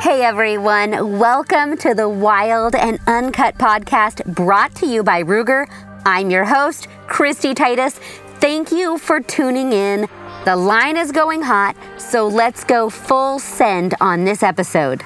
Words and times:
Hey 0.00 0.22
everyone, 0.22 1.18
welcome 1.18 1.76
to 1.78 1.92
the 1.92 2.08
Wild 2.08 2.76
and 2.76 3.00
Uncut 3.08 3.58
podcast 3.58 4.24
brought 4.32 4.72
to 4.76 4.86
you 4.86 5.02
by 5.02 5.24
Ruger. 5.24 5.66
I'm 6.06 6.30
your 6.30 6.44
host, 6.44 6.86
Christy 7.08 7.52
Titus. 7.52 7.98
Thank 8.38 8.70
you 8.70 8.98
for 8.98 9.18
tuning 9.18 9.72
in. 9.72 10.08
The 10.44 10.54
line 10.54 10.96
is 10.96 11.10
going 11.10 11.42
hot, 11.42 11.74
so 11.98 12.28
let's 12.28 12.62
go 12.62 12.88
full 12.88 13.40
send 13.40 13.96
on 14.00 14.22
this 14.22 14.44
episode. 14.44 15.02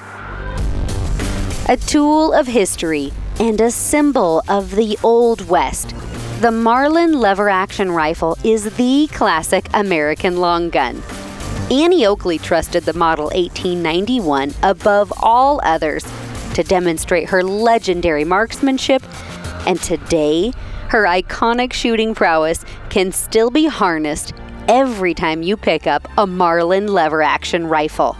A 1.67 1.77
tool 1.87 2.31
of 2.31 2.45
history 2.45 3.11
and 3.39 3.59
a 3.61 3.71
symbol 3.71 4.43
of 4.47 4.75
the 4.75 4.95
Old 5.01 5.49
West. 5.49 5.95
The 6.41 6.51
Marlin 6.51 7.13
lever 7.13 7.49
action 7.49 7.91
rifle 7.91 8.37
is 8.43 8.75
the 8.75 9.09
classic 9.11 9.65
American 9.73 10.37
long 10.37 10.69
gun. 10.69 11.01
Annie 11.71 12.05
Oakley 12.05 12.37
trusted 12.37 12.83
the 12.83 12.93
Model 12.93 13.25
1891 13.27 14.53
above 14.63 15.13
all 15.21 15.61
others 15.63 16.03
to 16.55 16.63
demonstrate 16.63 17.29
her 17.29 17.41
legendary 17.41 18.25
marksmanship, 18.25 19.01
and 19.65 19.81
today, 19.81 20.51
her 20.89 21.05
iconic 21.05 21.71
shooting 21.71 22.13
prowess 22.13 22.65
can 22.89 23.11
still 23.13 23.49
be 23.49 23.65
harnessed 23.65 24.33
every 24.67 25.13
time 25.13 25.41
you 25.41 25.55
pick 25.55 25.87
up 25.87 26.07
a 26.17 26.27
Marlin 26.27 26.87
lever 26.87 27.23
action 27.23 27.65
rifle. 27.65 28.17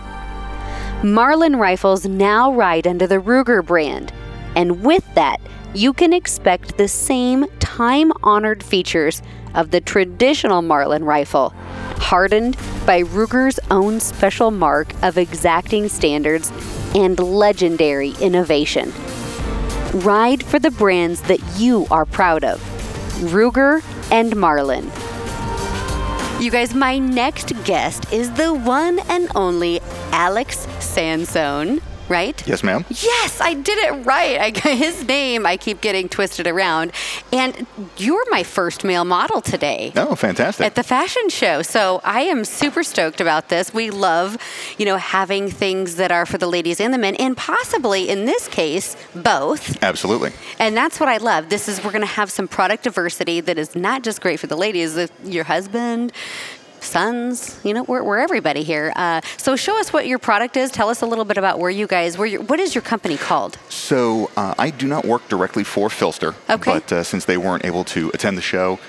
Marlin 1.04 1.58
rifles 1.58 2.06
now 2.06 2.52
ride 2.52 2.88
under 2.88 3.06
the 3.06 3.20
Ruger 3.20 3.64
brand, 3.64 4.14
and 4.56 4.84
with 4.84 5.06
that, 5.16 5.42
you 5.74 5.92
can 5.92 6.14
expect 6.14 6.78
the 6.78 6.88
same 6.88 7.46
time 7.60 8.14
honored 8.24 8.64
features 8.64 9.22
of 9.54 9.72
the 9.72 9.82
traditional 9.82 10.62
Marlin 10.62 11.04
rifle, 11.04 11.50
hardened 11.98 12.58
by 12.86 13.02
Ruger's 13.02 13.60
own 13.72 14.00
special 14.00 14.52
mark 14.52 14.94
of 15.04 15.18
exacting 15.18 15.88
standards 15.90 16.52
and 16.96 17.18
legendary 17.20 18.14
innovation. 18.22 18.92
Ride 19.94 20.44
for 20.44 20.60
the 20.60 20.72
brands 20.72 21.22
that 21.24 21.40
you 21.58 21.88
are 21.92 22.06
proud 22.06 22.44
of 22.44 22.60
Ruger 23.22 23.84
and 24.12 24.36
Marlin. 24.36 24.92
You 26.42 26.52
guys, 26.52 26.74
my 26.74 26.98
next 26.98 27.54
guest 27.64 28.12
is 28.12 28.32
the 28.34 28.54
one 28.54 29.00
and 29.08 29.30
only 29.36 29.80
Alex 30.12 30.68
Sansone 30.80 31.82
right? 32.14 32.48
Yes, 32.48 32.62
ma'am. 32.64 32.86
Yes, 32.90 33.42
I 33.42 33.56
did 33.56 33.78
it 33.80 34.06
right. 34.06 34.38
I, 34.40 34.76
his 34.76 35.04
name 35.08 35.48
I 35.48 35.58
keep 35.58 35.82
getting 35.82 36.08
twisted 36.08 36.46
around. 36.46 36.92
And 37.32 37.66
you're 37.98 38.24
my 38.30 38.44
first 38.44 38.84
male 38.84 39.04
model 39.04 39.42
today. 39.42 39.92
Oh, 39.96 40.14
fantastic. 40.14 40.64
At 40.64 40.76
the 40.76 40.84
fashion 40.84 41.28
show. 41.30 41.64
So 41.64 42.02
I 42.04 42.22
am 42.22 42.46
super 42.46 42.84
stoked 42.84 43.20
about 43.20 43.50
this. 43.50 43.74
We 43.74 43.90
love, 43.90 44.38
you 44.78 44.86
know, 44.86 44.98
having 44.98 45.50
things 45.50 45.96
that 45.96 46.12
are 46.12 46.28
for 46.28 46.38
the 46.38 46.46
ladies 46.46 46.80
and 46.80 46.94
the 46.94 47.00
men, 47.00 47.16
and 47.16 47.36
possibly 47.36 48.10
in 48.10 48.26
this 48.26 48.48
case, 48.48 48.96
both. 49.16 49.82
Absolutely. 49.82 50.32
And 50.60 50.78
that's 50.78 51.00
what 51.00 51.10
I 51.10 51.18
love. 51.18 51.50
This 51.50 51.68
is, 51.68 51.84
we're 51.84 51.92
going 51.92 52.02
to 52.02 52.16
have 52.22 52.30
some 52.30 52.48
product 52.48 52.84
diversity 52.84 53.42
that 53.42 53.58
is 53.58 53.76
not 53.76 54.04
just 54.04 54.22
great 54.22 54.40
for 54.40 54.46
the 54.46 54.56
ladies, 54.56 54.96
uh, 54.96 55.08
your 55.24 55.46
husband, 55.46 56.14
sons. 56.84 57.60
You 57.64 57.74
know, 57.74 57.84
we're, 57.84 58.04
we're 58.04 58.20
everybody 58.20 58.64
here. 58.64 58.94
Uh, 58.96 59.22
so 59.38 59.56
show 59.56 59.80
us 59.80 59.92
what 59.94 60.08
your 60.08 60.20
product 60.20 60.58
is. 60.58 60.72
Tell 60.72 60.90
us 60.90 61.02
a 61.02 61.06
little 61.06 61.26
bit 61.26 61.38
about 61.38 61.60
where 61.60 61.72
you 61.72 61.88
guys, 61.88 62.18
where 62.18 62.40
what 62.42 62.60
is 62.60 62.76
your 62.76 62.82
company 62.82 63.18
called? 63.18 63.58
So 63.70 64.30
uh, 64.38 64.54
I 64.58 64.70
do 64.70 64.88
not 64.88 65.06
work 65.06 65.28
directly 65.28 65.64
for 65.64 65.90
PHLster. 65.90 66.36
Okay. 66.50 66.74
But 66.74 66.92
uh, 66.92 67.04
since 67.04 67.26
they 67.26 67.38
weren't 67.38 67.66
able 67.66 67.84
to 67.86 68.10
attend 68.14 68.38
the 68.38 68.42
show, 68.42 68.80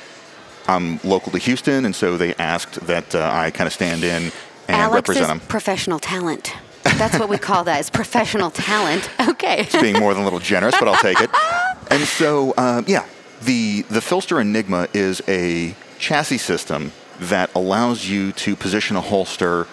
I'm 0.67 0.98
local 1.05 1.31
to 1.33 1.39
Houston, 1.39 1.84
and 1.84 1.95
so 1.95 2.17
they 2.17 2.34
asked 2.36 2.86
that 2.86 3.14
uh, 3.14 3.31
I 3.33 3.51
kind 3.51 3.67
of 3.67 3.73
stand 3.73 4.03
in 4.03 4.33
and 4.69 4.77
Alex 4.77 5.08
represent 5.08 5.29
them. 5.29 5.41
professional 5.41 5.98
talent. 5.98 6.55
That's 6.84 7.19
what 7.19 7.29
we 7.29 7.39
call 7.39 7.64
that. 7.64 7.81
Is 7.81 7.91
professional 7.91 8.51
talent. 8.51 9.08
Okay. 9.34 9.61
It's 9.62 9.81
being 9.81 9.98
more 9.98 10.14
than 10.14 10.23
a 10.23 10.25
little 10.25 10.39
generous, 10.39 10.75
but 10.79 10.86
I'll 10.89 11.01
take 11.01 11.20
it. 11.20 11.31
And 11.90 12.02
so, 12.05 12.52
uh, 12.57 12.83
yeah, 12.86 13.05
the 13.42 13.83
the 13.83 14.01
PHLster 14.01 14.40
Enigma 14.40 14.89
is 14.95 15.20
a 15.29 15.74
chassis 15.98 16.39
system 16.39 16.92
that 17.20 17.55
allows 17.55 18.08
you 18.08 18.33
to 18.33 18.57
position 18.57 18.97
a 18.97 19.01
holster 19.01 19.67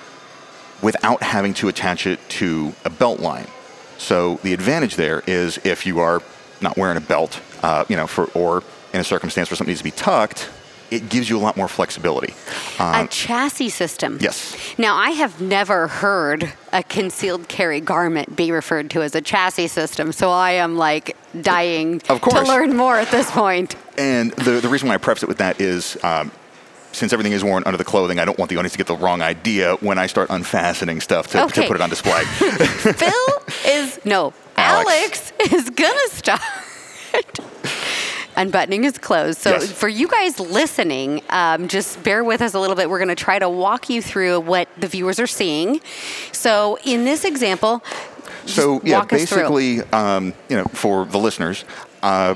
without 0.81 1.21
having 1.21 1.53
to 1.55 1.67
attach 1.67 2.07
it 2.07 2.19
to 2.29 2.73
a 2.85 2.89
belt 2.89 3.19
line. 3.19 3.47
So 3.97 4.35
the 4.43 4.53
advantage 4.53 4.95
there 4.95 5.21
is 5.27 5.59
if 5.63 5.85
you 5.85 5.99
are 5.99 6.21
not 6.59 6.77
wearing 6.77 6.97
a 6.97 7.01
belt, 7.01 7.39
uh, 7.61 7.85
you 7.87 7.95
know, 7.95 8.07
for 8.07 8.25
or 8.33 8.63
in 8.93 8.99
a 8.99 9.03
circumstance 9.03 9.49
where 9.49 9.57
something 9.57 9.71
needs 9.71 9.81
to 9.81 9.83
be 9.83 9.91
tucked, 9.91 10.49
it 10.91 11.07
gives 11.07 11.29
you 11.29 11.37
a 11.37 11.39
lot 11.39 11.55
more 11.55 11.69
flexibility. 11.69 12.33
Um, 12.77 13.05
a 13.05 13.07
chassis 13.07 13.69
system. 13.69 14.17
Yes. 14.19 14.57
Now, 14.77 14.97
I 14.97 15.11
have 15.11 15.39
never 15.39 15.87
heard 15.87 16.51
a 16.73 16.83
concealed 16.83 17.47
carry 17.47 17.79
garment 17.79 18.35
be 18.35 18.51
referred 18.51 18.89
to 18.91 19.01
as 19.01 19.15
a 19.15 19.21
chassis 19.21 19.69
system, 19.69 20.11
so 20.11 20.29
I 20.29 20.51
am 20.51 20.75
like 20.75 21.15
dying 21.41 21.99
to 22.01 22.43
learn 22.43 22.75
more 22.75 22.97
at 22.97 23.09
this 23.09 23.31
point. 23.31 23.75
And 23.97 24.31
the, 24.31 24.59
the 24.59 24.67
reason 24.67 24.89
why 24.89 24.95
I 24.95 24.97
preface 24.97 25.23
it 25.23 25.29
with 25.29 25.37
that 25.37 25.61
is 25.61 25.97
um, 26.03 26.29
since 26.91 27.13
everything 27.13 27.33
is 27.33 27.43
worn 27.43 27.63
under 27.65 27.77
the 27.77 27.83
clothing, 27.83 28.19
I 28.19 28.25
don't 28.25 28.37
want 28.37 28.49
the 28.49 28.57
audience 28.57 28.73
to 28.73 28.77
get 28.77 28.87
the 28.87 28.95
wrong 28.95 29.21
idea 29.21 29.75
when 29.75 29.97
I 29.97 30.07
start 30.07 30.29
unfastening 30.29 31.01
stuff 31.01 31.27
to, 31.27 31.43
okay. 31.45 31.61
to 31.61 31.67
put 31.67 31.75
it 31.75 31.81
on 31.81 31.89
display. 31.89 32.23
Phil 32.25 33.13
is, 33.65 33.99
no, 34.05 34.33
Alex, 34.57 35.31
Alex 35.39 35.53
is 35.53 35.69
going 35.69 35.97
to 36.09 36.15
start. 36.15 36.41
unbuttoning 38.37 38.83
his 38.83 38.97
clothes. 38.97 39.37
So 39.37 39.51
yes. 39.51 39.71
for 39.71 39.89
you 39.89 40.07
guys 40.07 40.39
listening, 40.39 41.21
um, 41.29 41.67
just 41.67 42.01
bear 42.01 42.23
with 42.23 42.41
us 42.41 42.53
a 42.53 42.59
little 42.59 42.75
bit. 42.75 42.89
We're 42.89 42.97
going 42.97 43.09
to 43.09 43.15
try 43.15 43.39
to 43.39 43.49
walk 43.49 43.89
you 43.89 44.01
through 44.01 44.39
what 44.39 44.69
the 44.77 44.87
viewers 44.87 45.19
are 45.19 45.27
seeing. 45.27 45.81
So 46.31 46.77
in 46.85 47.03
this 47.03 47.25
example, 47.25 47.83
so 48.45 48.81
yeah, 48.83 49.03
basically, 49.05 49.81
um, 49.91 50.33
you 50.49 50.55
know, 50.55 50.65
for 50.65 51.05
the 51.05 51.17
listeners, 51.17 51.65
uh, 52.01 52.35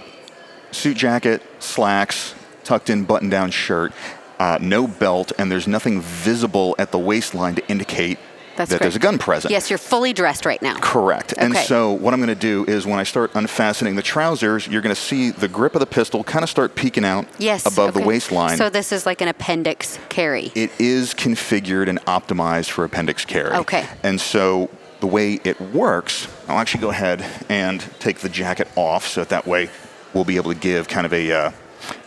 suit 0.72 0.98
jacket, 0.98 1.42
slacks, 1.60 2.36
tucked 2.64 2.90
in 2.90 3.06
button 3.06 3.30
down 3.30 3.52
shirt, 3.52 3.94
uh, 4.40 4.58
no 4.62 4.88
belt, 4.88 5.32
and 5.38 5.52
there's 5.52 5.68
nothing 5.68 6.02
visible 6.02 6.76
at 6.80 6.92
the 6.92 7.00
waistline 7.00 7.56
to 7.56 7.68
indicate 7.70 8.18
That's 8.56 8.70
that 8.70 8.78
great. 8.78 8.86
there's 8.86 8.96
a 8.96 9.00
gun 9.00 9.18
present. 9.18 9.52
Yes, 9.52 9.70
you're 9.70 9.78
fully 9.78 10.14
dressed 10.14 10.46
right 10.46 10.62
now. 10.62 10.78
Correct. 10.80 11.34
Okay. 11.34 11.46
And 11.46 11.56
so 11.56 11.92
what 11.92 12.14
I'm 12.14 12.20
going 12.20 12.28
to 12.28 12.36
do 12.36 12.66
is 12.66 12.86
when 12.86 13.00
I 13.00 13.04
start 13.04 13.32
unfastening 13.34 13.96
the 13.96 14.02
trousers, 14.02 14.68
you're 14.68 14.82
going 14.82 14.96
to 14.96 15.02
see 15.02 15.32
the 15.32 15.48
grip 15.48 15.76
of 15.76 15.80
the 15.80 15.86
pistol 15.86 16.24
kind 16.24 16.44
of 16.44 16.50
start 16.50 16.76
peeking 16.76 17.06
out 17.06 17.28
yes, 17.38 17.66
above 17.66 17.90
okay. 17.90 18.02
the 18.02 18.08
waistline. 18.08 18.58
So 18.58 18.70
this 18.70 18.92
is 18.92 19.06
like 19.06 19.22
an 19.22 19.28
appendix 19.28 20.00
carry. 20.10 20.52
It 20.56 20.72
is 20.80 21.14
configured 21.14 21.90
and 21.90 22.00
optimized 22.06 22.70
for 22.70 22.86
appendix 22.86 23.26
carry. 23.26 23.56
Okay. 23.58 23.86
And 24.04 24.20
so 24.20 24.70
the 25.00 25.08
way 25.08 25.40
it 25.44 25.60
works, 25.60 26.28
I'll 26.48 26.60
actually 26.60 26.82
go 26.82 26.90
ahead 26.90 27.26
and 27.50 27.82
take 28.00 28.20
the 28.20 28.30
jacket 28.30 28.68
off 28.76 29.08
so 29.08 29.22
that, 29.22 29.30
that 29.30 29.48
way 29.48 29.70
we'll 30.14 30.26
be 30.26 30.38
able 30.38 30.54
to 30.54 30.60
give 30.60 30.88
kind 30.88 31.06
of 31.06 31.14
a 31.14 31.32
uh, 31.32 31.52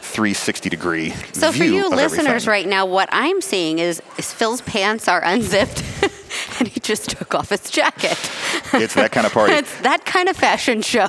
360 0.08 0.68
degree 0.68 1.10
so 1.32 1.52
for 1.52 1.64
you 1.64 1.88
listeners 1.90 2.26
everything. 2.26 2.48
right 2.48 2.66
now 2.66 2.86
what 2.86 3.08
i'm 3.12 3.40
seeing 3.40 3.78
is, 3.78 4.02
is 4.16 4.32
phil's 4.32 4.60
pants 4.62 5.08
are 5.08 5.22
unzipped 5.24 5.82
and 6.58 6.68
he 6.68 6.80
just 6.80 7.10
took 7.10 7.34
off 7.34 7.50
his 7.50 7.70
jacket 7.70 8.18
it's 8.74 8.94
that 8.94 9.12
kind 9.12 9.26
of 9.26 9.32
party 9.32 9.52
it's 9.54 9.80
that 9.80 10.04
kind 10.04 10.28
of 10.28 10.36
fashion 10.36 10.82
show 10.82 11.08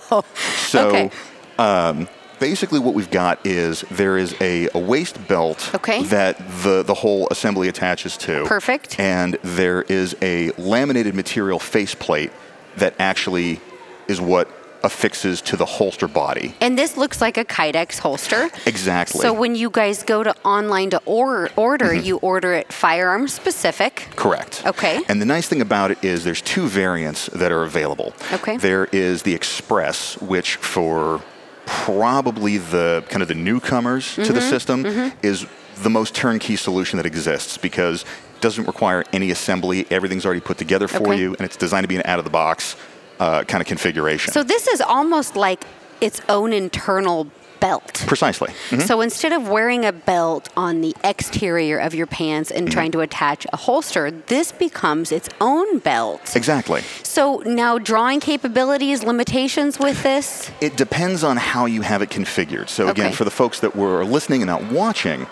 so 0.67 0.89
okay. 0.89 1.11
um, 1.57 2.07
basically 2.39 2.79
what 2.79 2.93
we've 2.93 3.11
got 3.11 3.45
is 3.45 3.81
there 3.91 4.17
is 4.17 4.35
a, 4.41 4.69
a 4.73 4.79
waist 4.79 5.27
belt 5.27 5.71
okay. 5.75 6.03
that 6.03 6.37
the, 6.63 6.83
the 6.83 6.93
whole 6.93 7.27
assembly 7.31 7.67
attaches 7.67 8.17
to 8.17 8.43
perfect 8.45 8.99
and 8.99 9.37
there 9.43 9.83
is 9.83 10.15
a 10.21 10.51
laminated 10.51 11.15
material 11.15 11.59
faceplate 11.59 12.31
that 12.77 12.93
actually 12.99 13.59
is 14.07 14.19
what 14.19 14.49
affixes 14.83 15.41
to 15.41 15.57
the 15.57 15.65
holster 15.65 16.07
body. 16.07 16.55
And 16.61 16.77
this 16.77 16.97
looks 16.97 17.21
like 17.21 17.37
a 17.37 17.45
Kydex 17.45 17.99
holster. 17.99 18.49
Exactly. 18.65 19.21
So 19.21 19.33
when 19.33 19.55
you 19.55 19.69
guys 19.69 20.03
go 20.03 20.23
to 20.23 20.35
online 20.43 20.89
to 20.91 21.01
or- 21.05 21.49
order, 21.55 21.87
mm-hmm. 21.87 22.05
you 22.05 22.17
order 22.17 22.53
it 22.53 22.71
firearm 22.71 23.27
specific. 23.27 24.07
Correct. 24.15 24.63
Okay. 24.65 25.01
And 25.07 25.21
the 25.21 25.25
nice 25.25 25.47
thing 25.47 25.61
about 25.61 25.91
it 25.91 26.03
is 26.03 26.23
there's 26.23 26.41
two 26.41 26.67
variants 26.67 27.27
that 27.27 27.51
are 27.51 27.63
available. 27.63 28.13
Okay. 28.33 28.57
There 28.57 28.85
is 28.91 29.23
the 29.23 29.33
Express, 29.33 30.19
which 30.21 30.55
for 30.55 31.21
probably 31.65 32.57
the 32.57 33.03
kind 33.09 33.21
of 33.21 33.27
the 33.27 33.35
newcomers 33.35 34.05
mm-hmm. 34.05 34.23
to 34.23 34.33
the 34.33 34.39
Mm-hmm. 34.39 34.49
system 34.49 34.85
is 35.21 35.45
the 35.83 35.89
most 35.89 36.15
turnkey 36.15 36.55
solution 36.55 36.97
that 36.97 37.05
exists 37.05 37.57
because 37.57 38.03
it 38.03 38.41
doesn't 38.41 38.65
require 38.65 39.03
any 39.13 39.31
assembly. 39.31 39.85
Everything's 39.91 40.25
already 40.25 40.41
put 40.41 40.57
together 40.57 40.87
for 40.87 41.09
Okay. 41.09 41.19
you, 41.19 41.35
and 41.35 41.41
it's 41.41 41.55
designed 41.55 41.83
to 41.83 41.87
be 41.87 41.95
an 41.95 42.01
out 42.05 42.19
of 42.19 42.25
the 42.25 42.31
box 42.31 42.75
uh, 43.19 43.43
kind 43.43 43.61
of 43.61 43.67
configuration. 43.67 44.31
So 44.33 44.43
this 44.43 44.67
is 44.67 44.81
almost 44.81 45.35
like 45.35 45.63
its 46.01 46.21
own 46.29 46.53
internal 46.53 47.27
belt. 47.59 48.05
Precisely. 48.07 48.53
Mhm. 48.69 48.87
So 48.87 49.01
instead 49.01 49.33
of 49.33 49.49
wearing 49.49 49.83
a 49.83 49.91
belt 49.91 50.47
on 50.55 50.79
the 50.79 50.95
exterior 51.03 51.77
of 51.77 51.93
your 51.93 52.07
pants 52.07 52.51
and 52.51 52.71
trying 52.71 52.91
to 52.93 53.01
attach 53.01 53.45
a 53.51 53.57
holster, 53.57 54.09
this 54.09 54.53
becomes 54.53 55.11
its 55.11 55.27
own 55.41 55.79
belt. 55.79 56.21
Exactly. 56.37 56.83
So 57.03 57.43
now 57.45 57.77
drawing 57.77 58.21
capabilities, 58.21 59.03
limitations 59.03 59.77
with 59.77 60.03
this? 60.03 60.49
It 60.61 60.77
depends 60.77 61.21
on 61.21 61.35
how 61.35 61.65
you 61.65 61.81
have 61.81 62.01
it 62.01 62.09
configured. 62.09 62.69
So 62.69 62.87
again, 62.87 63.07
Okay. 63.07 63.15
for 63.15 63.25
the 63.25 63.31
folks 63.31 63.59
that 63.59 63.75
were 63.75 64.05
listening 64.05 64.41
and 64.41 64.47
not 64.47 64.71
watching, 64.71 65.27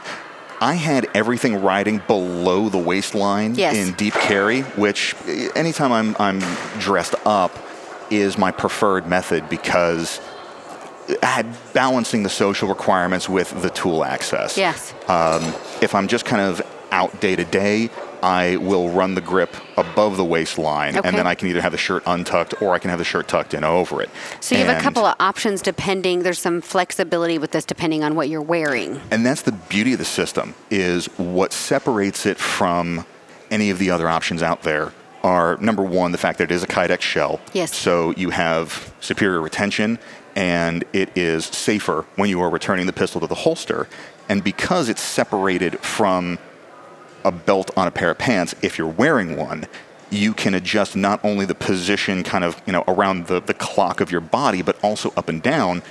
I 0.59 0.73
had 0.73 1.07
everything 1.13 1.61
riding 1.61 2.01
below 2.07 2.67
the 2.67 2.77
waistline 2.79 3.55
Yes. 3.55 3.75
in 3.75 3.93
deep 3.93 4.15
carry, 4.15 4.63
which 4.75 5.15
eh, 5.29 5.47
anytime 5.55 5.93
I'm, 5.93 6.13
I'm 6.19 6.39
dressed 6.79 7.15
up 7.25 7.51
is 8.09 8.37
my 8.37 8.51
preferred 8.51 9.07
method 9.07 9.49
because 9.49 10.19
balancing 11.73 12.23
the 12.23 12.29
social 12.29 12.67
requirements 12.67 13.29
with 13.29 13.61
the 13.61 13.69
tool 13.69 14.03
access. 14.03 14.57
Yes. 14.57 14.93
Um, 15.07 15.41
if 15.81 15.95
I'm 15.95 16.07
just 16.07 16.25
kind 16.25 16.41
of 16.41 16.61
out 16.91 17.19
day 17.21 17.35
to 17.35 17.45
day, 17.45 17.89
I 18.23 18.57
will 18.57 18.89
run 18.89 19.13
the 19.15 19.21
grip 19.21 19.55
above 19.77 20.17
the 20.17 20.25
waistline, 20.25 20.97
Okay. 20.97 21.07
and 21.07 21.17
then 21.17 21.27
I 21.27 21.35
can 21.35 21.49
either 21.49 21.61
have 21.61 21.71
the 21.71 21.77
shirt 21.77 22.01
untucked 22.05 22.61
or 22.61 22.73
I 22.73 22.79
can 22.79 22.89
have 22.89 22.99
the 22.99 23.05
shirt 23.05 23.27
tucked 23.27 23.53
in 23.53 23.63
over 23.63 24.01
it. 24.01 24.09
So 24.39 24.55
you 24.55 24.65
have 24.65 24.77
a 24.77 24.81
couple 24.81 25.05
of 25.05 25.15
options 25.19 25.61
depending. 25.61 26.23
There's 26.23 26.39
some 26.39 26.61
flexibility 26.61 27.37
with 27.37 27.51
this 27.51 27.63
depending 27.63 28.03
on 28.03 28.15
what 28.15 28.27
you're 28.29 28.41
wearing. 28.41 28.99
And 29.11 29.25
that's 29.25 29.43
the 29.43 29.51
beauty 29.51 29.93
of 29.93 29.99
the 29.99 30.05
system 30.05 30.55
is 30.71 31.05
what 31.17 31.53
separates 31.53 32.25
it 32.25 32.37
from 32.37 33.05
any 33.51 33.69
of 33.69 33.79
the 33.79 33.91
other 33.91 34.09
options 34.09 34.41
out 34.41 34.63
there 34.63 34.91
are 35.27 35.57
number 35.57 35.83
one, 35.83 36.13
the 36.13 36.17
fact 36.17 36.37
that 36.37 36.45
it 36.45 36.51
is 36.51 36.63
a 36.63 36.67
Kydex 36.67 37.01
shell. 37.01 37.41
Yes. 37.51 37.75
So 37.75 38.11
you 38.11 38.29
have 38.29 38.93
superior 39.01 39.41
retention 39.41 39.99
and 40.37 40.85
it 40.93 41.15
is 41.17 41.45
safer 41.45 42.05
when 42.15 42.29
you 42.29 42.39
are 42.39 42.49
returning 42.49 42.85
the 42.85 42.93
pistol 42.93 43.19
to 43.19 43.27
the 43.27 43.35
holster. 43.35 43.89
And 44.29 44.41
because 44.41 44.87
it's 44.87 45.01
separated 45.01 45.79
from 45.79 46.39
a 47.25 47.31
belt 47.31 47.71
on 47.75 47.87
a 47.87 47.91
pair 47.91 48.11
of 48.11 48.17
pants, 48.17 48.55
if 48.61 48.77
you're 48.77 48.87
wearing 48.87 49.35
one, 49.35 49.65
you 50.09 50.33
can 50.33 50.53
adjust 50.53 50.95
not 50.95 51.19
only 51.25 51.43
the 51.43 51.55
position 51.55 52.23
kind 52.23 52.45
of, 52.45 52.61
you 52.65 52.71
know, 52.71 52.85
around 52.87 53.27
the, 53.27 53.41
the 53.41 53.53
clock 53.53 53.99
of 53.99 54.09
your 54.09 54.21
body, 54.21 54.61
but 54.61 54.81
also 54.81 55.11
up 55.17 55.27
and 55.27 55.43
down. 55.43 55.83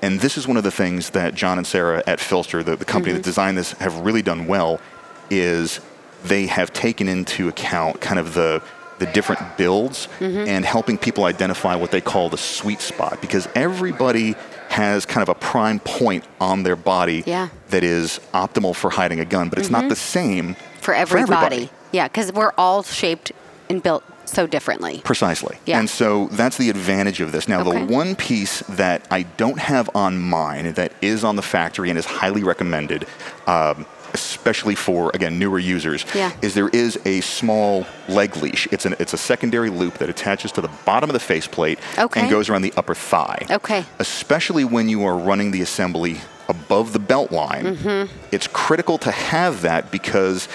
And 0.00 0.20
this 0.20 0.38
is 0.38 0.48
one 0.48 0.56
of 0.56 0.64
the 0.64 0.70
things 0.70 1.10
that 1.10 1.34
John 1.34 1.58
and 1.58 1.66
Sarah 1.66 2.02
at 2.06 2.20
PHLster, 2.20 2.64
the, 2.64 2.76
the 2.76 2.86
company 2.86 3.12
that 3.12 3.18
mm-hmm. 3.18 3.24
designed 3.24 3.58
this, 3.58 3.72
have 3.72 3.98
really 3.98 4.22
done 4.22 4.46
well 4.46 4.80
is 5.28 5.80
they 6.24 6.46
have 6.46 6.72
taken 6.72 7.08
into 7.08 7.48
account 7.48 8.00
kind 8.00 8.18
of 8.18 8.32
the 8.34 8.62
the 8.98 9.06
different 9.06 9.56
builds 9.56 10.08
and 10.20 10.64
helping 10.64 10.98
people 10.98 11.24
identify 11.24 11.74
what 11.76 11.90
they 11.90 12.00
call 12.00 12.28
the 12.28 12.38
sweet 12.38 12.80
spot 12.80 13.20
because 13.20 13.48
everybody 13.54 14.34
has 14.68 15.06
kind 15.06 15.22
of 15.22 15.28
a 15.28 15.34
prime 15.34 15.80
point 15.80 16.24
on 16.40 16.62
their 16.62 16.76
body 16.76 17.22
Yeah. 17.26 17.48
that 17.70 17.82
is 17.84 18.20
optimal 18.34 18.74
for 18.74 18.90
hiding 18.90 19.20
a 19.20 19.24
gun, 19.24 19.48
but 19.48 19.58
it's 19.58 19.70
not 19.70 19.88
the 19.88 19.96
same 19.96 20.56
for 20.80 20.92
everybody. 20.94 21.32
everybody. 21.32 21.70
Yeah, 21.92 22.06
because 22.08 22.32
we're 22.32 22.52
all 22.58 22.82
shaped 22.82 23.32
and 23.70 23.82
built 23.82 24.04
so 24.26 24.46
differently. 24.46 25.00
Precisely. 25.04 25.56
Yeah. 25.64 25.78
And 25.78 25.88
so 25.88 26.26
that's 26.32 26.58
the 26.58 26.68
advantage 26.68 27.20
of 27.22 27.32
this. 27.32 27.48
Now, 27.48 27.60
Okay. 27.60 27.84
the 27.86 27.92
one 27.92 28.14
piece 28.14 28.60
that 28.68 29.06
I 29.10 29.22
don't 29.22 29.58
have 29.58 29.88
on 29.94 30.18
mine 30.18 30.72
that 30.74 30.92
is 31.00 31.24
on 31.24 31.36
the 31.36 31.42
factory 31.42 31.88
and 31.88 31.98
is 31.98 32.04
highly 32.04 32.44
recommended, 32.44 33.06
um, 33.46 33.86
especially 34.14 34.74
for, 34.74 35.10
again, 35.14 35.38
newer 35.38 35.58
users, 35.58 36.04
Yeah. 36.14 36.32
is 36.42 36.54
there 36.54 36.68
is 36.70 36.98
a 37.04 37.20
small 37.20 37.86
leg 38.08 38.36
leash. 38.36 38.66
It's, 38.72 38.84
an, 38.86 38.94
it's 38.98 39.12
a 39.12 39.18
secondary 39.18 39.70
loop 39.70 39.98
that 39.98 40.08
attaches 40.08 40.52
to 40.52 40.60
the 40.60 40.70
bottom 40.84 41.10
of 41.10 41.14
the 41.14 41.20
faceplate 41.20 41.78
Okay. 41.98 42.20
and 42.20 42.30
goes 42.30 42.48
around 42.48 42.62
the 42.62 42.72
upper 42.76 42.94
thigh. 42.94 43.46
Okay. 43.50 43.84
Especially 43.98 44.64
when 44.64 44.88
you 44.88 45.04
are 45.04 45.16
running 45.16 45.50
the 45.50 45.60
assembly 45.62 46.20
above 46.48 46.92
the 46.92 46.98
belt 46.98 47.30
line, 47.30 47.76
Mm-hmm. 47.76 48.12
it's 48.32 48.46
critical 48.46 48.98
to 48.98 49.10
have 49.10 49.62
that 49.62 49.90
because 49.90 50.48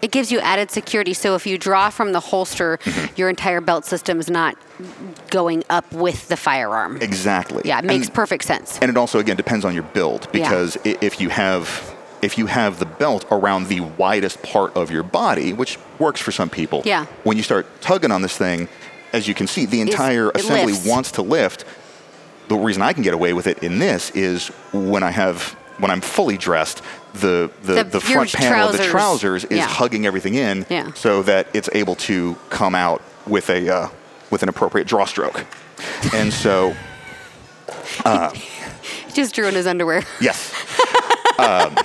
It 0.00 0.12
gives 0.12 0.30
you 0.30 0.38
added 0.38 0.70
security. 0.70 1.12
So 1.12 1.34
if 1.34 1.44
you 1.46 1.58
draw 1.58 1.90
from 1.90 2.12
the 2.12 2.20
holster, 2.20 2.78
Mm-hmm. 2.84 3.14
your 3.16 3.28
entire 3.28 3.60
belt 3.60 3.84
system 3.84 4.20
is 4.20 4.30
not 4.30 4.56
going 5.30 5.64
up 5.68 5.90
with 5.92 6.28
the 6.28 6.36
firearm. 6.36 6.98
exactly. 7.02 7.62
Yeah, 7.64 7.78
it 7.80 7.84
makes 7.84 8.06
And- 8.06 8.14
perfect 8.14 8.44
sense. 8.44 8.78
and 8.80 8.90
it 8.90 8.96
also 8.96 9.18
again 9.18 9.36
depends 9.36 9.64
on 9.64 9.74
your 9.74 9.82
build 9.82 10.28
because 10.32 10.76
i 10.86 10.96
if 11.02 11.20
you 11.20 11.28
have 11.30 11.68
if 12.22 12.36
you 12.38 12.46
have 12.46 12.78
the 12.78 12.86
belt 12.86 13.24
around 13.30 13.68
the 13.68 13.80
widest 13.80 14.42
part 14.42 14.76
of 14.76 14.90
your 14.90 15.02
body 15.02 15.52
which 15.52 15.78
works 15.98 16.20
for 16.20 16.32
some 16.32 16.48
people 16.50 16.82
Yeah. 16.84 17.06
when 17.24 17.36
you 17.36 17.42
start 17.42 17.66
tugging 17.80 18.10
on 18.10 18.22
this 18.22 18.36
thing 18.36 18.68
as 19.12 19.26
you 19.28 19.34
can 19.34 19.46
see 19.46 19.64
the 19.66 19.80
entire 19.80 20.30
assembly 20.30 20.74
wants 20.84 21.12
to 21.12 21.22
lift 21.22 21.64
the 22.48 22.56
reason 22.56 22.82
i 22.82 22.92
can 22.92 23.02
get 23.02 23.14
away 23.14 23.32
with 23.32 23.46
it 23.46 23.62
in 23.62 23.78
this 23.78 24.10
is 24.10 24.48
when 24.72 25.02
i 25.02 25.10
have 25.10 25.42
when 25.78 25.90
i'm 25.90 26.00
fully 26.00 26.36
dressed 26.36 26.82
the 27.14 27.50
the, 27.62 27.74
The- 27.74 27.84
the, 27.84 28.00
front 28.00 28.32
panel 28.32 28.66
of 28.68 28.72
the 28.72 28.78
trousers. 28.78 28.90
trousers 28.90 29.44
is 29.44 29.58
Yeah. 29.58 29.66
hugging 29.66 30.06
everything 30.06 30.34
in 30.34 30.66
Yeah. 30.68 30.92
so 30.94 31.22
that 31.22 31.46
it's 31.54 31.68
able 31.72 31.94
to 31.96 32.36
come 32.50 32.74
out 32.74 33.00
with 33.26 33.48
a 33.50 33.68
uh, 33.74 33.88
with 34.30 34.42
an 34.42 34.48
appropriate 34.48 34.86
draw 34.88 35.04
stroke 35.06 35.44
and 36.14 36.32
so 36.32 36.74
He 39.06 39.12
just 39.12 39.34
drew 39.34 39.46
in 39.48 39.54
his 39.54 39.66
underwear. 39.66 40.02
Yes. 40.20 40.52
um, 41.38 41.76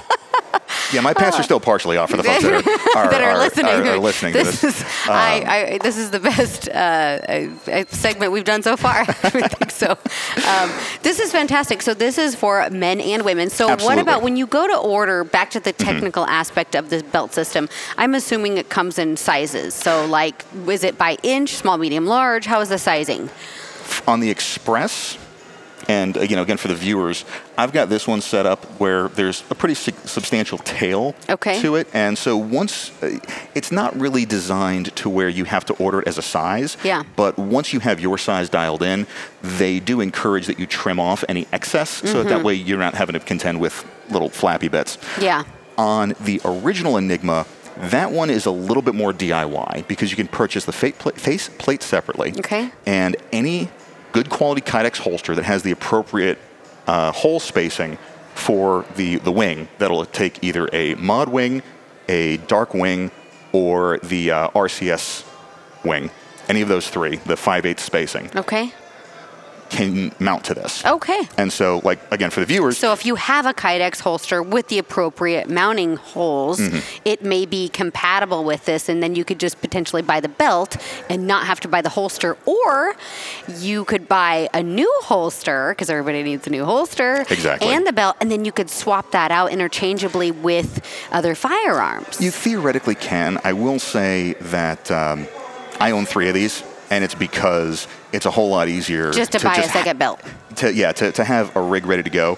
yeah, 0.94 1.01
my 1.01 1.13
pants 1.13 1.40
are 1.40 1.44
still 1.44 1.60
partially 1.60 1.98
off 1.98 2.12
for 2.12 2.18
the 2.18 2.24
folks 2.24 2.44
that 2.44 2.54
are, 2.54 2.98
are, 3.00 3.10
that 3.12 3.22
are, 3.22 3.31
are- 3.31 3.38
listening. 3.38 3.66
are- 3.66 3.98
listening 3.98 4.34
to 4.34 4.44
this 4.44 4.62
this. 4.62 4.81
Um, 4.81 4.88
is 4.88 5.10
I, 5.10 5.44
I, 5.74 5.78
this 5.80 5.98
is 5.98 6.12
the 6.12 6.19
best 6.19 6.69
uh, 6.69 6.72
uh, 6.72 7.86
segment 7.90 8.31
we've 8.31 8.44
done 8.44 8.63
so 8.63 8.78
far. 8.78 9.00
I 9.01 9.06
think 9.48 9.72
so. 9.72 9.92
Um, 10.48 10.72
this 11.01 11.19
is 11.19 11.31
fantastic. 11.31 11.81
So 11.81 11.94
this 11.94 12.18
is 12.18 12.36
for 12.36 12.69
men 12.69 13.00
and 13.01 13.24
women. 13.24 13.50
So 13.50 13.66
what 13.66 13.74
Absolutely. 13.74 14.01
Mm-hmm. 14.01 14.10
about 14.10 14.22
when 14.24 14.36
you 14.38 14.48
go 14.48 14.68
to 14.68 14.78
order? 14.78 15.24
Back 15.24 15.50
to 15.51 15.60
the 15.60 15.74
technical 15.74 16.25
aspect 16.25 16.75
of 16.75 16.90
this 16.90 17.01
belt 17.04 17.34
system. 17.34 17.69
I'm 17.98 18.13
assuming 18.16 18.57
it 18.57 18.69
comes 18.69 19.00
in 19.00 19.18
sizes. 19.18 19.74
So 19.74 20.06
like, 20.06 20.44
is 20.68 20.84
it 20.84 20.98
by 20.98 21.18
inch, 21.24 21.56
small, 21.56 21.78
medium, 21.78 22.06
large? 22.06 22.46
How 22.46 22.62
is 22.62 22.69
the 22.69 22.78
sizing? 22.78 23.30
On 24.07 24.19
the 24.19 24.30
Express, 24.30 25.18
and 25.88 26.18
uh, 26.18 26.21
you 26.21 26.35
know, 26.35 26.41
again 26.41 26.57
for 26.57 26.68
the 26.68 26.75
viewers, 26.75 27.25
I've 27.57 27.71
got 27.71 27.89
this 27.89 28.07
one 28.07 28.21
set 28.21 28.45
up 28.45 28.63
where 28.80 29.07
there's 29.09 29.44
a 29.50 29.56
pretty 29.56 29.75
su- 29.75 29.91
substantial 30.06 30.57
tail 30.59 31.15
Okay. 31.30 31.62
to 31.62 31.75
it, 31.75 31.88
and 31.94 32.18
so 32.18 32.38
once 32.38 32.91
uh, 33.03 33.19
it's 33.56 33.71
not 33.71 34.00
really 34.00 34.25
designed 34.25 34.95
to 34.97 35.09
where 35.09 35.30
you 35.30 35.45
have 35.45 35.65
to 35.65 35.74
order 35.75 36.00
it 36.01 36.07
as 36.07 36.18
a 36.18 36.21
size. 36.21 36.77
Yeah. 36.83 37.03
But 37.15 37.38
once 37.38 37.74
you 37.74 37.80
have 37.81 38.00
your 38.00 38.18
size 38.18 38.50
dialed 38.50 38.83
in, 38.83 39.07
they 39.41 39.80
do 39.80 40.01
encourage 40.01 40.47
that 40.47 40.59
you 40.59 40.65
trim 40.68 41.00
off 41.00 41.24
any 41.27 41.47
excess, 41.51 41.89
so 41.89 42.01
that, 42.07 42.13
Mm-hmm. 42.13 42.29
that 42.29 42.44
way 42.44 42.53
you're 42.53 42.77
not 42.79 42.94
having 42.95 43.13
to 43.13 43.19
contend 43.19 43.59
with 43.59 43.86
little 44.09 44.29
flappy 44.29 44.68
bits. 44.68 44.97
Yeah. 45.19 45.44
on 45.77 46.13
the 46.21 46.39
original 46.45 46.97
Enigma, 46.97 47.45
that 47.77 48.12
one 48.12 48.29
is 48.29 48.45
a 48.45 48.51
little 48.51 48.83
bit 48.83 48.94
more 48.94 49.12
DIY 49.12 49.88
because 49.88 50.12
you 50.12 50.15
can 50.15 50.27
purchase 50.27 50.65
the 50.65 50.71
face 50.71 51.50
plate 51.57 51.81
separately. 51.81 52.31
Okay. 52.38 52.71
And 52.86 53.15
any 53.31 53.69
good 54.13 54.30
quality 54.30 54.62
Kydex 54.62 54.98
holster 55.00 55.36
that 55.36 55.44
has 55.44 55.63
the 55.63 55.71
appropriate 55.71 56.39
uh, 56.88 57.12
hole 57.12 57.39
spacing 57.42 57.98
for 58.36 58.86
the, 58.95 59.18
the 59.18 59.31
wing, 59.31 59.68
that'll 59.77 60.06
take 60.06 60.44
either 60.44 60.69
a 60.71 60.95
mod 60.95 61.30
wing, 61.30 61.62
a 62.07 62.38
dark 62.38 62.74
wing, 62.74 63.12
or 63.51 64.00
the 64.00 64.31
uh, 64.31 64.50
RCS 64.50 65.25
wing. 65.84 66.10
Any 66.50 66.62
of 66.62 66.67
those 66.67 66.89
three, 66.89 67.17
the 67.17 67.38
5 67.38 67.65
8 67.65 67.79
spacing, 67.79 68.29
Okay. 68.36 68.74
Can 69.74 70.13
mount 70.20 70.44
to 70.46 70.53
this. 70.53 70.86
Okay. 70.86 71.20
And 71.38 71.51
so, 71.51 71.82
like, 71.84 72.00
again, 72.12 72.30
for 72.30 72.39
the 72.39 72.46
viewers, 72.46 72.77
So 72.77 72.94
if 72.94 73.06
you 73.06 73.15
have 73.15 73.46
a 73.46 73.53
Kydex 73.53 74.00
holster 74.00 74.42
with 74.42 74.68
the 74.70 74.77
appropriate 74.80 75.50
mounting 75.50 75.98
holes, 75.98 76.60
Mm-hmm. 76.60 76.80
it 77.06 77.24
may 77.24 77.46
be 77.46 77.68
compatible 77.70 78.44
with 78.44 78.65
this, 78.65 78.88
and 78.89 79.01
then 79.03 79.15
you 79.15 79.25
could 79.25 79.39
just 79.39 79.60
potentially 79.62 80.01
buy 80.01 80.20
the 80.20 80.30
belt 80.30 80.77
and 81.10 81.25
not 81.27 81.46
have 81.48 81.60
to 81.62 81.68
buy 81.68 81.82
the 81.82 81.89
holster, 81.89 82.38
or 82.46 82.96
you 83.60 83.84
could 83.86 84.08
buy 84.08 84.48
a 84.53 84.62
new 84.63 84.92
holster 85.03 85.72
because 85.72 85.89
everybody 85.89 86.22
needs 86.24 86.46
a 86.48 86.50
new 86.50 86.63
holster, 86.65 87.25
Exactly. 87.30 87.68
and 87.70 87.86
the 87.88 87.94
belt, 87.94 88.15
and 88.22 88.30
then 88.32 88.46
you 88.46 88.51
could 88.51 88.70
swap 88.70 89.12
that 89.12 89.32
out 89.32 89.51
interchangeably 89.51 90.32
with 90.32 90.82
other 91.12 91.34
firearms. 91.36 92.22
You 92.22 92.32
theoretically 92.32 92.96
can. 92.96 93.39
I 93.44 93.53
will 93.53 93.80
say 93.80 94.34
that 94.39 94.92
um, 94.92 95.27
I 95.80 95.92
own 95.92 96.06
three 96.06 96.27
of 96.30 96.34
these, 96.36 96.63
and 96.92 97.03
it's 97.03 97.15
because 97.15 97.88
it's 98.13 98.25
a 98.25 98.32
whole 98.32 98.50
lot 98.50 98.67
easier 98.70 99.12
just 99.12 99.32
to, 99.34 99.39
buy 99.39 99.55
a 99.55 99.62
ha- 99.62 99.74
second 99.74 100.00
belt. 100.00 100.22
to 100.58 100.74
yeah 100.74 100.91
to, 100.93 101.12
to 101.12 101.24
have 101.24 101.55
a 101.55 101.62
rig 101.62 101.86
ready 101.86 102.03
to 102.03 102.10
go 102.10 102.38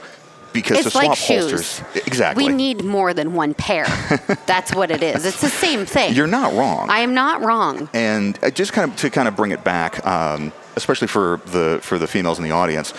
because 0.53 0.77
It's 0.77 0.85
to 0.85 0.91
swap 0.91 1.03
like 1.09 1.17
holsters 1.17 1.79
shoes. 1.79 2.05
exactly. 2.07 2.45
We 2.45 2.53
need 2.53 2.85
more 2.85 3.13
than 3.13 3.33
one 3.33 3.53
pair. 3.53 3.83
That's 4.47 4.73
what 4.73 4.89
it 4.89 5.03
is. 5.03 5.25
It's 5.25 5.41
the 5.41 5.49
same 5.49 5.85
thing. 5.85 6.13
You're 6.13 6.27
not 6.27 6.53
wrong. 6.53 6.89
I 6.89 6.99
am 6.99 7.13
not 7.13 7.41
wrong. 7.41 7.89
and 7.93 8.39
uh, 8.41 8.49
just 8.51 8.71
kind 8.71 8.89
of 8.89 8.95
to 8.97 9.09
kind 9.09 9.27
of 9.27 9.35
bring 9.35 9.51
it 9.51 9.65
back, 9.65 10.05
um, 10.07 10.53
especially 10.77 11.07
for 11.07 11.41
the 11.47 11.79
for 11.81 11.97
the 11.99 12.07
females 12.07 12.37
in 12.39 12.45
the 12.45 12.51
audience, 12.51 12.93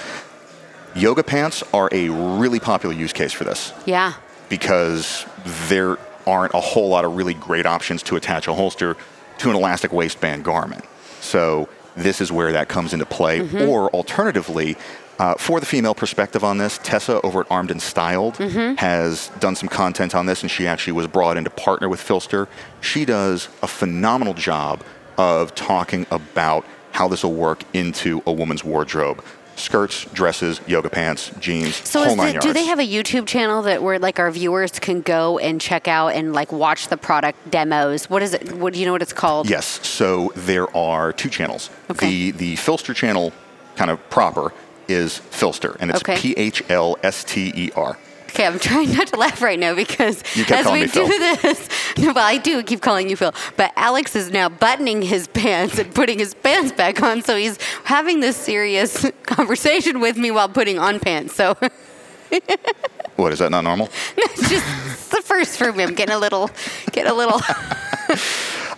yoga 0.94 1.22
pants 1.22 1.62
are 1.72 1.88
a 1.92 2.10
really 2.10 2.60
popular 2.60 2.94
use 2.94 3.12
case 3.14 3.32
for 3.32 3.44
this 3.44 3.72
Yeah. 3.86 4.12
because 4.50 5.24
there 5.68 5.96
aren't 6.26 6.52
a 6.54 6.60
whole 6.60 6.88
lot 6.88 7.04
of 7.06 7.16
really 7.16 7.34
great 7.34 7.64
options 7.66 8.02
to 8.04 8.16
attach 8.16 8.48
a 8.48 8.52
holster 8.54 8.96
to 9.38 9.48
an 9.50 9.56
elastic 9.56 9.92
waistband 9.92 10.44
garment. 10.44 10.84
So 11.20 11.68
this 11.96 12.20
is 12.20 12.30
where 12.30 12.52
that 12.52 12.68
comes 12.68 12.92
into 12.92 13.06
play. 13.06 13.40
Mm-hmm. 13.40 13.68
Or 13.68 13.88
alternatively, 13.90 14.76
uh, 15.18 15.34
for 15.34 15.60
the 15.60 15.66
female 15.66 15.94
perspective 15.94 16.44
on 16.44 16.58
this, 16.58 16.78
Tessa 16.82 17.20
over 17.22 17.40
at 17.40 17.50
Armed 17.50 17.70
and 17.70 17.80
Styled 17.80 18.34
Mm-hmm. 18.34 18.74
has 18.76 19.30
done 19.40 19.56
some 19.56 19.68
content 19.68 20.14
on 20.14 20.26
this, 20.26 20.42
and 20.42 20.50
she 20.50 20.66
actually 20.66 20.92
was 20.92 21.06
brought 21.06 21.36
in 21.36 21.44
to 21.44 21.50
partner 21.50 21.88
with 21.88 22.00
PHLster. 22.00 22.48
She 22.80 23.04
does 23.04 23.48
a 23.62 23.66
phenomenal 23.66 24.34
job 24.34 24.82
of 25.16 25.54
talking 25.54 26.06
about 26.10 26.66
how 26.92 27.08
this 27.08 27.22
will 27.22 27.32
work 27.34 27.62
into 27.72 28.22
a 28.26 28.32
woman's 28.32 28.62
wardrobe. 28.64 29.22
Skirts, 29.56 30.04
dresses, 30.12 30.60
yoga 30.66 30.88
pants, 30.90 31.30
jeans, 31.40 31.76
So 31.76 32.00
whole 32.00 32.10
is 32.10 32.16
nine 32.16 32.26
the, 32.26 32.32
yards. 32.34 32.46
do 32.46 32.52
they 32.52 32.66
have 32.66 32.78
a 32.78 32.86
YouTube 32.86 33.26
channel 33.26 33.62
that 33.62 33.82
where 33.82 33.98
like 33.98 34.18
our 34.18 34.30
viewers 34.30 34.78
can 34.78 35.00
go 35.00 35.38
and 35.38 35.60
check 35.60 35.88
out 35.88 36.08
and 36.08 36.32
like 36.34 36.52
watch 36.52 36.88
the 36.88 36.96
product 36.96 37.50
demos? 37.50 38.08
What 38.10 38.22
is 38.22 38.34
it? 38.34 38.52
What 38.52 38.74
do 38.74 38.78
you 38.80 38.86
know 38.86 38.92
what 38.92 39.02
it's 39.02 39.14
called? 39.14 39.48
Yes. 39.48 39.66
So 39.86 40.30
there 40.36 40.74
are 40.76 41.12
two 41.12 41.30
channels. 41.30 41.70
Okay. 41.90 42.30
The 42.30 42.30
the 42.32 42.54
PHLster 42.56 42.94
channel, 42.94 43.32
kind 43.76 43.90
of 43.90 43.98
proper, 44.10 44.52
is 44.88 45.20
PHLster, 45.30 45.76
and 45.80 45.90
it's 45.90 46.00
Okay. 46.02 46.16
P 46.18 46.34
H 46.36 46.62
L 46.70 46.96
S 47.02 47.24
T 47.24 47.50
E 47.54 47.70
R. 47.74 47.98
Okay, 48.28 48.46
I'm 48.46 48.58
trying 48.58 48.92
not 48.92 49.08
to 49.08 49.16
laugh 49.16 49.40
right 49.40 49.58
now 49.58 49.74
because 49.74 50.22
as 50.50 50.66
we 50.66 50.80
do 50.82 50.88
Phil. 50.88 51.08
this, 51.08 51.68
no, 51.98 52.12
well, 52.12 52.26
I 52.26 52.38
do 52.38 52.62
keep 52.62 52.82
calling 52.82 53.08
you 53.08 53.16
Phil, 53.16 53.32
but 53.56 53.72
Alex 53.76 54.14
is 54.14 54.30
now 54.30 54.48
buttoning 54.48 55.02
his 55.02 55.26
pants 55.28 55.78
and 55.78 55.94
putting 55.94 56.18
his 56.18 56.34
pants 56.34 56.72
back 56.72 57.02
on, 57.02 57.22
so 57.22 57.36
he's 57.36 57.58
having 57.84 58.20
this 58.20 58.36
serious 58.36 59.10
conversation 59.22 60.00
with 60.00 60.16
me 60.18 60.30
while 60.30 60.48
putting 60.48 60.78
on 60.78 61.00
pants. 61.00 61.34
So 61.34 61.56
What 63.16 63.32
is 63.32 63.38
that 63.38 63.50
not 63.50 63.62
normal? 63.62 63.88
it's 64.16 64.50
just 64.50 65.10
the 65.10 65.22
first 65.22 65.56
for 65.56 65.72
me. 65.72 65.82
I'm 65.82 65.94
getting 65.94 66.14
a 66.14 66.18
little, 66.18 66.50
getting 66.92 67.10
a 67.10 67.14
little. 67.14 67.40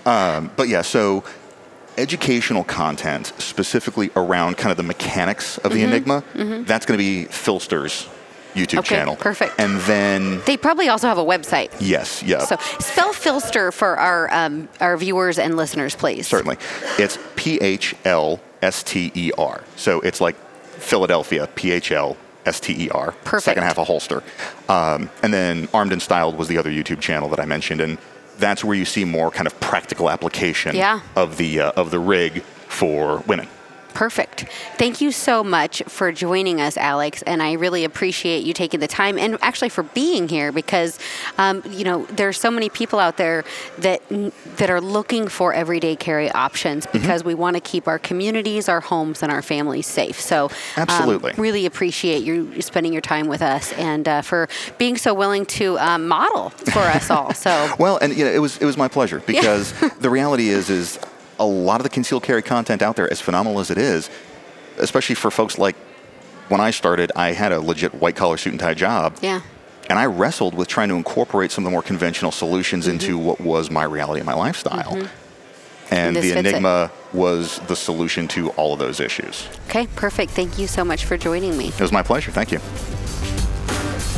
Um, 0.07 0.51
but 0.57 0.69
yeah, 0.69 0.83
so 0.83 1.25
educational 1.99 2.65
content 2.65 3.33
specifically 3.39 4.11
around 4.17 4.57
kind 4.57 4.71
of 4.71 4.77
the 4.77 4.83
mechanics 4.83 5.59
of 5.59 5.73
the 5.73 5.81
mm-hmm. 5.81 5.89
Enigma, 5.89 6.25
mm-hmm. 6.33 6.65
that's 6.65 6.87
going 6.87 6.97
to 6.97 7.05
be 7.05 7.27
PHLster's 7.31 8.09
YouTube. 8.55 8.79
Okay, 8.81 8.97
channel. 8.97 9.17
perfect. 9.17 9.55
And 9.59 9.79
then 9.83 10.41
They 10.47 10.57
probably 10.57 10.89
also 10.89 11.07
have 11.09 11.19
a 11.19 11.25
website. 11.25 11.73
yes, 11.81 12.23
yeah. 12.23 12.39
So 12.41 12.57
spell 12.81 13.13
PHLster 13.13 13.73
for 13.73 13.99
our 13.99 14.33
um, 14.33 14.69
our 14.81 14.97
viewers 14.97 15.39
and 15.39 15.57
listeners, 15.57 15.95
please. 15.95 16.27
Certainly. 16.27 16.57
It's 16.99 17.19
P 17.37 17.59
H 17.61 17.95
L 18.05 18.41
S 18.63 18.83
T 18.83 19.13
E 19.15 19.31
R. 19.39 19.63
So 19.77 20.01
it's 20.01 20.21
like 20.21 20.37
Philadelphia, 20.79 21.49
P 21.55 21.73
H 21.73 21.93
L 21.93 22.17
S 22.47 22.61
T 22.61 22.85
E 22.85 22.89
R. 22.91 23.13
Perfect. 23.25 23.45
Second 23.45 23.63
half 23.65 23.79
a 23.79 23.85
holster. 23.85 24.23
Um, 24.69 25.11
and 25.23 25.33
then 25.35 25.69
Armed 25.75 25.93
and 25.93 26.01
Styled 26.03 26.37
was 26.37 26.49
the 26.49 26.59
other 26.59 26.71
YouTube 26.71 27.01
channel 27.01 27.29
that 27.31 27.41
I 27.41 27.45
mentioned. 27.45 27.81
And 27.81 27.99
that's 28.39 28.65
where 28.65 28.77
you 28.77 28.85
see 28.85 29.05
more 29.05 29.31
kind 29.31 29.47
of 29.47 29.59
practical 29.61 30.09
application 30.09 30.75
Yeah. 30.77 31.01
of, 31.17 31.37
the, 31.39 31.61
uh, 31.61 31.73
of 31.77 31.91
the 31.91 31.99
rig 31.99 32.43
for 32.69 33.19
women. 33.27 33.49
Perfect. 33.99 34.47
Thank 34.77 35.01
you 35.01 35.11
so 35.11 35.43
much 35.43 35.83
for 35.89 36.13
joining 36.13 36.61
us, 36.61 36.77
Alex. 36.77 37.23
And 37.23 37.43
I 37.43 37.55
really 37.55 37.83
appreciate 37.83 38.45
you 38.45 38.53
taking 38.53 38.79
the 38.79 38.87
time 38.87 39.19
and 39.19 39.37
actually 39.43 39.71
for 39.71 39.83
being 39.83 40.29
here 40.29 40.53
because, 40.53 41.01
um, 41.37 41.65
you 41.69 41.83
know, 41.83 42.07
there's 42.13 42.39
so 42.39 42.49
many 42.49 42.69
people 42.69 43.01
out 43.01 43.17
there 43.17 43.43
that 43.79 44.01
that 44.59 44.71
are 44.71 44.81
looking 44.81 45.27
for 45.27 45.53
everyday 45.53 45.97
carry 45.97 46.31
options 46.31 46.87
Mm-hmm. 46.87 46.99
because 46.99 47.25
we 47.25 47.35
want 47.35 47.57
to 47.57 47.61
keep 47.61 47.89
our 47.89 47.99
communities, 47.99 48.69
our 48.69 48.81
homes, 48.81 49.21
and 49.21 49.33
our 49.33 49.43
families 49.43 49.89
safe. 49.89 50.21
So, 50.21 50.45
um, 50.45 50.51
Absolutely. 50.77 51.33
really 51.37 51.67
appreciate 51.67 52.23
you 52.23 52.63
spending 52.63 52.93
your 52.93 53.03
time 53.03 53.27
with 53.27 53.43
us 53.43 53.73
and 53.73 54.07
uh, 54.07 54.23
for 54.23 54.49
being 54.79 54.97
so 54.97 55.13
willing 55.13 55.45
to 55.47 55.77
um, 55.81 56.07
model 56.07 56.51
for 56.51 56.83
us 56.83 57.11
all. 57.11 57.35
So. 57.35 57.75
Well, 57.81 57.99
and 57.99 58.17
you 58.17 58.25
know, 58.25 58.31
it 58.31 58.39
was 58.39 58.59
it 58.59 58.65
was 58.65 58.77
my 58.77 58.87
pleasure 58.87 59.21
because 59.27 59.73
the 60.01 60.09
reality 60.09 60.51
is 60.51 60.71
is 60.71 61.01
a 61.39 61.45
lot 61.47 61.81
of 61.81 61.85
the 61.85 61.91
concealed 61.91 62.23
carry 62.23 62.43
content 62.43 62.83
out 62.83 62.97
there, 62.97 63.11
as 63.13 63.21
phenomenal 63.21 63.61
as 63.61 63.71
it 63.71 63.79
is, 63.79 64.11
especially 64.79 65.15
for 65.15 65.31
folks 65.31 65.59
like 65.59 65.77
when 66.49 66.61
I 66.61 66.71
started, 66.71 67.13
I 67.15 67.33
had 67.33 67.53
a 67.53 67.61
legit 67.61 67.95
white 67.95 68.17
collar 68.17 68.37
suit 68.37 68.51
and 68.53 68.61
tie 68.61 68.75
job. 68.75 69.19
Yeah. 69.21 69.43
And 69.91 69.99
I 69.99 70.07
wrestled 70.07 70.55
with 70.55 70.69
trying 70.69 70.89
to 70.91 70.95
incorporate 70.97 71.51
some 71.51 71.65
of 71.65 71.67
the 71.67 71.73
more 71.73 71.83
conventional 71.83 72.31
solutions 72.33 72.87
Mm-hmm. 72.87 72.93
into 72.93 73.19
what 73.19 73.41
was 73.41 73.71
my 73.71 73.85
reality 73.85 74.21
and 74.21 74.27
my 74.27 74.35
lifestyle. 74.35 74.95
And, 74.95 75.09
And 75.91 76.17
the 76.17 76.21
fits 76.23 76.37
it. 76.37 76.47
Enigma 76.47 76.91
was 77.15 77.59
the 77.69 77.77
solution 77.77 78.29
to 78.29 78.51
all 78.51 78.73
of 78.75 78.79
those 78.79 79.01
issues. 79.01 79.49
Okay, 79.69 79.87
perfect. 79.97 80.33
Thank 80.33 80.59
you 80.59 80.67
so 80.67 80.85
much 80.85 81.05
for 81.07 81.17
joining 81.17 81.57
me. 81.57 81.69
It 81.69 81.81
was 81.81 81.93
my 81.93 82.03
pleasure. 82.03 82.31
Thank 82.31 82.53
you. 82.53 82.59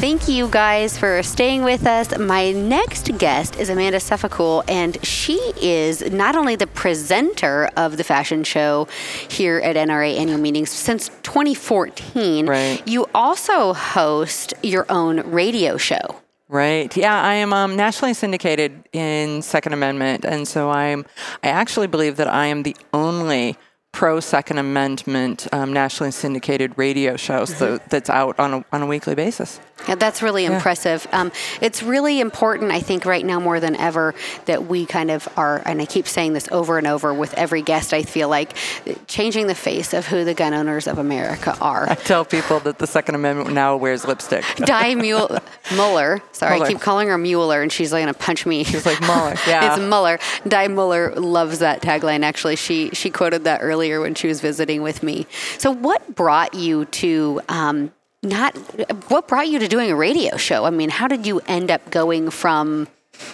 Thank 0.01 0.29
you 0.29 0.49
guys 0.49 0.97
for 0.97 1.23
staying 1.23 1.63
with 1.63 1.87
us. 1.87 2.17
My 2.19 2.53
next 2.53 3.19
guest 3.19 3.57
is 3.57 3.69
Amanda 3.69 3.99
Suffecool, 3.99 4.65
and 4.67 4.97
she 5.05 5.35
is 5.61 6.01
not 6.11 6.35
only 6.37 6.57
the 6.57 6.67
presenter 6.67 7.69
of 7.77 7.99
the 7.99 8.05
fashion 8.05 8.43
show 8.43 8.89
here 9.29 9.59
at 9.59 9.77
NRA 9.77 10.17
annual 10.17 10.39
meetings 10.39 10.71
since 10.71 11.11
2014, 11.23 12.47
Right. 12.47 12.83
you 12.89 13.09
also 13.15 13.75
host 13.75 14.55
your 14.63 14.87
own 14.89 15.21
radio 15.31 15.77
show. 15.77 16.17
Right. 16.49 16.97
Yeah, 16.97 17.21
I 17.23 17.35
am 17.35 17.53
um, 17.53 17.77
nationally 17.77 18.15
syndicated 18.15 18.89
in 18.95 19.43
Second 19.43 19.75
Amendment, 19.75 20.25
and 20.25 20.49
so 20.49 20.71
I'm. 20.71 21.05
I 21.45 21.49
actually 21.49 21.89
believe 21.89 22.17
that 22.17 22.27
I 22.27 22.47
am 22.47 22.63
the 22.63 22.75
only 22.95 23.57
pro 23.93 24.19
Second 24.21 24.59
Amendment 24.59 25.47
um, 25.53 25.73
nationally 25.73 26.13
syndicated 26.13 26.73
radio 26.77 27.17
show 27.17 27.45
so 27.45 27.79
that's 27.89 28.09
out 28.09 28.39
on 28.39 28.55
a 28.55 28.65
on 28.73 28.83
a 28.83 28.87
weekly 28.87 29.15
basis. 29.15 29.61
Yeah, 29.89 29.95
that's 29.95 30.23
really 30.23 30.45
impressive. 30.45 31.07
Um, 31.13 31.31
it's 31.61 31.83
really 31.83 32.21
important, 32.21 32.73
I 32.73 32.81
think, 32.81 33.05
right 33.05 33.25
now 33.25 33.41
more 33.41 33.61
than 33.61 33.77
ever 33.77 34.15
that 34.47 34.67
we 34.67 34.87
kind 34.87 35.11
of 35.11 35.29
are, 35.37 35.63
and 35.65 35.81
I 35.81 35.87
keep 35.87 36.07
saying 36.07 36.33
this 36.33 36.49
over 36.51 36.79
and 36.79 36.87
over 36.87 37.15
with 37.15 37.33
every 37.35 37.63
guest, 37.63 37.95
I 37.95 38.03
feel 38.03 38.29
like 38.29 38.57
changing 39.07 39.47
the 39.47 39.55
face 39.55 39.95
of 39.95 40.07
who 40.07 40.25
the 40.25 40.35
gun 40.35 40.53
owners 40.55 40.87
of 40.87 40.99
America 40.99 41.57
are. 41.61 41.89
I 41.89 41.95
tell 41.95 42.25
people 42.25 42.61
that 42.61 42.79
the 42.79 42.87
Second 42.87 43.15
Amendment 43.15 43.53
now 43.53 43.77
wears 43.77 44.05
lipstick. 44.05 44.45
Di 44.57 44.95
Mule- 44.97 45.39
Mueller. 45.73 46.21
Sorry, 46.33 46.55
Mueller. 46.55 46.67
I 46.67 46.69
keep 46.73 46.81
calling 46.81 47.09
her 47.09 47.19
Mueller, 47.19 47.63
and 47.63 47.71
she's 47.73 47.93
like 47.93 48.01
going 48.01 48.13
to 48.15 48.19
punch 48.19 48.47
me. 48.47 48.65
She's 48.65 48.87
like 48.87 49.01
Mueller. 49.01 49.35
Yeah. 49.47 49.75
it's 49.75 49.81
Mueller. 49.83 50.19
Di 50.47 50.69
Mueller 50.69 51.13
loves 51.15 51.59
that 51.61 51.83
tagline. 51.83 52.23
Actually, 52.23 52.57
she 52.57 52.91
she 52.91 53.11
quoted 53.11 53.45
that 53.45 53.61
earlier 53.63 54.01
when 54.01 54.15
she 54.15 54.27
was 54.29 54.41
visiting 54.41 54.83
with 54.83 55.03
me. 55.03 55.27
So, 55.59 55.71
what 55.71 56.15
brought 56.15 56.55
you 56.55 56.85
to 56.87 57.41
um, 57.49 57.91
not? 58.23 58.57
What 59.11 59.29
brought 59.29 59.49
you 59.49 59.59
to 59.59 59.69
doing 59.69 59.91
a 59.91 59.97
radio 59.97 60.37
show? 60.37 60.65
I 60.65 60.71
mean, 60.71 60.91
how 60.91 61.09
did 61.09 61.27
you 61.27 61.41
end 61.47 61.71
up 61.71 61.91
going 61.91 62.31
from 62.31 62.89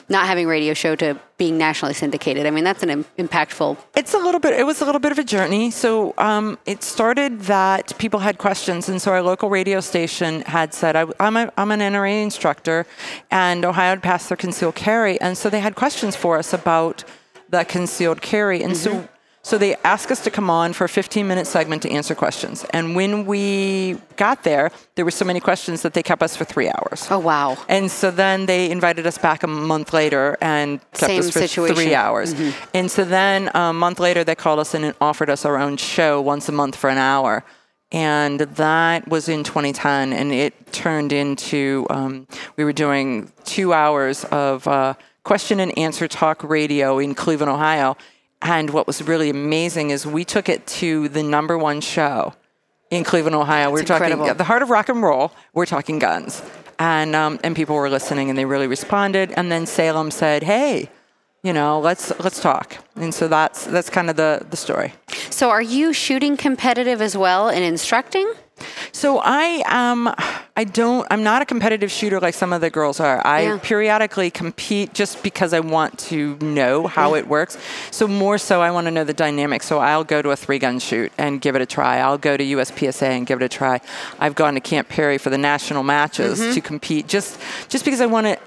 not 0.08 0.26
having 0.26 0.46
a 0.46 0.48
radio 0.48 0.74
show 0.74 0.96
to 0.96 1.20
being 1.38 1.58
nationally 1.58 1.94
syndicated? 1.94 2.46
I 2.46 2.50
mean, 2.50 2.64
that's 2.64 2.82
an 2.82 2.90
Im- 2.90 3.04
impactful. 3.18 3.76
It's 3.96 4.14
a 4.14 4.18
little 4.18 4.40
bit. 4.40 4.58
It 4.58 4.64
was 4.64 4.80
a 4.80 4.84
little 4.84 5.00
bit 5.00 5.12
of 5.12 5.18
a 5.18 5.24
journey. 5.24 5.70
So 5.70 6.14
um, 6.18 6.58
it 6.66 6.82
started 6.82 7.40
that 7.42 7.96
people 7.98 8.20
had 8.20 8.38
questions, 8.38 8.88
and 8.88 9.00
so 9.02 9.12
our 9.12 9.22
local 9.22 9.50
radio 9.50 9.80
station 9.80 10.42
had 10.42 10.72
said, 10.72 10.96
I, 10.96 11.06
"I'm 11.18 11.36
a, 11.36 11.52
I'm 11.56 11.70
an 11.70 11.80
NRA 11.80 12.22
instructor, 12.22 12.86
and 13.30 13.64
Ohio 13.64 13.90
had 13.90 14.02
passed 14.02 14.28
their 14.28 14.36
concealed 14.36 14.76
carry, 14.76 15.20
and 15.20 15.36
so 15.36 15.50
they 15.50 15.60
had 15.60 15.74
questions 15.74 16.14
for 16.14 16.38
us 16.38 16.52
about 16.52 17.04
the 17.48 17.64
concealed 17.64 18.22
carry, 18.22 18.62
and 18.62 18.76
so." 18.76 19.08
So 19.46 19.58
they 19.58 19.76
asked 19.84 20.10
us 20.10 20.24
to 20.24 20.30
come 20.32 20.50
on 20.50 20.72
for 20.72 20.86
a 20.86 20.88
15 20.88 21.24
minute 21.24 21.46
segment 21.46 21.82
to 21.82 21.90
answer 21.92 22.16
questions. 22.16 22.64
And 22.70 22.96
when 22.96 23.26
we 23.26 23.96
got 24.16 24.42
there, 24.42 24.72
there 24.96 25.04
were 25.04 25.12
so 25.12 25.24
many 25.24 25.38
questions 25.38 25.82
that 25.82 25.94
they 25.94 26.02
kept 26.02 26.20
us 26.20 26.34
for 26.34 26.44
three 26.44 26.68
hours. 26.68 27.06
Oh 27.12 27.20
wow! 27.20 27.56
And 27.68 27.88
so 27.88 28.10
then 28.10 28.46
they 28.46 28.68
invited 28.68 29.06
us 29.06 29.18
back 29.18 29.44
a 29.44 29.46
month 29.46 29.92
later 29.92 30.36
and 30.40 30.80
kept 30.90 31.12
Same 31.12 31.20
us 31.20 31.30
for 31.30 31.38
situation. 31.38 31.76
three 31.76 31.94
hours. 31.94 32.34
And 32.74 32.90
so 32.90 33.04
then 33.04 33.52
a 33.54 33.72
month 33.72 34.00
later, 34.00 34.24
they 34.24 34.34
called 34.34 34.58
us 34.58 34.74
in 34.74 34.82
and 34.82 34.96
offered 35.00 35.30
us 35.30 35.44
our 35.44 35.58
own 35.58 35.76
show 35.76 36.20
once 36.20 36.48
a 36.48 36.52
month 36.52 36.74
for 36.74 36.90
an 36.90 36.98
hour. 36.98 37.44
And 37.92 38.40
that 38.40 39.06
was 39.06 39.28
in 39.28 39.44
2010, 39.44 40.12
and 40.12 40.32
it 40.32 40.72
turned 40.72 41.12
into 41.12 41.86
um, 41.88 42.26
we 42.56 42.64
were 42.64 42.72
doing 42.72 43.30
two 43.44 43.72
hours 43.72 44.24
of 44.24 44.66
uh, 44.66 44.94
question 45.22 45.60
and 45.60 45.76
answer 45.78 46.08
talk 46.08 46.42
radio 46.42 46.98
in 46.98 47.14
Cleveland, 47.14 47.52
Ohio. 47.52 47.96
And 48.42 48.70
what 48.70 48.86
was 48.86 49.02
really 49.02 49.30
amazing 49.30 49.90
is 49.90 50.06
we 50.06 50.24
took 50.24 50.48
it 50.48 50.66
to 50.66 51.08
the 51.08 51.22
number 51.22 51.56
one 51.58 51.80
show 51.80 52.34
in 52.90 53.02
Cleveland, 53.02 53.34
Ohio. 53.34 53.70
we're 53.70 53.78
That's 53.78 53.88
talking 53.88 54.10
incredible. 54.12 54.34
the 54.36 54.44
heart 54.44 54.62
of 54.62 54.70
rock 54.70 54.88
and 54.88 55.02
roll. 55.02 55.32
We're 55.54 55.66
talking 55.66 55.98
guns, 55.98 56.42
and 56.78 57.16
um, 57.16 57.40
and 57.42 57.56
people 57.56 57.74
were 57.74 57.88
listening, 57.90 58.28
and 58.30 58.38
they 58.38 58.44
really 58.44 58.66
responded. 58.66 59.32
And 59.36 59.50
then 59.50 59.66
Salem 59.66 60.10
said, 60.10 60.42
"Hey, 60.44 60.90
you 61.42 61.52
know, 61.52 61.80
let's 61.80 62.12
let's 62.20 62.40
talk." 62.40 62.76
And 62.94 63.12
so 63.12 63.26
that's 63.26 63.64
that's 63.64 63.90
kind 63.90 64.10
of 64.10 64.16
the 64.16 64.46
the 64.48 64.56
story. 64.56 64.92
So, 65.30 65.50
are 65.50 65.62
you 65.62 65.92
shooting 65.92 66.36
competitive 66.36 67.00
as 67.02 67.16
well 67.16 67.48
and 67.48 67.64
instructing? 67.64 68.32
So 68.92 69.20
I 69.22 69.62
um 69.68 70.12
I 70.56 70.64
don't 70.64 71.06
I'm 71.10 71.22
not 71.22 71.42
a 71.42 71.44
competitive 71.44 71.90
shooter 71.90 72.18
like 72.18 72.34
some 72.34 72.52
of 72.52 72.60
the 72.62 72.70
girls 72.70 73.00
are. 73.00 73.24
I 73.26 73.42
Yeah. 73.42 73.58
periodically 73.62 74.30
compete 74.30 74.94
just 74.94 75.22
because 75.22 75.52
I 75.52 75.60
want 75.60 75.98
to 76.10 76.36
know 76.40 76.86
how 76.86 77.14
it 77.14 77.28
works. 77.28 77.58
So 77.90 78.08
more 78.08 78.38
so 78.38 78.62
I 78.62 78.70
want 78.70 78.86
to 78.86 78.90
know 78.90 79.04
the 79.04 79.12
dynamics. 79.12 79.66
So 79.66 79.78
I'll 79.78 80.04
go 80.04 80.22
to 80.22 80.30
a 80.30 80.36
three 80.36 80.58
gun 80.58 80.78
shoot 80.78 81.12
and 81.18 81.40
give 81.40 81.54
it 81.56 81.62
a 81.62 81.66
try. 81.66 81.98
I'll 81.98 82.16
go 82.18 82.36
to 82.36 82.44
USPSA 82.44 83.02
and 83.08 83.26
give 83.26 83.42
it 83.42 83.44
a 83.44 83.48
try. 83.48 83.80
I've 84.18 84.34
gone 84.34 84.54
to 84.54 84.60
Camp 84.60 84.88
Perry 84.88 85.18
for 85.18 85.28
the 85.30 85.38
national 85.38 85.82
matches 85.82 86.40
Mm-hmm. 86.40 86.54
to 86.54 86.60
compete 86.62 87.06
just 87.08 87.38
just 87.68 87.84
because 87.84 88.00
I 88.00 88.06
want 88.06 88.26
to 88.26 88.38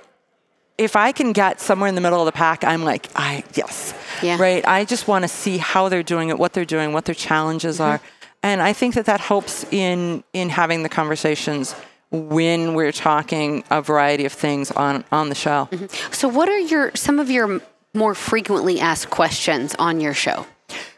if 0.79 0.95
I 0.95 1.11
can 1.11 1.33
get 1.33 1.59
somewhere 1.59 1.89
in 1.89 1.95
the 1.95 2.01
middle 2.01 2.21
of 2.21 2.25
the 2.25 2.31
pack, 2.31 2.63
I'm 2.63 2.83
like, 2.85 3.09
I 3.15 3.43
yes, 3.53 3.93
Yeah. 4.23 4.37
right. 4.39 4.65
I 4.65 4.85
just 4.85 5.09
want 5.09 5.23
to 5.23 5.27
see 5.27 5.57
how 5.57 5.89
they're 5.89 6.03
doing 6.03 6.29
it, 6.29 6.39
what 6.39 6.53
they're 6.53 6.63
doing, 6.65 6.93
what 6.93 7.03
their 7.05 7.13
challenges 7.15 7.79
Mm-hmm. 7.79 7.83
are, 7.91 8.01
and 8.43 8.61
I 8.61 8.73
think 8.73 8.95
that 8.95 9.05
that 9.05 9.19
helps 9.19 9.65
in 9.71 10.23
in 10.33 10.49
having 10.49 10.83
the 10.83 10.89
conversations 10.89 11.75
when 12.11 12.73
we're 12.73 12.91
talking 12.91 13.63
a 13.69 13.81
variety 13.81 14.25
of 14.25 14.33
things 14.33 14.71
on 14.71 15.03
on 15.11 15.29
the 15.29 15.35
show. 15.35 15.69
So, 16.11 16.27
what 16.27 16.49
are 16.49 16.59
your 16.59 16.91
some 16.95 17.19
of 17.19 17.29
your 17.29 17.61
more 17.93 18.15
frequently 18.15 18.79
asked 18.79 19.09
questions 19.09 19.75
on 19.75 19.99
your 19.99 20.13
show? 20.13 20.45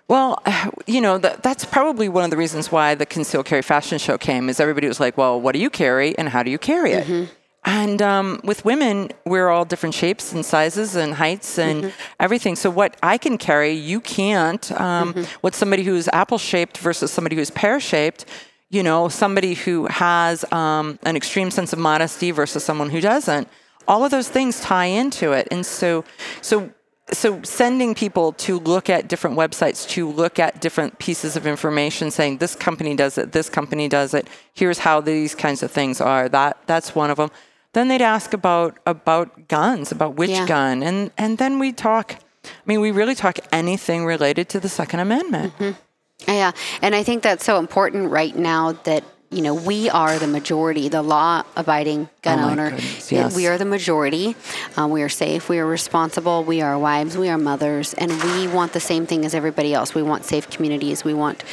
Well, 0.08 0.44
you 0.88 1.02
know, 1.02 1.18
that, 1.18 1.42
that's 1.42 1.66
probably 1.66 2.10
one 2.10 2.24
of 2.24 2.30
the 2.32 2.38
reasons 2.38 2.72
why 2.72 2.96
the 2.96 3.06
concealed 3.06 3.46
carry 3.46 3.62
fashion 3.62 3.98
show 3.98 4.18
came 4.18 4.50
is 4.50 4.60
everybody 4.60 4.88
was 4.88 5.00
like, 5.00 5.18
well, 5.18 5.40
what 5.40 5.54
do 5.54 5.60
you 5.60 5.70
carry 5.70 6.18
and 6.18 6.30
how 6.30 6.44
do 6.44 6.52
you 6.52 6.58
carry 6.58 6.92
it? 6.92 7.08
Mm-hmm. 7.08 7.34
And 7.64 8.02
um, 8.02 8.42
with 8.44 8.66
women, 8.66 9.12
we're 9.26 9.50
all 9.50 9.66
different 9.66 9.94
shapes 9.94 10.34
and 10.34 10.44
sizes 10.44 10.96
and 10.96 11.14
heights 11.14 11.60
and 11.60 11.84
Mm-hmm. 11.84 11.90
everything. 12.20 12.56
So 12.56 12.70
what 12.70 12.98
I 13.04 13.18
can 13.18 13.38
carry, 13.38 13.72
you 13.74 14.00
can't. 14.02 14.72
Um, 14.74 15.14
Mm-hmm. 15.14 15.24
What 15.42 15.54
somebody 15.56 15.84
who's 15.84 16.08
apple 16.10 16.38
shaped 16.38 16.78
versus 16.80 17.12
somebody 17.12 17.36
who's 17.36 17.52
pear 17.52 17.80
shaped, 17.80 18.26
you 18.70 18.82
know, 18.84 19.10
somebody 19.10 19.54
who 19.54 19.86
has 19.88 20.44
um, 20.52 20.98
an 21.04 21.16
extreme 21.16 21.52
sense 21.52 21.72
of 21.74 21.80
modesty 21.80 22.32
versus 22.32 22.64
someone 22.64 22.90
who 22.90 23.02
doesn't. 23.02 23.48
All 23.88 24.04
of 24.06 24.12
those 24.12 24.30
things 24.30 24.60
tie 24.62 24.86
into 24.86 25.32
it. 25.34 25.48
And 25.52 25.66
so, 25.66 26.04
so 26.42 26.72
so 27.14 27.42
sending 27.44 27.94
people 27.94 28.32
to 28.34 28.58
look 28.60 28.90
at 28.90 29.10
different 29.10 29.36
websites 29.38 29.86
to 29.90 30.10
look 30.10 30.40
at 30.40 30.62
different 30.62 30.98
pieces 30.98 31.36
of 31.36 31.46
information 31.46 32.10
saying 32.10 32.38
this 32.38 32.56
company 32.56 32.96
does 32.96 33.18
it 33.18 33.34
this 33.34 33.50
company 33.50 33.90
does 33.90 34.14
it 34.14 34.30
here's 34.54 34.80
how 34.80 35.02
these 35.02 35.36
kinds 35.36 35.62
of 35.62 35.70
things 35.70 36.00
are 36.00 36.30
that 36.30 36.56
that's 36.68 36.96
one 36.96 37.10
of 37.10 37.18
them 37.18 37.30
then 37.74 37.88
they'd 37.88 38.02
ask 38.02 38.34
about 38.34 38.78
about 38.86 39.48
guns 39.48 39.92
about 39.92 40.16
which 40.16 40.30
Yeah. 40.32 40.46
gun. 40.46 40.84
And 40.84 41.12
and 41.18 41.38
then 41.38 41.60
we 41.60 41.72
talk 41.72 42.16
i 42.44 42.50
mean 42.66 42.82
we 42.82 42.92
really 42.92 43.16
talk 43.16 43.38
anything 43.52 44.06
related 44.06 44.50
to 44.50 44.60
the 44.60 44.70
second 44.70 45.00
amendment. 45.00 45.54
Mm-hmm. 45.58 45.80
Yeah, 46.28 46.52
and 46.82 46.94
I 46.94 47.04
think 47.04 47.24
that's 47.24 47.44
so 47.44 47.58
important 47.58 48.12
right 48.12 48.36
now 48.36 48.74
that 48.84 49.04
you 49.32 49.42
know 49.42 49.54
we 49.54 49.90
are 49.90 50.20
the 50.20 50.28
majority, 50.28 50.90
the 50.90 51.02
law-abiding 51.02 52.10
gun 52.22 52.40
Oh 52.40 52.50
owner. 52.50 52.70
goodness, 52.72 53.12
yes. 53.12 53.36
We 53.36 53.48
are 53.48 53.58
the 53.58 53.66
majority. 53.66 54.36
Um, 54.76 54.92
we 54.92 55.02
are 55.04 55.10
safe. 55.10 55.48
We 55.50 55.58
are 55.60 55.66
responsible. 55.66 56.44
We 56.44 56.62
are 56.62 56.78
wives. 56.78 57.18
We 57.18 57.30
are 57.30 57.38
mothers, 57.38 57.94
and 57.94 58.12
we 58.24 58.48
want 58.48 58.74
the 58.74 58.80
same 58.80 59.06
thing 59.06 59.24
as 59.26 59.34
everybody 59.34 59.74
else. 59.74 59.96
We 59.96 60.04
want 60.04 60.26
safe 60.26 60.50
communities. 60.50 61.04
We 61.04 61.14
want 61.14 61.44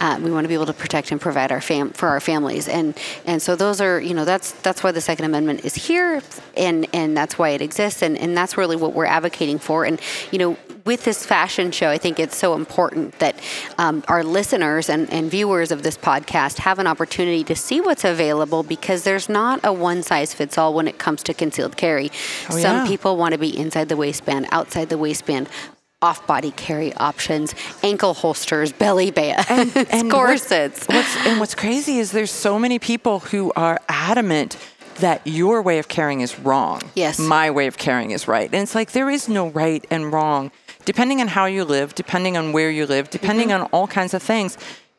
uh, 0.00 0.18
we 0.22 0.30
want 0.30 0.44
to 0.44 0.48
be 0.48 0.54
able 0.54 0.66
to 0.66 0.72
protect 0.72 1.12
and 1.12 1.20
provide 1.20 1.52
our 1.52 1.60
fam 1.60 1.90
for 1.90 2.08
our 2.08 2.20
families, 2.20 2.68
and 2.68 2.96
and 3.26 3.40
so 3.42 3.54
those 3.54 3.80
are 3.80 4.00
you 4.00 4.14
know 4.14 4.24
that's 4.24 4.52
that's 4.62 4.82
why 4.82 4.90
the 4.92 5.00
Second 5.02 5.26
Amendment 5.26 5.64
is 5.64 5.74
here, 5.74 6.22
and 6.56 6.86
and 6.94 7.16
that's 7.16 7.38
why 7.38 7.50
it 7.50 7.60
exists, 7.60 8.02
and 8.02 8.16
and 8.16 8.36
that's 8.36 8.56
really 8.56 8.76
what 8.76 8.94
we're 8.94 9.04
advocating 9.04 9.58
for, 9.58 9.84
and 9.84 10.00
you 10.32 10.38
know 10.38 10.56
with 10.86 11.04
this 11.04 11.26
fashion 11.26 11.72
show, 11.72 11.90
I 11.90 11.98
think 11.98 12.18
it's 12.18 12.36
so 12.36 12.54
important 12.54 13.18
that 13.18 13.38
um, 13.76 14.04
our 14.08 14.22
listeners 14.22 14.88
and, 14.88 15.12
and 15.12 15.30
viewers 15.30 15.70
of 15.72 15.82
this 15.82 15.98
podcast 15.98 16.58
have 16.58 16.78
an 16.78 16.86
opportunity 16.86 17.42
to 17.44 17.56
see 17.56 17.80
what's 17.80 18.04
available 18.04 18.62
because 18.62 19.02
there's 19.02 19.28
not 19.28 19.60
a 19.64 19.72
one 19.72 20.02
size 20.02 20.32
fits 20.32 20.56
all 20.56 20.72
when 20.72 20.86
it 20.86 20.98
comes 20.98 21.22
to 21.24 21.34
concealed 21.34 21.76
carry. 21.76 22.10
Oh, 22.48 22.58
Some 22.58 22.76
yeah. 22.76 22.86
people 22.86 23.16
want 23.16 23.32
to 23.32 23.38
be 23.38 23.56
inside 23.56 23.88
the 23.88 23.96
waistband, 23.96 24.46
outside 24.52 24.88
the 24.88 24.98
waistband. 24.98 25.48
Off 26.02 26.26
body 26.26 26.50
carry 26.50 26.92
options, 26.94 27.54
ankle 27.82 28.12
holsters, 28.12 28.70
belly 28.70 29.10
bands, 29.10 29.48
and 29.90 30.10
corsets. 30.10 30.86
What, 30.86 30.96
what's, 30.96 31.26
and 31.26 31.40
what's 31.40 31.54
crazy 31.54 31.98
is 31.98 32.12
there's 32.12 32.30
so 32.30 32.58
many 32.58 32.78
people 32.78 33.20
who 33.20 33.50
are 33.56 33.80
adamant 33.88 34.58
that 34.96 35.26
your 35.26 35.62
way 35.62 35.78
of 35.78 35.88
carrying 35.88 36.20
is 36.20 36.38
wrong. 36.38 36.82
Yes. 36.94 37.18
My 37.18 37.50
way 37.50 37.66
of 37.66 37.78
carrying 37.78 38.10
is 38.10 38.28
right. 38.28 38.44
And 38.52 38.62
it's 38.62 38.74
like 38.74 38.92
there 38.92 39.10
is 39.10 39.28
no 39.28 39.48
right 39.48 39.84
and 39.90 40.12
wrong. 40.12 40.50
Depending 40.86 41.20
on 41.20 41.28
how 41.28 41.44
you 41.44 41.64
live, 41.64 41.94
depending 41.94 42.36
on 42.38 42.52
where 42.52 42.70
you 42.70 42.86
live, 42.86 43.10
depending 43.10 43.48
Mm-hmm. 43.50 43.64
on 43.64 43.70
all 43.74 43.86
kinds 43.86 44.14
of 44.14 44.22
things, 44.22 44.56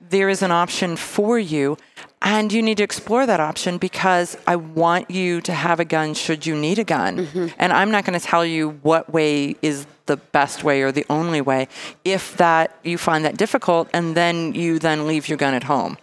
there 0.10 0.30
is 0.30 0.42
an 0.44 0.52
option 0.52 0.96
for 0.96 1.40
you. 1.40 1.78
And 2.22 2.52
you 2.54 2.62
need 2.62 2.78
to 2.78 2.84
explore 2.84 3.26
that 3.26 3.40
option 3.40 3.78
because 3.78 4.38
I 4.48 4.56
want 4.56 5.10
you 5.12 5.42
to 5.42 5.54
have 5.54 5.80
a 5.80 5.86
gun 5.86 6.14
should 6.14 6.46
you 6.46 6.56
need 6.56 6.80
a 6.80 6.84
gun. 6.84 7.18
Mm-hmm. 7.18 7.48
And 7.60 7.74
I'm 7.74 7.92
not 7.92 8.06
going 8.06 8.20
to 8.20 8.26
tell 8.26 8.46
you 8.46 8.80
what 8.82 9.12
way 9.12 9.56
is 9.62 9.86
the 10.08 10.18
best 10.18 10.64
way 10.64 10.82
or 10.82 10.92
the 10.92 11.06
only 11.10 11.42
way 11.42 11.68
if 12.06 12.38
that 12.38 12.76
you 12.84 12.98
find 12.98 13.24
that 13.26 13.36
difficult 13.38 13.90
and 13.94 14.16
then 14.16 14.54
you 14.56 14.80
then 14.80 15.06
leave 15.08 15.28
your 15.30 15.38
gun 15.38 15.54
at 15.54 15.64
home. 15.64 15.98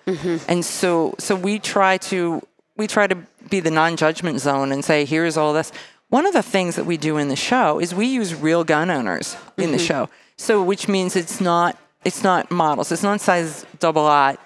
And 0.48 0.64
so 0.64 1.14
so 1.18 1.34
we 1.34 1.58
try 1.58 1.96
to 2.10 2.42
we 2.76 2.86
try 2.86 3.06
to 3.06 3.16
be 3.48 3.60
the 3.60 3.70
non-judgment 3.70 4.40
zone 4.40 4.72
and 4.72 4.84
say 4.84 5.04
here's 5.04 5.36
all 5.36 5.52
this. 5.54 5.72
One 6.08 6.26
of 6.26 6.32
the 6.32 6.42
things 6.42 6.76
that 6.76 6.84
we 6.84 6.96
do 6.96 7.16
in 7.16 7.28
the 7.28 7.36
show 7.36 7.80
is 7.80 7.94
we 7.94 8.06
use 8.06 8.34
real 8.34 8.64
gun 8.64 8.90
owners 8.90 9.36
in 9.56 9.72
the 9.72 9.78
mm-hmm. 9.78 9.86
show. 9.86 10.08
So 10.36 10.62
which 10.62 10.88
means 10.88 11.16
it's 11.16 11.40
not 11.40 11.78
it's 12.04 12.22
not 12.22 12.50
models. 12.50 12.92
It's 12.92 13.02
not 13.02 13.20
size 13.20 13.64
double 13.78 14.02
lot. 14.02 14.38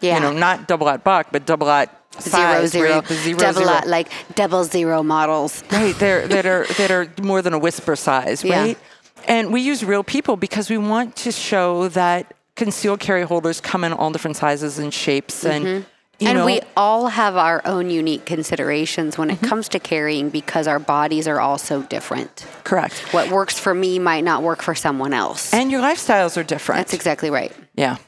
Yeah. 0.00 0.16
you 0.16 0.20
know, 0.20 0.32
not 0.32 0.68
double 0.68 0.86
lot 0.86 1.04
buck, 1.04 1.28
but 1.32 1.46
double 1.46 1.66
lot 1.66 1.88
zero 2.20 2.30
size, 2.30 2.70
zero, 2.70 2.90
right? 2.96 3.06
Zero, 3.06 3.38
double 3.38 3.60
zero. 3.60 3.70
out, 3.70 3.86
like 3.86 4.08
double 4.34 4.64
zero 4.64 5.02
models. 5.02 5.62
Right, 5.70 5.94
they're, 5.98 6.26
that 6.28 6.46
are 6.46 6.66
that 6.78 6.90
are 6.90 7.10
more 7.22 7.42
than 7.42 7.52
a 7.52 7.58
whisper 7.58 7.96
size, 7.96 8.44
Yeah. 8.44 8.60
right? 8.60 8.78
And 9.26 9.52
we 9.52 9.60
use 9.60 9.84
real 9.84 10.04
people 10.04 10.36
because 10.36 10.70
we 10.70 10.78
want 10.78 11.16
to 11.16 11.32
show 11.32 11.88
that 11.88 12.34
concealed 12.54 13.00
carry 13.00 13.22
holders 13.22 13.60
come 13.60 13.84
in 13.84 13.92
all 13.92 14.10
different 14.10 14.36
sizes 14.36 14.78
and 14.78 14.92
shapes, 14.92 15.44
and 15.44 15.64
mm-hmm. 15.64 15.88
You 16.18 16.28
and 16.28 16.38
know, 16.38 16.46
we 16.46 16.60
all 16.76 17.08
have 17.08 17.36
our 17.36 17.60
own 17.66 17.90
unique 17.90 18.24
considerations 18.24 19.18
when 19.18 19.30
it 19.30 19.34
Mm-hmm. 19.36 19.46
comes 19.46 19.68
to 19.70 19.78
carrying 19.78 20.30
because 20.30 20.66
our 20.66 20.78
bodies 20.78 21.28
are 21.28 21.40
all 21.40 21.58
so 21.58 21.82
different. 21.82 22.46
correct. 22.64 22.94
What 23.12 23.30
works 23.30 23.58
for 23.58 23.74
me 23.74 23.98
might 23.98 24.24
not 24.24 24.42
work 24.42 24.62
for 24.62 24.74
someone 24.74 25.12
else. 25.12 25.52
And 25.52 25.70
your 25.70 25.82
lifestyles 25.82 26.36
are 26.36 26.42
different. 26.44 26.78
That's 26.78 26.94
exactly 26.94 27.30
right. 27.30 27.52
yeah. 27.74 27.98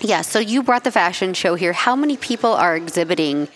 Yeah, 0.00 0.20
so 0.20 0.38
you 0.38 0.62
brought 0.62 0.84
the 0.84 0.90
fashion 0.92 1.32
show 1.32 1.54
here. 1.54 1.72
How 1.72 1.96
many 1.96 2.18
people 2.18 2.52
are 2.52 2.76
exhibiting 2.76 3.48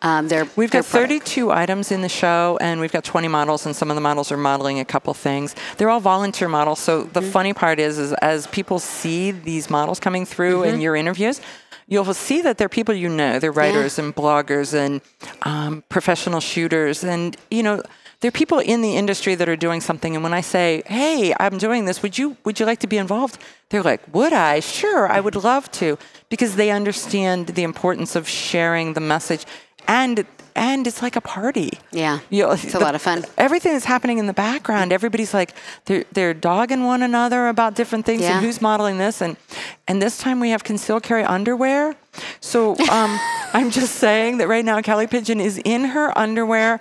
um, 0.00 0.28
their 0.28 0.48
We've 0.56 0.70
their 0.70 0.80
got 0.80 0.90
product? 0.90 1.28
32 1.28 1.50
items 1.52 1.92
in 1.92 2.00
the 2.00 2.08
show, 2.08 2.56
and 2.62 2.80
we've 2.80 2.90
got 2.92 3.04
20 3.04 3.28
models, 3.28 3.66
and 3.66 3.76
some 3.76 3.90
of 3.90 3.94
the 3.94 4.00
models 4.00 4.32
are 4.32 4.38
modeling 4.38 4.80
a 4.80 4.86
couple 4.86 5.12
things. 5.12 5.54
They're 5.76 5.90
all 5.90 6.00
volunteer 6.00 6.48
models. 6.48 6.78
So 6.80 7.02
the 7.02 7.20
Mm-hmm. 7.20 7.30
funny 7.30 7.52
part 7.52 7.78
is, 7.78 7.98
is 7.98 8.14
as 8.22 8.46
people 8.46 8.78
see 8.78 9.32
these 9.32 9.68
models 9.68 10.00
coming 10.00 10.24
through 10.24 10.60
Mm-hmm. 10.62 10.74
in 10.76 10.80
your 10.80 10.96
interviews, 10.96 11.42
you'll 11.86 12.12
see 12.14 12.42
that 12.42 12.58
they're 12.58 12.68
people 12.68 12.94
you 12.94 13.08
know. 13.08 13.38
They're 13.38 13.52
writers 13.52 13.98
and 13.98 14.14
bloggers 14.14 14.74
and 14.74 15.00
um, 15.42 15.82
professional 15.88 16.40
shooters, 16.40 17.04
and 17.04 17.36
you 17.50 17.62
know. 17.62 17.82
They're 18.20 18.30
people 18.30 18.60
in 18.60 18.82
the 18.82 18.94
industry 18.96 19.34
that 19.34 19.48
are 19.48 19.56
doing 19.56 19.80
something, 19.80 20.14
and 20.14 20.22
when 20.22 20.32
I 20.32 20.42
say, 20.42 20.84
"Hey, 20.86 21.34
I'm 21.40 21.58
doing 21.58 21.86
this. 21.86 22.02
Would 22.04 22.16
you 22.18 22.36
Would 22.44 22.60
you 22.60 22.66
like 22.66 22.78
to 22.78 22.86
be 22.86 22.96
involved?" 22.96 23.36
They're 23.70 23.82
like, 23.82 24.02
"Would 24.14 24.32
I? 24.32 24.60
Sure, 24.60 25.10
I 25.10 25.18
would 25.18 25.34
love 25.34 25.68
to," 25.72 25.98
because 26.28 26.54
they 26.54 26.70
understand 26.70 27.48
the 27.48 27.64
importance 27.64 28.14
of 28.14 28.28
sharing 28.28 28.92
the 28.92 29.00
message, 29.00 29.44
and 29.88 30.24
and 30.54 30.86
it's 30.86 31.02
like 31.02 31.16
a 31.16 31.20
party. 31.20 31.78
Yeah, 31.90 32.20
You 32.30 32.44
know, 32.44 32.50
it's 32.52 32.64
a 32.64 32.78
the- 32.78 32.80
lot 32.80 32.94
of 32.94 33.02
fun. 33.02 33.24
Everything 33.38 33.72
that's 33.72 33.84
happening 33.84 34.18
in 34.18 34.26
the 34.26 34.32
background, 34.32 34.92
everybody's 34.92 35.32
like 35.34 35.54
they're 35.86 36.04
they're 36.12 36.34
dogging 36.34 36.84
one 36.84 37.02
another 37.02 37.48
about 37.48 37.74
different 37.74 38.04
things 38.06 38.22
Yeah. 38.22 38.36
and 38.36 38.44
who's 38.44 38.60
modeling 38.60 38.98
this 38.98 39.20
and 39.20 39.36
and 39.88 40.00
this 40.02 40.18
time 40.18 40.40
we 40.40 40.50
have 40.50 40.64
concealed 40.64 41.02
carry 41.02 41.24
underwear. 41.24 41.94
So 42.40 42.76
um, 42.90 43.18
I'm 43.54 43.70
just 43.70 43.96
saying 43.96 44.38
that 44.38 44.48
right 44.48 44.64
now 44.64 44.80
Kelly 44.82 45.06
Pigeon 45.06 45.40
is 45.40 45.58
in 45.64 45.84
her 45.86 46.16
underwear 46.16 46.80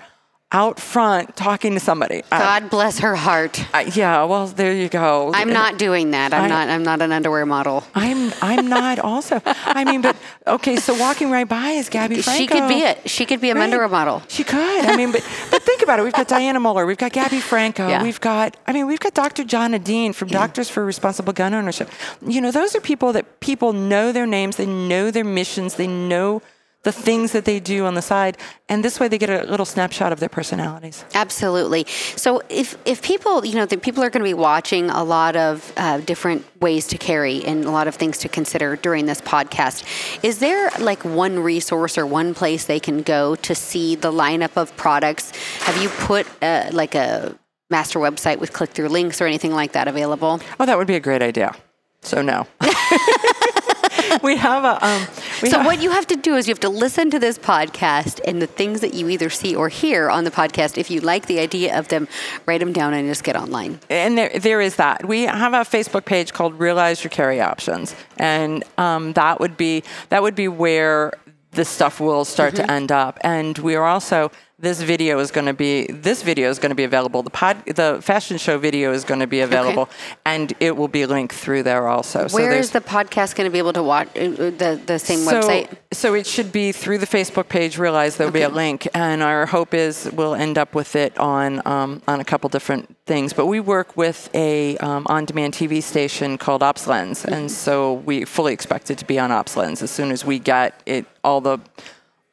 out 0.53 0.79
front 0.79 1.35
talking 1.37 1.73
to 1.73 1.79
somebody. 1.79 2.23
God 2.29 2.69
bless 2.69 2.99
her 2.99 3.15
heart. 3.15 3.63
I- 3.73 3.83
yeah, 3.93 4.23
well 4.25 4.47
there 4.47 4.73
you 4.73 4.89
go. 4.89 5.31
I'm 5.33 5.53
not 5.53 5.77
doing 5.77 6.11
that. 6.11 6.33
I'm 6.33 6.43
I- 6.43 6.47
not. 6.47 6.69
I'm 6.69 6.83
not 6.83 7.01
an 7.01 7.11
underwear 7.11 7.45
model. 7.45 7.83
I'm 7.95 8.33
I'm 8.41 8.67
not 8.67 8.99
also. 8.99 9.41
I 9.45 9.85
mean, 9.85 10.01
but 10.01 10.15
okay. 10.45 10.75
So 10.75 10.93
walking 10.93 11.31
right 11.31 11.47
by 11.47 11.69
is 11.71 11.89
Gabby 11.89 12.21
Franco. 12.21 12.39
She 12.41 12.47
could 12.47 12.67
be 12.67 12.79
it. 12.81 13.09
She 13.09 13.25
could 13.25 13.39
be 13.41 13.49
a 13.49 13.55
Right. 13.55 13.63
underwear 13.63 13.87
model. 13.87 14.21
She 14.27 14.43
could. 14.43 14.85
I 14.85 14.95
mean, 14.97 15.11
but 15.11 15.23
but 15.51 15.61
think 15.63 15.81
about 15.83 15.99
it. 15.99 16.03
We've 16.03 16.13
got 16.13 16.27
Dianna 16.27 16.61
Muller. 16.61 16.85
We've 16.85 16.97
got 16.97 17.11
Gabby 17.13 17.39
Franco. 17.39 17.87
Yeah. 17.87 18.03
We've 18.03 18.19
got. 18.21 18.57
I 18.67 18.73
mean, 18.73 18.87
we've 18.87 18.99
got 18.99 19.13
Dr. 19.13 19.43
John 19.43 19.73
Adine 19.73 20.13
from 20.13 20.27
Doctors 20.27 20.69
for 20.69 20.83
Responsible 20.85 21.33
Gun 21.33 21.53
Ownership. 21.53 21.89
You 22.25 22.41
know, 22.41 22.51
those 22.51 22.75
are 22.75 22.81
people 22.81 23.13
that 23.13 23.39
people 23.39 23.73
know 23.73 24.11
their 24.11 24.27
names. 24.27 24.57
They 24.57 24.65
know 24.65 25.11
their 25.11 25.23
missions. 25.23 25.75
They 25.75 25.87
know 25.87 26.41
the 26.83 26.91
things 26.91 27.31
that 27.31 27.45
they 27.45 27.59
do 27.59 27.85
on 27.85 27.93
the 27.93 28.01
side, 28.01 28.37
and 28.67 28.83
this 28.83 28.99
way 28.99 29.07
they 29.07 29.17
get 29.17 29.29
a 29.29 29.43
little 29.49 29.65
snapshot 29.65 30.11
of 30.11 30.19
their 30.19 30.29
personalities. 30.29 31.05
Absolutely. 31.13 31.85
So 32.15 32.41
if 32.49 32.77
if 32.85 33.01
people, 33.01 33.45
you 33.45 33.55
know, 33.55 33.65
the 33.65 33.77
people 33.77 34.03
are 34.03 34.09
going 34.09 34.21
to 34.23 34.29
be 34.29 34.33
watching 34.33 34.89
a 34.89 35.03
lot 35.03 35.35
of 35.35 35.71
uh, 35.77 35.99
different 35.99 36.45
ways 36.59 36.87
to 36.87 36.97
carry 36.97 37.43
and 37.45 37.65
a 37.65 37.71
lot 37.71 37.87
of 37.87 37.95
things 37.95 38.17
to 38.19 38.29
consider 38.29 38.75
during 38.75 39.05
this 39.05 39.21
podcast, 39.21 39.83
is 40.23 40.39
there 40.39 40.71
like 40.79 41.05
one 41.05 41.39
resource 41.39 41.97
or 41.97 42.05
one 42.05 42.33
place 42.33 42.65
they 42.65 42.79
can 42.79 43.03
go 43.03 43.35
to 43.35 43.53
see 43.53 43.95
the 43.95 44.11
lineup 44.11 44.57
of 44.57 44.75
products? 44.75 45.31
Have 45.61 45.81
you 45.81 45.89
put 45.89 46.27
uh, 46.41 46.69
like 46.71 46.95
a 46.95 47.37
master 47.69 47.99
website 47.99 48.39
with 48.39 48.53
click 48.53 48.71
through 48.71 48.89
links 48.89 49.21
or 49.21 49.27
anything 49.27 49.51
like 49.51 49.73
that 49.73 49.87
available? 49.87 50.39
Oh, 50.59 50.65
that 50.65 50.77
would 50.77 50.87
be 50.87 50.95
a 50.95 50.99
great 50.99 51.21
idea. 51.21 51.55
So 52.01 52.21
no. 52.23 52.47
we 54.23 54.35
have 54.37 54.63
a. 54.63 54.85
Um, 54.85 55.07
we 55.41 55.49
So 55.49 55.57
have- 55.57 55.65
what 55.65 55.81
you 55.81 55.91
have 55.91 56.07
to 56.07 56.15
do 56.15 56.35
is 56.35 56.47
you 56.47 56.51
have 56.51 56.59
to 56.61 56.69
listen 56.69 57.09
to 57.11 57.19
this 57.19 57.37
podcast 57.37 58.19
and 58.25 58.41
the 58.41 58.47
things 58.47 58.81
that 58.81 58.93
you 58.93 59.09
either 59.09 59.29
see 59.29 59.55
or 59.55 59.69
hear 59.69 60.09
on 60.09 60.23
the 60.23 60.31
podcast. 60.31 60.77
If 60.77 60.89
you 60.91 61.01
like 61.01 61.25
the 61.27 61.39
idea 61.39 61.77
of 61.77 61.87
them, 61.89 62.07
write 62.45 62.59
them 62.59 62.73
down 62.73 62.93
and 62.93 63.07
just 63.07 63.23
get 63.23 63.35
online. 63.35 63.79
and 63.89 64.17
there, 64.17 64.31
there 64.39 64.61
is 64.61 64.75
that. 64.77 65.05
We 65.07 65.23
have 65.23 65.53
a 65.53 65.57
Facebook 65.61 66.05
page 66.05 66.33
called 66.33 66.59
Realize 66.59 67.03
Your 67.03 67.09
Carry 67.11 67.41
Options, 67.41 67.95
and 68.17 68.63
um, 68.77 69.13
that 69.13 69.39
would 69.39 69.57
be 69.57 69.83
that 70.09 70.21
would 70.21 70.35
be 70.35 70.47
where 70.47 71.13
the 71.51 71.65
stuff 71.65 71.99
will 71.99 72.23
start 72.25 72.53
Mm-hmm. 72.53 72.65
to 72.65 72.71
end 72.71 72.91
up. 72.91 73.19
And 73.23 73.57
we 73.59 73.75
are 73.75 73.85
also 73.85 74.31
this 74.61 74.81
video 74.81 75.17
is 75.19 75.31
going 75.31 75.47
to 75.47 75.53
be 75.53 75.87
this 75.87 76.21
video 76.21 76.49
is 76.49 76.59
going 76.59 76.69
to 76.69 76.75
be 76.75 76.83
available. 76.83 77.23
The 77.23 77.31
pod, 77.31 77.65
the 77.65 77.99
fashion 78.01 78.37
show 78.37 78.57
video 78.59 78.93
is 78.93 79.03
going 79.03 79.19
to 79.19 79.27
be 79.27 79.41
available, 79.41 79.89
and 80.25 80.53
it 80.59 80.77
will 80.77 80.87
be 80.87 81.05
linked 81.07 81.33
through 81.33 81.63
there 81.63 81.87
also. 81.87 82.27
so 82.27 82.35
Where 82.35 82.51
there's- 82.51 82.65
is 82.65 82.71
the 82.71 82.81
podcast 82.81 83.35
going 83.35 83.49
to 83.49 83.51
be 83.51 83.57
able 83.57 83.73
to 83.73 83.83
watch 83.83 84.07
uh, 84.15 84.29
the 84.29 84.79
the 84.85 84.99
same 84.99 85.19
so, 85.19 85.41
website? 85.41 85.67
So 85.91 86.13
it 86.13 86.27
should 86.27 86.51
be 86.51 86.71
through 86.71 86.99
the 86.99 87.07
Facebook 87.07 87.49
page. 87.49 87.77
Realize 87.79 88.17
there'll 88.17 88.31
be 88.31 88.43
a 88.43 88.49
link, 88.49 88.87
and 88.93 89.23
our 89.23 89.47
hope 89.47 89.73
is 89.73 90.09
we'll 90.13 90.35
end 90.35 90.57
up 90.57 90.75
with 90.75 90.95
it 90.95 91.17
on 91.17 91.61
um, 91.65 92.01
on 92.07 92.19
a 92.19 92.23
couple 92.25 92.47
different 92.49 92.95
things. 93.07 93.33
But 93.33 93.47
we 93.47 93.59
work 93.59 93.97
with 93.97 94.29
a 94.35 94.77
um, 94.77 95.07
on-demand 95.09 95.53
TV 95.55 95.81
station 95.81 96.37
called 96.37 96.61
OpsLens, 96.61 97.21
Mm-hmm. 97.25 97.33
and 97.33 97.51
so 97.51 97.93
we 97.93 98.25
fully 98.25 98.53
expect 98.53 98.91
it 98.91 98.97
to 98.99 99.05
be 99.05 99.17
on 99.17 99.31
OpsLens 99.31 99.81
as 99.81 99.89
soon 99.91 100.11
as 100.11 100.23
we 100.23 100.37
get 100.39 100.79
it 100.85 101.05
all 101.23 101.41
the 101.41 101.57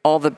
all 0.05 0.19
the 0.19 0.33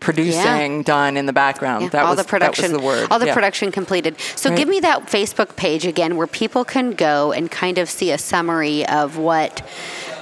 producing 0.00 0.82
done 0.82 1.16
in 1.16 1.26
the 1.26 1.32
background. 1.32 1.82
Yeah, 1.84 1.88
that 1.90 2.02
all 2.04 2.10
was 2.10 2.18
the 2.18 2.24
production, 2.24 2.72
the 2.72 2.78
word. 2.80 3.08
all 3.10 3.18
the 3.18 3.26
Yeah. 3.26 3.34
production 3.34 3.72
completed. 3.72 4.16
So 4.36 4.48
Right. 4.50 4.56
give 4.56 4.68
me 4.68 4.80
that 4.80 5.06
Facebook 5.06 5.56
page 5.56 5.86
again, 5.86 6.16
where 6.16 6.26
people 6.26 6.64
can 6.64 6.92
go 6.92 7.32
and 7.32 7.50
kind 7.50 7.78
of 7.78 7.90
see 7.90 8.10
a 8.10 8.18
summary 8.18 8.86
of 8.86 9.18
what, 9.18 9.62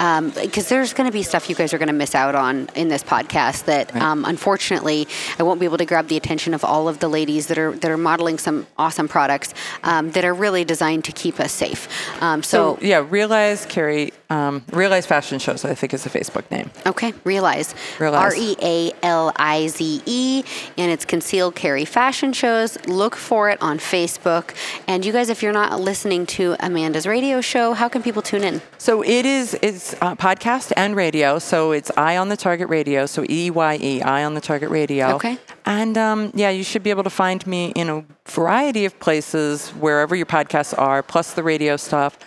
because 0.01 0.69
there's 0.69 0.95
going 0.95 1.09
to 1.09 1.13
be 1.13 1.23
stuff 1.23 1.49
you 1.51 1.55
guys 1.55 1.75
are 1.75 1.79
going 1.79 1.89
to 1.89 1.93
miss 1.93 2.15
out 2.15 2.35
on 2.35 2.71
in 2.75 2.89
this 2.89 3.03
podcast 3.03 3.67
that, 3.67 3.95
um, 3.97 4.25
unfortunately, 4.25 5.07
I 5.39 5.43
won't 5.43 5.61
be 5.61 5.67
able 5.67 5.79
to 5.79 5.85
grab 5.85 6.09
the 6.09 6.17
attention 6.17 6.55
of 6.55 6.65
all 6.65 6.89
of 6.89 7.01
the 7.01 7.09
ladies 7.09 7.49
that 7.49 7.59
are 7.59 7.73
that 7.73 7.91
are 7.91 7.99
modeling 7.99 8.39
some 8.39 8.67
awesome 8.79 9.09
products 9.09 9.53
um, 9.83 10.13
that 10.13 10.25
are 10.25 10.35
really 10.35 10.65
designed 10.65 11.05
to 11.05 11.13
keep 11.13 11.39
us 11.41 11.53
safe. 11.53 11.89
Um, 12.23 12.43
So 12.43 12.61
so, 12.61 12.79
yeah, 12.83 13.05
realize 13.09 13.65
Carrie, 13.67 14.13
um, 14.29 14.63
realize 14.73 15.07
fashion 15.07 15.39
shows. 15.39 15.65
I 15.65 15.75
think 15.75 15.95
is 15.95 16.05
the 16.05 16.11
Facebook 16.11 16.51
name. 16.51 16.71
Okay, 16.87 17.13
realize. 17.25 17.75
Realize. 17.99 18.33
R 18.33 18.35
E 18.37 18.57
A 18.63 18.93
L 19.03 19.33
I 19.37 19.67
Z 19.69 20.03
E, 20.07 20.45
and 20.77 20.91
it's 20.91 21.05
concealed 21.05 21.55
carry 21.55 21.85
fashion 21.85 22.33
shows. 22.33 22.79
Look 22.87 23.17
for 23.17 23.51
it 23.51 23.59
on 23.63 23.79
Facebook. 23.79 24.55
And 24.87 25.05
you 25.05 25.13
guys, 25.13 25.29
if 25.31 25.43
you're 25.43 25.53
not 25.53 25.81
listening 25.81 26.27
to 26.27 26.57
Amanda's 26.61 27.07
radio 27.07 27.41
show, 27.41 27.73
how 27.75 27.89
can 27.89 28.03
people 28.03 28.23
tune 28.23 28.45
in? 28.45 28.61
So 28.79 29.03
it 29.03 29.27
is 29.27 29.55
it's 29.93 30.03
uh, 30.03 30.15
podcast 30.15 30.73
and 30.77 30.95
radio. 30.97 31.39
So 31.39 31.73
it's 31.73 31.91
Eye 31.97 32.17
on 32.17 32.29
the 32.29 32.37
Target 32.37 32.69
Radio. 32.69 33.07
So 33.07 33.25
E 33.29 33.51
Y 33.51 33.79
E 33.81 34.03
Eye 34.03 34.25
on 34.25 34.35
the 34.35 34.41
Target 34.41 34.71
Radio. 34.71 35.15
Okay. 35.17 35.39
And 35.67 35.97
um, 35.99 36.31
yeah, 36.35 36.51
you 36.51 36.63
should 36.65 36.83
be 36.83 36.91
able 36.91 37.05
to 37.05 37.11
find 37.11 37.47
me 37.47 37.71
in 37.75 37.89
a 37.89 38.05
variety 38.29 38.85
of 38.85 38.99
places 39.01 39.71
wherever 39.71 40.15
your 40.15 40.27
podcasts 40.27 40.77
are, 40.79 41.03
plus 41.03 41.35
the 41.35 41.43
radio 41.43 41.77
stuff. 41.77 42.19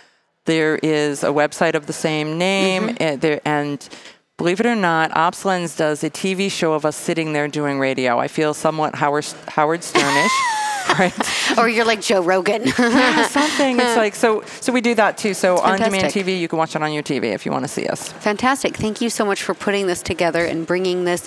There 0.46 0.76
is 0.82 1.22
a 1.22 1.28
website 1.28 1.74
of 1.74 1.86
the 1.86 1.92
same 1.92 2.36
name, 2.38 2.88
Mm-hmm. 2.88 2.96
and, 3.00 3.20
there, 3.20 3.40
and 3.46 3.88
believe 4.36 4.60
it 4.60 4.66
or 4.66 4.76
not, 4.76 5.10
OpsLens 5.12 5.76
does 5.76 6.04
a 6.04 6.10
TV 6.10 6.50
show 6.50 6.74
of 6.74 6.84
us 6.84 6.96
sitting 6.96 7.32
there 7.32 7.48
doing 7.48 7.78
radio. 7.78 8.18
I 8.18 8.28
feel 8.28 8.52
somewhat 8.52 8.94
Howard 8.96 9.24
Howard 9.48 9.80
Sternish. 9.80 10.28
Right, 10.98 11.12
Or 11.58 11.68
you're 11.68 11.84
like 11.84 12.00
Joe 12.00 12.22
Rogan. 12.22 12.62
yeah, 12.78 13.26
something. 13.26 13.80
It's 13.80 13.96
like 13.96 14.14
so. 14.14 14.42
So 14.60 14.72
we 14.72 14.80
do 14.80 14.94
that 14.94 15.18
too. 15.18 15.34
So 15.34 15.58
on 15.58 15.78
demand. 15.78 16.12
TV, 16.12 16.38
you 16.38 16.46
can 16.46 16.58
watch 16.58 16.76
it 16.76 16.82
on 16.82 16.92
your 16.92 17.02
TV 17.02 17.32
if 17.34 17.44
you 17.46 17.52
want 17.52 17.64
to 17.64 17.68
see 17.68 17.86
us. 17.86 18.12
Fantastic. 18.12 18.76
Thank 18.76 19.00
you 19.00 19.10
so 19.10 19.24
much 19.24 19.42
for 19.42 19.54
putting 19.54 19.86
this 19.86 20.02
together 20.02 20.44
and 20.44 20.66
bringing 20.66 21.04
this 21.04 21.26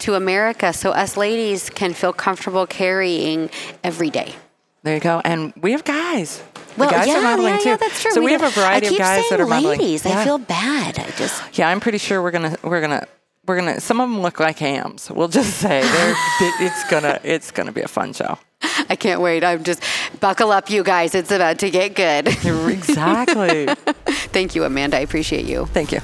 to 0.00 0.14
America 0.14 0.72
so 0.72 0.90
us 0.90 1.16
ladies 1.16 1.70
can 1.70 1.94
feel 1.94 2.12
comfortable 2.12 2.66
carrying 2.66 3.48
every 3.82 4.10
day. 4.10 4.34
There 4.82 4.94
you 4.94 5.00
go. 5.00 5.20
And 5.24 5.52
we 5.60 5.72
have 5.72 5.84
guys. 5.84 6.42
The 6.74 6.80
Well, 6.80 6.90
guys 6.90 7.06
yeah, 7.06 7.18
are 7.18 7.22
modeling 7.22 7.54
yeah, 7.54 7.58
too. 7.60 7.68
yeah, 7.70 7.76
that's 7.78 8.02
true. 8.02 8.10
So 8.12 8.20
we, 8.20 8.26
do- 8.28 8.38
have 8.38 8.42
a 8.56 8.60
variety 8.60 8.88
of 8.88 8.98
guys 8.98 9.24
that 9.30 9.40
are 9.40 9.46
modeling. 9.46 9.78
ladies. 9.78 10.04
I 10.04 10.10
Yeah. 10.10 10.24
feel 10.24 10.38
bad. 10.38 10.98
I 10.98 11.10
just 11.16 11.42
Yeah, 11.58 11.68
I'm 11.70 11.80
pretty 11.80 11.98
sure 11.98 12.20
we're 12.22 12.30
gonna 12.32 12.56
we're 12.62 12.80
gonna 12.82 13.06
we're 13.46 13.56
gonna. 13.56 13.80
Some 13.80 14.00
of 14.00 14.08
them 14.10 14.20
look 14.20 14.40
like 14.40 14.58
hams. 14.58 15.10
We'll 15.10 15.28
just 15.28 15.56
say 15.58 15.80
they're. 15.82 16.14
it's 16.60 16.84
gonna 16.90 17.20
it's 17.22 17.50
gonna 17.50 17.72
be 17.72 17.82
a 17.82 17.88
fun 17.88 18.12
show. 18.12 18.38
I 18.88 18.96
can't 18.96 19.20
wait. 19.20 19.44
I'm 19.44 19.64
just 19.64 19.82
buckle 20.20 20.50
up, 20.50 20.70
you 20.70 20.82
guys. 20.82 21.14
It's 21.14 21.30
about 21.30 21.58
to 21.60 21.70
get 21.70 21.94
good. 21.94 22.28
Exactly. 22.28 23.66
Thank 24.32 24.54
you, 24.54 24.64
Amanda. 24.64 24.96
I 24.96 25.00
appreciate 25.00 25.44
you. 25.46 25.66
Thank 25.66 25.92
you. 25.92 26.00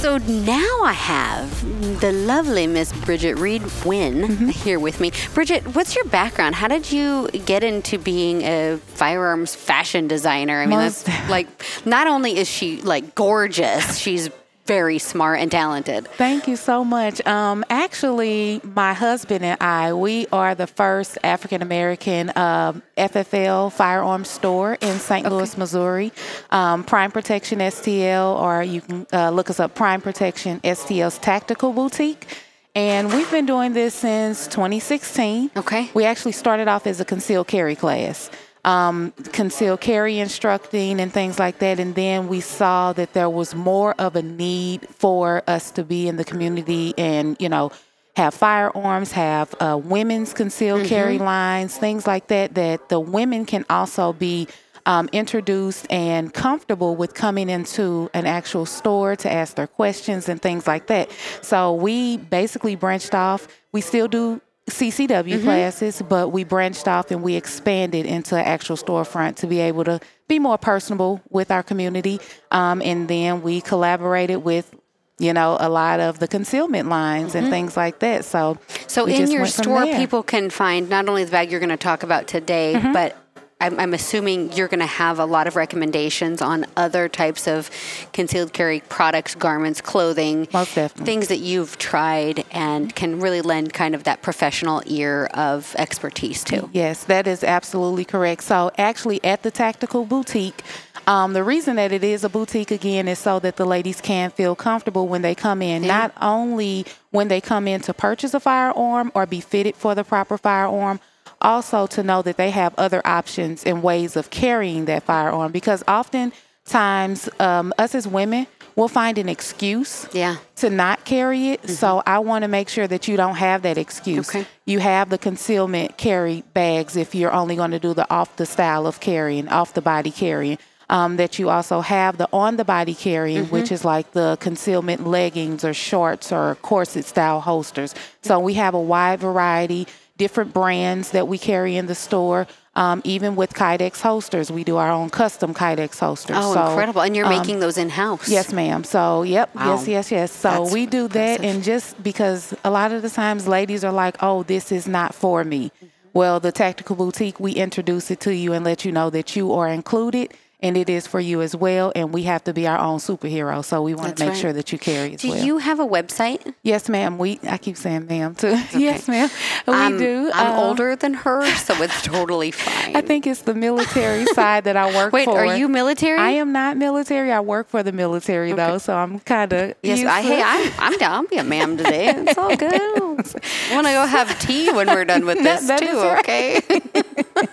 So 0.00 0.16
now 0.16 0.80
I 0.82 0.92
have 0.94 2.00
the 2.00 2.10
lovely 2.12 2.66
Miss 2.66 2.90
Bridget 3.04 3.34
Reed 3.36 3.62
Wynn 3.84 4.22
Mm-hmm. 4.28 4.48
here 4.48 4.80
with 4.80 4.98
me. 4.98 5.12
Bridget, 5.34 5.74
what's 5.74 5.94
your 5.94 6.06
background? 6.06 6.54
How 6.54 6.68
did 6.68 6.90
you 6.90 7.28
get 7.44 7.62
into 7.62 7.98
being 7.98 8.40
a 8.42 8.78
firearms 8.78 9.54
fashion 9.54 10.08
designer? 10.08 10.62
I 10.62 10.66
mean, 10.66 10.78
Most- 10.78 11.04
that's 11.04 11.28
like 11.28 11.48
not 11.84 12.06
only 12.06 12.38
is 12.38 12.48
she 12.48 12.80
like 12.80 13.14
gorgeous, 13.14 13.98
she's 13.98 14.30
very 14.70 15.00
smart 15.00 15.40
and 15.40 15.50
talented. 15.50 16.06
Thank 16.16 16.46
you 16.46 16.54
so 16.54 16.84
much. 16.84 17.26
Um, 17.26 17.64
actually, 17.70 18.60
my 18.62 18.92
husband 18.94 19.44
and 19.44 19.60
I, 19.60 19.94
we 19.94 20.28
are 20.28 20.54
the 20.54 20.68
first 20.68 21.18
African 21.24 21.60
American 21.60 22.28
um, 22.36 22.80
FFL 22.96 23.72
firearms 23.72 24.28
store 24.28 24.78
in 24.80 25.00
St. 25.00 25.28
Louis, 25.28 25.58
Missouri. 25.58 26.12
Um, 26.52 26.84
Prime 26.84 27.10
Protection 27.10 27.58
STL, 27.58 28.40
or 28.40 28.62
you 28.62 28.80
can 28.80 29.08
uh, 29.12 29.30
look 29.30 29.50
us 29.50 29.58
up, 29.58 29.74
Prime 29.74 30.00
Protection 30.00 30.60
STL's 30.60 31.18
Tactical 31.18 31.72
Boutique. 31.72 32.28
And 32.76 33.12
we've 33.12 33.30
been 33.32 33.46
doing 33.46 33.72
this 33.72 33.96
since 33.96 34.46
2016. 34.46 35.50
Okay. 35.56 35.90
We 35.94 36.04
actually 36.04 36.32
started 36.32 36.68
off 36.68 36.86
as 36.86 37.00
a 37.00 37.04
concealed 37.04 37.48
carry 37.48 37.74
class, 37.74 38.30
um, 38.64 39.12
concealed 39.32 39.80
carry 39.80 40.18
instructing 40.18 41.00
and 41.00 41.12
things 41.12 41.38
like 41.38 41.58
that. 41.60 41.80
And 41.80 41.94
then 41.94 42.28
we 42.28 42.40
saw 42.40 42.92
that 42.92 43.12
there 43.12 43.30
was 43.30 43.54
more 43.54 43.94
of 43.98 44.16
a 44.16 44.22
need 44.22 44.88
for 44.88 45.42
us 45.46 45.70
to 45.72 45.84
be 45.84 46.08
in 46.08 46.16
the 46.16 46.24
community 46.24 46.94
and, 46.98 47.36
you 47.40 47.48
know, 47.48 47.72
have 48.16 48.34
firearms, 48.34 49.12
have 49.12 49.54
uh, 49.60 49.80
women's 49.82 50.34
concealed 50.34 50.86
carry 50.86 51.18
lines, 51.18 51.76
things 51.76 52.06
like 52.06 52.26
that, 52.26 52.54
that 52.54 52.88
the 52.88 53.00
women 53.00 53.46
can 53.46 53.64
also 53.70 54.12
be 54.12 54.48
um, 54.86 55.08
introduced 55.12 55.86
and 55.90 56.32
comfortable 56.34 56.96
with 56.96 57.14
coming 57.14 57.48
into 57.48 58.10
an 58.12 58.26
actual 58.26 58.66
store 58.66 59.14
to 59.16 59.30
ask 59.30 59.54
their 59.54 59.66
questions 59.66 60.28
and 60.28 60.42
things 60.42 60.66
like 60.66 60.88
that. 60.88 61.10
So 61.42 61.74
we 61.74 62.16
basically 62.16 62.76
branched 62.76 63.14
off. 63.14 63.46
We 63.72 63.80
still 63.80 64.08
do 64.08 64.40
CCW 64.70 65.42
classes, 65.42 66.02
but 66.08 66.28
we 66.30 66.44
branched 66.44 66.88
off 66.88 67.10
and 67.10 67.22
we 67.22 67.34
expanded 67.36 68.06
into 68.06 68.36
an 68.36 68.44
actual 68.44 68.76
storefront 68.76 69.36
to 69.36 69.46
be 69.46 69.60
able 69.60 69.84
to 69.84 70.00
be 70.28 70.38
more 70.38 70.58
personable 70.58 71.20
with 71.28 71.50
our 71.50 71.62
community. 71.62 72.20
Um, 72.50 72.80
and 72.82 73.06
then 73.08 73.42
we 73.42 73.60
collaborated 73.60 74.42
with, 74.44 74.74
you 75.18 75.32
know, 75.34 75.56
a 75.60 75.68
lot 75.68 76.00
of 76.00 76.18
the 76.18 76.26
concealment 76.28 76.88
lines 76.88 77.34
and 77.34 77.50
things 77.50 77.76
like 77.76 77.98
that. 77.98 78.24
So, 78.24 78.58
So 78.86 79.06
in 79.06 79.30
your 79.30 79.46
store, 79.46 79.84
people 79.84 80.22
can 80.22 80.48
find 80.50 80.88
not 80.88 81.08
only 81.08 81.24
the 81.24 81.30
bag 81.30 81.50
you're 81.50 81.60
going 81.60 81.68
to 81.70 81.76
talk 81.76 82.02
about 82.02 82.26
today, 82.26 82.74
Mm-hmm. 82.76 82.92
but 82.92 83.16
I'm, 83.60 83.78
I'm 83.78 83.94
assuming 83.94 84.52
you're 84.52 84.68
going 84.68 84.80
to 84.80 84.86
have 84.86 85.18
a 85.18 85.24
lot 85.24 85.46
of 85.46 85.54
recommendations 85.56 86.40
on 86.40 86.66
other 86.76 87.08
types 87.08 87.46
of 87.46 87.70
concealed 88.12 88.52
carry 88.52 88.80
products, 88.88 89.34
garments, 89.34 89.80
clothing, 89.80 90.48
Most 90.52 90.74
definitely. 90.74 91.04
things 91.04 91.28
that 91.28 91.38
you've 91.38 91.78
tried 91.78 92.44
and 92.50 92.94
can 92.94 93.20
really 93.20 93.40
lend 93.42 93.72
kind 93.72 93.94
of 93.94 94.04
that 94.04 94.22
professional 94.22 94.82
ear 94.86 95.26
of 95.34 95.74
expertise 95.78 96.42
to. 96.44 96.68
Yes, 96.72 97.04
that 97.04 97.26
is 97.26 97.44
absolutely 97.44 98.04
correct. 98.04 98.42
So, 98.42 98.70
actually, 98.78 99.22
at 99.24 99.42
the 99.42 99.50
Tactical 99.50 100.04
Boutique, 100.06 100.62
um, 101.06 101.32
the 101.32 101.42
reason 101.44 101.76
that 101.76 101.92
it 101.92 102.04
is 102.04 102.24
a 102.24 102.28
boutique 102.28 102.70
again 102.70 103.08
is 103.08 103.18
so 103.18 103.38
that 103.40 103.56
the 103.56 103.64
ladies 103.64 104.00
can 104.00 104.30
feel 104.30 104.54
comfortable 104.54 105.08
when 105.08 105.22
they 105.22 105.34
come 105.34 105.62
in, 105.62 105.82
not 105.86 106.12
only 106.20 106.86
when 107.10 107.28
they 107.28 107.40
come 107.40 107.66
in 107.66 107.80
to 107.82 107.94
purchase 107.94 108.34
a 108.34 108.40
firearm 108.40 109.10
or 109.14 109.26
be 109.26 109.40
fitted 109.40 109.76
for 109.76 109.94
the 109.94 110.04
proper 110.04 110.38
firearm, 110.38 111.00
also 111.40 111.86
to 111.88 112.02
know 112.02 112.22
that 112.22 112.36
they 112.36 112.50
have 112.50 112.74
other 112.78 113.00
options 113.04 113.64
and 113.64 113.82
ways 113.82 114.16
of 114.16 114.30
carrying 114.30 114.84
that 114.86 115.02
firearm 115.04 115.52
because 115.52 115.82
oftentimes 115.88 117.28
um, 117.38 117.72
us 117.78 117.94
as 117.94 118.06
women 118.06 118.46
will 118.76 118.88
find 118.88 119.18
an 119.18 119.28
excuse 119.28 120.06
Yeah. 120.12 120.36
to 120.56 120.70
not 120.70 121.04
carry 121.04 121.50
it. 121.50 121.68
So 121.68 122.02
I 122.06 122.20
want 122.20 122.42
to 122.44 122.48
make 122.48 122.68
sure 122.68 122.86
that 122.86 123.08
you 123.08 123.16
don't 123.16 123.34
have 123.36 123.62
that 123.62 123.76
excuse. 123.76 124.28
Okay. 124.30 124.46
You 124.64 124.78
have 124.78 125.10
the 125.10 125.18
concealment 125.18 125.96
carry 125.98 126.44
bags 126.54 126.96
if 126.96 127.14
you're 127.14 127.32
only 127.32 127.56
going 127.56 127.72
to 127.72 127.80
do 127.80 127.94
the 127.94 128.08
off 128.10 128.36
the 128.36 128.46
style 128.46 128.86
of 128.86 129.00
carrying, 129.00 129.48
off 129.48 129.74
the 129.74 129.82
body 129.82 130.10
carrying. 130.10 130.58
Um, 130.88 131.18
that 131.18 131.38
you 131.38 131.50
also 131.50 131.82
have 131.82 132.18
the 132.18 132.28
on 132.32 132.56
the 132.56 132.64
body 132.64 132.94
carrying, 132.96 133.44
which 133.44 133.70
is 133.70 133.84
like 133.84 134.10
the 134.10 134.36
concealment 134.40 135.06
leggings 135.06 135.64
or 135.64 135.72
shorts 135.72 136.32
or 136.32 136.56
corset 136.62 137.04
style 137.04 137.40
holsters. 137.40 137.94
So 138.22 138.40
we 138.40 138.54
have 138.54 138.74
a 138.74 138.80
wide 138.80 139.20
variety, 139.20 139.86
different 140.20 140.52
brands 140.52 141.06
that 141.16 141.26
we 141.32 141.38
carry 141.38 141.72
in 141.80 141.86
the 141.86 141.94
store. 141.94 142.46
Um, 142.76 142.98
even 143.04 143.34
with 143.40 143.52
Kydex 143.52 144.00
holsters, 144.00 144.46
we 144.58 144.62
do 144.70 144.76
our 144.76 144.92
own 144.98 145.08
custom 145.10 145.52
Kydex 145.52 145.98
holsters. 145.98 146.36
Oh, 146.38 146.54
So, 146.54 146.66
incredible. 146.68 147.00
And 147.02 147.16
you're 147.16 147.26
um, 147.32 147.36
making 147.38 147.58
those 147.64 147.76
in 147.76 147.88
house. 147.88 148.28
Yes, 148.28 148.52
ma'am. 148.52 148.84
So, 148.84 149.22
yep, 149.24 149.52
Wow. 149.54 149.70
yes, 149.74 149.88
yes, 149.88 150.06
yes. 150.12 150.30
So 150.32 150.50
That's 150.50 150.72
we 150.72 150.86
do 150.86 151.08
that, 151.08 151.40
impressive. 151.40 151.44
and 151.56 151.64
just 151.64 151.88
because 152.10 152.54
a 152.62 152.70
lot 152.70 152.92
of 152.92 153.02
the 153.02 153.10
times 153.10 153.48
ladies 153.48 153.82
are 153.84 153.92
like, 154.04 154.16
"Oh, 154.28 154.38
this 154.44 154.70
is 154.78 154.86
not 154.86 155.10
for 155.22 155.42
me." 155.42 155.72
Well, 156.12 156.38
the 156.40 156.52
tactical 156.52 156.94
boutique, 156.96 157.38
we 157.46 157.52
introduce 157.52 158.06
it 158.14 158.20
to 158.26 158.32
you 158.42 158.52
and 158.54 158.62
let 158.64 158.84
you 158.84 158.92
know 158.98 159.08
that 159.10 159.28
you 159.36 159.52
are 159.58 159.68
included, 159.68 160.26
and 160.62 160.76
it 160.76 160.88
is 160.90 161.06
for 161.06 161.20
you 161.20 161.40
as 161.42 161.54
well. 161.56 161.92
And 161.94 162.12
we 162.12 162.22
have 162.24 162.44
to 162.44 162.52
be 162.52 162.66
our 162.66 162.78
own 162.78 162.98
superhero, 162.98 163.64
so 163.64 163.82
we 163.82 163.94
want 163.94 164.08
That's 164.08 164.20
to 164.20 164.24
make 164.26 164.32
right. 164.34 164.40
sure 164.40 164.52
that 164.52 164.72
you 164.72 164.78
carry 164.78 165.14
as 165.14 165.22
Do 165.22 165.30
well. 165.30 165.44
you 165.44 165.58
have 165.58 165.80
a 165.80 165.86
website? 165.86 166.54
yes, 166.62 166.88
ma'am. 166.88 167.18
We 167.18 167.40
I 167.48 167.58
keep 167.58 167.76
saying 167.76 168.06
ma'am 168.06 168.34
too. 168.34 168.48
yes, 168.76 169.08
ma'am. 169.08 169.28
We 169.66 169.72
I'm, 169.74 169.98
do. 169.98 170.30
I'm 170.34 170.46
Uh, 170.58 170.62
older 170.68 170.96
than 170.96 171.14
her, 171.14 171.44
so 171.56 171.74
it's 171.82 172.02
totally 172.14 172.50
fine. 172.50 172.96
I 172.96 173.00
think 173.00 173.26
it's 173.26 173.42
the 173.42 173.54
military 173.54 174.26
side 174.26 174.64
that 174.64 174.76
I 174.76 174.94
work 174.94 175.12
Wait, 175.12 175.24
for. 175.24 175.34
Wait, 175.34 175.48
are 175.48 175.56
you 175.56 175.68
military? 175.68 176.18
I 176.18 176.30
am 176.30 176.52
not 176.52 176.76
military. 176.76 177.32
I 177.32 177.40
work 177.40 177.68
for 177.68 177.82
the 177.82 177.92
military 177.92 178.52
though, 178.52 178.78
so 178.78 178.94
I'm 178.96 179.20
kind 179.20 179.52
of 179.52 179.74
Yes, 179.82 180.04
I, 180.04 180.22
hey, 180.22 180.42
I'm, 180.42 180.72
I'm 180.78 180.98
down. 180.98 181.10
I'll 181.12 181.26
be 181.26 181.36
a 181.36 181.44
ma'am 181.44 181.76
today. 181.76 182.08
It's 182.16 182.38
all 182.38 182.56
good. 182.56 182.72
I 182.72 183.74
want 183.74 183.86
to 183.86 183.92
go 183.92 184.06
have 184.06 184.38
tea 184.40 184.70
when 184.72 184.86
we're 184.88 185.04
done 185.04 185.26
with 185.26 185.38
this 185.42 185.66
that 185.68 185.78
too. 185.80 185.98
right. 185.98 186.20
Okay. 186.20 187.48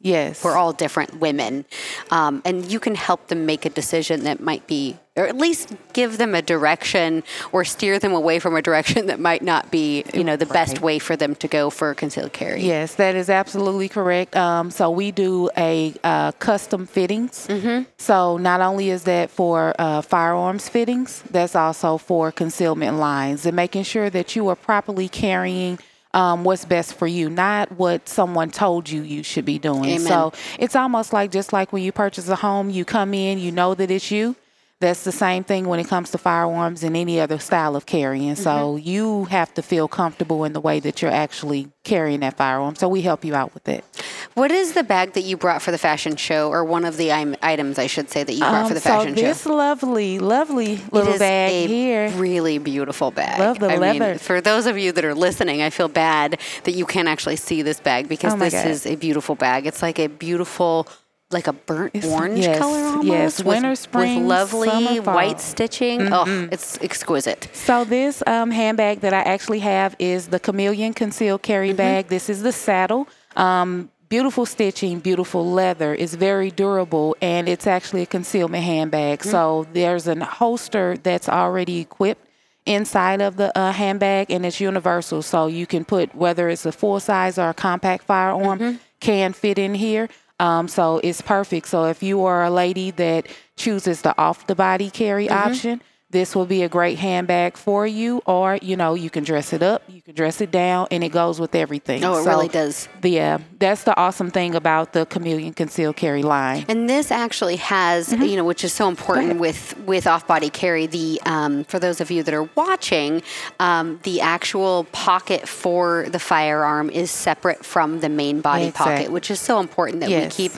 yes, 0.00 0.42
we're 0.42 0.56
all 0.56 0.72
different 0.72 1.20
women, 1.20 1.64
um, 2.10 2.42
and 2.44 2.70
you 2.70 2.80
can 2.80 2.94
help 2.94 3.28
them 3.28 3.46
make 3.46 3.64
a 3.64 3.70
decision 3.70 4.24
that 4.24 4.40
might 4.40 4.66
be, 4.66 4.96
or 5.16 5.26
at 5.26 5.36
least 5.36 5.74
give 5.92 6.18
them 6.18 6.34
a 6.34 6.42
direction 6.42 7.22
or 7.52 7.64
steer 7.64 7.98
them 7.98 8.12
away 8.12 8.38
from 8.38 8.56
a 8.56 8.62
direction 8.62 9.06
that 9.08 9.20
might 9.20 9.42
not 9.42 9.70
be, 9.70 10.04
you 10.14 10.24
know, 10.24 10.36
the 10.36 10.46
best 10.46 10.80
way 10.80 10.98
for 10.98 11.16
them 11.16 11.34
to 11.36 11.48
go 11.48 11.70
for 11.70 11.94
concealed 11.94 12.32
carry. 12.32 12.62
Yes, 12.62 12.94
that 12.94 13.14
is 13.14 13.28
absolutely 13.28 13.88
correct. 13.88 14.34
Um, 14.36 14.70
so 14.70 14.90
we 14.90 15.10
do 15.10 15.50
a 15.56 15.94
uh, 16.02 16.32
custom 16.32 16.86
fittings. 16.86 17.46
Mm-hmm. 17.46 17.84
So 17.98 18.36
not 18.38 18.60
only 18.60 18.90
is 18.90 19.04
that 19.04 19.30
for 19.30 19.74
uh, 19.78 20.00
firearms 20.02 20.68
fittings, 20.68 21.22
that's 21.30 21.54
also 21.54 21.98
for 21.98 22.32
concealment 22.32 22.98
lines 22.98 23.44
and 23.46 23.54
making 23.54 23.82
sure 23.82 24.10
that 24.10 24.34
you 24.34 24.48
are 24.48 24.56
properly 24.56 25.08
carrying. 25.08 25.78
Um, 26.12 26.42
what's 26.42 26.64
best 26.64 26.94
for 26.94 27.06
you, 27.06 27.30
not 27.30 27.70
what 27.78 28.08
someone 28.08 28.50
told 28.50 28.90
you 28.90 29.02
you 29.02 29.22
should 29.22 29.44
be 29.44 29.60
doing. 29.60 29.84
Amen. 29.84 30.00
So 30.00 30.32
it's 30.58 30.74
almost 30.74 31.12
like 31.12 31.30
just 31.30 31.52
like 31.52 31.72
when 31.72 31.84
you 31.84 31.92
purchase 31.92 32.28
a 32.28 32.34
home, 32.34 32.68
you 32.68 32.84
come 32.84 33.14
in, 33.14 33.38
you 33.38 33.52
know 33.52 33.74
that 33.74 33.92
it's 33.92 34.10
you. 34.10 34.34
That's 34.80 35.04
the 35.04 35.12
same 35.12 35.44
thing 35.44 35.68
when 35.68 35.78
it 35.78 35.88
comes 35.88 36.10
to 36.12 36.18
firearms 36.18 36.82
and 36.82 36.96
any 36.96 37.20
other 37.20 37.38
style 37.38 37.76
of 37.76 37.84
carrying. 37.86 38.34
So 38.34 38.50
Mm-hmm. 38.50 38.88
you 38.88 39.24
have 39.26 39.52
to 39.54 39.62
feel 39.62 39.86
comfortable 39.88 40.42
in 40.44 40.52
the 40.54 40.60
way 40.60 40.80
that 40.80 41.02
you're 41.02 41.10
actually 41.12 41.70
carrying 41.84 42.20
that 42.20 42.36
firearm. 42.38 42.74
So 42.76 42.88
we 42.88 43.02
help 43.02 43.22
you 43.24 43.34
out 43.34 43.52
with 43.52 43.68
it. 43.68 43.84
What 44.34 44.52
is 44.52 44.72
the 44.74 44.84
bag 44.84 45.14
that 45.14 45.22
you 45.22 45.36
brought 45.36 45.60
for 45.60 45.70
the 45.72 45.78
fashion 45.78 46.14
show, 46.16 46.50
or 46.50 46.64
one 46.64 46.84
of 46.84 46.96
the 46.96 47.12
items 47.12 47.78
I 47.78 47.86
should 47.88 48.10
say 48.10 48.22
that 48.22 48.32
you 48.32 48.38
brought 48.40 48.62
for 48.68 48.68
Um, 48.68 48.74
the 48.74 48.80
fashion 48.80 49.14
show? 49.14 49.20
so 49.20 49.26
this 49.26 49.42
show? 49.42 49.54
lovely, 49.56 50.18
lovely 50.20 50.80
little 50.92 51.10
it 51.10 51.14
is 51.14 51.18
bag 51.18 51.52
a 51.52 51.66
here. 51.66 52.08
really 52.10 52.58
beautiful 52.58 53.10
bag. 53.10 53.40
Love 53.40 53.58
the 53.58 53.66
I 53.66 53.70
mean, 53.78 53.98
leather. 53.98 54.18
for 54.18 54.40
those 54.40 54.66
of 54.66 54.78
you 54.78 54.92
that 54.92 55.04
are 55.04 55.14
listening, 55.14 55.62
I 55.62 55.70
feel 55.70 55.88
bad 55.88 56.38
that 56.64 56.72
you 56.72 56.86
can't 56.86 57.08
actually 57.08 57.36
see 57.36 57.62
this 57.62 57.80
bag 57.80 58.08
because 58.08 58.34
Oh 58.34 58.36
this 58.36 58.54
God. 58.54 58.66
is 58.68 58.86
a 58.86 58.94
beautiful 58.94 59.34
bag. 59.34 59.66
It's 59.66 59.82
like 59.82 59.98
a 59.98 60.06
beautiful, 60.06 60.86
like 61.32 61.48
a 61.48 61.52
burnt 61.52 61.96
It's- 61.96 62.10
orange 62.12 62.38
yes, 62.38 62.58
color 62.58 62.78
almost. 62.86 63.06
yes. 63.08 63.38
with- 63.38 63.46
Winter, 63.46 63.70
with, 63.70 63.78
spring, 63.80 64.28
lovely 64.28 64.68
summer, 64.68 65.02
fall. 65.02 65.14
white 65.14 65.40
stitching. 65.40 66.12
Oh, 66.12 66.24
it's 66.52 66.78
exquisite. 66.80 67.48
So 67.52 67.82
this 67.84 68.22
um, 68.28 68.52
handbag 68.52 69.00
that 69.00 69.12
I 69.12 69.20
actually 69.22 69.60
have 69.60 69.96
is 69.98 70.28
the 70.28 70.38
Cameleon 70.38 70.94
Concealed 70.94 71.42
Carry 71.42 71.68
Mm-hmm. 71.70 71.76
bag. 71.76 72.08
This 72.08 72.30
is 72.30 72.42
the 72.42 72.52
saddle. 72.52 73.08
Um, 73.36 73.90
beautiful 74.10 74.44
stitching, 74.44 74.98
beautiful 75.00 75.50
leather. 75.50 75.94
It's 75.94 76.14
very 76.14 76.50
durable, 76.50 77.16
and 77.22 77.48
it's 77.48 77.66
actually 77.66 78.02
a 78.02 78.06
concealment 78.06 78.64
handbag. 78.64 79.20
Mm-hmm. 79.20 79.30
So 79.30 79.66
there's 79.72 80.06
a 80.06 80.22
holster 80.22 80.96
that's 81.02 81.28
already 81.28 81.78
equipped 81.78 82.26
inside 82.66 83.22
of 83.22 83.36
the 83.36 83.56
uh, 83.58 83.72
handbag, 83.72 84.30
and 84.30 84.44
it's 84.44 84.60
universal. 84.60 85.22
So 85.22 85.46
you 85.46 85.66
can 85.66 85.84
put 85.86 86.14
whether 86.14 86.50
it's 86.50 86.66
a 86.66 86.72
full 86.72 87.00
size 87.00 87.38
or 87.38 87.48
a 87.48 87.54
compact 87.54 88.04
firearm 88.04 88.58
Mm-hmm. 88.58 88.76
can 89.00 89.32
fit 89.32 89.58
in 89.58 89.74
here. 89.74 90.08
Um, 90.38 90.68
so 90.68 91.00
it's 91.04 91.20
perfect. 91.22 91.68
So 91.68 91.84
if 91.84 92.02
you 92.02 92.24
are 92.24 92.44
a 92.44 92.50
lady 92.50 92.90
that 92.92 93.26
chooses 93.56 94.02
the 94.02 94.14
off 94.18 94.46
the 94.46 94.54
body 94.54 94.90
carry 94.90 95.26
Mm-hmm. 95.28 95.48
option, 95.48 95.82
this 96.10 96.34
will 96.34 96.46
be 96.46 96.62
a 96.62 96.68
great 96.68 96.98
handbag 96.98 97.56
for 97.56 97.86
you. 97.86 98.20
Or 98.26 98.58
you 98.60 98.76
know, 98.76 98.94
you 98.94 99.10
can 99.10 99.24
dress 99.24 99.52
it 99.52 99.62
up, 99.62 99.82
you 99.88 100.02
can 100.02 100.14
dress 100.14 100.40
it 100.40 100.50
down, 100.50 100.88
and 100.90 101.04
it 101.04 101.10
goes 101.10 101.40
with 101.40 101.54
everything. 101.54 102.04
Oh, 102.04 102.18
it 102.18 102.24
So, 102.24 102.30
really 102.30 102.48
does. 102.48 102.88
Yeah, 103.02 103.38
that's 103.58 103.84
the 103.84 103.96
awesome 103.96 104.30
thing 104.30 104.54
about 104.54 104.92
the 104.92 105.06
Cameleon 105.06 105.54
conceal 105.54 105.92
Carry 105.92 106.22
line. 106.22 106.64
And 106.68 106.88
this 106.88 107.10
actually 107.10 107.56
has, 107.56 108.08
Mm-hmm. 108.10 108.22
you 108.24 108.36
know, 108.36 108.44
which 108.44 108.64
is 108.64 108.72
so 108.72 108.88
important 108.88 109.38
with 109.40 109.76
with 109.86 110.06
off 110.06 110.26
body 110.26 110.50
carry. 110.50 110.86
The 110.86 111.20
um, 111.26 111.64
for 111.64 111.78
those 111.78 112.00
of 112.00 112.10
you 112.10 112.22
that 112.22 112.34
are 112.34 112.48
watching, 112.54 113.22
um, 113.58 114.00
the 114.02 114.20
actual 114.20 114.84
pocket 114.92 115.48
for 115.48 116.06
the 116.10 116.18
firearm 116.18 116.90
is 116.90 117.10
separate 117.10 117.64
from 117.64 118.00
the 118.00 118.08
main 118.08 118.40
body 118.40 118.66
Exactly. 118.66 118.94
pocket, 118.96 119.12
which 119.12 119.30
is 119.30 119.40
so 119.40 119.60
important 119.60 120.00
that 120.00 120.10
Yes. 120.10 120.36
we 120.38 120.48
keep 120.48 120.52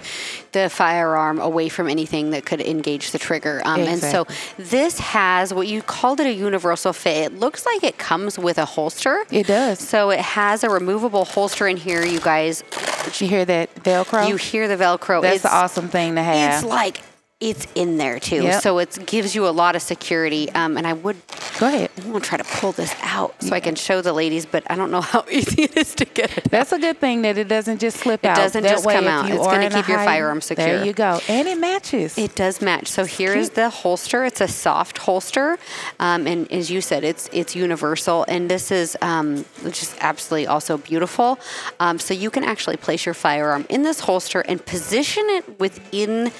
the 0.52 0.68
firearm 0.70 1.40
away 1.40 1.68
from 1.68 1.88
anything 1.88 2.30
that 2.30 2.44
could 2.46 2.60
engage 2.60 3.10
the 3.10 3.18
trigger. 3.18 3.60
Um, 3.64 3.80
And 3.80 4.00
so 4.00 4.26
this 4.58 4.98
has 5.00 5.52
what 5.52 5.66
you 5.66 5.82
called 5.82 6.20
it 6.20 6.26
a 6.26 6.32
universal 6.32 6.92
fit. 6.92 7.32
It 7.32 7.38
looks 7.40 7.66
like 7.66 7.82
it 7.82 7.98
comes 7.98 8.38
with 8.38 8.58
a 8.58 8.64
holster. 8.64 9.24
It 9.30 9.46
does. 9.46 9.78
So 9.80 10.10
it 10.10 10.20
has 10.20 10.62
a 10.64 10.70
removable 10.70 11.24
holster 11.24 11.66
in 11.66 11.76
here, 11.76 12.04
you 12.04 12.20
guys. 12.20 12.62
Did 13.04 13.20
you 13.20 13.28
hear 13.28 13.44
that 13.46 13.74
Velcro? 13.76 14.28
You 14.28 14.36
hear 14.36 14.68
the 14.68 14.76
Velcro. 14.76 15.22
that's 15.22 15.36
It's- 15.36 15.42
the 15.42 15.54
awesome 15.54 15.88
thing 15.88 16.14
to 16.16 16.22
have. 16.22 16.62
it's 16.62 16.64
like 16.64 17.00
it's 17.40 17.66
in 17.74 17.96
there 17.98 18.20
too, 18.20 18.44
Yep. 18.44 18.62
so 18.62 18.78
it 18.78 19.04
gives 19.04 19.34
you 19.34 19.48
a 19.48 19.50
lot 19.50 19.74
of 19.74 19.82
security. 19.82 20.48
Um, 20.52 20.76
and 20.76 20.86
I 20.86 20.92
would, 20.92 21.16
Go 21.62 21.68
ahead. 21.68 21.90
I'm 21.98 22.10
gonna 22.10 22.18
try 22.18 22.38
to 22.38 22.44
pull 22.58 22.72
this 22.72 22.92
out 23.02 23.40
so 23.40 23.54
I 23.54 23.60
can 23.60 23.76
show 23.76 24.00
the 24.02 24.12
ladies, 24.12 24.46
but 24.46 24.68
I 24.68 24.74
don't 24.74 24.90
know 24.90 25.00
how 25.12 25.24
easy 25.30 25.62
it 25.62 25.76
is 25.76 25.94
to 25.94 26.04
get 26.04 26.36
it. 26.36 26.50
That's 26.50 26.72
a 26.72 26.78
good 26.80 26.98
thing 26.98 27.22
that 27.22 27.38
it 27.38 27.46
doesn't 27.46 27.78
just 27.78 27.98
slip 27.98 28.24
out. 28.24 28.36
It 28.36 28.40
doesn't 28.40 28.62
That 28.64 28.70
just 28.70 28.84
way, 28.84 28.94
come 28.94 29.06
out. 29.06 29.30
It's 29.30 29.46
gonna 29.46 29.70
keep 29.70 29.86
your 29.86 29.98
high- 29.98 30.04
firearm 30.06 30.40
secure. 30.40 30.66
There 30.66 30.84
you 30.84 30.92
go, 30.92 31.20
and 31.28 31.46
it 31.46 31.56
matches. 31.58 32.18
It 32.18 32.34
does 32.34 32.60
match. 32.60 32.88
So 32.88 33.04
here 33.04 33.32
is 33.32 33.50
the 33.50 33.70
holster. 33.70 34.24
It's 34.24 34.40
a 34.40 34.48
soft 34.48 34.98
holster, 34.98 35.56
um, 36.00 36.26
and 36.26 36.50
as 36.50 36.68
you 36.68 36.80
said, 36.80 37.04
it's 37.04 37.30
it's 37.32 37.54
universal. 37.54 38.24
And 38.26 38.50
this 38.50 38.72
is 38.72 38.96
um, 39.00 39.44
just 39.70 39.94
absolutely 40.00 40.48
also 40.48 40.78
beautiful. 40.78 41.38
Um, 41.78 42.00
so 42.00 42.12
you 42.12 42.30
can 42.30 42.42
actually 42.42 42.76
place 42.76 43.06
your 43.06 43.14
firearm 43.14 43.66
in 43.68 43.84
this 43.84 44.00
holster 44.00 44.40
and 44.40 44.66
position 44.66 45.22
it 45.28 45.60
within 45.60 46.32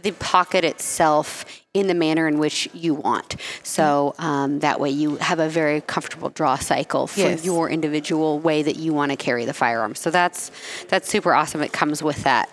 the 0.00 0.12
pocket 0.12 0.64
itself 0.64 1.44
in 1.72 1.86
the 1.86 1.94
manner 1.94 2.26
in 2.26 2.38
which 2.38 2.68
you 2.74 2.94
want. 2.94 3.36
So 3.62 4.14
um, 4.18 4.58
that 4.58 4.80
way 4.80 4.90
you 4.90 5.16
have 5.16 5.38
a 5.38 5.48
very 5.48 5.80
comfortable 5.80 6.30
draw 6.30 6.56
cycle 6.56 7.06
for 7.06 7.20
Yes. 7.20 7.44
your 7.44 7.70
individual 7.70 8.40
way 8.40 8.62
that 8.62 8.76
you 8.76 8.92
want 8.92 9.12
to 9.12 9.16
carry 9.16 9.44
the 9.44 9.52
firearm. 9.54 9.94
So 9.94 10.10
that's 10.10 10.50
that's 10.88 11.08
super 11.08 11.32
awesome. 11.32 11.62
It 11.62 11.72
comes 11.72 12.02
with 12.02 12.24
that. 12.24 12.50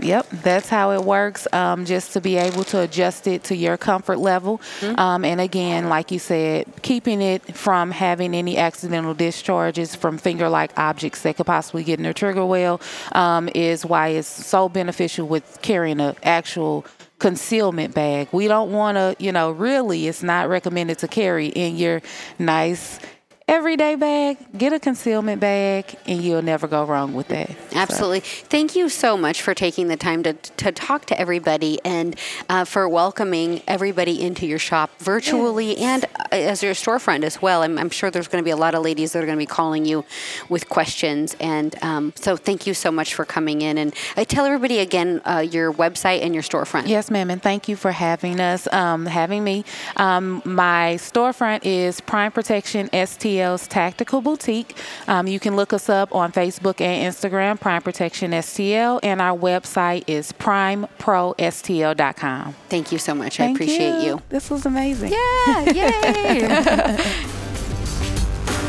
Yep, 0.00 0.26
that's 0.42 0.68
how 0.68 0.90
it 0.90 1.04
works. 1.04 1.46
Um, 1.52 1.84
just 1.84 2.12
to 2.14 2.20
be 2.20 2.36
able 2.36 2.64
to 2.64 2.80
adjust 2.80 3.28
it 3.28 3.44
to 3.44 3.54
your 3.56 3.76
comfort 3.76 4.18
level. 4.18 4.58
Mm-hmm. 4.80 4.98
Um, 4.98 5.24
and 5.24 5.40
again, 5.40 5.88
like 5.88 6.10
you 6.10 6.18
said, 6.18 6.66
keeping 6.82 7.22
it 7.22 7.54
from 7.56 7.92
having 7.92 8.34
any 8.34 8.58
accidental 8.58 9.14
discharges 9.14 9.94
from 9.94 10.18
finger 10.18 10.48
like 10.48 10.76
objects 10.76 11.22
that 11.22 11.36
could 11.36 11.46
possibly 11.46 11.84
get 11.84 12.00
in 12.00 12.02
the 12.02 12.12
trigger 12.12 12.44
well 12.44 12.80
um, 13.12 13.48
is 13.54 13.86
why 13.86 14.08
it's 14.08 14.26
so 14.26 14.68
beneficial 14.68 15.28
with 15.28 15.60
carrying 15.62 16.00
an 16.00 16.16
actual 16.24 16.84
concealment 17.18 17.94
bag. 17.94 18.28
We 18.32 18.48
don't 18.48 18.72
want 18.72 18.96
to, 18.96 19.16
you 19.18 19.32
know, 19.32 19.50
really, 19.50 20.06
it's 20.08 20.22
not 20.22 20.48
recommended 20.48 20.98
to 20.98 21.08
carry 21.08 21.48
in 21.48 21.76
your 21.76 22.00
nice 22.38 23.00
everyday 23.48 23.94
bag. 23.94 24.36
Get 24.56 24.72
a 24.72 24.78
concealment 24.78 25.40
bag, 25.40 25.96
and 26.06 26.22
you'll 26.22 26.42
never 26.42 26.68
go 26.68 26.84
wrong 26.84 27.14
with 27.14 27.28
that. 27.28 27.48
So- 27.50 27.78
Absolutely. 27.78 28.20
Thank 28.20 28.76
you 28.76 28.88
so 28.88 29.16
much 29.16 29.40
for 29.42 29.54
taking 29.54 29.88
the 29.88 29.96
time 29.96 30.22
to, 30.24 30.34
to 30.34 30.70
talk 30.72 31.06
to 31.06 31.18
everybody 31.18 31.80
and 31.84 32.14
uh, 32.48 32.64
for 32.64 32.88
welcoming 32.88 33.62
everybody 33.66 34.20
into 34.22 34.46
your 34.46 34.58
shop 34.58 34.90
virtually 34.98 35.76
and 35.78 36.04
uh, 36.04 36.08
as 36.32 36.62
your 36.62 36.74
storefront 36.74 37.22
as 37.24 37.40
well. 37.40 37.62
I'm, 37.62 37.78
I'm 37.78 37.90
sure 37.90 38.10
there's 38.10 38.28
going 38.28 38.42
to 38.42 38.44
be 38.44 38.50
a 38.50 38.56
lot 38.56 38.74
of 38.74 38.82
ladies 38.82 39.12
that 39.12 39.22
are 39.22 39.26
going 39.26 39.38
to 39.38 39.42
be 39.42 39.46
calling 39.46 39.84
you 39.86 40.04
with 40.48 40.68
questions. 40.68 41.34
And 41.40 41.74
um, 41.82 42.12
so 42.16 42.36
thank 42.36 42.66
you 42.66 42.74
so 42.74 42.90
much 42.90 43.14
for 43.14 43.24
coming 43.24 43.62
in. 43.62 43.78
And 43.78 43.94
I 44.16 44.24
tell 44.24 44.44
everybody 44.44 44.78
again 44.78 45.22
uh, 45.24 45.38
your 45.38 45.72
website 45.72 46.22
and 46.22 46.34
your 46.34 46.42
storefront. 46.42 46.88
Yes, 46.88 47.10
ma'am, 47.10 47.30
and 47.30 47.42
thank 47.42 47.68
you 47.68 47.76
for 47.76 47.92
having 47.92 48.40
us, 48.40 48.70
um, 48.72 49.06
having 49.06 49.42
me. 49.42 49.64
Um, 49.96 50.42
my 50.44 50.96
storefront 50.98 51.60
is 51.64 52.00
Prime 52.02 52.32
Protection 52.32 52.90
STL's 53.38 53.66
Tactical 53.66 54.20
Boutique. 54.20 54.76
Um, 55.06 55.26
you 55.26 55.40
can 55.40 55.56
look 55.56 55.72
us 55.72 55.88
up 55.88 56.14
on 56.14 56.32
Facebook 56.32 56.80
and 56.80 57.14
Instagram, 57.14 57.58
Prime 57.60 57.82
Protection 57.82 58.30
STL, 58.32 59.00
and 59.02 59.20
our 59.20 59.36
website 59.38 60.04
is 60.06 60.32
primeprostl.com. 60.32 62.54
Thank 62.68 62.92
you 62.92 62.98
so 62.98 63.14
much. 63.14 63.38
Thank 63.38 63.50
I 63.50 63.52
appreciate 63.52 64.04
you. 64.04 64.20
This 64.28 64.50
was 64.50 64.66
amazing. 64.66 65.12
Yeah, 65.12 65.60
yay. 65.70 66.98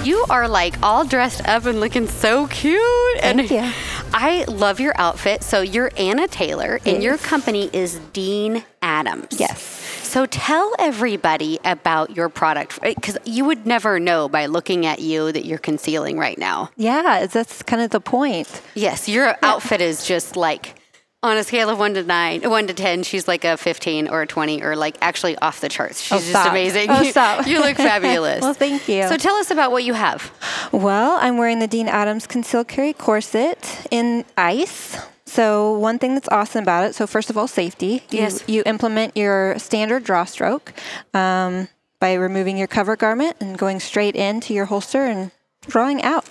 You 0.03 0.23
are 0.29 0.47
like 0.47 0.82
all 0.82 1.03
dressed 1.03 1.45
up 1.47 1.65
and 1.65 1.82
looking 1.82 2.08
so 2.08 2.47
cute. 2.47 2.82
Thank 3.19 3.51
and 3.51 3.51
you. 3.51 3.71
I 4.13 4.45
love 4.45 4.79
your 4.79 4.93
outfit. 4.95 5.43
So 5.43 5.60
you're 5.62 5.91
Anna 5.97 6.25
Taylor, 6.27 6.79
and 6.86 7.03
your 7.03 7.17
company 7.17 7.69
is 7.73 7.99
Dene 8.13 8.63
Adams. 8.82 9.38
Yes. 9.38 9.79
So 10.10 10.26
tell 10.26 10.74
everybody 10.80 11.60
about 11.63 12.15
your 12.15 12.30
product 12.30 12.82
because 12.82 13.15
you 13.26 13.45
would 13.45 13.67
never 13.67 14.00
know 14.00 14.28
by 14.28 14.48
looking 14.48 14.88
at 14.88 15.00
you 15.02 15.32
that 15.32 15.45
you're 15.45 15.60
concealing 15.60 16.17
right 16.17 16.36
now. 16.36 16.72
Yeah, 16.76 17.28
that's 17.28 17.62
kind 17.62 17.80
of 17.80 17.91
the 17.91 18.00
point. 18.02 18.62
Yes, 18.74 19.08
your 19.08 19.36
outfit 19.43 19.82
is 19.82 20.08
just 20.08 20.36
like 20.36 20.74
on 21.22 21.38
a 21.38 21.43
scale 21.43 21.69
of 21.69 21.78
one 21.78 21.93
to 21.93 22.02
nine, 22.04 22.41
one 22.50 22.65
to 22.65 22.74
ten, 22.74 23.04
she's 23.04 23.28
like 23.28 23.45
a 23.45 23.56
fifteen 23.56 24.08
or 24.08 24.24
a 24.24 24.26
twenty, 24.28 24.63
or 24.63 24.76
like 24.76 24.98
actually 25.00 25.38
off 25.38 25.62
the 25.62 25.69
charts. 25.69 26.02
She's 26.02 26.12
Oh, 26.13 26.17
just 26.17 26.30
stop. 26.32 26.50
amazing. 26.50 26.89
Oh, 26.89 27.04
stop. 27.04 27.45
you 27.45 27.60
look 27.60 27.78
fabulous. 27.91 28.41
Well, 28.41 28.56
thank 28.56 28.89
you. 28.89 29.08
So 29.08 29.15
tell 29.15 29.36
us 29.36 29.52
about 29.52 29.72
what 29.72 29.84
you 29.84 29.93
have. 29.93 30.32
Well, 30.72 31.19
I'm 31.22 31.38
wearing 31.38 31.60
the 31.60 31.67
Dene 31.67 31.88
Adams 31.88 32.26
Conceal 32.26 32.63
carry 32.63 32.93
corset 32.93 33.86
in 33.91 34.26
ice. 34.38 34.98
So 35.30 35.78
one 35.78 36.00
thing 36.00 36.15
that's 36.15 36.30
awesome 36.30 36.63
about 36.63 36.86
it, 36.86 36.96
so 36.96 37.06
first 37.06 37.30
of 37.30 37.38
all, 37.38 37.48
safety. 37.48 38.04
You, 38.10 38.20
Yes. 38.20 38.44
You 38.48 38.63
implement 38.65 39.15
your 39.15 39.58
standard 39.60 40.04
draw 40.04 40.26
stroke 40.26 40.74
um, 41.13 41.68
by 42.00 42.13
removing 42.13 42.58
your 42.58 42.68
cover 42.68 42.96
garment 42.96 43.38
and 43.39 43.58
going 43.58 43.80
straight 43.80 44.15
into 44.15 44.54
your 44.54 44.65
holster 44.65 45.06
and 45.06 45.32
drawing 45.68 46.02
out. 46.02 46.26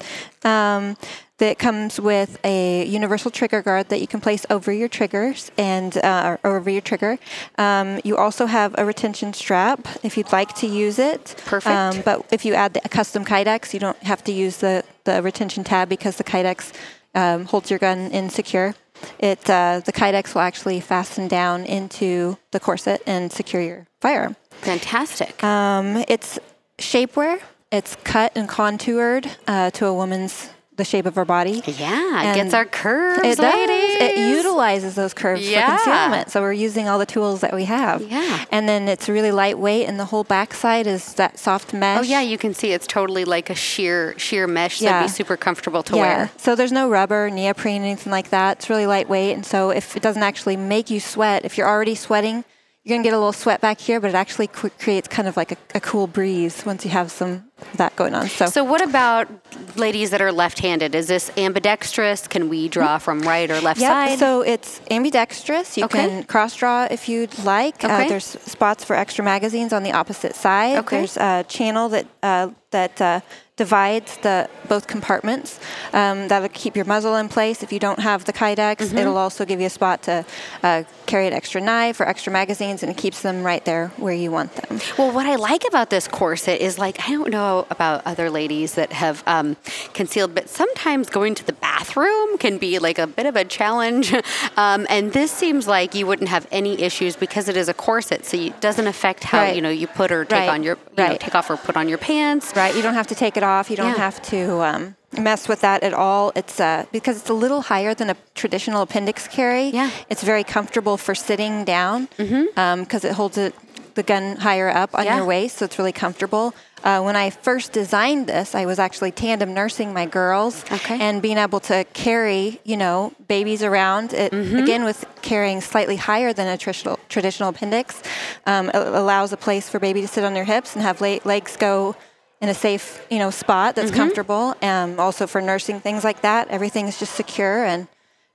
Um, 0.44 0.96
that 1.38 1.58
comes 1.60 2.00
with 2.00 2.36
a 2.44 2.84
universal 2.84 3.30
trigger 3.30 3.62
guard 3.62 3.90
that 3.90 4.00
you 4.00 4.08
can 4.08 4.20
place 4.20 4.44
over 4.50 4.72
your 4.72 4.88
triggers 4.88 5.52
and 5.56 5.96
uh, 5.98 6.36
over 6.42 6.68
your 6.68 6.80
trigger. 6.80 7.16
Um, 7.56 8.00
you 8.02 8.16
also 8.16 8.46
have 8.46 8.74
a 8.76 8.84
retention 8.84 9.32
strap 9.32 9.86
if 10.02 10.16
you'd 10.16 10.32
like 10.32 10.54
to 10.56 10.66
use 10.66 10.98
it. 10.98 11.40
Perfect. 11.46 11.72
Um, 11.72 12.02
but 12.04 12.26
if 12.32 12.44
you 12.44 12.54
add 12.54 12.74
the 12.74 12.80
custom 12.80 13.24
Kydex, 13.24 13.72
you 13.72 13.78
don't 13.78 14.02
have 14.02 14.24
to 14.24 14.32
use 14.32 14.56
the, 14.56 14.84
the 15.04 15.22
retention 15.22 15.62
tab 15.62 15.88
because 15.88 16.16
the 16.16 16.24
Kydex 16.24 16.72
um, 17.14 17.44
holds 17.44 17.70
your 17.70 17.78
gun 17.78 18.10
in 18.10 18.30
secure. 18.30 18.74
It 19.18 19.48
uh, 19.50 19.80
the 19.84 19.92
Kydex 19.92 20.34
will 20.34 20.42
actually 20.42 20.80
fasten 20.80 21.28
down 21.28 21.64
into 21.64 22.36
the 22.50 22.60
corset 22.60 23.02
and 23.06 23.32
secure 23.32 23.62
your 23.62 23.86
firearm. 24.00 24.36
Fantastic. 24.50 25.42
Um, 25.42 26.04
it's 26.08 26.38
shapewear. 26.78 27.40
It's 27.70 27.96
cut 27.96 28.32
and 28.34 28.48
contoured 28.48 29.30
uh, 29.46 29.70
to 29.72 29.86
a 29.86 29.94
woman's 29.94 30.50
the 30.78 30.84
shape 30.84 31.04
of 31.04 31.18
our 31.18 31.26
body. 31.26 31.62
yeah, 31.66 32.30
it 32.32 32.34
gets 32.34 32.54
our 32.54 32.64
curves. 32.64 33.22
It 33.24 33.36
does. 33.36 33.68
It 34.00 34.16
utilizes 34.36 34.94
those 34.94 35.12
curves 35.12 35.46
Yeah. 35.48 35.76
for 35.76 35.84
concealment. 35.84 36.30
So 36.30 36.40
we're 36.40 36.52
using 36.54 36.88
all 36.88 36.98
the 36.98 37.06
tools 37.06 37.40
that 37.42 37.52
we 37.52 37.64
have. 37.66 38.00
Yeah. 38.02 38.44
And 38.50 38.66
then 38.68 38.88
it's 38.88 39.08
really 39.08 39.30
lightweight, 39.32 39.86
and 39.86 40.00
the 40.00 40.06
whole 40.06 40.24
backside 40.24 40.86
is 40.86 41.12
that 41.14 41.38
soft 41.38 41.74
mesh. 41.74 41.98
Oh 41.98 42.02
yeah, 42.02 42.22
you 42.22 42.38
can 42.38 42.54
see 42.54 42.72
it's 42.72 42.86
totally 42.86 43.24
like 43.26 43.50
a 43.50 43.54
sheer 43.54 44.14
sheer 44.18 44.46
mesh. 44.46 44.78
So 44.78 44.86
Yeah. 44.86 44.98
it'd 45.00 45.10
be 45.10 45.14
super 45.14 45.36
comfortable 45.36 45.82
to 45.84 45.96
yeah. 45.96 46.00
wear. 46.02 46.30
So 46.38 46.54
there's 46.54 46.72
no 46.72 46.88
rubber, 46.88 47.28
neoprene, 47.28 47.82
anything 47.82 48.10
like 48.10 48.30
that. 48.30 48.58
It's 48.58 48.70
really 48.70 48.86
lightweight, 48.86 49.34
and 49.36 49.44
so 49.44 49.70
if 49.70 49.96
it 49.96 50.02
doesn't 50.02 50.22
actually 50.22 50.56
make 50.56 50.88
you 50.90 51.00
sweat, 51.00 51.44
if 51.44 51.58
you're 51.58 51.68
already 51.68 51.94
sweating, 51.94 52.44
you're 52.84 52.96
gonna 52.96 53.04
get 53.04 53.12
a 53.12 53.18
little 53.18 53.32
sweat 53.34 53.60
back 53.60 53.80
here, 53.80 54.00
but 54.00 54.08
it 54.08 54.14
actually 54.14 54.46
creates 54.46 55.08
kind 55.08 55.28
of 55.28 55.36
like 55.36 55.52
a, 55.52 55.56
a 55.74 55.80
cool 55.80 56.06
breeze 56.06 56.64
once 56.64 56.84
you 56.84 56.90
have 56.90 57.10
some 57.10 57.44
that 57.74 57.94
going 57.96 58.14
on. 58.14 58.28
So, 58.28 58.46
So 58.46 58.64
what 58.64 58.82
about 58.82 59.28
ladies 59.76 60.10
that 60.10 60.20
are 60.22 60.32
left-handed? 60.32 60.94
Is 60.94 61.06
this 61.08 61.30
ambidextrous? 61.36 62.26
Can 62.28 62.48
we 62.48 62.68
draw 62.68 62.98
from 62.98 63.20
right 63.22 63.50
or 63.50 63.60
left 63.60 63.80
Yep, 63.80 63.90
side? 63.90 64.18
so 64.18 64.42
it's 64.42 64.80
ambidextrous. 64.90 65.76
You 65.76 65.84
Okay. 65.84 66.06
can 66.08 66.22
cross 66.24 66.54
draw 66.56 66.86
if 66.90 67.08
you'd 67.08 67.36
like. 67.44 67.84
Okay. 67.84 68.06
Uh, 68.06 68.08
there's 68.08 68.24
spots 68.46 68.84
for 68.84 68.94
extra 68.96 69.24
magazines 69.24 69.72
on 69.72 69.82
the 69.82 69.92
opposite 69.92 70.34
side. 70.34 70.78
Okay. 70.78 70.98
There's 70.98 71.16
a 71.16 71.44
channel 71.48 71.88
that 71.90 72.06
uh, 72.22 72.48
that 72.70 73.00
uh, 73.00 73.20
divides 73.56 74.18
the 74.18 74.46
both 74.68 74.86
compartments. 74.86 75.58
Um, 75.94 76.28
that'll 76.28 76.50
keep 76.50 76.76
your 76.76 76.84
muzzle 76.84 77.16
in 77.16 77.28
place. 77.30 77.62
If 77.62 77.72
you 77.72 77.78
don't 77.78 77.98
have 77.98 78.26
the 78.26 78.32
Kydex, 78.32 78.76
Mm-hmm. 78.78 78.98
it'll 78.98 79.16
also 79.16 79.46
give 79.46 79.58
you 79.58 79.66
a 79.66 79.70
spot 79.70 80.02
to 80.02 80.24
uh, 80.62 80.82
carry 81.06 81.26
an 81.26 81.32
extra 81.32 81.60
knife 81.62 81.98
or 81.98 82.04
extra 82.06 82.30
magazines, 82.30 82.82
and 82.82 82.90
it 82.92 82.98
keeps 82.98 83.22
them 83.22 83.42
right 83.42 83.64
there 83.64 83.88
where 83.96 84.12
you 84.14 84.30
want 84.30 84.52
them. 84.60 84.80
Well, 84.98 85.10
what 85.12 85.26
I 85.26 85.36
like 85.36 85.64
about 85.66 85.88
this 85.88 86.06
corset 86.08 86.60
is 86.60 86.78
like 86.78 86.96
I 87.08 87.10
don't 87.16 87.30
know 87.30 87.47
about 87.70 88.02
other 88.06 88.28
ladies 88.30 88.74
that 88.74 88.90
have 88.92 89.22
um, 89.26 89.56
concealed, 89.94 90.34
but 90.34 90.48
sometimes 90.48 91.08
going 91.10 91.34
to 91.40 91.44
the 91.44 91.52
bathroom 91.68 92.38
can 92.38 92.58
be 92.58 92.78
like 92.78 92.98
a 92.98 93.06
bit 93.06 93.26
of 93.26 93.36
a 93.36 93.44
challenge. 93.44 94.06
Um, 94.56 94.86
and 94.90 95.12
this 95.12 95.30
seems 95.30 95.68
like 95.68 95.94
you 95.94 96.04
wouldn't 96.08 96.28
have 96.36 96.44
any 96.50 96.74
issues 96.88 97.14
because 97.16 97.48
it 97.48 97.56
is 97.56 97.68
a 97.68 97.74
corset, 97.74 98.24
so 98.24 98.36
it 98.36 98.60
doesn't 98.60 98.88
affect 98.94 99.22
how 99.22 99.38
Right. 99.38 99.54
you 99.56 99.62
know 99.62 99.70
you 99.82 99.86
put 99.86 100.10
or 100.10 100.24
take 100.24 100.38
Right. 100.40 100.48
on 100.48 100.60
your 100.66 100.76
you 100.96 101.04
know, 101.04 101.16
take 101.16 101.34
off 101.38 101.48
or 101.50 101.56
put 101.56 101.76
on 101.76 101.88
your 101.88 101.98
pants. 101.98 102.52
Right. 102.56 102.74
You 102.74 102.82
don't 102.82 102.94
have 102.94 103.06
to 103.08 103.14
take 103.14 103.36
it 103.36 103.44
off. 103.44 103.70
You 103.70 103.76
don't 103.76 103.94
Yeah. 103.94 104.06
have 104.08 104.20
to 104.34 104.40
um, 104.70 104.96
mess 105.16 105.46
with 105.50 105.60
that 105.60 105.82
at 105.88 105.94
all. 105.94 106.32
It's 106.40 106.58
uh, 106.58 106.86
because 106.92 107.16
it's 107.20 107.30
a 107.30 107.38
little 107.44 107.62
higher 107.72 107.94
than 107.94 108.08
a 108.10 108.16
traditional 108.34 108.82
appendix 108.82 109.28
carry. 109.28 109.66
Yeah. 109.80 109.90
It's 110.10 110.24
very 110.24 110.44
comfortable 110.44 110.96
for 110.96 111.14
sitting 111.14 111.64
down 111.64 112.08
because 112.16 113.04
it 113.04 113.12
holds 113.20 113.38
it 113.38 113.54
the 113.98 114.02
gun 114.04 114.36
higher 114.36 114.68
up 114.70 114.90
on 114.94 115.04
Yeah. 115.04 115.16
your 115.16 115.26
waist, 115.26 115.58
so 115.58 115.64
it's 115.64 115.76
really 115.78 115.92
comfortable. 116.04 116.54
Uh, 116.84 117.00
when 117.02 117.16
I 117.16 117.30
first 117.30 117.72
designed 117.72 118.28
this, 118.28 118.54
I 118.54 118.64
was 118.64 118.78
actually 118.78 119.10
tandem 119.10 119.52
nursing 119.52 119.92
my 119.92 120.06
girls, 120.06 120.64
Okay. 120.70 120.96
and 121.00 121.20
being 121.20 121.36
able 121.36 121.58
to 121.72 121.84
carry, 122.04 122.60
you 122.62 122.76
know, 122.76 123.12
babies 123.26 123.62
around. 123.64 124.12
It 124.12 124.32
again 124.32 124.84
with 124.84 125.04
carrying 125.20 125.60
slightly 125.60 125.96
higher 125.96 126.32
than 126.32 126.46
a 126.46 126.56
traditional 126.56 126.96
traditional 127.08 127.48
appendix, 127.48 128.00
um, 128.46 128.68
it 128.68 128.76
allows 128.76 129.32
a 129.32 129.36
place 129.36 129.68
for 129.68 129.78
baby 129.80 130.00
to 130.02 130.08
sit 130.08 130.22
on 130.24 130.32
their 130.34 130.44
hips 130.54 130.74
and 130.76 130.82
have 130.84 131.00
le- 131.00 131.18
legs 131.24 131.56
go 131.56 131.96
in 132.40 132.48
a 132.48 132.54
safe, 132.54 133.04
you 133.10 133.18
know, 133.18 133.30
spot 133.30 133.74
that's 133.74 133.90
comfortable. 133.90 134.54
Um, 134.62 135.00
also 135.00 135.26
for 135.26 135.40
nursing 135.42 135.80
things 135.80 136.04
like 136.04 136.20
that, 136.22 136.46
everything 136.56 136.86
is 136.86 136.96
just 137.00 137.14
secure 137.16 137.64
and 137.64 137.88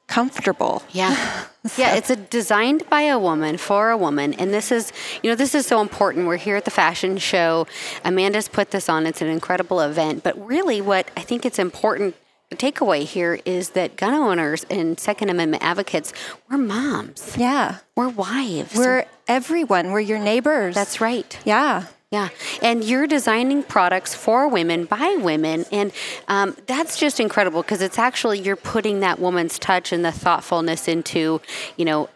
comfortable. 0.08 0.84
Yeah. 0.92 1.46
Yeah, 1.78 1.96
it's 1.96 2.10
a 2.10 2.18
designed 2.18 2.84
by 2.90 3.04
a 3.04 3.18
woman 3.18 3.56
for 3.58 3.90
a 3.90 3.96
woman. 3.96 4.34
And 4.34 4.54
this 4.54 4.70
is, 4.70 4.92
you 5.24 5.30
know, 5.30 5.36
this 5.38 5.56
is 5.56 5.66
so 5.66 5.80
important. 5.80 6.28
We're 6.28 6.36
here 6.36 6.58
at 6.58 6.66
the 6.66 6.72
fashion 6.72 7.18
show. 7.18 7.68
Amanda's 8.04 8.50
put 8.50 8.72
this 8.72 8.90
on. 8.90 9.06
It's 9.06 9.22
an 9.22 9.30
incredible 9.30 9.80
event. 9.80 10.24
But 10.24 10.46
really 10.46 10.82
what 10.82 11.10
I 11.16 11.22
think 11.22 11.46
it's 11.46 11.60
important 11.60 12.16
the 12.50 12.72
takeaway 12.72 13.04
here 13.04 13.40
is 13.46 13.70
that 13.72 13.96
gun 13.96 14.14
owners 14.14 14.66
and 14.70 15.00
Second 15.00 15.30
Amendment 15.30 15.64
advocates, 15.64 16.14
we're 16.50 16.58
moms. 16.58 17.36
Yeah, 17.38 17.78
We're 17.96 18.10
wives. 18.10 18.76
we're 18.76 19.06
everyone. 19.28 19.92
We're 19.92 20.02
your 20.02 20.20
neighbors. 20.20 20.76
That's 20.76 21.02
right. 21.02 21.40
Yeah. 21.46 21.86
Yeah, 22.14 22.30
and 22.62 22.84
you're 22.84 23.08
designing 23.08 23.64
products 23.64 24.14
for 24.14 24.48
women 24.48 24.86
by 24.86 25.18
women, 25.20 25.66
and 25.72 25.92
um, 26.28 26.56
that's 26.68 27.00
just 27.00 27.20
incredible 27.20 27.64
because 27.64 27.82
it's 27.82 27.98
actually 27.98 28.38
you're 28.40 28.56
putting 28.56 29.00
that 29.00 29.18
woman's 29.18 29.58
touch 29.58 29.92
and 29.92 30.06
the 30.06 30.12
thoughtfulness 30.12 30.88
into, 30.88 31.42
you 31.76 31.86
know, 31.86 32.10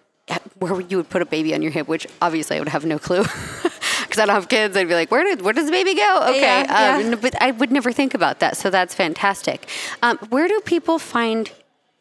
where 0.59 0.79
you 0.81 0.97
would 0.97 1.09
put 1.09 1.23
a 1.23 1.25
baby 1.25 1.55
on 1.55 1.63
your 1.63 1.71
hip, 1.71 1.87
which 1.87 2.05
obviously 2.21 2.57
I 2.57 2.59
would 2.59 2.69
have 2.69 2.85
no 2.85 2.99
clue 2.99 3.23
because 3.63 4.19
I 4.19 4.25
don't 4.27 4.35
have 4.35 4.49
kids. 4.49 4.77
I'd 4.77 4.87
be 4.87 4.93
like, 4.93 5.09
where 5.09 5.23
did 5.23 5.41
where 5.41 5.53
does 5.53 5.65
the 5.65 5.71
baby 5.71 5.95
go? 5.95 6.25
Okay, 6.29 6.41
Yeah, 6.41 6.61
um, 6.97 7.01
yeah. 7.01 7.09
no, 7.09 7.17
but 7.17 7.41
I 7.41 7.49
would 7.49 7.71
never 7.71 7.91
think 7.91 8.13
about 8.13 8.39
that, 8.41 8.55
so 8.55 8.69
that's 8.69 8.93
fantastic. 8.93 9.67
Um, 10.03 10.19
where 10.29 10.47
do 10.47 10.61
people 10.63 10.99
find? 10.99 11.49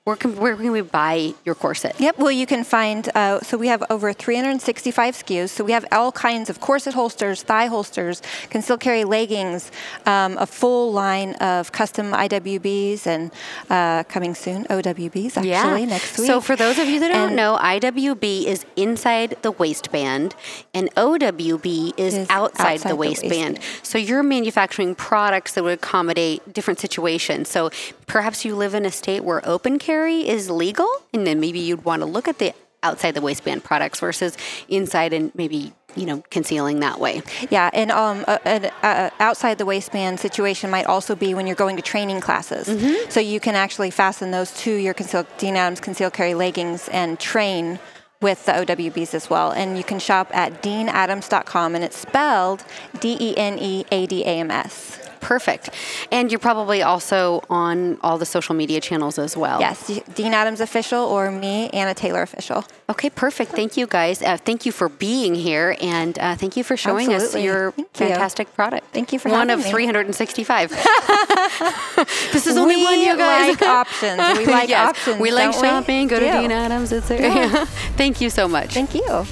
Where 0.07 0.15
can 0.15 0.37
where 0.37 0.55
can 0.55 0.71
we 0.71 0.83
buy 0.83 1.35
your 1.45 1.57
corset? 1.57 1.97
Yep. 1.99 2.19
Well, 2.19 2.31
you 2.31 2.47
can 2.47 2.63
find. 2.63 3.09
Uh, 3.13 3.41
so 3.41 3.59
we 3.59 3.67
have 3.67 3.83
over 3.91 4.13
365 4.13 5.17
SKUs. 5.17 5.49
So 5.49 5.65
we 5.65 5.73
have 5.73 5.85
all 5.91 6.13
kinds 6.13 6.49
of 6.49 6.61
corset 6.61 6.95
holsters, 6.95 7.43
thigh 7.43 7.67
holsters, 7.67 8.23
concealed 8.49 8.79
carry 8.79 9.03
leggings, 9.03 9.73
um, 10.07 10.39
a 10.39 10.47
full 10.47 10.93
line 10.93 11.35
of 11.41 11.73
custom 11.73 12.13
IWBs, 12.13 13.09
and 13.09 13.33
uh, 13.69 14.05
coming 14.05 14.37
soon 14.37 14.63
OWBs 14.67 15.39
actually 15.39 15.87
next 15.87 16.19
week. 16.19 16.29
So 16.29 16.41
for 16.41 16.55
those 16.55 16.79
of 16.79 16.87
you 16.87 17.01
that 17.01 17.09
don't 17.09 17.35
know, 17.35 17.59
IWB 17.61 18.45
is 18.45 18.65
inside 18.77 19.37
the 19.43 19.51
waistband 19.51 20.37
and 20.73 20.89
OWB 20.95 21.95
is, 21.97 22.15
Is 22.15 22.31
outside, 22.31 22.75
outside 22.75 22.79
the 22.83 22.89
the 22.91 22.97
waistband. 22.97 23.59
waistband. 23.59 23.85
So 23.85 23.99
you're 23.99 24.23
manufacturing 24.23 24.95
products 24.95 25.55
that 25.55 25.65
would 25.65 25.73
accommodate 25.73 26.53
different 26.53 26.79
situations. 26.79 27.49
So 27.49 27.71
perhaps 28.07 28.45
you 28.45 28.55
live 28.55 28.73
in 28.73 28.87
a 28.87 28.93
state 28.93 29.25
where 29.25 29.45
open 29.45 29.81
carry 29.81 29.96
is 30.05 30.51
legal 30.51 30.89
and 31.13 31.27
then 31.27 31.41
maybe 31.41 31.59
you'd 31.59 31.85
want 31.85 32.03
to 32.03 32.07
look 32.07 32.29
at 32.29 32.39
the 32.39 32.55
outside 32.83 33.15
the 33.15 33.21
waistband 33.21 33.65
products 33.65 34.01
versus 34.01 34.37
inside 34.69 35.13
and 35.13 35.35
maybe, 35.35 35.73
you 35.97 36.07
know, 36.07 36.23
concealing 36.31 36.81
that 36.81 37.01
way. 37.01 37.23
Yeah, 37.51 37.71
and 37.73 37.91
um, 37.91 38.25
an 38.45 38.71
uh, 38.83 39.11
outside 39.19 39.59
the 39.59 39.67
waistband 39.67 40.21
situation 40.21 40.71
might 40.71 40.87
also 40.87 41.17
be 41.17 41.35
when 41.35 41.47
you're 41.47 41.57
going 41.57 41.77
to 41.77 41.83
training 41.83 42.21
classes. 42.21 42.69
Mm-hmm. 42.69 43.11
So 43.11 43.21
you 43.21 43.41
can 43.41 43.57
actually 43.57 43.91
fasten 43.91 44.31
those 44.31 44.53
to 44.63 44.73
your 44.73 44.95
concealed, 44.95 45.27
Dene 45.39 45.57
Adams 45.57 45.81
concealed 45.81 46.13
carry 46.13 46.35
leggings 46.35 46.89
and 46.91 47.19
train 47.19 47.79
with 48.21 48.47
the 48.47 48.53
OWBs 48.53 49.15
as 49.15 49.29
well. 49.29 49.53
And 49.53 49.77
you 49.77 49.85
can 49.85 49.99
shop 49.99 50.31
at 50.35 50.63
deneadams.com, 50.63 51.75
and 51.75 51.85
it's 51.85 51.97
spelled 51.97 52.65
D 53.01 53.17
E 53.21 53.37
N 53.37 53.59
E 53.59 53.85
A 53.91 54.07
D 54.07 54.23
A 54.23 54.39
M 54.41 54.51
S. 54.51 55.06
perfect. 55.27 55.71
And 56.13 56.31
you're 56.31 56.39
probably 56.39 56.83
also 56.83 57.43
on 57.51 57.99
all 58.03 58.17
the 58.17 58.25
social 58.27 58.55
media 58.55 58.81
channels 58.81 59.19
as 59.19 59.37
well. 59.37 59.59
Yes, 59.61 59.91
Dene 60.15 60.33
Adams 60.33 60.61
official 60.61 61.01
or 61.01 61.33
me, 61.33 61.69
Anna 61.71 61.95
Taylor 61.95 62.23
official. 62.23 62.65
Okay, 62.89 63.11
perfect. 63.11 63.51
Thank 63.51 63.77
you 63.77 63.89
guys. 63.89 64.23
Uh, 64.23 64.37
thank 64.37 64.65
you 64.65 64.71
for 64.71 64.89
being 64.89 65.35
here, 65.35 65.77
and 65.81 66.17
uh, 66.19 66.37
thank 66.37 66.57
you 66.57 66.63
for 66.63 66.77
showing 66.77 67.13
Absolutely. 67.13 67.41
us 67.41 67.45
your 67.45 67.73
Thank 67.73 67.89
you. 67.89 68.07
fantastic 68.07 68.55
product. 68.55 68.87
Thank 68.95 69.13
you 69.13 69.19
for 69.19 69.31
one 69.31 69.51
of 69.51 69.59
me. 69.59 69.71
365. 69.71 70.71
this 72.33 72.47
is 72.47 72.57
only 72.57 72.77
we 72.77 72.85
one, 72.85 73.01
you 73.01 73.17
guys. 73.17 73.59
like 73.59 73.63
options. 73.85 74.39
We 74.39 74.47
like 74.47 74.69
Yes, 74.69 74.91
options. 74.91 75.21
We 75.21 75.33
like 75.33 75.53
don't 75.53 75.63
we? 75.63 75.69
shopping. 75.69 76.07
Go 76.07 76.21
to 76.21 76.27
do. 76.27 76.41
Dene 76.41 76.53
Adams. 76.53 76.93
It's 76.93 77.09
there. 77.09 77.67
Thank 77.97 78.21
you 78.21 78.31
so 78.31 78.47
much. 78.47 78.75
Thank 78.75 78.95
you. 78.95 79.27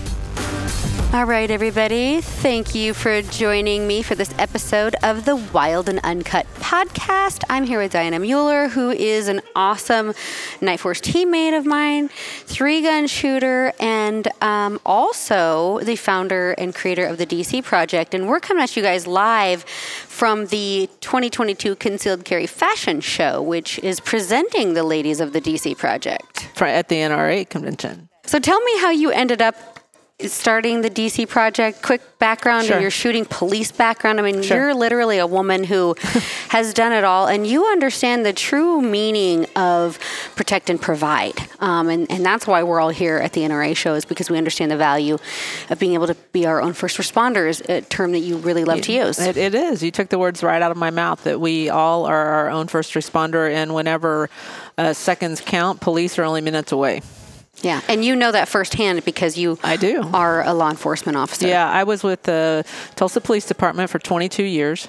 All 1.14 1.26
right, 1.26 1.48
everybody. 1.48 2.20
Thank 2.20 2.74
you 2.74 2.92
for 2.92 3.22
joining 3.22 3.86
me 3.86 4.02
for 4.02 4.16
this 4.16 4.34
episode 4.36 4.96
of 5.00 5.24
the 5.24 5.36
Wild 5.36 5.88
and 5.88 6.00
Uncut 6.00 6.44
podcast. 6.56 7.44
I'm 7.48 7.62
here 7.62 7.78
with 7.78 7.92
Dianna 7.92 8.20
Mueller, 8.20 8.66
who 8.66 8.90
is 8.90 9.28
an 9.28 9.40
awesome 9.54 10.08
Nightforce 10.60 11.00
teammate 11.00 11.56
of 11.56 11.66
mine, 11.66 12.08
three 12.08 12.82
gun 12.82 13.06
shooter, 13.06 13.72
and 13.78 14.26
um, 14.40 14.80
also 14.84 15.78
the 15.84 15.94
founder 15.94 16.50
and 16.58 16.74
creator 16.74 17.06
of 17.06 17.18
the 17.18 17.26
DC 17.26 17.62
Project. 17.62 18.12
And 18.12 18.26
we're 18.26 18.40
coming 18.40 18.64
at 18.64 18.76
you 18.76 18.82
guys 18.82 19.06
live 19.06 19.62
from 19.62 20.46
the 20.46 20.90
2022 21.00 21.76
Concealed 21.76 22.24
Carry 22.24 22.48
Fashion 22.48 23.00
Show, 23.00 23.40
which 23.40 23.78
is 23.84 24.00
presenting 24.00 24.74
the 24.74 24.82
ladies 24.82 25.20
of 25.20 25.32
the 25.32 25.40
DC 25.40 25.78
Project. 25.78 26.48
At 26.60 26.88
the 26.88 26.96
NRA 26.96 27.48
convention. 27.48 28.08
So 28.26 28.40
tell 28.40 28.60
me 28.62 28.80
how 28.80 28.90
you 28.90 29.10
ended 29.12 29.40
up 29.40 29.73
starting 30.20 30.80
the 30.82 30.90
DC 30.90 31.28
project. 31.28 31.82
Quick 31.82 32.00
background 32.20 32.66
Sure. 32.66 32.76
of 32.76 32.82
your 32.82 32.90
shooting 32.90 33.24
police 33.24 33.72
background. 33.72 34.20
I 34.20 34.22
mean, 34.22 34.42
Sure. 34.42 34.56
you're 34.56 34.74
literally 34.74 35.18
a 35.18 35.26
woman 35.26 35.64
who 35.64 35.96
has 36.50 36.72
done 36.72 36.92
it 36.92 37.02
all, 37.02 37.26
and 37.26 37.46
you 37.46 37.66
understand 37.66 38.24
the 38.24 38.32
true 38.32 38.80
meaning 38.80 39.46
of 39.56 39.98
protect 40.36 40.70
and 40.70 40.80
provide. 40.80 41.34
Um, 41.58 41.88
and, 41.88 42.08
and 42.10 42.24
that's 42.24 42.46
why 42.46 42.62
we're 42.62 42.80
all 42.80 42.90
here 42.90 43.16
at 43.18 43.32
the 43.32 43.40
NRA 43.42 43.76
show 43.76 43.94
is 43.94 44.04
because 44.04 44.30
we 44.30 44.38
understand 44.38 44.70
the 44.70 44.76
value 44.76 45.18
of 45.68 45.78
being 45.80 45.94
able 45.94 46.06
to 46.06 46.14
be 46.32 46.46
our 46.46 46.62
own 46.62 46.74
first 46.74 46.96
responders, 46.96 47.68
a 47.68 47.80
term 47.82 48.12
that 48.12 48.20
you 48.20 48.36
really 48.36 48.64
love 48.64 48.82
to 48.82 48.92
use. 48.92 49.18
It, 49.18 49.36
it 49.36 49.54
is. 49.54 49.82
You 49.82 49.90
took 49.90 50.10
the 50.10 50.18
words 50.18 50.44
right 50.44 50.62
out 50.62 50.70
of 50.70 50.76
my 50.76 50.90
mouth 50.90 51.24
that 51.24 51.40
we 51.40 51.68
all 51.70 52.06
are 52.06 52.26
our 52.26 52.50
own 52.50 52.68
first 52.68 52.94
responder, 52.94 53.52
and 53.52 53.74
whenever 53.74 54.30
uh, 54.78 54.92
seconds 54.92 55.40
count, 55.40 55.80
police 55.80 56.18
are 56.20 56.24
only 56.24 56.40
minutes 56.40 56.70
away. 56.70 57.02
Yeah, 57.64 57.80
and 57.88 58.04
you 58.04 58.14
know 58.14 58.30
that 58.32 58.48
firsthand 58.48 59.04
because 59.04 59.38
you 59.38 59.58
I 59.62 59.76
do. 59.76 60.02
are 60.12 60.42
a 60.44 60.52
law 60.52 60.70
enforcement 60.70 61.16
officer. 61.16 61.48
Yeah, 61.48 61.68
I 61.70 61.84
was 61.84 62.02
with 62.02 62.22
the 62.24 62.64
Tulsa 62.96 63.20
Police 63.20 63.46
Department 63.46 63.90
for 63.90 63.98
22 63.98 64.42
years, 64.44 64.88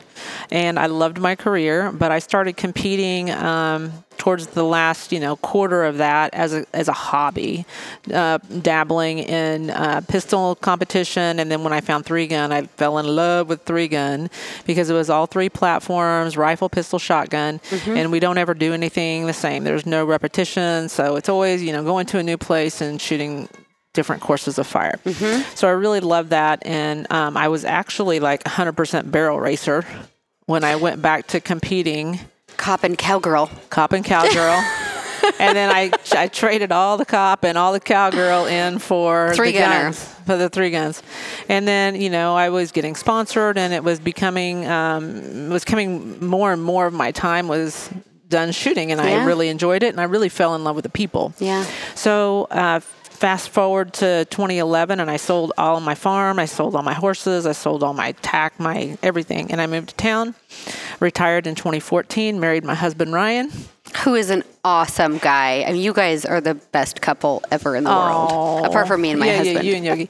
and 0.52 0.78
I 0.78 0.88
loved 0.88 1.20
my 1.20 1.36
career. 1.36 1.92
But 1.92 2.12
I 2.12 2.20
started 2.20 2.58
competing 2.58 3.32
um, 3.32 3.92
towards 4.18 4.48
the 4.48 4.64
last, 4.64 5.12
you 5.12 5.20
know, 5.20 5.36
quarter 5.38 5.84
of 5.84 5.98
that 5.98 6.34
as 6.34 6.54
a 6.54 6.66
as 6.74 6.88
a 6.88 6.94
hobby, 6.94 7.66
uh, 8.14 8.38
dabbling 8.62 9.20
in 9.20 9.70
uh, 9.70 10.02
pistol 10.08 10.56
competition. 10.56 11.40
And 11.40 11.52
then 11.52 11.64
when 11.64 11.74
I 11.74 11.82
found 11.82 12.06
three 12.06 12.28
gun, 12.28 12.52
I 12.52 12.64
fell 12.64 12.98
in 12.98 13.08
love 13.08 13.50
with 13.50 13.64
three 13.64 13.88
gun 13.88 14.30
because 14.66 14.90
it 14.90 14.94
was 14.94 15.10
all 15.10 15.26
three 15.26 15.50
platforms: 15.50 16.38
rifle, 16.38 16.70
pistol, 16.70 17.00
shotgun. 17.00 17.60
And 17.98 18.12
we 18.12 18.20
don't 18.20 18.38
ever 18.38 18.54
do 18.54 18.74
anything 18.74 19.26
the 19.28 19.34
same. 19.34 19.64
There's 19.64 19.86
no 19.86 20.06
repetition, 20.06 20.90
so 20.90 21.16
it's 21.16 21.30
always, 21.30 21.64
you 21.64 21.72
know, 21.72 21.84
going 21.84 22.06
to 22.08 22.18
a 22.20 22.24
new 22.24 22.38
place 22.38 22.82
and 22.82 23.02
shooting 23.02 23.48
different 23.94 24.22
courses 24.22 24.60
of 24.60 24.68
fire. 24.68 25.00
So 25.56 25.68
I 25.68 25.72
really 25.72 26.02
loved 26.02 26.32
that. 26.32 26.66
And 26.66 27.08
um, 27.12 27.38
I 27.38 27.48
was 27.48 27.64
actually 27.64 28.20
like 28.20 28.44
100% 28.44 29.10
barrel 29.10 29.40
racer 29.40 29.86
when 30.48 30.64
I 30.64 30.76
went 30.76 31.02
back 31.02 31.28
to 31.28 31.40
competing, 31.40 32.20
Cop 32.58 32.84
and 32.84 32.98
cowgirl. 32.98 33.50
cop 33.70 33.94
and 33.94 34.04
cowgirl. 34.06 34.64
and 35.40 35.56
then 35.56 35.70
I, 35.72 35.92
I 36.16 36.28
traded 36.28 36.72
all 36.72 36.98
the 36.98 37.06
cop 37.06 37.44
and 37.44 37.58
all 37.58 37.74
the 37.74 37.80
cowgirl 37.80 38.46
in 38.46 38.80
for 38.80 39.34
Three 39.34 39.52
the 39.52 39.60
gunner. 39.60 39.84
guns, 39.86 40.04
for 40.26 40.38
the 40.38 40.50
three 40.50 40.70
guns. 40.72 41.02
And 41.50 41.68
then, 41.68 41.96
you 42.00 42.10
know, 42.10 42.36
I 42.36 42.50
was 42.50 42.72
getting 42.72 42.96
sponsored 42.96 43.58
and 43.58 43.74
it 43.74 43.84
was 43.84 44.00
becoming, 44.00 44.68
um, 44.68 45.50
was 45.50 45.66
coming 45.66 46.24
more 46.26 46.54
and 46.54 46.62
more 46.64 46.86
of 46.86 46.94
my 46.94 47.12
time 47.12 47.48
was 47.48 47.90
done 48.28 48.52
shooting 48.52 48.92
and 48.92 49.00
Yeah. 49.02 49.22
I 49.22 49.26
really 49.26 49.50
enjoyed 49.50 49.84
it 49.84 49.90
and 49.90 50.00
I 50.02 50.06
really 50.06 50.30
fell 50.30 50.56
in 50.56 50.64
love 50.64 50.76
with 50.76 50.84
the 50.84 50.90
people. 50.90 51.34
Yeah. 51.40 51.66
So 51.96 52.48
uh, 52.52 52.80
fast 53.16 53.50
forward 53.50 53.94
to 53.94 54.26
2011, 54.26 55.00
and 55.00 55.10
I 55.10 55.18
sold 55.18 55.54
all 55.58 55.78
of 55.78 55.84
my 55.84 55.96
farm. 55.96 56.40
I 56.40 56.46
sold 56.46 56.76
all 56.76 56.84
my 56.84 56.94
horses. 56.94 57.46
I 57.46 57.54
sold 57.54 57.84
all 57.84 57.94
my 57.94 58.12
tack, 58.14 58.60
my 58.60 58.98
everything, 59.02 59.52
and 59.52 59.60
I 59.60 59.68
moved 59.68 59.90
to 59.90 59.96
town. 59.96 60.36
Retired 61.00 61.48
in 61.48 61.56
2014. 61.56 62.40
Married 62.40 62.64
my 62.64 62.76
husband 62.76 63.14
Ryan. 63.14 63.52
who 64.04 64.16
is 64.16 64.30
an 64.30 64.44
awesome 64.64 65.18
guy. 65.18 65.64
I 65.64 65.72
mean, 65.72 65.82
you 65.82 65.94
guys 65.94 66.26
are 66.26 66.42
the 66.42 66.56
best 66.56 67.02
couple 67.02 67.44
ever 67.52 67.76
in 67.76 67.84
the 67.84 67.90
world, 67.90 68.66
apart 68.66 68.88
from 68.88 69.02
me 69.02 69.12
and 69.12 69.20
my 69.20 69.28
yeah, 69.28 69.38
husband. 69.38 69.64
Yeah, 69.66 69.72
you 69.72 69.76
and 69.76 69.86
Yogi. 69.86 70.10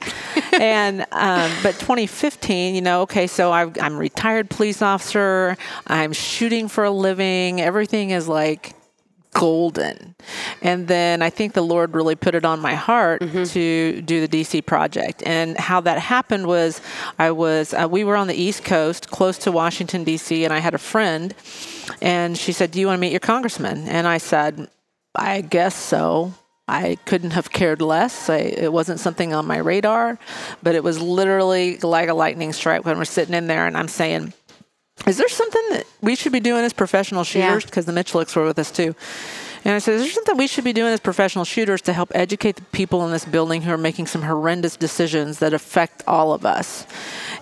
and 0.52 1.00
um, 1.12 1.50
but 1.62 1.78
2015, 1.78 2.74
you 2.74 2.80
know, 2.80 3.02
okay, 3.02 3.26
so 3.26 3.52
I've, 3.52 3.80
I'm 3.80 3.96
retired 3.96 4.50
police 4.50 4.82
officer. 4.82 5.56
I'm 5.86 6.12
shooting 6.12 6.68
for 6.68 6.84
a 6.84 6.90
living. 6.90 7.60
Everything 7.60 8.10
is 8.10 8.28
like 8.28 8.75
golden. 9.38 10.14
And 10.62 10.88
then 10.88 11.20
I 11.20 11.30
think 11.30 11.52
the 11.52 11.62
Lord 11.62 11.94
really 11.94 12.14
put 12.14 12.34
it 12.34 12.44
on 12.44 12.58
my 12.60 12.74
heart 12.74 13.20
Mm-hmm. 13.22 13.44
to 13.44 14.02
do 14.02 14.26
the 14.26 14.28
DC 14.28 14.64
project. 14.66 15.22
And 15.26 15.56
how 15.58 15.80
that 15.82 15.98
happened 15.98 16.46
was 16.46 16.80
I 17.18 17.30
was 17.32 17.74
uh, 17.74 17.86
we 17.90 18.02
were 18.04 18.16
on 18.16 18.26
the 18.28 18.34
East 18.46 18.64
Coast, 18.64 19.10
close 19.10 19.36
to 19.38 19.52
Washington 19.52 20.04
DC, 20.04 20.44
and 20.44 20.52
I 20.52 20.58
had 20.60 20.74
a 20.74 20.78
friend, 20.92 21.34
and 22.00 22.36
she 22.38 22.52
said, 22.52 22.70
"Do 22.70 22.80
you 22.80 22.86
want 22.86 22.96
to 22.98 23.00
meet 23.00 23.12
your 23.12 23.20
congressman?" 23.34 23.88
And 23.88 24.06
I 24.06 24.18
said, 24.18 24.68
"I 25.14 25.40
guess 25.42 25.74
so." 25.74 26.32
I 26.68 26.96
couldn't 27.04 27.30
have 27.30 27.48
cared 27.52 27.80
less. 27.80 28.28
I, 28.28 28.38
it 28.38 28.72
wasn't 28.72 28.98
something 28.98 29.32
on 29.32 29.46
my 29.46 29.58
radar, 29.58 30.18
but 30.64 30.74
it 30.74 30.82
was 30.82 31.00
literally 31.00 31.78
like 31.78 32.08
a 32.08 32.14
lightning 32.14 32.52
strike 32.52 32.84
when 32.84 32.98
we're 32.98 33.04
sitting 33.04 33.34
in 33.36 33.46
there 33.46 33.68
and 33.68 33.76
I'm 33.76 33.86
saying, 33.86 34.32
is 35.06 35.18
there 35.18 35.28
something 35.28 35.62
that 35.70 35.86
we 36.00 36.16
should 36.16 36.32
be 36.32 36.40
doing 36.40 36.64
as 36.64 36.72
professional 36.72 37.22
shooters? 37.24 37.64
Because 37.64 37.84
the 37.86 37.92
Miculeks 37.92 38.34
were 38.34 38.44
with 38.44 38.58
us 38.58 38.70
too. 38.70 38.94
And 39.64 39.74
I 39.74 39.78
said, 39.78 39.94
is 39.94 40.02
there 40.02 40.10
something 40.12 40.36
we 40.36 40.46
should 40.46 40.62
be 40.62 40.72
doing 40.72 40.92
as 40.92 41.00
professional 41.00 41.44
shooters 41.44 41.80
to 41.82 41.92
help 41.92 42.12
educate 42.14 42.54
the 42.56 42.62
people 42.62 43.04
in 43.04 43.10
this 43.10 43.24
building 43.24 43.62
who 43.62 43.72
are 43.72 43.78
making 43.78 44.06
some 44.06 44.22
horrendous 44.22 44.76
decisions 44.76 45.40
that 45.40 45.52
affect 45.52 46.04
all 46.06 46.32
of 46.32 46.46
us? 46.46 46.86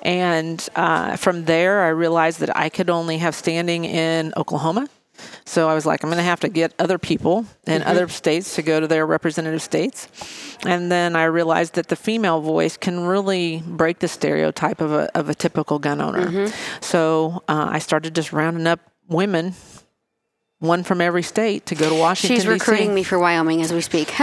And 0.03 0.67
uh, 0.75 1.17
from 1.17 1.45
there, 1.45 1.83
I 1.83 1.89
realized 1.89 2.41
that 2.41 2.57
I 2.57 2.71
could 2.71 2.89
only 2.89 3.19
have 3.19 3.35
standing 3.35 3.85
in 3.85 4.33
Oklahoma. 4.39 4.89
So 5.45 5.69
I 5.69 5.75
was 5.75 5.85
like, 5.87 6.03
I'm 6.03 6.11
going 6.11 6.19
to 6.19 6.25
have 6.25 6.41
to 6.41 6.49
get 6.49 6.73
other 6.79 6.99
people 6.99 7.47
in 7.67 7.81
mm-hmm. 7.81 7.91
other 7.91 8.09
states 8.09 8.55
to 8.57 8.63
go 8.63 8.81
to 8.81 8.87
their 8.87 9.07
representative 9.07 9.63
states. 9.63 10.09
And 10.65 10.91
then 10.91 11.17
I 11.17 11.25
realized 11.25 11.75
that 11.75 11.89
the 11.89 11.97
female 11.97 12.41
voice 12.41 12.77
can 12.77 13.07
really 13.07 13.63
break 13.67 13.99
the 13.99 14.09
stereotype 14.09 14.81
of 14.81 14.93
a, 14.93 15.17
of 15.17 15.29
a 15.29 15.35
typical 15.35 15.79
gun 15.79 16.01
owner. 16.01 16.27
Mm-hmm. 16.27 16.81
So 16.81 17.43
uh, 17.49 17.69
I 17.71 17.79
started 17.79 18.15
just 18.15 18.33
rounding 18.33 18.67
up 18.67 18.81
women, 19.09 19.55
one 20.61 20.83
from 20.83 21.01
every 21.01 21.23
state, 21.23 21.67
to 21.67 21.75
go 21.75 21.91
to 21.91 21.95
Washington. 21.95 22.37
She's 22.37 22.47
DC. 22.47 22.51
recruiting 22.51 22.95
me 22.95 23.03
for 23.03 23.19
Wyoming 23.19 23.61
as 23.61 23.73
we 23.73 23.81
speak. 23.81 24.11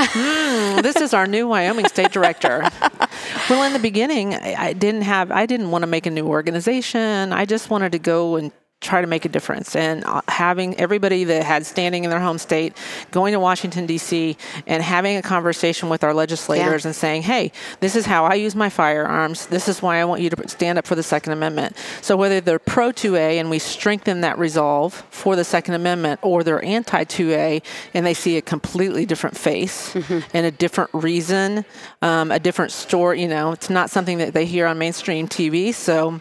Hmm, 0.51 0.81
this 0.81 0.97
is 0.97 1.13
our 1.13 1.27
new 1.27 1.47
Wyoming 1.47 1.87
state 1.87 2.11
director. 2.11 2.69
well, 3.49 3.63
in 3.63 3.71
the 3.71 3.79
beginning, 3.79 4.33
I, 4.33 4.55
I 4.57 4.73
didn't 4.73 5.03
have, 5.03 5.31
I 5.31 5.45
didn't 5.45 5.71
want 5.71 5.83
to 5.83 5.87
make 5.87 6.05
a 6.05 6.09
new 6.11 6.27
organization. 6.27 7.31
I 7.31 7.45
just 7.45 7.69
wanted 7.69 7.93
to 7.93 7.99
go 7.99 8.35
and 8.35 8.51
try 8.82 8.99
to 8.99 9.07
make 9.07 9.25
a 9.25 9.29
difference. 9.29 9.75
And 9.75 10.03
uh, 10.05 10.21
having 10.27 10.75
everybody 10.79 11.23
that 11.25 11.43
had 11.43 11.65
standing 11.65 12.03
in 12.03 12.09
their 12.09 12.19
home 12.19 12.39
state 12.39 12.75
going 13.11 13.32
to 13.34 13.39
Washington, 13.39 13.86
D.C., 13.86 14.36
and 14.65 14.82
having 14.82 15.15
a 15.17 15.21
conversation 15.21 15.88
with 15.88 16.03
our 16.03 16.13
legislators 16.15 16.84
Yeah. 16.84 16.89
and 16.89 16.95
saying, 16.95 17.21
hey, 17.21 17.51
this 17.79 17.95
is 17.95 18.07
how 18.07 18.25
I 18.25 18.34
use 18.34 18.55
my 18.55 18.69
firearms. 18.69 19.45
This 19.45 19.67
is 19.69 19.82
why 19.84 19.97
I 20.01 20.05
want 20.05 20.21
you 20.21 20.32
to 20.32 20.47
stand 20.49 20.79
up 20.79 20.88
for 20.88 20.95
the 20.95 21.03
Second 21.03 21.34
Amendment. 21.34 21.77
So 22.01 22.17
whether 22.17 22.41
they're 22.41 22.57
pro 22.59 22.91
2A 22.91 23.39
and 23.39 23.49
we 23.51 23.59
strengthen 23.59 24.21
that 24.21 24.39
resolve 24.39 25.03
for 25.11 25.36
the 25.36 25.43
Second 25.43 25.75
Amendment, 25.75 26.19
or 26.23 26.43
they're 26.43 26.63
anti 26.65 27.03
2A 27.03 27.63
and 27.93 28.05
they 28.05 28.15
see 28.15 28.38
a 28.38 28.41
completely 28.41 29.05
different 29.05 29.38
face 29.38 29.95
and 30.34 30.45
a 30.45 30.51
different 30.51 30.89
reason, 30.93 31.65
um, 32.01 32.32
a 32.32 32.39
different 32.39 32.71
story, 32.71 33.21
you 33.21 33.27
know, 33.27 33.51
it's 33.51 33.69
not 33.69 33.91
something 33.91 34.17
that 34.17 34.34
they 34.34 34.45
hear 34.47 34.65
on 34.65 34.79
mainstream 34.79 35.27
TV. 35.27 35.71
So, 35.71 36.19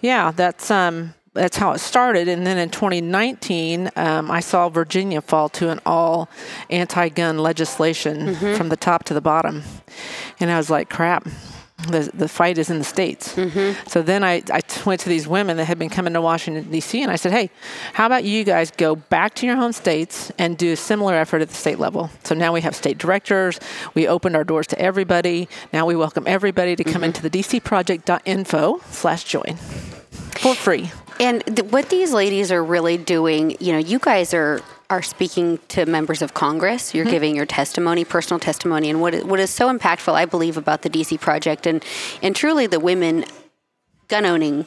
yeah, 0.00 0.30
that's. 0.34 0.70
Um, 0.70 1.12
that's 1.38 1.56
how 1.56 1.72
it 1.72 1.78
started. 1.78 2.28
And 2.28 2.46
then 2.46 2.58
in 2.58 2.70
2019, 2.70 3.90
um, 3.96 4.30
I 4.30 4.40
saw 4.40 4.68
Virginia 4.68 5.20
fall 5.20 5.48
to 5.50 5.70
an 5.70 5.80
all 5.86 6.28
anti 6.68 7.08
gun 7.08 7.38
legislation 7.38 8.34
mm-hmm. 8.34 8.56
from 8.56 8.68
the 8.68 8.76
top 8.76 9.04
to 9.04 9.14
the 9.14 9.20
bottom. 9.20 9.62
And 10.40 10.50
I 10.50 10.56
was 10.56 10.70
like, 10.70 10.90
crap. 10.90 11.28
The, 11.86 12.10
the 12.12 12.28
fight 12.28 12.58
is 12.58 12.70
in 12.70 12.78
the 12.78 12.84
states. 12.84 13.36
Mm-hmm. 13.36 13.88
So 13.88 14.02
then 14.02 14.24
I, 14.24 14.42
I 14.52 14.62
went 14.84 15.00
to 15.02 15.08
these 15.08 15.28
women 15.28 15.58
that 15.58 15.66
had 15.66 15.78
been 15.78 15.88
coming 15.88 16.12
to 16.14 16.20
Washington, 16.20 16.68
D.C., 16.72 17.00
and 17.00 17.10
I 17.10 17.14
said, 17.14 17.30
hey, 17.30 17.50
how 17.92 18.04
about 18.04 18.24
you 18.24 18.42
guys 18.42 18.72
go 18.72 18.96
back 18.96 19.34
to 19.34 19.46
your 19.46 19.54
home 19.54 19.70
states 19.72 20.32
and 20.38 20.58
do 20.58 20.72
a 20.72 20.76
similar 20.76 21.14
effort 21.14 21.40
at 21.40 21.48
the 21.48 21.54
state 21.54 21.78
level? 21.78 22.10
So 22.24 22.34
now 22.34 22.52
we 22.52 22.62
have 22.62 22.74
state 22.74 22.98
directors. 22.98 23.60
We 23.94 24.08
opened 24.08 24.34
our 24.34 24.42
doors 24.42 24.66
to 24.66 24.78
everybody. 24.80 25.48
Now 25.72 25.86
we 25.86 25.94
welcome 25.94 26.24
everybody 26.26 26.74
to 26.74 26.82
come 26.82 26.94
mm-hmm. 26.94 27.04
into 27.04 27.22
the 27.22 27.30
dcproject.info 27.30 28.80
slash 28.90 29.22
join 29.22 29.54
for 29.54 30.56
free. 30.56 30.90
And 31.20 31.44
th- 31.44 31.70
what 31.72 31.88
these 31.88 32.12
ladies 32.12 32.52
are 32.52 32.62
really 32.62 32.96
doing, 32.96 33.56
you 33.60 33.72
know, 33.72 33.78
you 33.78 33.98
guys 33.98 34.34
are 34.34 34.60
are 34.90 35.02
speaking 35.02 35.58
to 35.68 35.84
members 35.84 36.22
of 36.22 36.32
Congress. 36.32 36.94
You're 36.94 37.04
mm-hmm. 37.04 37.12
giving 37.12 37.36
your 37.36 37.44
testimony, 37.44 38.04
personal 38.04 38.40
testimony, 38.40 38.88
and 38.88 39.00
what 39.00 39.14
what 39.24 39.40
is 39.40 39.50
so 39.50 39.72
impactful, 39.72 40.14
I 40.14 40.24
believe, 40.24 40.56
about 40.56 40.82
the 40.82 40.90
DC 40.90 41.20
project 41.20 41.66
and 41.66 41.84
and 42.22 42.34
truly 42.34 42.66
the 42.66 42.80
women 42.80 43.24
gun 44.08 44.24
owning 44.24 44.66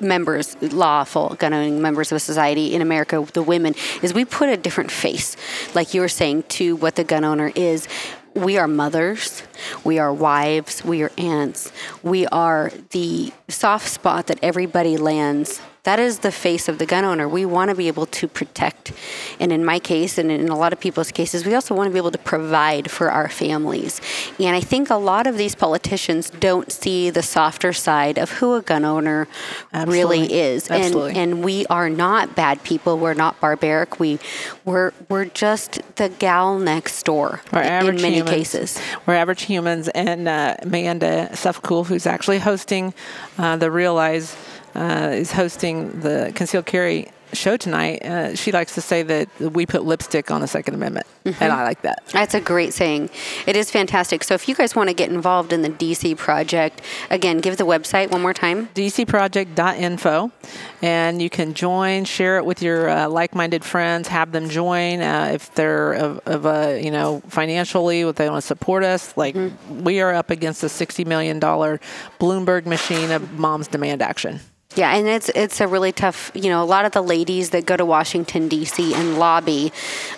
members, 0.00 0.56
lawful 0.72 1.30
gun 1.38 1.52
owning 1.52 1.82
members 1.82 2.12
of 2.12 2.22
society 2.22 2.74
in 2.74 2.82
America, 2.82 3.26
the 3.32 3.42
women, 3.42 3.74
is 4.00 4.14
we 4.14 4.24
put 4.24 4.48
a 4.48 4.56
different 4.56 4.90
face, 4.90 5.36
like 5.74 5.94
you 5.94 6.00
were 6.00 6.08
saying, 6.08 6.44
to 6.44 6.76
what 6.76 6.96
the 6.96 7.04
gun 7.04 7.24
owner 7.24 7.52
is. 7.54 7.88
We 8.34 8.56
are 8.56 8.66
mothers, 8.66 9.42
we 9.84 9.98
are 9.98 10.12
wives, 10.12 10.82
we 10.82 11.02
are 11.02 11.12
aunts, 11.18 11.70
we 12.02 12.26
are 12.28 12.72
the 12.90 13.30
soft 13.48 13.88
spot 13.88 14.28
that 14.28 14.38
everybody 14.42 14.96
lands. 14.96 15.60
That 15.84 15.98
is 15.98 16.20
the 16.20 16.30
face 16.30 16.68
of 16.68 16.78
the 16.78 16.86
gun 16.86 17.04
owner. 17.04 17.28
We 17.28 17.44
want 17.44 17.70
to 17.70 17.74
be 17.74 17.88
able 17.88 18.06
to 18.06 18.28
protect. 18.28 18.92
And 19.40 19.52
in 19.52 19.64
my 19.64 19.80
case, 19.80 20.16
and 20.16 20.30
in 20.30 20.48
a 20.48 20.56
lot 20.56 20.72
of 20.72 20.78
people's 20.78 21.10
cases, 21.10 21.44
we 21.44 21.56
also 21.56 21.74
want 21.74 21.88
to 21.88 21.92
be 21.92 21.98
able 21.98 22.12
to 22.12 22.18
provide 22.18 22.88
for 22.88 23.10
our 23.10 23.28
families. 23.28 24.00
And 24.38 24.54
I 24.54 24.60
think 24.60 24.90
a 24.90 24.94
lot 24.94 25.26
of 25.26 25.36
these 25.36 25.56
politicians 25.56 26.30
don't 26.30 26.70
see 26.70 27.10
the 27.10 27.22
softer 27.22 27.72
side 27.72 28.16
of 28.16 28.30
who 28.30 28.54
a 28.54 28.62
gun 28.62 28.84
owner 28.84 29.26
really 29.74 30.20
Absolutely. 30.20 30.34
is. 30.38 30.70
Absolutely. 30.70 31.10
And 31.10 31.32
and 31.32 31.44
we 31.44 31.66
are 31.66 31.90
not 31.90 32.36
bad 32.36 32.62
people. 32.62 32.98
We're 32.98 33.14
not 33.14 33.40
barbaric. 33.40 33.98
We 33.98 34.20
we're 34.64 34.92
we're 35.08 35.24
just 35.24 35.80
the 35.96 36.08
gal 36.08 36.58
next 36.58 37.02
door 37.04 37.40
We're 37.52 37.62
in 37.62 37.96
many 37.96 38.16
humans. 38.16 38.30
cases. 38.30 38.80
We're 39.06 39.14
average 39.14 39.42
humans, 39.42 39.88
and 39.88 40.28
uh, 40.28 40.56
Amanda 40.62 41.30
Suffecool, 41.32 41.86
who's 41.86 42.06
actually 42.06 42.38
hosting 42.38 42.94
uh, 43.38 43.56
the 43.56 43.70
Realize, 43.70 44.36
uh, 44.74 45.10
is 45.12 45.32
hosting 45.32 46.00
the 46.00 46.32
concealed 46.34 46.66
carry 46.66 47.10
show 47.32 47.56
tonight. 47.56 48.04
Uh, 48.04 48.34
she 48.34 48.52
likes 48.52 48.74
to 48.74 48.82
say 48.82 49.02
that 49.02 49.28
we 49.40 49.64
put 49.64 49.84
lipstick 49.84 50.30
on 50.30 50.42
the 50.42 50.46
Second 50.46 50.74
Amendment, 50.74 51.06
Mm-hmm. 51.24 51.40
and 51.44 51.52
I 51.52 51.62
like 51.62 51.82
that. 51.82 52.02
That's 52.12 52.34
a 52.34 52.40
great 52.40 52.74
saying. 52.74 53.08
It 53.46 53.54
is 53.56 53.70
fantastic. 53.70 54.24
So 54.24 54.34
if 54.34 54.48
you 54.48 54.56
guys 54.56 54.74
want 54.74 54.88
to 54.88 54.94
get 54.94 55.08
involved 55.08 55.52
in 55.52 55.62
the 55.62 55.70
DC 55.70 56.16
project, 56.18 56.80
again, 57.10 57.38
give 57.38 57.56
the 57.58 57.64
website 57.64 58.10
one 58.10 58.20
more 58.22 58.34
time. 58.34 58.66
dcproject.info 58.74 60.30
and 60.82 61.22
you 61.22 61.30
can 61.30 61.54
join 61.54 62.04
share 62.04 62.38
it 62.38 62.44
with 62.44 62.60
your 62.60 62.88
uh, 62.88 63.08
like-minded 63.08 63.64
friends 63.64 64.08
have 64.08 64.32
them 64.32 64.48
join 64.48 65.00
uh, 65.00 65.30
if 65.32 65.54
they're 65.54 65.92
of, 65.92 66.18
of 66.26 66.44
a 66.44 66.82
you 66.82 66.90
know 66.90 67.22
financially 67.28 68.00
if 68.00 68.16
they 68.16 68.28
want 68.28 68.42
to 68.42 68.46
support 68.46 68.82
us 68.82 69.16
like 69.16 69.36
we 69.70 70.00
are 70.00 70.12
up 70.12 70.30
against 70.30 70.62
a 70.64 70.68
60 70.68 71.04
million 71.04 71.38
dollar 71.38 71.80
bloomberg 72.18 72.66
machine 72.66 73.10
of 73.12 73.38
moms 73.38 73.68
demand 73.68 74.02
action 74.02 74.40
Yeah, 74.74 74.94
and 74.94 75.06
it's 75.06 75.28
it's 75.30 75.60
a 75.60 75.68
really 75.68 75.92
tough. 75.92 76.30
You 76.34 76.48
know, 76.48 76.62
a 76.62 76.64
lot 76.64 76.84
of 76.84 76.92
the 76.92 77.02
ladies 77.02 77.50
that 77.50 77.66
go 77.66 77.76
to 77.76 77.84
Washington 77.84 78.48
D.C. 78.48 78.94
and 78.94 79.18
lobby, 79.18 79.72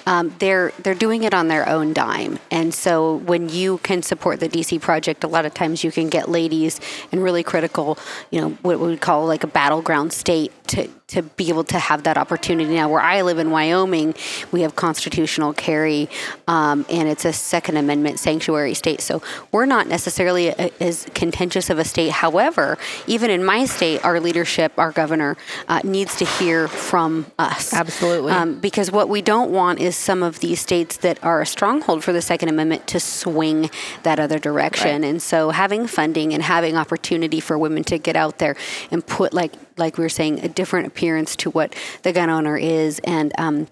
um, 0.06 0.34
they're 0.38 0.72
they're 0.80 0.94
doing 0.94 1.24
it 1.24 1.34
on 1.34 1.48
their 1.48 1.68
own 1.68 1.92
dime. 1.92 2.38
And 2.50 2.72
so 2.72 3.16
when 3.16 3.48
you 3.48 3.78
can 3.78 4.02
support 4.02 4.40
the 4.40 4.48
D.C. 4.48 4.78
project, 4.78 5.24
a 5.24 5.28
lot 5.28 5.44
of 5.44 5.54
times 5.54 5.82
you 5.82 5.90
can 5.90 6.08
get 6.08 6.28
ladies 6.28 6.80
in 7.10 7.20
really 7.20 7.42
critical, 7.42 7.98
you 8.30 8.40
know, 8.40 8.50
what 8.62 8.78
we 8.78 8.86
would 8.86 9.00
call 9.00 9.26
like 9.26 9.42
a 9.42 9.48
battleground 9.48 10.12
state 10.12 10.52
to 10.68 10.88
to 11.06 11.22
be 11.22 11.50
able 11.50 11.64
to 11.64 11.78
have 11.78 12.04
that 12.04 12.16
opportunity. 12.16 12.74
Now, 12.74 12.88
where 12.88 13.00
I 13.00 13.22
live 13.22 13.38
in 13.38 13.50
Wyoming, 13.50 14.14
we 14.52 14.62
have 14.62 14.74
constitutional 14.74 15.52
carry, 15.52 16.08
um, 16.48 16.86
and 16.88 17.08
it's 17.08 17.24
a 17.24 17.32
Second 17.32 17.76
Amendment 17.76 18.18
sanctuary 18.18 18.74
state. 18.74 19.00
So 19.02 19.22
we're 19.52 19.66
not 19.66 19.86
necessarily 19.86 20.48
a, 20.48 20.70
as 20.82 21.06
contentious 21.14 21.68
of 21.68 21.78
a 21.78 21.84
state. 21.84 22.10
However, 22.10 22.78
even 23.06 23.30
in 23.30 23.44
my 23.44 23.66
state, 23.66 24.02
our 24.04 24.18
leadership, 24.18 24.72
our 24.78 24.92
governor, 24.92 25.36
uh, 25.68 25.80
needs 25.84 26.16
to 26.16 26.24
hear 26.24 26.68
from 26.68 27.26
us. 27.38 27.74
Absolutely. 27.74 28.32
Um, 28.32 28.58
because 28.60 28.90
what 28.90 29.08
we 29.08 29.20
don't 29.20 29.50
want 29.50 29.80
is 29.80 29.96
some 29.96 30.22
of 30.22 30.40
these 30.40 30.60
states 30.60 30.96
that 30.98 31.22
are 31.22 31.42
a 31.42 31.46
stronghold 31.46 32.02
for 32.02 32.12
the 32.12 32.22
Second 32.22 32.48
Amendment 32.48 32.86
to 32.88 32.98
swing 32.98 33.70
that 34.04 34.18
other 34.18 34.38
direction. 34.38 35.02
Right. 35.02 35.10
And 35.10 35.22
so 35.22 35.50
having 35.50 35.86
funding 35.86 36.32
and 36.32 36.42
having 36.42 36.76
opportunity 36.76 37.40
for 37.40 37.58
women 37.58 37.84
to 37.84 37.98
get 37.98 38.16
out 38.16 38.38
there 38.38 38.56
and 38.90 39.06
put, 39.06 39.34
like, 39.34 39.52
like 39.76 39.98
we 39.98 40.04
were 40.04 40.08
saying, 40.08 40.40
a 40.40 40.48
different 40.48 40.86
appearance 40.86 41.36
to 41.36 41.50
what 41.50 41.74
the 42.02 42.12
gun 42.12 42.30
owner 42.30 42.56
is. 42.56 43.00
And 43.04 43.32
um, 43.38 43.68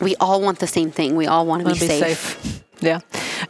we 0.00 0.16
all 0.16 0.40
want 0.40 0.58
the 0.58 0.66
same 0.66 0.90
thing. 0.90 1.16
We 1.16 1.26
all 1.26 1.46
want 1.46 1.60
to 1.60 1.72
be, 1.72 1.88
Wanna 1.88 2.14
safe. 2.14 2.64
Yeah. 2.80 3.00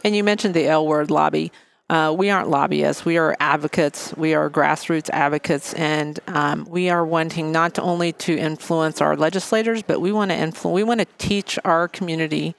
And 0.03 0.15
you 0.15 0.23
mentioned 0.23 0.53
the 0.53 0.67
L 0.67 0.85
word 0.85 1.11
lobby. 1.11 1.51
Uh, 1.89 2.13
we 2.17 2.29
aren't 2.29 2.49
lobbyists. 2.49 3.03
We 3.03 3.17
are 3.17 3.35
advocates. 3.41 4.15
We 4.15 4.33
are 4.33 4.49
grassroots 4.49 5.09
advocates, 5.09 5.73
and 5.73 6.21
um, 6.27 6.65
we 6.69 6.89
are 6.89 7.05
wanting 7.05 7.51
not 7.51 7.77
only 7.79 8.13
to 8.13 8.37
influence 8.37 9.01
our 9.01 9.17
legislators, 9.17 9.83
but 9.83 9.99
we 9.99 10.13
want 10.13 10.31
to 10.31 10.37
influ- 10.37 10.71
We 10.71 10.83
want 10.83 11.01
to 11.01 11.07
teach 11.17 11.59
our 11.65 11.89
community 11.89 12.55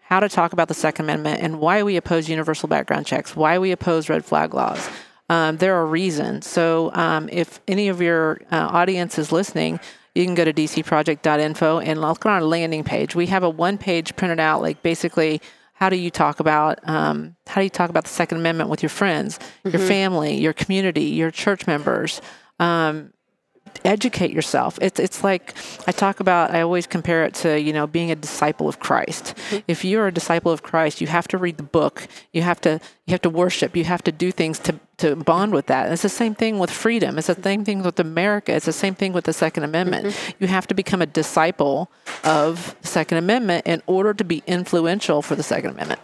how 0.00 0.20
to 0.20 0.30
talk 0.30 0.54
about 0.54 0.68
the 0.68 0.74
Second 0.74 1.04
Amendment 1.04 1.42
and 1.42 1.60
why 1.60 1.82
we 1.82 1.96
oppose 1.98 2.28
universal 2.30 2.70
background 2.70 3.04
checks, 3.04 3.36
why 3.36 3.58
we 3.58 3.70
oppose 3.70 4.08
red 4.08 4.24
flag 4.24 4.54
laws. 4.54 4.88
Um, 5.30 5.58
there 5.58 5.76
are 5.76 5.86
reasons. 5.86 6.48
So, 6.48 6.90
um, 6.92 7.28
if 7.30 7.60
any 7.68 7.88
of 7.88 8.02
your 8.02 8.40
uh, 8.50 8.68
audience 8.72 9.16
is 9.16 9.30
listening, 9.30 9.78
you 10.12 10.24
can 10.24 10.34
go 10.34 10.44
to 10.44 10.52
dcproject.info 10.52 11.78
and 11.78 12.00
look 12.00 12.26
on 12.26 12.32
our 12.32 12.42
landing 12.42 12.82
page. 12.82 13.14
We 13.14 13.26
have 13.26 13.44
a 13.44 13.48
one 13.48 13.78
page 13.78 14.16
printed 14.16 14.40
out, 14.40 14.60
like 14.60 14.82
basically 14.82 15.40
how 15.74 15.88
do 15.88 15.96
you 15.96 16.10
talk 16.10 16.40
about 16.40 16.80
um, 16.88 17.36
how 17.46 17.60
do 17.60 17.64
you 17.64 17.70
talk 17.70 17.90
about 17.90 18.04
the 18.04 18.10
Second 18.10 18.38
Amendment 18.38 18.70
with 18.70 18.82
your 18.82 18.90
friends, 18.90 19.38
your 19.64 19.80
family, 19.88 20.36
your 20.36 20.52
community, 20.52 21.04
your 21.04 21.30
church 21.30 21.64
members. 21.66 22.20
Um, 22.58 23.12
educate 23.84 24.30
yourself. 24.30 24.78
It's 24.80 24.98
it's 25.00 25.24
like 25.24 25.54
I 25.86 25.92
talk 25.92 26.20
about. 26.20 26.50
I 26.50 26.60
always 26.62 26.86
compare 26.86 27.24
it 27.24 27.34
to 27.36 27.60
you 27.60 27.72
know 27.72 27.86
being 27.86 28.10
a 28.10 28.16
disciple 28.16 28.68
of 28.68 28.80
Christ. 28.80 29.34
Mm-hmm. 29.36 29.58
If 29.68 29.84
you're 29.84 30.06
a 30.06 30.12
disciple 30.12 30.52
of 30.52 30.62
Christ, 30.62 31.00
you 31.00 31.06
have 31.06 31.28
to 31.28 31.38
read 31.38 31.56
the 31.56 31.62
book. 31.62 32.06
You 32.32 32.42
have 32.42 32.60
to 32.62 32.80
you 33.06 33.12
have 33.12 33.22
to 33.22 33.30
worship. 33.30 33.76
You 33.76 33.84
have 33.84 34.02
to 34.04 34.12
do 34.12 34.32
things 34.32 34.58
to 34.60 34.78
to 34.98 35.16
bond 35.16 35.52
with 35.52 35.66
that. 35.66 35.84
And 35.84 35.92
it's 35.92 36.02
the 36.02 36.08
same 36.08 36.34
thing 36.34 36.58
with 36.58 36.70
freedom. 36.70 37.18
It's 37.18 37.26
the 37.26 37.34
mm-hmm. 37.34 37.42
same 37.42 37.64
thing 37.64 37.82
with 37.82 37.98
America. 37.98 38.52
It's 38.52 38.66
the 38.66 38.72
same 38.72 38.94
thing 38.94 39.12
with 39.12 39.24
the 39.24 39.32
Second 39.32 39.64
Amendment. 39.64 40.06
Mm-hmm. 40.06 40.44
You 40.44 40.48
have 40.48 40.66
to 40.68 40.74
become 40.74 41.02
a 41.02 41.06
disciple 41.06 41.90
of 42.24 42.76
the 42.82 42.88
Second 42.88 43.18
Amendment 43.18 43.66
in 43.66 43.82
order 43.86 44.14
to 44.14 44.24
be 44.24 44.42
influential 44.46 45.22
for 45.22 45.34
the 45.34 45.42
Second 45.42 45.70
Amendment. 45.70 46.00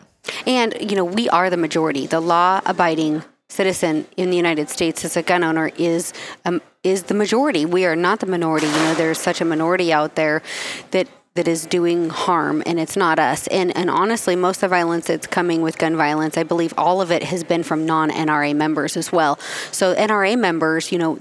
And, 0.47 0.75
you 0.81 0.97
know, 0.97 1.05
we 1.05 1.29
are 1.29 1.51
the 1.51 1.57
majority. 1.57 2.07
The 2.07 2.21
law 2.21 2.61
abiding 2.67 3.23
citizen 3.49 4.07
in 4.17 4.31
the 4.31 4.37
United 4.37 4.69
States 4.69 5.05
as 5.05 5.17
a 5.17 5.23
gun 5.23 5.45
owner 5.45 5.71
is 5.77 6.13
um, 6.45 6.61
is 6.83 7.05
the 7.05 7.15
majority. 7.15 7.65
We 7.65 7.85
are 7.85 7.97
not 7.97 8.21
the 8.21 8.27
minority. 8.27 8.67
You 8.67 8.73
know, 8.73 8.95
there's 8.95 9.19
such 9.19 9.41
a 9.41 9.45
minority 9.45 9.93
out 9.93 10.15
there 10.15 10.43
that 10.91 11.09
that 11.35 11.47
is 11.47 11.67
doing 11.67 12.09
harm 12.09 12.63
and 12.67 12.81
it's 12.81 12.97
not 12.97 13.19
us. 13.19 13.47
And 13.49 13.77
and 13.77 13.91
honestly, 13.91 14.37
most 14.37 14.59
of 14.59 14.63
the 14.63 14.69
violence 14.69 15.07
that's 15.07 15.27
coming 15.27 15.63
with 15.63 15.79
gun 15.79 15.97
violence, 15.97 16.37
I 16.37 16.43
believe 16.43 16.75
all 16.77 17.01
of 17.01 17.13
it 17.13 17.23
has 17.25 17.45
been 17.45 17.63
from 17.63 17.87
non-NRA 17.87 18.57
members 18.57 18.97
as 18.97 19.13
well. 19.13 19.39
So 19.71 19.95
NRA 19.95 20.39
members, 20.39 20.91
you 20.91 20.99
know, 20.99 21.21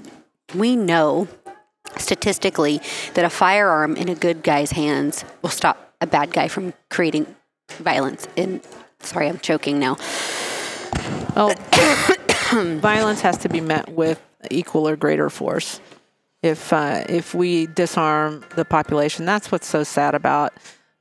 we 0.54 0.74
know 0.74 1.28
statistically 1.96 2.80
that 3.14 3.24
a 3.24 3.30
firearm 3.30 3.96
in 3.96 4.08
a 4.08 4.14
good 4.14 4.42
guy's 4.42 4.72
hands 4.72 5.24
will 5.42 5.50
stop 5.50 5.94
a 6.00 6.06
bad 6.06 6.32
guy 6.32 6.48
from 6.48 6.74
creating 6.90 7.26
violence. 7.78 8.26
And 8.36 8.60
sorry, 9.00 9.28
I'm 9.28 9.38
choking 9.38 9.78
now. 9.78 9.96
Well, 11.34 11.54
violence 12.52 13.20
has 13.22 13.38
to 13.38 13.48
be 13.48 13.60
met 13.60 13.88
with 13.88 14.20
equal 14.50 14.88
or 14.88 14.96
greater 14.96 15.30
force. 15.30 15.80
If 16.42 16.72
uh, 16.72 17.04
if 17.08 17.34
we 17.34 17.66
disarm 17.66 18.44
the 18.54 18.64
population, 18.64 19.24
that's 19.24 19.50
what's 19.50 19.66
so 19.66 19.82
sad 19.82 20.14
about 20.14 20.52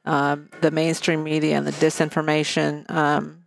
um, 0.06 0.50
the 0.62 0.72
mainstream 0.72 1.24
media 1.24 1.58
and 1.58 1.68
the 1.68 1.72
disinformation 1.72 2.90
um, 2.90 3.44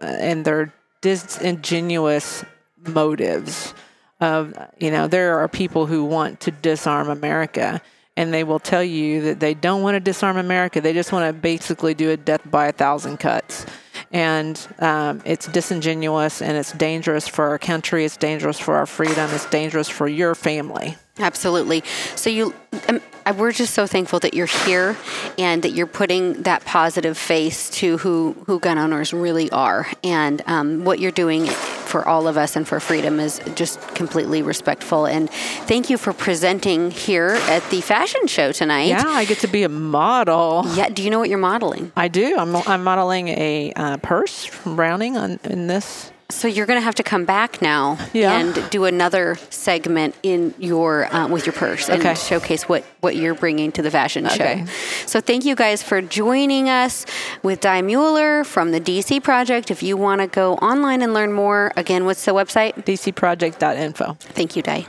and 0.00 0.44
their 0.44 0.72
disingenuous 1.00 2.44
motives. 2.78 3.74
Of 4.20 4.54
you 4.78 4.90
know, 4.90 5.08
there 5.08 5.38
are 5.40 5.48
people 5.48 5.86
who 5.86 6.04
want 6.04 6.40
to 6.40 6.52
disarm 6.52 7.10
America, 7.10 7.82
and 8.16 8.32
they 8.32 8.44
will 8.44 8.58
tell 8.58 8.84
you 8.84 9.22
that 9.22 9.40
they 9.40 9.54
don't 9.54 9.82
want 9.82 9.94
to 9.94 10.00
disarm 10.00 10.36
America. 10.36 10.80
They 10.80 10.92
just 10.92 11.12
want 11.12 11.26
to 11.26 11.32
basically 11.32 11.94
do 11.94 12.10
a 12.10 12.16
death 12.16 12.42
by 12.50 12.66
a 12.66 12.72
thousand 12.72 13.18
cuts 13.18 13.66
and 14.12 14.68
um, 14.78 15.22
it's 15.24 15.46
disingenuous 15.46 16.42
and 16.42 16.56
it's 16.56 16.72
dangerous 16.72 17.26
for 17.26 17.46
our 17.46 17.58
country 17.58 18.04
it's 18.04 18.16
dangerous 18.16 18.58
for 18.58 18.76
our 18.76 18.86
freedom 18.86 19.30
it's 19.30 19.46
dangerous 19.46 19.88
for 19.88 20.06
your 20.06 20.34
family 20.34 20.96
Absolutely. 21.18 21.82
So 22.16 22.30
you, 22.30 22.54
um, 22.88 23.00
we're 23.36 23.52
just 23.52 23.74
so 23.74 23.86
thankful 23.86 24.18
that 24.20 24.34
you're 24.34 24.46
here 24.46 24.96
and 25.38 25.62
that 25.62 25.70
you're 25.70 25.86
putting 25.86 26.42
that 26.42 26.64
positive 26.64 27.16
face 27.18 27.70
to 27.70 27.98
who 27.98 28.34
who 28.46 28.58
gun 28.58 28.78
owners 28.78 29.12
really 29.12 29.50
are, 29.50 29.86
and 30.02 30.42
um, 30.46 30.84
what 30.84 30.98
you're 30.98 31.12
doing 31.12 31.46
for 31.46 32.08
all 32.08 32.26
of 32.26 32.36
us 32.38 32.56
and 32.56 32.66
for 32.66 32.80
freedom 32.80 33.20
is 33.20 33.40
just 33.54 33.78
completely 33.94 34.42
respectful. 34.42 35.04
And 35.06 35.30
thank 35.30 35.90
you 35.90 35.98
for 35.98 36.12
presenting 36.14 36.90
here 36.90 37.38
at 37.48 37.62
the 37.70 37.82
fashion 37.82 38.26
show 38.26 38.50
tonight. 38.50 38.86
yeah 38.88 39.06
i 39.06 39.24
get 39.26 39.38
to 39.40 39.46
be 39.48 39.62
a 39.62 39.68
model 39.68 40.64
Yeah. 40.74 40.88
Do 40.88 41.02
you 41.02 41.10
know 41.10 41.18
what 41.18 41.28
you're 41.28 41.38
modeling? 41.38 41.92
i 41.96 42.08
do 42.08 42.36
i'm, 42.38 42.56
I'm 42.56 42.82
modeling 42.82 43.28
a 43.28 43.72
uh, 43.76 43.96
purse 43.98 44.44
from 44.46 44.76
browning 44.76 45.16
on, 45.18 45.38
in 45.44 45.66
this 45.66 46.10
So 46.32 46.48
you're 46.48 46.66
going 46.66 46.78
to 46.80 46.84
have 46.84 46.94
to 46.96 47.02
come 47.02 47.24
back 47.24 47.60
now 47.62 47.98
Yeah. 48.12 48.32
and 48.38 48.70
do 48.70 48.84
another 48.86 49.36
segment 49.50 50.14
in 50.22 50.54
your 50.58 51.04
uh, 51.14 51.28
with 51.28 51.46
your 51.46 51.52
purse 51.52 51.88
and 51.88 52.00
Okay. 52.00 52.14
showcase 52.14 52.68
what 52.68 52.84
what 53.00 53.14
you're 53.16 53.34
bringing 53.34 53.70
to 53.72 53.82
the 53.82 53.90
fashion 53.90 54.26
Okay. 54.26 54.64
show. 54.66 54.72
So 55.06 55.20
thank 55.20 55.44
you 55.44 55.54
guys 55.54 55.82
for 55.82 56.00
joining 56.00 56.68
us 56.68 57.04
with 57.42 57.60
Di 57.60 57.82
Mueller 57.82 58.44
from 58.44 58.72
the 58.72 58.80
DC 58.80 59.22
Project. 59.22 59.70
If 59.70 59.82
you 59.82 59.96
want 59.96 60.20
to 60.22 60.26
go 60.26 60.54
online 60.56 61.02
and 61.02 61.12
learn 61.14 61.32
more, 61.32 61.72
again, 61.76 62.04
what's 62.06 62.24
the 62.24 62.32
website? 62.32 62.72
dcproject.info. 62.84 64.16
Thank 64.20 64.56
you, 64.56 64.62
Di. 64.62 64.86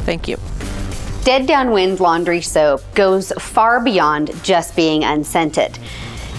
Thank 0.00 0.28
you. 0.28 0.36
Dead 1.24 1.46
Downwind 1.46 2.00
Laundry 2.00 2.40
Soap 2.42 2.82
goes 2.94 3.32
far 3.38 3.80
beyond 3.82 4.30
just 4.42 4.74
being 4.74 5.04
unscented. 5.04 5.78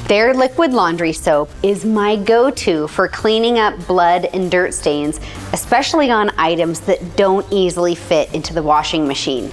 Their 0.07 0.33
liquid 0.33 0.73
laundry 0.73 1.13
soap 1.13 1.49
is 1.63 1.85
my 1.85 2.17
go 2.17 2.51
to 2.51 2.89
for 2.89 3.07
cleaning 3.07 3.57
up 3.57 3.87
blood 3.87 4.25
and 4.33 4.51
dirt 4.51 4.73
stains, 4.73 5.17
especially 5.53 6.11
on 6.11 6.29
items 6.37 6.81
that 6.81 7.15
don't 7.15 7.45
easily 7.53 7.95
fit 7.95 8.33
into 8.33 8.53
the 8.53 8.61
washing 8.61 9.07
machine. 9.07 9.49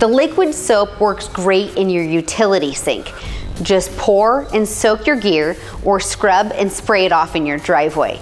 The 0.00 0.08
liquid 0.08 0.54
soap 0.54 1.00
works 1.00 1.28
great 1.28 1.76
in 1.76 1.88
your 1.88 2.02
utility 2.02 2.74
sink. 2.74 3.12
Just 3.62 3.96
pour 3.96 4.48
and 4.52 4.68
soak 4.68 5.06
your 5.06 5.16
gear 5.16 5.56
or 5.84 6.00
scrub 6.00 6.50
and 6.56 6.70
spray 6.70 7.06
it 7.06 7.12
off 7.12 7.36
in 7.36 7.46
your 7.46 7.58
driveway. 7.58 8.20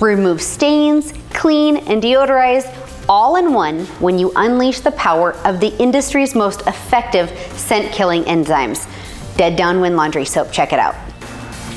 Remove 0.00 0.40
stains, 0.40 1.12
clean, 1.30 1.76
and 1.76 2.02
deodorize 2.02 2.66
all 3.06 3.36
in 3.36 3.52
one 3.52 3.84
when 4.00 4.18
you 4.18 4.32
unleash 4.34 4.80
the 4.80 4.92
power 4.92 5.34
of 5.44 5.60
the 5.60 5.76
industry's 5.76 6.34
most 6.34 6.62
effective 6.62 7.28
scent 7.52 7.92
killing 7.92 8.24
enzymes. 8.24 8.88
Dead 9.36 9.56
Downwind 9.56 9.96
Laundry 9.96 10.24
Soap. 10.24 10.52
Check 10.52 10.72
it 10.72 10.78
out. 10.78 10.94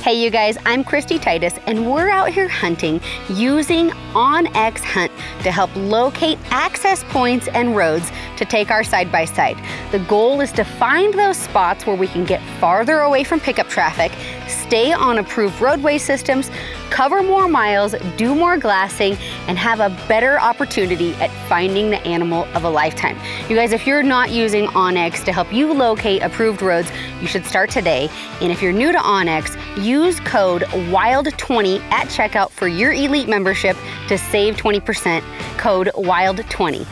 Hey, 0.05 0.23
you 0.23 0.29
guys, 0.29 0.55
I'm 0.67 0.83
Christy 0.83 1.17
Titus, 1.17 1.55
and 1.65 1.91
we're 1.91 2.11
out 2.11 2.29
here 2.29 2.47
hunting 2.47 3.01
using 3.27 3.89
OnX 4.13 4.77
Hunt 4.81 5.11
to 5.41 5.51
help 5.51 5.75
locate 5.75 6.37
access 6.51 7.03
points 7.05 7.47
and 7.47 7.75
roads 7.75 8.11
to 8.37 8.45
take 8.45 8.69
our 8.69 8.83
side 8.83 9.11
by 9.11 9.25
side. 9.25 9.57
The 9.91 9.97
goal 9.97 10.41
is 10.41 10.51
to 10.51 10.63
find 10.63 11.11
those 11.15 11.37
spots 11.37 11.87
where 11.87 11.95
we 11.95 12.05
can 12.05 12.23
get 12.23 12.39
farther 12.59 12.99
away 12.99 13.23
from 13.23 13.39
pickup 13.39 13.67
traffic, 13.67 14.11
stay 14.47 14.93
on 14.93 15.17
approved 15.17 15.59
roadway 15.61 15.97
systems, 15.97 16.49
cover 16.89 17.23
more 17.23 17.47
miles, 17.47 17.95
do 18.17 18.35
more 18.35 18.57
glassing, 18.57 19.17
and 19.47 19.57
have 19.57 19.79
a 19.79 19.89
better 20.07 20.39
opportunity 20.39 21.13
at 21.15 21.29
finding 21.47 21.89
the 21.89 21.99
animal 22.07 22.45
of 22.53 22.63
a 22.63 22.69
lifetime. 22.69 23.17
You 23.49 23.55
guys, 23.55 23.71
if 23.71 23.85
you're 23.85 24.03
not 24.03 24.31
using 24.31 24.67
OnX 24.67 25.23
to 25.25 25.33
help 25.33 25.51
you 25.51 25.73
locate 25.73 26.21
approved 26.21 26.61
roads, 26.61 26.91
you 27.21 27.27
should 27.27 27.45
start 27.45 27.69
today. 27.69 28.09
And 28.41 28.51
if 28.51 28.61
you're 28.61 28.71
new 28.71 28.91
to 28.91 28.97
OnX, 28.97 29.55
use 29.83 30.19
code 30.21 30.63
WILD20 30.63 31.79
at 31.91 32.07
checkout 32.07 32.51
for 32.51 32.67
your 32.67 32.93
elite 32.93 33.27
membership 33.27 33.75
to 34.07 34.17
save 34.17 34.55
20%. 34.55 35.21
Code 35.57 35.91
WILD20. 35.95 36.85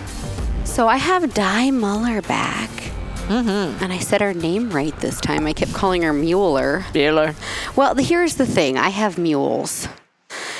So 0.65 0.87
I 0.87 0.97
have 0.97 1.33
Di 1.33 1.71
Muller 1.71 2.21
back. 2.21 2.82
Mm-hmm. 3.27 3.83
And 3.83 3.93
I 3.93 3.99
said 3.99 4.21
her 4.21 4.33
name 4.33 4.69
right 4.71 4.97
this 4.99 5.19
time. 5.21 5.47
I 5.47 5.53
kept 5.53 5.73
calling 5.73 6.03
her 6.03 6.13
Mueller. 6.13 6.85
Bueller. 6.93 7.35
Well, 7.75 7.95
here's 7.95 8.35
the 8.35 8.45
thing 8.45 8.77
I 8.77 8.89
have 8.89 9.17
mules. 9.17 9.87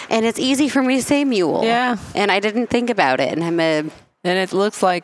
And 0.09 0.26
it's 0.26 0.39
easy 0.39 0.70
for 0.70 0.82
me 0.82 0.97
to 0.97 1.03
say 1.03 1.26
mule. 1.26 1.64
Yeah. 1.64 1.97
And 2.16 2.32
I 2.32 2.39
didn't 2.39 2.68
think 2.68 2.89
about 2.89 3.20
it. 3.20 3.32
And 3.34 3.43
I'm 3.43 3.59
a 3.59 3.80
And 3.80 3.91
it 4.24 4.53
looks 4.53 4.82
like 4.82 5.03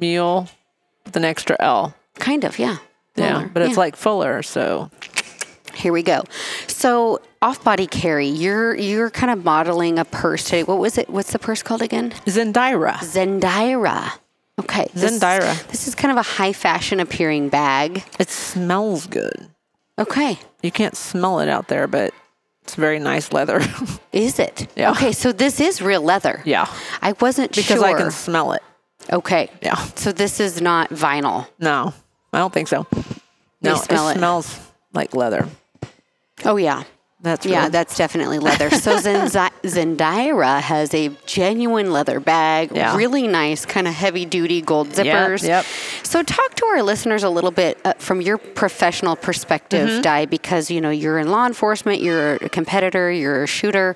mule 0.00 0.48
with 1.04 1.16
an 1.16 1.24
extra 1.24 1.56
L. 1.60 1.94
kind 2.16 2.44
of, 2.44 2.58
yeah. 2.58 2.78
Yeah. 3.16 3.48
But 3.52 3.62
it's 3.62 3.72
yeah. 3.72 3.78
like 3.78 3.96
fuller. 3.96 4.42
So 4.42 4.90
Here 5.74 5.92
we 5.92 6.02
go. 6.02 6.22
So 6.66 7.20
off 7.40 7.64
body 7.64 7.86
carry, 7.86 8.26
you're 8.26 8.74
you're 8.74 9.10
kind 9.10 9.32
of 9.32 9.44
modeling 9.44 9.98
a 9.98 10.04
purse 10.04 10.44
today. 10.44 10.62
What 10.64 10.78
was 10.78 10.98
it? 10.98 11.08
What's 11.08 11.32
the 11.32 11.38
purse 11.38 11.62
called 11.62 11.82
again? 11.82 12.10
Zendira. 12.26 12.94
Zendaira. 12.98 14.12
Okay. 14.62 14.88
this- 14.94 15.18
This 15.70 15.88
is 15.88 15.94
kind 15.94 16.10
of 16.12 16.18
a 16.18 16.22
high 16.22 16.52
fashion 16.52 17.00
appearing 17.00 17.48
bag. 17.48 18.04
It 18.18 18.30
smells 18.30 19.06
good. 19.06 19.48
Okay. 19.98 20.38
You 20.62 20.70
can't 20.70 20.96
smell 20.96 21.40
it 21.40 21.48
out 21.48 21.68
there, 21.68 21.86
but 21.86 22.12
it's 22.64 22.74
very 22.76 22.98
nice 22.98 23.32
leather. 23.32 23.60
Is 24.12 24.38
it? 24.38 24.68
Yeah. 24.76 24.90
Okay, 24.92 25.12
so 25.12 25.32
this 25.32 25.60
is 25.60 25.82
real 25.82 26.02
leather. 26.02 26.40
yeah. 26.44 26.66
I 27.02 27.12
wasn't 27.20 27.50
Because 27.54 27.78
sure. 27.80 27.84
I 27.84 27.94
can 27.94 28.10
smell 28.10 28.52
it. 28.52 28.62
okay. 29.12 29.50
Yeah. 29.62 29.76
So 29.96 30.12
this 30.12 30.38
is 30.40 30.60
not 30.60 30.90
vinyl. 30.90 31.46
No, 31.58 31.92
I 32.32 32.38
don't 32.38 32.52
think 32.52 32.68
so. 32.68 32.86
No, 33.60 33.74
smell 33.76 34.08
it. 34.10 34.16
smells 34.16 34.58
like 34.94 35.14
leather. 35.14 35.46
Oh 36.44 36.56
yeah. 36.56 36.84
That's 37.22 37.46
Yeah, 37.46 37.62
real. 37.62 37.70
that's 37.70 37.96
definitely 37.96 38.40
leather. 38.40 38.68
So 38.70 38.96
Zendira 38.98 40.60
has 40.60 40.92
a 40.92 41.10
genuine 41.24 41.92
leather 41.92 42.18
bag, 42.20 42.72
Yeah. 42.74 42.96
really 42.96 43.28
nice, 43.28 43.64
kind 43.64 43.86
of 43.86 43.94
heavy 43.94 44.24
duty 44.24 44.60
gold 44.60 44.88
zippers. 44.90 45.42
yep. 45.46 45.64
So 46.02 46.22
talk 46.24 46.54
to 46.56 46.66
our 46.66 46.82
listeners 46.82 47.22
a 47.22 47.30
little 47.30 47.52
bit 47.52 47.78
uh, 47.84 47.94
from 47.98 48.20
your 48.20 48.38
professional 48.38 49.14
perspective, 49.16 49.88
Mm-hmm. 49.88 50.00
Di, 50.02 50.26
because 50.26 50.70
you 50.70 50.80
know 50.80 50.90
you're 50.90 51.18
in 51.18 51.30
law 51.30 51.46
enforcement, 51.46 52.02
you're 52.02 52.34
a 52.34 52.48
competitor, 52.48 53.10
you're 53.10 53.44
a 53.44 53.46
shooter. 53.46 53.94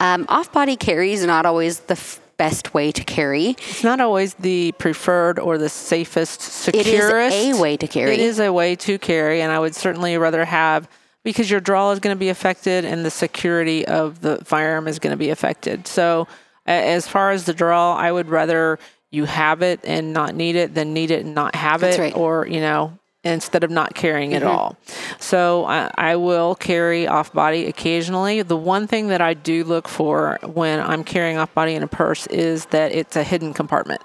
Um, 0.00 0.24
Off 0.28 0.52
body 0.52 0.76
carry 0.76 1.12
is 1.12 1.24
not 1.24 1.46
always 1.46 1.80
the 1.80 1.92
f- 1.94 2.20
best 2.36 2.72
way 2.74 2.92
to 2.92 3.02
carry. 3.02 3.50
It's 3.68 3.82
not 3.82 4.00
always 4.00 4.34
the 4.34 4.70
preferred 4.78 5.40
or 5.40 5.58
the 5.58 5.68
safest, 5.68 6.40
securest. 6.40 7.34
is 7.36 7.58
a 7.58 7.60
way 7.60 7.76
to 7.76 7.88
carry. 7.88 8.12
It 8.14 8.20
is 8.20 8.38
a 8.38 8.52
way 8.52 8.76
to 8.76 8.98
carry, 8.98 9.42
and 9.42 9.50
I 9.50 9.58
would 9.58 9.74
certainly 9.74 10.16
rather 10.16 10.44
have 10.44 10.88
because 11.28 11.50
your 11.50 11.60
draw 11.60 11.90
is 11.90 12.00
going 12.00 12.16
to 12.16 12.18
be 12.18 12.30
affected 12.30 12.86
and 12.86 13.04
the 13.04 13.10
security 13.10 13.86
of 13.86 14.22
the 14.22 14.42
firearm 14.46 14.88
is 14.88 14.98
going 14.98 15.10
to 15.10 15.16
be 15.18 15.28
affected. 15.28 15.86
So, 15.86 16.26
as 16.64 17.06
far 17.06 17.32
as 17.32 17.44
the 17.44 17.52
draw, 17.52 17.94
I 17.94 18.10
would 18.10 18.30
rather 18.30 18.78
you 19.10 19.26
have 19.26 19.60
it 19.60 19.80
and 19.84 20.14
not 20.14 20.34
need 20.34 20.56
it 20.56 20.72
than 20.72 20.94
need 20.94 21.10
it 21.10 21.26
and 21.26 21.34
not 21.34 21.54
have 21.54 21.82
That's 21.82 21.98
it, 21.98 22.00
right. 22.00 22.16
or 22.16 22.46
you 22.46 22.60
know. 22.60 22.98
Instead 23.24 23.64
of 23.64 23.70
not 23.70 23.94
carrying 23.94 24.30
it 24.30 24.42
mm-hmm. 24.42 24.56
all. 24.56 24.76
So 25.18 25.66
I, 25.66 25.90
I 25.98 26.16
will 26.16 26.54
carry 26.54 27.08
off 27.08 27.32
body 27.32 27.66
occasionally. 27.66 28.42
The 28.42 28.56
one 28.56 28.86
thing 28.86 29.08
that 29.08 29.20
I 29.20 29.34
do 29.34 29.64
look 29.64 29.88
for 29.88 30.38
when 30.44 30.80
I'm 30.80 31.02
carrying 31.02 31.36
off 31.36 31.52
body 31.52 31.74
in 31.74 31.82
a 31.82 31.88
purse 31.88 32.28
is 32.28 32.66
that 32.66 32.92
it's 32.92 33.16
a 33.16 33.24
hidden 33.24 33.52
compartment. 33.52 34.00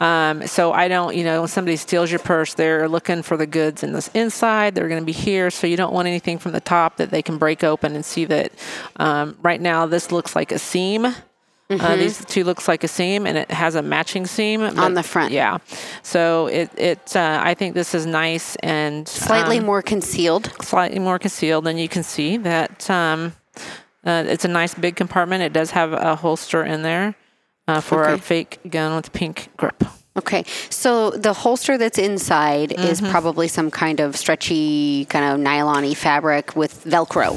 Um, 0.00 0.46
so 0.46 0.72
I 0.72 0.88
don't, 0.88 1.14
you 1.16 1.24
know, 1.24 1.40
when 1.40 1.48
somebody 1.48 1.76
steals 1.76 2.10
your 2.10 2.20
purse, 2.20 2.54
they're 2.54 2.88
looking 2.88 3.22
for 3.22 3.36
the 3.36 3.46
goods 3.46 3.82
in 3.82 3.92
this 3.92 4.08
inside. 4.14 4.74
They're 4.74 4.88
going 4.88 5.00
to 5.02 5.06
be 5.06 5.12
here, 5.12 5.50
so 5.50 5.66
you 5.66 5.76
don't 5.76 5.92
want 5.92 6.08
anything 6.08 6.38
from 6.38 6.52
the 6.52 6.60
top 6.60 6.96
that 6.96 7.10
they 7.10 7.22
can 7.22 7.38
break 7.38 7.64
open 7.64 7.94
and 7.94 8.04
see 8.04 8.24
that. 8.26 8.52
Um, 8.96 9.36
right 9.42 9.60
now, 9.60 9.86
this 9.86 10.12
looks 10.12 10.34
like 10.36 10.52
a 10.52 10.58
seam. 10.58 11.14
Uh, 11.70 11.96
these 11.96 12.24
two 12.26 12.44
looks 12.44 12.68
like 12.68 12.84
a 12.84 12.88
seam, 12.88 13.26
and 13.26 13.38
it 13.38 13.50
has 13.50 13.74
a 13.74 13.82
matching 13.82 14.26
seam 14.26 14.62
On 14.62 14.94
the 14.94 15.02
front. 15.02 15.32
Yeah, 15.32 15.58
so 16.02 16.46
it 16.46 16.70
it 16.76 17.16
uh, 17.16 17.40
I 17.42 17.54
think 17.54 17.74
this 17.74 17.94
is 17.94 18.06
nice 18.06 18.54
and 18.56 19.08
Slightly 19.08 19.58
um, 19.58 19.64
more 19.66 19.82
concealed. 19.82 20.52
slightly 20.62 20.98
more 20.98 21.18
concealed. 21.18 21.66
And 21.66 21.80
you 21.80 21.88
can 21.88 22.02
see 22.02 22.36
that 22.36 22.88
um, 22.90 23.32
uh, 24.04 24.24
it's 24.26 24.44
a 24.44 24.48
nice 24.48 24.74
big 24.74 24.94
compartment. 24.94 25.42
It 25.42 25.52
does 25.52 25.70
have 25.70 25.92
a 25.94 26.14
holster 26.14 26.62
in 26.62 26.82
there 26.82 27.16
uh, 27.68 27.80
for 27.80 28.04
our 28.04 28.18
fake 28.18 28.58
gun 28.70 28.94
with 28.96 29.12
pink 29.12 29.48
grip. 29.56 29.82
Okay, 30.16 30.44
so 30.70 31.10
the 31.10 31.32
holster 31.32 31.76
that's 31.76 31.98
inside 31.98 32.70
is 32.72 33.00
Mm-hmm. 33.00 33.10
probably 33.10 33.48
some 33.48 33.70
kind 33.70 33.98
of 33.98 34.14
stretchy, 34.16 35.06
kind 35.06 35.24
of 35.24 35.40
nylon-y 35.40 35.94
fabric 35.94 36.54
with 36.54 36.84
Velcro. 36.84 37.36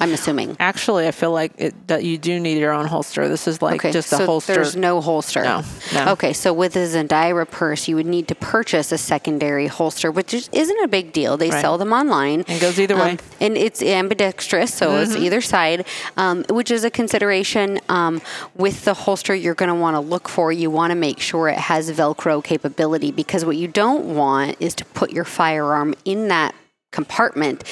I'm 0.00 0.12
assuming. 0.12 0.56
Actually, 0.58 1.06
I 1.06 1.12
feel 1.12 1.30
like 1.30 1.52
it, 1.56 1.86
that 1.86 2.02
you 2.02 2.18
do 2.18 2.40
need 2.40 2.58
your 2.58 2.72
own 2.72 2.86
holster. 2.86 3.28
This 3.28 3.46
is 3.46 3.62
like 3.62 3.76
Okay, 3.76 3.92
just 3.92 4.08
so 4.08 4.24
a 4.24 4.26
holster. 4.26 4.52
there's 4.54 4.74
no 4.74 5.00
holster. 5.00 5.44
No, 5.44 5.62
no. 5.94 6.08
Okay, 6.12 6.32
so 6.32 6.52
with 6.52 6.74
a 6.74 6.80
Zendira 6.80 7.48
purse, 7.48 7.86
you 7.86 7.94
would 7.94 8.06
need 8.06 8.26
to 8.26 8.34
purchase 8.34 8.90
a 8.90 8.98
secondary 8.98 9.68
holster, 9.68 10.10
which 10.10 10.34
is, 10.34 10.50
isn't 10.52 10.82
a 10.82 10.88
big 10.88 11.12
deal. 11.12 11.36
They 11.36 11.48
Right. 11.50 11.60
sell 11.60 11.78
them 11.78 11.92
online. 11.92 12.44
And 12.48 12.60
goes 12.60 12.80
either 12.80 12.96
way. 12.96 13.12
Mm-hmm. 13.16 13.44
And 13.44 13.56
it's 13.56 13.82
ambidextrous, 13.82 14.74
so 14.74 14.96
it's 14.96 15.14
either 15.14 15.40
side, 15.40 15.86
um, 16.16 16.44
which 16.50 16.72
is 16.72 16.82
a 16.82 16.90
consideration. 16.90 17.78
Um, 17.88 18.20
with 18.56 18.84
the 18.84 18.94
holster, 18.94 19.32
you're 19.32 19.54
going 19.54 19.68
to 19.68 19.74
want 19.76 19.94
to 19.94 20.00
look 20.00 20.28
for. 20.28 20.50
You 20.50 20.70
want 20.70 20.90
to 20.90 20.96
make 20.96 21.20
sure 21.20 21.48
it 21.48 21.58
has 21.58 21.92
Velcro 21.92 22.42
capability 22.42 23.12
because 23.12 23.44
what 23.44 23.56
you 23.56 23.68
don't 23.68 24.16
want 24.16 24.56
is 24.58 24.74
to 24.74 24.84
put 24.86 25.12
your 25.12 25.24
firearm 25.24 25.94
in 26.04 26.26
that 26.28 26.52
compartment 26.90 27.62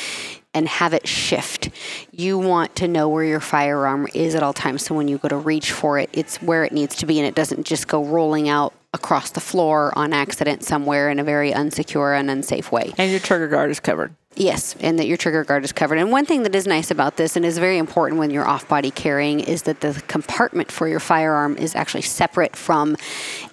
and 0.54 0.68
have 0.68 0.92
it 0.92 1.06
shift. 1.08 1.70
You 2.10 2.38
want 2.38 2.76
to 2.76 2.88
know 2.88 3.08
where 3.08 3.24
your 3.24 3.40
firearm 3.40 4.06
is 4.14 4.34
at 4.34 4.42
all 4.42 4.52
times. 4.52 4.84
So 4.84 4.94
when 4.94 5.08
you 5.08 5.18
go 5.18 5.28
to 5.28 5.36
reach 5.36 5.72
for 5.72 5.98
it, 5.98 6.10
it's 6.12 6.42
where 6.42 6.64
it 6.64 6.72
needs 6.72 6.96
to 6.96 7.06
be 7.06 7.18
and 7.18 7.26
it 7.26 7.34
doesn't 7.34 7.64
just 7.64 7.88
go 7.88 8.04
rolling 8.04 8.48
out 8.48 8.74
across 8.94 9.30
the 9.30 9.40
floor 9.40 9.92
on 9.96 10.12
accident 10.12 10.62
somewhere 10.64 11.08
in 11.08 11.18
a 11.18 11.24
very 11.24 11.52
unsecure 11.52 12.18
and 12.18 12.30
unsafe 12.30 12.70
way. 12.70 12.92
and 12.98 13.10
your 13.10 13.20
trigger 13.20 13.48
guard 13.48 13.70
is 13.70 13.80
covered. 13.80 14.14
Yes, 14.34 14.74
and 14.80 14.98
that 14.98 15.06
your 15.06 15.18
trigger 15.18 15.44
guard 15.44 15.62
is 15.62 15.72
covered. 15.72 15.98
And 15.98 16.10
one 16.10 16.24
thing 16.24 16.42
that 16.44 16.54
is 16.54 16.66
nice 16.66 16.90
about 16.90 17.18
this 17.18 17.36
and 17.36 17.44
is 17.44 17.58
very 17.58 17.76
important 17.76 18.18
when 18.18 18.30
you're 18.30 18.48
off 18.48 18.66
body 18.66 18.90
carrying 18.90 19.40
is 19.40 19.62
that 19.62 19.80
the 19.80 20.02
compartment 20.08 20.72
for 20.72 20.88
your 20.88 21.00
firearm 21.00 21.58
is 21.58 21.74
actually 21.74 22.00
separate 22.02 22.56
from 22.56 22.96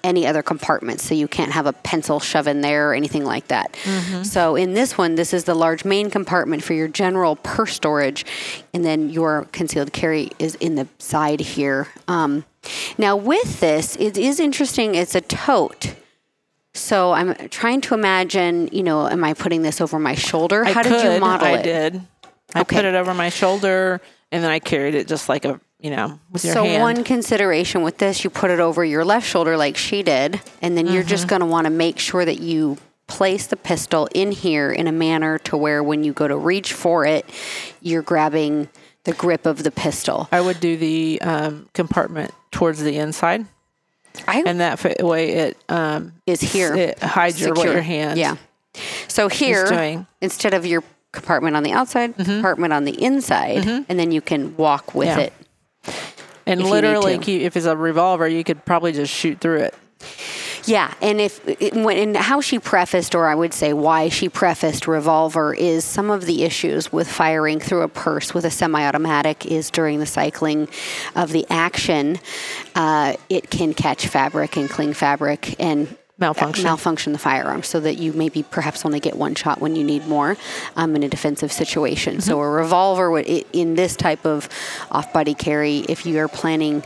any 0.05 0.25
other 0.25 0.41
compartment. 0.41 1.01
So 1.01 1.13
you 1.13 1.27
can't 1.27 1.51
have 1.51 1.65
a 1.65 1.73
pencil 1.73 2.21
shove 2.21 2.47
in 2.47 2.61
there 2.61 2.91
or 2.91 2.93
anything 2.93 3.25
like 3.25 3.49
that. 3.49 3.75
So 4.23 4.55
in 4.55 4.73
this 4.73 4.97
one, 4.97 5.15
this 5.15 5.34
is 5.34 5.43
the 5.43 5.53
large 5.53 5.84
main 5.84 6.09
compartment 6.09 6.63
for 6.63 6.73
your 6.73 6.88
general 6.88 7.36
purse 7.36 7.73
storage, 7.73 8.25
and 8.73 8.86
then 8.86 9.09
your 9.09 9.47
concealed 9.51 9.91
carry 9.91 10.32
is 10.39 10.55
in 10.55 10.75
the 10.75 10.88
side 10.97 11.41
here. 11.41 11.89
Um, 12.07 12.45
now, 12.97 13.15
with 13.17 13.59
this, 13.59 13.95
it 13.97 14.17
is 14.17 14.39
interesting, 14.39 14.95
it's 14.95 15.15
a 15.15 15.21
tote. 15.21 15.95
So 16.80 17.11
I'm 17.11 17.36
trying 17.49 17.82
to 17.82 17.93
imagine, 17.93 18.69
you 18.71 18.84
know, 18.84 19.07
am 19.07 19.23
I 19.23 19.34
putting 19.34 19.61
this 19.61 19.82
over 19.82 19.99
my 19.99 20.15
shoulder? 20.15 20.63
How 20.63 20.80
I 20.80 20.84
did 20.84 20.91
you 20.93 21.09
could, 21.09 21.19
model 21.19 21.47
I 21.47 21.51
it? 21.51 21.63
did. 21.63 22.01
I 22.55 22.61
Okay. 22.61 22.77
put 22.77 22.86
it 22.86 22.95
over 22.95 23.13
my 23.13 23.30
shoulder 23.30 24.01
and 24.32 24.43
then 24.43 24.49
I 24.49 24.59
carried 24.59 24.95
it 24.95 25.07
just 25.07 25.30
like 25.30 25.45
a, 25.45 25.59
you 25.80 25.91
know, 25.91 26.19
with 26.32 26.43
your 26.43 26.53
So 26.53 26.63
hand. 26.63 26.82
one 26.82 27.03
consideration 27.03 27.84
with 27.84 27.97
this, 27.99 28.23
you 28.23 28.30
put 28.30 28.49
it 28.51 28.59
over 28.59 28.84
your 28.84 29.03
left 29.05 29.27
shoulder 29.27 29.57
like 29.57 29.77
she 29.77 30.03
did, 30.03 30.41
and 30.61 30.77
then 30.77 30.88
you're 30.88 31.01
Mm-hmm. 31.03 31.07
just 31.09 31.27
going 31.27 31.41
to 31.41 31.45
want 31.45 31.65
to 31.65 31.69
make 31.71 31.99
sure 31.99 32.25
that 32.25 32.39
you 32.39 32.77
place 33.07 33.47
the 33.47 33.55
pistol 33.57 34.07
in 34.13 34.32
here 34.32 34.71
in 34.71 34.88
a 34.88 34.91
manner 34.91 35.39
to 35.39 35.57
where 35.57 35.82
when 35.84 36.03
you 36.03 36.13
go 36.13 36.27
to 36.27 36.38
reach 36.38 36.73
for 36.73 37.05
it, 37.05 37.25
you're 37.82 38.03
grabbing 38.03 38.69
the 39.05 39.13
grip 39.13 39.45
of 39.47 39.63
the 39.63 39.71
pistol. 39.71 40.27
I 40.32 40.41
would 40.41 40.59
do 40.59 40.77
the 40.77 41.19
um, 41.21 41.69
compartment 41.73 42.34
towards 42.51 42.82
the 42.84 42.97
inside, 42.97 43.45
I 44.28 44.43
and 44.45 44.60
that 44.60 44.84
way 45.03 45.32
it 45.32 45.57
um, 45.70 46.14
is 46.26 46.41
here. 46.41 46.76
it 46.76 46.99
hides 46.99 47.39
your 47.39 47.53
what 47.53 47.66
your 47.66 47.82
hand. 47.82 48.20
Yeah. 48.20 48.36
So 49.07 49.28
here, 49.28 50.05
instead 50.22 50.53
of 50.53 50.66
your 50.66 50.84
compartment 51.12 51.55
on 51.55 51.64
the 51.64 51.72
outside, 51.72 52.16
compartment 52.16 52.74
on 52.74 52.86
the 52.86 53.01
inside, 53.03 53.66
and 53.68 53.99
then 53.99 54.12
you 54.12 54.22
can 54.22 54.55
walk 54.57 54.93
with 54.93 55.07
Yeah. 55.07 55.20
it. 55.20 55.34
and 56.45 56.62
if 56.62 56.68
literally, 56.68 57.16
if 57.43 57.57
it's 57.57 57.66
a 57.66 57.76
revolver, 57.76 58.28
you 58.28 58.43
could 58.43 58.64
probably 58.66 58.91
just 58.91 59.14
shoot 59.14 59.39
through 59.39 59.60
it. 59.62 59.76
Yeah, 60.70 60.93
and 61.01 61.20
if 61.20 61.43
and 61.47 62.15
how 62.15 62.41
she 62.41 62.59
prefaced, 62.59 63.15
or 63.15 63.28
I 63.28 63.34
would 63.34 63.55
say 63.55 63.74
why 63.74 64.09
she 64.09 64.30
prefaced 64.30 64.88
revolver, 64.88 65.51
is 65.51 65.84
some 65.84 66.11
of 66.11 66.28
the 66.28 66.43
issues 66.43 66.93
with 66.93 67.09
firing 67.09 67.59
through 67.59 67.82
a 67.82 67.88
purse 67.88 68.36
with 68.36 68.45
a 68.45 68.51
semi-automatic 68.51 69.47
is 69.47 69.72
during 69.72 69.99
the 69.99 70.05
cycling 70.05 70.67
of 71.15 71.32
the 71.32 71.47
action, 71.49 72.20
uh, 72.76 73.15
it 73.30 73.49
can 73.49 73.74
catch 73.74 74.05
fabric 74.05 74.57
and 74.57 74.70
cling 74.70 74.93
fabric 74.93 75.59
and 75.59 75.97
Malfunction. 76.20 76.65
malfunction 76.65 77.13
the 77.13 77.20
firearm, 77.20 77.63
so 77.63 77.80
that 77.80 77.95
you 77.95 78.13
maybe 78.13 78.43
perhaps 78.43 78.86
only 78.86 78.99
get 78.99 79.15
one 79.15 79.34
shot 79.34 79.59
when 79.59 79.76
you 79.76 79.84
need 79.84 80.05
more 80.05 80.38
um, 80.76 80.95
in 80.95 81.01
a 81.01 81.09
defensive 81.09 81.51
situation. 81.51 82.22
So 82.22 82.39
a 82.41 82.47
revolver 82.47 83.09
would 83.09 83.26
in 83.26 83.74
this 83.74 83.95
type 83.95 84.24
of 84.26 84.47
off-body 84.91 85.34
carry, 85.34 85.80
if 85.89 86.05
you 86.05 86.20
are 86.20 86.28
planning 86.28 86.84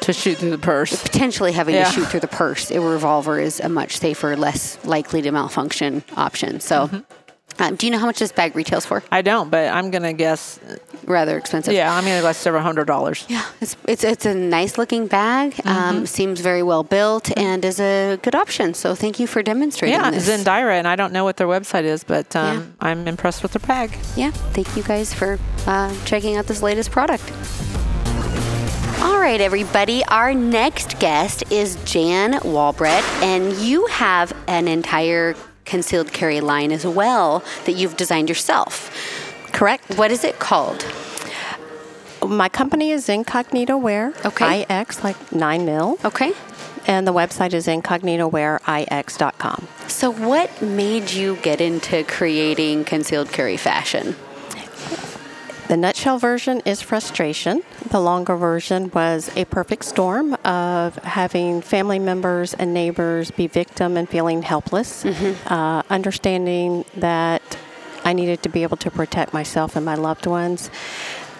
to 0.00 0.12
shoot 0.12 0.38
through 0.38 0.50
the 0.50 0.58
purse. 0.58 1.00
potentially 1.02 1.52
having 1.52 1.74
Yeah. 1.74 1.84
to 1.84 1.90
shoot 1.92 2.08
through 2.08 2.20
the 2.20 2.28
purse, 2.28 2.70
a 2.70 2.80
revolver 2.80 3.38
is 3.40 3.60
a 3.60 3.68
much 3.68 3.98
safer, 3.98 4.36
less 4.36 4.78
likely 4.84 5.22
to 5.22 5.30
malfunction 5.30 6.02
option. 6.16 6.60
So, 6.60 6.88
Mm-hmm. 6.88 7.62
um, 7.62 7.76
do 7.76 7.86
you 7.86 7.92
know 7.92 7.98
how 7.98 8.06
much 8.06 8.18
this 8.18 8.32
bag 8.32 8.54
retails 8.56 8.84
for? 8.84 9.02
I 9.12 9.22
don't, 9.22 9.50
but 9.50 9.72
I'm 9.72 9.90
gonna 9.90 10.12
guess. 10.12 10.58
Rather 11.06 11.36
expensive. 11.36 11.74
Yeah, 11.74 11.94
I'm 11.94 12.02
gonna 12.04 12.22
guess 12.22 12.38
several 12.38 12.62
hundred 12.62 12.86
dollars. 12.86 13.26
Yeah, 13.28 13.44
it's 13.60 13.76
it's 13.86 14.04
it's 14.04 14.24
a 14.26 14.34
nice 14.34 14.78
looking 14.78 15.06
bag. 15.06 15.52
Mm-hmm. 15.54 15.68
Um, 15.68 16.06
seems 16.06 16.40
very 16.40 16.62
well 16.62 16.82
built 16.82 17.30
and 17.36 17.62
is 17.64 17.78
a 17.78 18.18
good 18.22 18.34
option. 18.34 18.72
So 18.74 18.94
thank 18.94 19.20
you 19.20 19.26
for 19.26 19.42
demonstrating 19.42 19.98
Yeah, 20.00 20.10
this. 20.10 20.26
Zendira, 20.28 20.72
and 20.78 20.88
I 20.88 20.96
don't 20.96 21.12
know 21.12 21.22
what 21.24 21.36
their 21.36 21.46
website 21.46 21.84
is, 21.84 22.04
but 22.04 22.34
um, 22.34 22.56
Yeah. 22.56 22.88
I'm 22.88 23.06
impressed 23.06 23.42
with 23.42 23.52
their 23.52 23.66
bag. 23.66 23.96
yeah, 24.16 24.30
thank 24.54 24.74
you 24.76 24.82
guys 24.82 25.12
for 25.14 25.38
uh, 25.66 25.94
checking 26.06 26.36
out 26.36 26.46
this 26.46 26.62
latest 26.62 26.90
product. 26.90 27.22
All 29.04 29.20
right, 29.20 29.38
everybody. 29.38 30.02
Our 30.06 30.32
next 30.32 30.98
guest 30.98 31.44
is 31.50 31.76
Jan 31.84 32.40
Walbrett, 32.40 33.02
and 33.22 33.52
you 33.58 33.84
have 33.88 34.32
an 34.48 34.66
entire 34.66 35.34
concealed 35.66 36.14
carry 36.14 36.40
line 36.40 36.72
as 36.72 36.86
well 36.86 37.44
that 37.66 37.72
you've 37.72 37.98
designed 37.98 38.30
yourself. 38.30 38.90
Correct. 39.52 39.98
What 39.98 40.10
is 40.10 40.24
it 40.24 40.38
called? 40.38 40.86
My 42.26 42.48
company 42.48 42.92
is 42.92 43.10
Incognito 43.10 43.76
Wear. 43.76 44.14
Okay. 44.24 44.64
IX, 44.70 45.04
like 45.04 45.32
9 45.32 45.66
mil. 45.66 45.98
Okay. 46.02 46.32
And 46.86 47.06
the 47.06 47.12
website 47.12 47.52
is 47.52 47.66
incognitowearix.com. 47.66 49.68
So, 49.86 50.12
what 50.12 50.62
made 50.62 51.10
you 51.10 51.36
get 51.36 51.60
into 51.60 52.04
creating 52.04 52.84
concealed 52.84 53.32
carry 53.32 53.58
fashion? 53.58 54.16
The 55.74 55.80
nutshell 55.80 56.20
version 56.20 56.62
is 56.64 56.80
frustration. 56.82 57.64
The 57.90 57.98
longer 57.98 58.36
version 58.36 58.92
was 58.94 59.28
a 59.34 59.44
perfect 59.44 59.84
storm 59.84 60.34
of 60.44 60.94
having 60.98 61.62
family 61.62 61.98
members 61.98 62.54
and 62.54 62.72
neighbors 62.72 63.32
be 63.32 63.48
victim 63.48 63.96
and 63.96 64.08
feeling 64.08 64.42
helpless, 64.42 65.02
mm-hmm. 65.02 65.52
uh, 65.52 65.82
understanding 65.90 66.84
that 66.98 67.58
I 68.04 68.12
needed 68.12 68.44
to 68.44 68.48
be 68.48 68.62
able 68.62 68.76
to 68.76 68.90
protect 68.92 69.32
myself 69.32 69.74
and 69.74 69.84
my 69.84 69.96
loved 69.96 70.26
ones. 70.26 70.70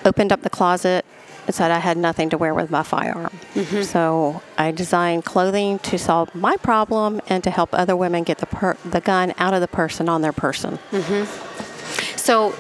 Opened 0.05 0.33
up 0.33 0.43
the 0.43 0.51
closet 0.51 1.05
and 1.47 1.55
said 1.55 1.71
I 1.71 1.79
had 1.79 1.97
nothing 1.97 2.29
to 2.31 2.37
wear 2.37 2.55
with 2.55 2.73
my 2.73 2.83
firearm. 2.83 3.39
Mm-hmm. 3.55 3.83
So 3.83 4.43
I 4.59 4.73
designed 4.73 5.25
clothing 5.25 5.79
to 5.79 5.97
solve 5.97 6.35
my 6.35 6.57
problem 6.57 7.21
and 7.29 7.45
to 7.45 7.53
help 7.53 7.71
other 7.73 7.95
women 7.95 8.25
get 8.25 8.39
the, 8.39 8.47
per- 8.47 8.79
the 8.85 9.01
gun 9.01 9.33
out 9.39 9.55
of 9.55 9.61
the 9.61 9.69
person 9.69 10.09
on 10.09 10.23
their 10.23 10.33
person. 10.33 10.81
Mm-hmm. 10.91 12.17
So 12.17 12.57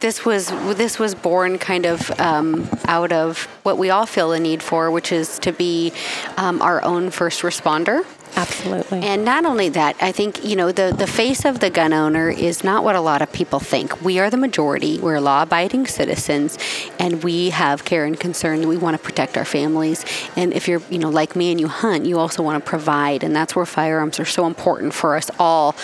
this 0.00 0.24
was 0.24 0.48
this 0.76 1.00
was 1.00 1.16
born 1.16 1.58
kind 1.58 1.84
of 1.84 2.08
um, 2.20 2.68
out 2.86 3.10
of 3.10 3.44
what 3.64 3.78
we 3.78 3.90
all 3.90 4.06
feel 4.06 4.30
a 4.30 4.38
need 4.38 4.62
for, 4.62 4.92
which 4.92 5.10
is 5.10 5.40
to 5.40 5.50
be 5.50 5.92
um, 6.36 6.62
our 6.62 6.84
own 6.84 7.10
first 7.10 7.42
responder. 7.42 8.04
Absolutely. 8.36 9.00
And 9.00 9.24
not 9.24 9.44
only 9.44 9.70
that, 9.70 9.96
I 10.00 10.12
think, 10.12 10.44
you 10.44 10.54
know, 10.54 10.70
the, 10.70 10.94
the 10.96 11.08
face 11.08 11.44
of 11.44 11.58
the 11.58 11.70
gun 11.70 11.92
owner 11.92 12.28
is 12.28 12.62
not 12.62 12.84
what 12.84 12.94
a 12.94 13.00
lot 13.00 13.22
of 13.22 13.32
people 13.32 13.58
think. 13.58 14.00
We 14.02 14.20
are 14.20 14.30
the 14.30 14.36
majority. 14.36 15.00
We're 15.00 15.18
law 15.18 15.42
abiding 15.42 15.88
citizens 15.88 16.56
and 17.00 17.24
we 17.24 17.50
have 17.50 17.84
care 17.84 18.04
and 18.04 18.20
concern. 18.20 18.68
We 18.68 18.76
want 18.76 18.96
to 18.96 19.02
protect 19.02 19.36
our 19.36 19.46
families. 19.46 20.04
And 20.36 20.52
if 20.52 20.68
you're, 20.68 20.82
you 20.90 20.98
know, 20.98 21.08
like 21.08 21.34
me 21.34 21.50
and 21.50 21.58
you 21.58 21.66
hunt, 21.66 22.06
you 22.06 22.18
also 22.18 22.42
want 22.44 22.62
to 22.62 22.68
provide. 22.68 23.24
And 23.24 23.34
that's 23.34 23.56
where 23.56 23.66
firearms 23.66 24.20
are 24.20 24.26
so 24.26 24.46
important 24.46 24.94
for 24.94 25.16
us 25.16 25.30
all 25.40 25.74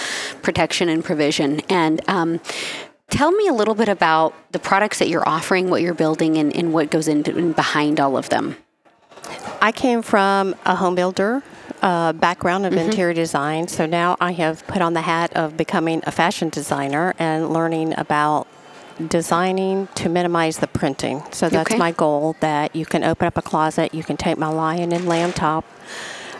protection 0.42 0.88
and 0.88 1.04
provision. 1.04 1.60
And, 1.68 2.08
um, 2.08 2.40
Tell 3.10 3.30
me 3.30 3.46
a 3.46 3.52
little 3.52 3.74
bit 3.74 3.88
about 3.88 4.34
the 4.52 4.58
products 4.58 4.98
that 4.98 5.08
you're 5.08 5.28
offering, 5.28 5.70
what 5.70 5.82
you're 5.82 5.94
building, 5.94 6.36
and, 6.36 6.54
and 6.54 6.72
what 6.72 6.90
goes 6.90 7.06
into 7.06 7.36
in 7.36 7.52
behind 7.52 8.00
all 8.00 8.16
of 8.16 8.28
them. 8.28 8.56
I 9.60 9.72
came 9.72 10.02
from 10.02 10.54
a 10.66 10.74
home 10.76 10.94
builder 10.94 11.42
uh, 11.80 12.12
background 12.12 12.66
of 12.66 12.72
interior 12.72 13.14
design, 13.14 13.68
so 13.68 13.86
now 13.86 14.16
I 14.20 14.32
have 14.32 14.66
put 14.66 14.82
on 14.82 14.94
the 14.94 15.02
hat 15.02 15.32
of 15.34 15.56
becoming 15.56 16.02
a 16.06 16.10
fashion 16.10 16.48
designer 16.48 17.14
and 17.18 17.50
learning 17.50 17.94
about 17.98 18.46
designing 19.08 19.88
to 19.96 20.08
minimize 20.08 20.58
the 20.58 20.66
printing. 20.66 21.22
So 21.30 21.48
that's 21.48 21.70
Okay. 21.70 21.78
my 21.78 21.92
goal 21.92 22.36
that 22.40 22.74
you 22.74 22.86
can 22.86 23.04
open 23.04 23.26
up 23.26 23.36
a 23.36 23.42
closet, 23.42 23.94
you 23.94 24.02
can 24.02 24.16
take 24.16 24.38
my 24.38 24.48
lion 24.48 24.92
and 24.92 25.06
lamb 25.06 25.32
top, 25.32 25.64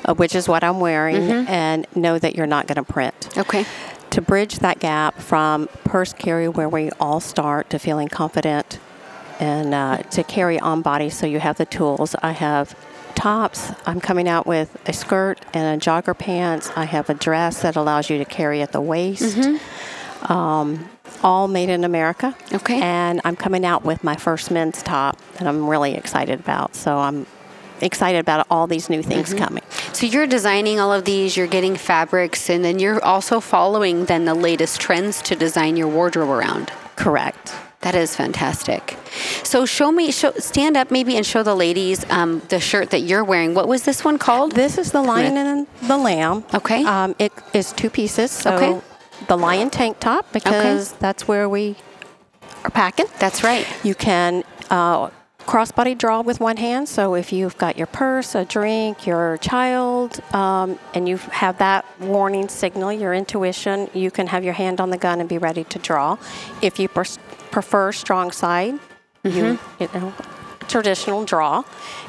uh, 0.04 0.14
which 0.14 0.34
is 0.34 0.48
what 0.48 0.62
I'm 0.64 0.80
wearing, 0.80 1.30
and 1.30 1.86
know 1.94 2.18
that 2.18 2.34
you're 2.36 2.46
not 2.46 2.66
going 2.66 2.76
to 2.76 2.92
print 2.92 3.28
Okay. 3.36 3.64
To 4.14 4.22
bridge 4.22 4.60
that 4.60 4.78
gap 4.78 5.18
from 5.18 5.68
purse 5.82 6.12
carry 6.12 6.48
where 6.48 6.68
we 6.68 6.88
all 7.00 7.18
start 7.18 7.68
to 7.68 7.80
feeling 7.80 8.06
confident 8.06 8.78
and 9.40 9.74
uh, 9.74 9.96
to 10.04 10.22
carry 10.22 10.56
on 10.60 10.82
body. 10.82 11.10
So 11.10 11.26
you 11.26 11.40
have 11.40 11.56
the 11.56 11.66
tools. 11.66 12.14
I 12.22 12.30
have 12.30 12.78
tops. 13.16 13.72
I'm 13.84 14.00
coming 14.00 14.28
out 14.28 14.46
with 14.46 14.76
a 14.86 14.92
skirt 14.92 15.40
and 15.52 15.82
a 15.82 15.84
jogger 15.84 16.16
pants. 16.16 16.70
I 16.76 16.84
have 16.84 17.10
a 17.10 17.14
dress 17.14 17.62
that 17.62 17.74
allows 17.74 18.08
you 18.08 18.18
to 18.18 18.24
carry 18.24 18.62
at 18.62 18.70
the 18.70 18.80
waist. 18.80 19.36
Um, 20.22 20.88
all 21.22 21.48
made 21.48 21.68
in 21.68 21.84
america. 21.84 22.36
Okay. 22.52 22.80
and 22.80 23.20
i'm 23.24 23.36
coming 23.36 23.64
out 23.64 23.84
with 23.84 24.02
my 24.02 24.16
first 24.16 24.50
men's 24.50 24.82
top 24.82 25.18
that 25.34 25.46
i'm 25.46 25.68
really 25.68 25.94
excited 25.94 26.40
about. 26.40 26.74
So 26.74 26.98
i'm 26.98 27.26
excited 27.80 28.18
about 28.18 28.46
all 28.50 28.66
these 28.66 28.88
new 28.88 29.02
things 29.02 29.34
coming 29.34 29.62
So 29.94 30.06
you're 30.06 30.26
designing 30.26 30.80
all 30.80 30.92
of 30.92 31.04
these, 31.04 31.36
you're 31.36 31.46
getting 31.46 31.76
fabrics, 31.76 32.50
and 32.50 32.64
then 32.64 32.80
you're 32.80 33.02
also 33.04 33.38
following 33.38 34.06
then 34.06 34.24
the 34.24 34.34
latest 34.34 34.80
trends 34.80 35.22
to 35.22 35.36
design 35.36 35.76
your 35.76 35.86
wardrobe 35.88 36.28
around. 36.30 36.72
correct 36.96 37.54
That 37.82 37.94
is 37.94 38.16
fantastic. 38.16 38.96
So 39.44 39.66
show 39.66 39.92
me, 39.92 40.10
show, 40.10 40.32
stand 40.38 40.76
up 40.76 40.90
maybe 40.90 41.16
and 41.16 41.24
show 41.24 41.42
the 41.44 41.54
ladies 41.54 42.04
um, 42.10 42.40
the 42.48 42.58
shirt 42.58 42.90
that 42.90 43.00
you're 43.00 43.22
wearing. 43.22 43.54
What 43.54 43.68
was 43.68 43.82
this 43.84 44.02
one 44.04 44.18
called? 44.18 44.52
This 44.52 44.78
is 44.78 44.90
the 44.90 45.02
lion 45.02 45.36
and 45.36 45.66
the 45.82 45.98
lamb. 45.98 46.44
Okay. 46.52 46.82
Um, 46.84 47.14
it 47.18 47.30
is 47.52 47.72
two 47.72 47.90
pieces. 47.90 48.30
So 48.32 48.54
Okay. 48.54 48.80
the 49.28 49.36
lion 49.36 49.68
tank 49.70 50.00
top 50.00 50.32
because 50.32 50.92
that's 50.94 51.28
where 51.28 51.46
we 51.48 51.76
are 52.64 52.70
packing. 52.70 53.06
That's 53.18 53.44
right. 53.44 53.66
You 53.84 53.94
can 53.94 54.44
uh, 54.70 55.10
crossbody 55.46 55.96
draw 55.96 56.20
with 56.22 56.40
one 56.40 56.56
hand. 56.56 56.88
So 56.88 57.14
if 57.14 57.32
you've 57.32 57.56
got 57.58 57.76
your 57.76 57.86
purse, 57.86 58.34
a 58.34 58.44
drink, 58.44 59.06
your 59.06 59.36
child, 59.38 60.20
um, 60.34 60.78
and 60.94 61.08
you 61.08 61.16
have 61.18 61.58
that 61.58 61.84
warning 62.00 62.48
signal, 62.48 62.92
your 62.92 63.14
intuition, 63.14 63.88
you 63.94 64.10
can 64.10 64.26
have 64.28 64.44
your 64.44 64.54
hand 64.54 64.80
on 64.80 64.90
the 64.90 64.96
gun 64.96 65.20
and 65.20 65.28
be 65.28 65.38
ready 65.38 65.64
to 65.64 65.78
draw. 65.78 66.16
If 66.62 66.78
you 66.78 66.88
pers- 66.88 67.18
prefer 67.50 67.92
strong 67.92 68.30
side, 68.32 68.78
you, 69.22 69.58
you 69.78 69.88
know, 69.94 70.12
traditional 70.68 71.24
draw. 71.24 71.62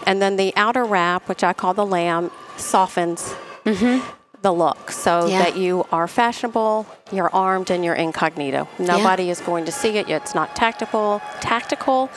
And 0.05 0.21
then 0.21 0.35
the 0.37 0.53
outer 0.55 0.83
wrap, 0.83 1.27
which 1.29 1.43
I 1.43 1.53
call 1.53 1.73
the 1.73 1.85
lamb, 1.85 2.31
softens 2.57 3.33
the 3.63 4.51
look 4.53 4.91
so 4.91 5.25
Yeah. 5.25 5.39
that 5.39 5.57
you 5.57 5.85
are 5.91 6.07
fashionable, 6.07 6.85
you're 7.11 7.33
armed, 7.33 7.69
and 7.71 7.83
you're 7.83 7.95
incognito. 7.95 8.67
Nobody 8.77 9.29
is 9.29 9.41
going 9.41 9.65
to 9.65 9.71
see 9.71 9.97
it. 9.97 10.07
It's 10.09 10.35
not 10.35 10.55
tactical. 10.55 11.21
Tactical. 11.41 12.09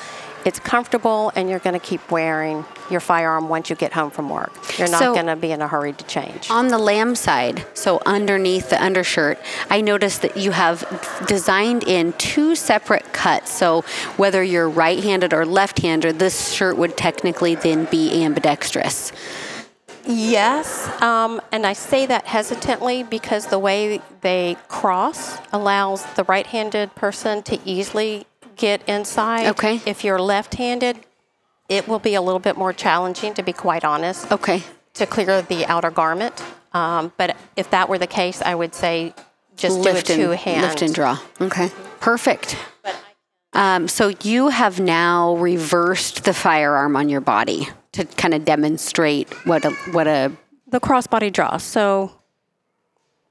It's 0.45 0.59
comfortable, 0.59 1.33
and 1.35 1.51
you're 1.51 1.59
going 1.59 1.79
to 1.79 1.85
keep 1.85 2.11
wearing 2.11 2.65
your 2.91 3.01
firearm 3.01 3.49
once 3.49 3.69
you 3.69 3.77
get 3.77 3.93
home 3.93 4.11
from 4.11 4.31
work. 4.31 4.53
You're 4.79 4.89
not 4.89 5.01
So- 5.01 5.13
going 5.15 5.27
to 5.27 5.37
be 5.37 5.51
in 5.53 5.61
a 5.61 5.69
hurry 5.69 5.93
to 5.93 6.05
change. 6.05 6.51
On 6.51 6.69
the 6.69 6.79
lamb 6.79 7.15
side, 7.15 7.67
so 7.75 8.01
underneath 8.07 8.71
the 8.71 8.83
undershirt, 8.83 9.39
I 9.69 9.81
noticed 9.81 10.23
that 10.23 10.37
you 10.37 10.53
have 10.53 10.85
designed 11.27 11.85
in 11.85 12.13
two 12.15 12.55
separate 12.55 13.13
cuts. 13.13 13.53
So 13.53 13.83
whether 14.17 14.43
you're 14.43 14.69
right 14.69 15.03
handed 15.03 15.35
or 15.35 15.45
left 15.45 15.81
handed, 15.81 16.19
this 16.19 16.53
shirt 16.53 16.79
would 16.79 16.97
technically 16.97 17.55
then 17.55 17.85
be 17.87 18.25
ambidextrous. 18.25 19.13
Yes, 20.11 20.89
um, 21.03 21.43
and 21.53 21.67
I 21.67 21.75
say 21.75 22.07
that 22.07 22.25
hesitantly 22.27 23.03
because 23.03 23.47
the 23.49 23.59
way 23.59 24.01
they 24.23 24.57
cross 24.69 25.37
allows 25.53 26.03
the 26.15 26.25
right-handed 26.25 26.95
person 26.95 27.43
to 27.43 27.59
easily 27.67 28.25
get 28.59 28.87
inside. 28.89 29.47
Okay. 29.49 29.81
If 29.87 30.05
you're 30.05 30.21
left-handed, 30.21 30.99
it 31.69 31.89
will 31.89 31.99
be 31.99 32.15
a 32.15 32.21
little 32.23 32.41
bit 32.41 32.57
more 32.57 32.73
challenging, 32.73 33.35
to 33.35 33.43
be 33.43 33.53
quite 33.53 33.85
honest, 33.85 34.31
Okay. 34.31 34.63
to 34.95 35.07
clear 35.07 35.41
the 35.43 35.65
outer 35.67 35.91
garment. 35.91 36.43
Um, 36.73 37.13
but 37.17 37.37
if 37.57 37.71
that 37.71 37.89
were 37.89 37.99
the 37.99 38.07
case, 38.07 38.43
I 38.43 38.55
would 38.55 38.75
say 38.75 39.15
just 39.57 39.79
lift 39.79 40.07
do 40.07 40.13
a 40.13 40.15
and 40.15 40.23
two-hand. 40.41 40.63
lift 40.63 40.83
and 40.83 40.95
draw. 40.95 41.19
Okay. 41.41 41.71
Perfect. 42.01 42.57
Um, 43.55 43.89
so 43.89 44.13
you 44.23 44.49
have 44.49 44.79
now 44.79 45.35
reversed 45.37 46.25
the 46.25 46.35
firearm 46.35 46.95
on 46.97 47.09
your 47.09 47.23
body 47.23 47.69
to 47.93 48.05
kind 48.05 48.35
of 48.35 48.45
demonstrate 48.45 49.33
what 49.47 49.65
a 49.65 49.71
what 49.93 50.07
a 50.07 50.31
the 50.69 50.79
crossbody 50.79 51.33
draw. 51.33 51.57
So 51.57 52.13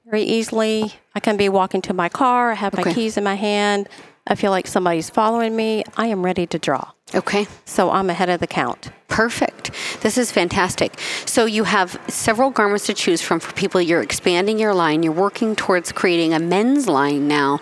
very 0.04 0.22
easily, 0.24 0.92
I 1.14 1.20
can 1.20 1.36
be 1.36 1.48
walking 1.48 1.80
to 1.82 1.94
my 1.94 2.08
car. 2.08 2.50
I 2.50 2.54
have 2.54 2.74
Okay. 2.74 2.90
my 2.90 2.94
keys 2.94 3.16
in 3.16 3.22
my 3.24 3.36
hand. 3.36 3.88
I 4.28 4.34
feel 4.34 4.50
like 4.50 4.66
somebody's 4.66 5.10
following 5.10 5.56
me. 5.56 5.84
I 5.96 6.06
am 6.08 6.24
ready 6.24 6.46
to 6.46 6.58
draw. 6.58 6.92
okay. 7.14 7.46
So 7.64 7.90
I'm 7.90 8.10
ahead 8.10 8.28
of 8.28 8.40
the 8.40 8.46
count. 8.46 8.90
Perfect. 9.08 9.70
This 10.02 10.18
is 10.18 10.30
fantastic. 10.30 10.92
So 11.24 11.46
you 11.46 11.64
have 11.64 11.98
several 12.08 12.50
garments 12.50 12.84
to 12.86 12.94
choose 12.94 13.22
from 13.22 13.40
for 13.40 13.52
people. 13.54 13.80
You're 13.80 14.02
expanding 14.02 14.58
your 14.58 14.74
line. 14.74 15.02
You're 15.02 15.14
working 15.14 15.56
towards 15.56 15.90
creating 15.92 16.34
a 16.34 16.38
men's 16.38 16.86
line 16.86 17.26
now. 17.26 17.60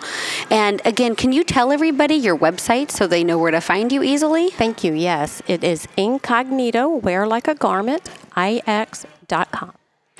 And 0.50 0.82
again, 0.84 1.14
can 1.14 1.32
you 1.32 1.44
tell 1.44 1.70
everybody 1.70 2.16
your 2.16 2.36
website 2.36 2.90
so 2.90 3.06
they 3.06 3.22
know 3.22 3.38
where 3.38 3.52
to 3.52 3.60
find 3.60 3.92
you 3.92 4.02
easily? 4.02 4.50
Thank 4.50 4.82
you. 4.82 4.92
Yes, 4.92 5.40
it 5.46 5.62
is 5.62 5.86
incognito, 5.96 6.88
wear 6.88 7.26
like 7.26 7.46
a 7.46 7.54
garment, 7.54 8.10
ix.com. 8.36 9.75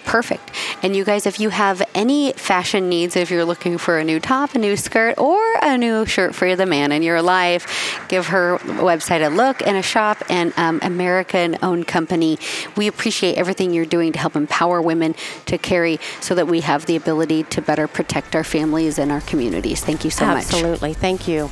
Perfect. 0.07 0.53
And 0.85 0.95
you 0.95 1.05
guys, 1.05 1.27
if 1.27 1.41
you 1.41 1.51
have 1.51 1.83
any 1.95 2.33
fashion 2.33 2.89
needs, 2.89 3.17
if 3.17 3.29
you're 3.29 3.45
looking 3.45 3.77
for 3.77 3.99
a 3.99 4.05
new 4.05 4.21
top, 4.21 4.55
a 4.55 4.59
new 4.59 4.77
skirt, 4.77 5.19
or 5.19 5.41
a 5.61 5.77
new 5.77 6.07
shirt 6.07 6.35
for 6.35 6.55
the 6.55 6.65
man 6.65 6.93
in 6.93 7.03
your 7.03 7.21
life, 7.21 8.01
give 8.09 8.29
her 8.29 8.59
website 8.59 9.27
a 9.27 9.29
look 9.29 9.67
and 9.67 9.77
a 9.77 9.83
shop 9.83 10.23
and 10.31 10.53
um, 10.57 10.79
American 10.83 11.59
owned 11.61 11.89
company. 11.89 12.39
We 12.77 12.87
appreciate 12.87 13.37
everything 13.37 13.75
you're 13.75 13.85
doing 13.85 14.13
to 14.13 14.19
help 14.21 14.37
empower 14.37 14.81
women 14.81 15.17
to 15.47 15.59
carry 15.59 15.99
so 16.21 16.37
that 16.37 16.47
we 16.47 16.61
have 16.61 16.87
the 16.87 16.95
ability 16.95 17.43
to 17.45 17.61
better 17.61 17.89
protect 17.89 18.37
our 18.37 18.45
families 18.45 18.99
and 18.99 19.11
our 19.11 19.21
communities. 19.23 19.83
Thank 19.85 20.05
you 20.05 20.11
so 20.11 20.25
much. 20.27 20.45
Absolutely. 20.45 20.95
Thank 20.95 21.27
you. 21.27 21.51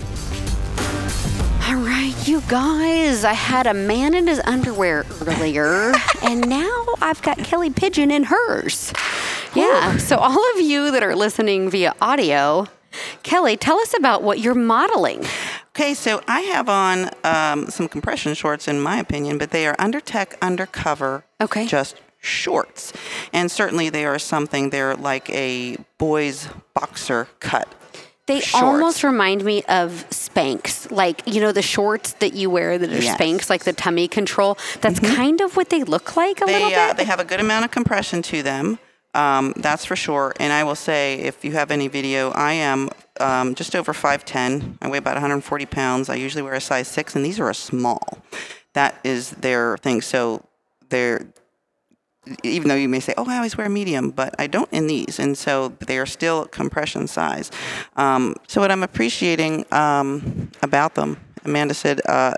You 2.25 2.41
guys. 2.49 3.23
I 3.23 3.35
had 3.35 3.67
a 3.67 3.75
man 3.75 4.15
in 4.15 4.27
his 4.27 4.41
underwear 4.47 5.05
earlier, 5.27 5.93
and 6.23 6.49
now 6.49 6.87
I've 7.03 7.21
got 7.21 7.37
Kelly 7.39 7.69
Pigeon 7.69 8.11
in 8.11 8.25
hers. 8.25 8.95
Yeah. 9.55 9.99
So, 9.99 10.17
all 10.17 10.43
of 10.55 10.61
you 10.61 10.91
that 10.91 11.03
are 11.03 11.15
listening 11.15 11.69
via 11.69 11.95
audio, 12.01 12.67
Kelly, 13.23 13.59
tell 13.59 13.79
us 13.79 13.95
about 13.97 14.23
what 14.23 14.39
you're 14.39 14.55
modeling. 14.55 15.23
Okay, 15.77 15.93
so 15.93 16.23
I 16.27 16.41
have 16.43 16.69
on 16.71 17.11
um, 17.25 17.69
some 17.69 17.89
compression 17.89 18.33
shorts, 18.33 18.69
in 18.69 18.81
my 18.81 18.99
opinion, 18.99 19.37
but 19.37 19.51
they 19.51 19.67
are 19.67 19.77
under 19.79 20.01
tech, 20.01 20.35
undercover, 20.41 21.25
Okay. 21.43 21.67
just 21.67 22.01
shorts. 22.21 22.95
And 23.35 23.51
certainly 23.51 23.91
they 23.91 24.07
are 24.07 24.19
something, 24.19 24.71
they're 24.71 24.95
like 24.97 25.29
a 25.29 25.77
boy's 25.99 26.49
boxer 26.73 27.29
cut. 27.41 27.69
They 28.27 28.41
shorts. 28.41 28.55
almost 28.65 29.05
remind 29.05 29.45
me 29.45 29.63
of 29.65 30.07
Spanx, 30.11 30.91
like 30.91 31.23
you 31.27 31.41
know 31.41 31.53
the 31.53 31.63
shorts 31.63 32.15
that 32.15 32.33
you 32.33 32.49
wear 32.49 32.79
that 32.79 32.91
are 32.91 33.03
Yes. 33.03 33.19
Spanx, 33.21 33.51
like 33.51 33.65
the 33.65 33.73
tummy 33.75 34.09
control. 34.09 34.57
That's 34.81 34.99
kind 35.01 35.41
of 35.43 35.57
what 35.57 35.69
they 35.69 35.85
look 35.85 36.17
like 36.17 36.41
a 36.41 36.47
little 36.47 36.71
They, 36.71 36.75
uh, 36.75 36.89
bit. 36.89 36.97
they 36.97 37.05
have 37.05 37.21
a 37.21 37.25
good 37.25 37.41
amount 37.41 37.65
of 37.67 37.71
compression 37.71 38.23
to 38.23 38.43
them. 38.43 38.79
Um, 39.15 39.53
that's 39.57 39.85
for 39.85 39.95
sure. 39.95 40.35
And 40.41 40.53
I 40.53 40.65
will 40.65 40.75
say, 40.75 41.21
if 41.21 41.45
you 41.45 41.53
have 41.53 41.71
any 41.71 41.87
video, 41.87 42.31
I 42.31 42.55
am 42.55 42.91
um, 43.21 43.55
just 43.55 43.77
over 43.77 43.93
5'10. 43.93 44.79
I 44.83 44.89
weigh 44.89 44.99
about 44.99 45.15
140 45.15 45.67
pounds. 45.67 46.09
I 46.09 46.17
usually 46.17 46.43
wear 46.43 46.55
a 46.55 46.61
size 46.61 46.89
6, 46.89 47.15
and 47.15 47.25
these 47.25 47.39
are 47.39 47.49
a 47.49 47.55
small. 47.55 48.19
That 48.73 48.99
is 49.05 49.31
their 49.33 49.77
thing. 49.79 50.01
So 50.01 50.45
they're, 50.89 51.27
even 52.43 52.69
though 52.69 52.75
you 52.75 52.89
may 52.89 53.01
say, 53.01 53.15
oh, 53.17 53.27
I 53.29 53.37
always 53.37 53.57
wear 53.57 53.67
a 53.67 53.71
medium, 53.71 54.11
but 54.11 54.35
I 54.39 54.47
don't 54.47 54.71
in 54.73 54.87
these. 54.87 55.19
And 55.19 55.37
so 55.37 55.69
they 55.87 55.99
are 55.99 56.07
still 56.07 56.47
compression 56.47 57.07
size. 57.07 57.51
Um, 57.97 58.35
so 58.49 58.61
what 58.61 58.71
I'm 58.71 58.83
appreciating 58.83 59.67
um, 59.73 60.51
about 60.63 60.95
them, 60.95 61.19
Amanda 61.45 61.75
said, 61.75 62.01
uh, 62.07 62.35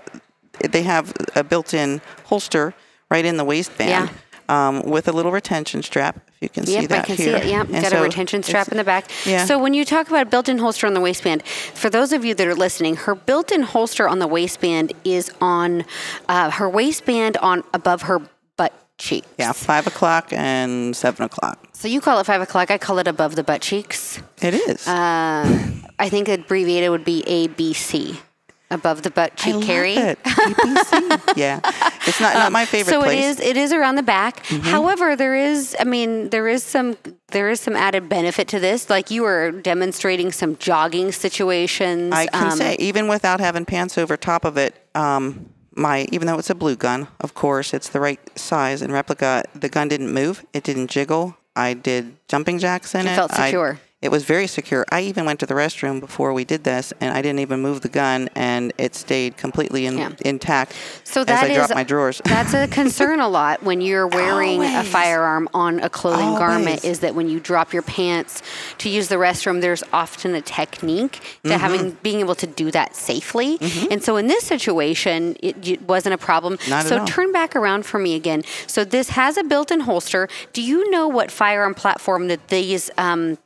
they 0.59 0.83
have 0.83 1.13
a 1.35 1.43
built-in 1.43 2.01
holster 2.25 2.73
right 3.09 3.23
in 3.25 3.37
the 3.37 3.45
waistband 3.45 4.09
um, 4.49 4.81
with 4.83 5.07
a 5.07 5.11
little 5.11 5.31
retention 5.31 5.83
strap. 5.83 6.19
If 6.27 6.41
you 6.41 6.49
can 6.49 6.65
see 6.65 6.73
Yep, 6.73 6.89
that 6.89 6.99
I 6.99 7.05
can 7.05 7.15
here. 7.15 7.39
see 7.39 7.45
it. 7.45 7.49
Yep, 7.49 7.67
And 7.69 7.81
got 7.81 7.91
so 7.91 7.99
a 7.99 8.03
retention 8.03 8.43
strap 8.43 8.69
in 8.69 8.77
the 8.77 8.83
back. 8.83 9.09
Yeah. 9.25 9.45
So 9.45 9.57
when 9.59 9.73
you 9.73 9.85
talk 9.85 10.07
about 10.07 10.23
a 10.27 10.29
built-in 10.29 10.57
holster 10.57 10.87
on 10.87 10.93
the 10.93 10.99
waistband, 11.01 11.43
for 11.45 11.89
those 11.89 12.11
of 12.13 12.23
you 12.25 12.33
that 12.35 12.47
are 12.47 12.55
listening, 12.55 12.95
her 12.95 13.15
built-in 13.15 13.63
holster 13.63 14.07
on 14.07 14.19
the 14.19 14.27
waistband 14.27 14.93
is 15.03 15.31
on 15.41 15.85
uh, 16.27 16.51
her 16.51 16.69
waistband 16.69 17.37
on 17.37 17.63
above 17.73 18.03
her 18.03 18.21
cheeks. 18.97 19.27
yeah, 19.37 19.51
five 19.51 19.87
o'clock 19.87 20.31
and 20.31 20.95
seven 20.95 21.25
o'clock. 21.25 21.67
So 21.73 21.87
you 21.87 22.01
call 22.01 22.19
it 22.19 22.25
five 22.25 22.41
o'clock. 22.41 22.71
I 22.71 22.77
call 22.77 22.99
it 22.99 23.07
above 23.07 23.35
the 23.35 23.43
butt 23.43 23.61
cheeks. 23.61 24.21
It 24.41 24.53
is. 24.53 24.87
Uh, 24.87 25.61
I 25.99 26.09
think 26.09 26.27
abbreviated 26.27 26.89
would 26.89 27.05
be 27.05 27.23
ABC. 27.23 28.17
Above 28.69 29.01
the 29.01 29.09
butt 29.09 29.33
cheek 29.37 29.61
carry. 29.61 29.93
it. 29.93 30.21
ABC. 30.23 31.37
yeah, 31.37 31.61
it's 32.05 32.19
not 32.19 32.33
not 32.33 32.51
my 32.51 32.65
favorite 32.65 32.91
so 32.91 33.01
place. 33.01 33.17
Mm-hmm. 33.17 33.23
it 33.23 33.29
is. 33.29 33.39
It 33.39 33.57
is 33.57 33.71
around 33.71 33.95
the 33.95 34.03
back. 34.03 34.45
However, 34.45 35.15
there 35.15 35.35
is. 35.35 35.73
I 35.79 35.85
mean, 35.85 36.29
there 36.31 36.49
is 36.49 36.65
some. 36.65 36.97
There 37.27 37.49
is 37.49 37.61
some 37.61 37.77
added 37.77 38.09
benefit 38.09 38.49
to 38.49 38.59
this. 38.59 38.89
Like 38.89 39.09
you 39.09 39.21
were 39.21 39.51
demonstrating 39.51 40.33
some 40.33 40.57
jogging 40.57 41.13
situations. 41.13 42.11
I 42.11 42.27
can 42.27 42.51
um, 42.51 42.57
say, 42.57 42.75
even 42.77 43.07
without 43.07 43.39
having 43.39 43.63
pants 43.63 43.97
over 43.97 44.17
top 44.17 44.43
of 44.43 44.57
it, 44.57 44.75
um, 44.95 45.49
my 45.77 46.07
even 46.11 46.27
though 46.27 46.37
it's 46.39 46.49
a 46.49 46.55
blue 46.55 46.75
gun, 46.75 47.07
of 47.19 47.33
course, 47.33 47.73
it's 47.73 47.89
the 47.89 47.99
right 47.99 48.19
size 48.37 48.81
and 48.81 48.91
replica. 48.91 49.43
The 49.55 49.69
gun 49.69 49.87
didn't 49.87 50.13
move; 50.13 50.45
it 50.53 50.63
didn't 50.63 50.87
jiggle. 50.89 51.37
I 51.55 51.73
did 51.73 52.15
jumping 52.27 52.59
jacks 52.59 52.93
in 52.93 53.07
It 53.07 53.11
it. 53.11 53.15
felt 53.15 53.31
secure. 53.33 53.79
It 53.99 54.11
was 54.11 54.23
very 54.25 54.45
secure. 54.45 54.85
I 54.91 55.01
even 55.01 55.25
went 55.25 55.39
to 55.39 55.47
the 55.47 55.55
restroom 55.55 55.99
before 55.99 56.31
we 56.31 56.45
did 56.45 56.63
this, 56.63 56.93
and 57.01 57.17
I 57.17 57.21
didn't 57.23 57.39
even 57.39 57.61
move 57.63 57.81
the 57.81 57.89
gun, 57.89 58.29
and 58.35 58.71
it 58.77 58.93
stayed 58.93 59.37
completely 59.37 59.87
in, 59.87 59.97
Yeah. 59.97 60.11
intact 60.23 60.73
So 61.03 61.21
as 61.21 61.27
that 61.27 61.43
I 61.45 61.47
is 61.47 61.55
dropped 61.55 61.73
my 61.73 61.83
drawers. 61.83 62.21
that's 62.25 62.53
a 62.53 62.67
concern 62.67 63.19
a 63.19 63.27
lot 63.27 63.63
when 63.63 63.81
you're 63.81 64.05
wearing 64.19 64.61
a 64.63 64.83
firearm 64.83 65.49
on 65.51 65.79
a 65.79 65.89
clothing 65.89 66.35
garment. 66.35 66.85
Is 66.85 66.99
that 66.99 67.15
when 67.15 67.27
you 67.27 67.39
drop 67.39 67.73
your 67.73 67.81
pants 67.81 68.43
to 68.77 68.89
use 68.89 69.07
the 69.07 69.15
restroom, 69.15 69.61
there's 69.61 69.83
often 69.91 70.35
a 70.35 70.41
technique 70.41 71.13
to 71.43 71.49
Mm-hmm. 71.49 71.59
having 71.59 71.91
being 72.03 72.19
able 72.19 72.35
to 72.35 72.45
do 72.45 72.69
that 72.71 72.95
safely. 72.95 73.57
And 73.89 74.03
so 74.03 74.15
in 74.17 74.27
this 74.27 74.43
situation, 74.43 75.35
it, 75.41 75.67
it 75.67 75.81
wasn't 75.87 76.13
a 76.13 76.17
problem. 76.19 76.59
Not 76.69 76.85
so 76.85 77.03
turn 77.05 77.31
back 77.31 77.55
around 77.55 77.85
for 77.87 77.97
me 77.97 78.13
again. 78.13 78.43
So 78.67 78.83
this 78.83 79.09
has 79.09 79.37
a 79.37 79.43
built-in 79.43 79.81
holster. 79.81 80.27
Do 80.53 80.61
you 80.61 80.89
know 80.91 81.07
what 81.07 81.31
firearm 81.31 81.73
platform 81.73 82.27
that 82.27 82.49
these? 82.49 82.91
Um, 82.99 83.39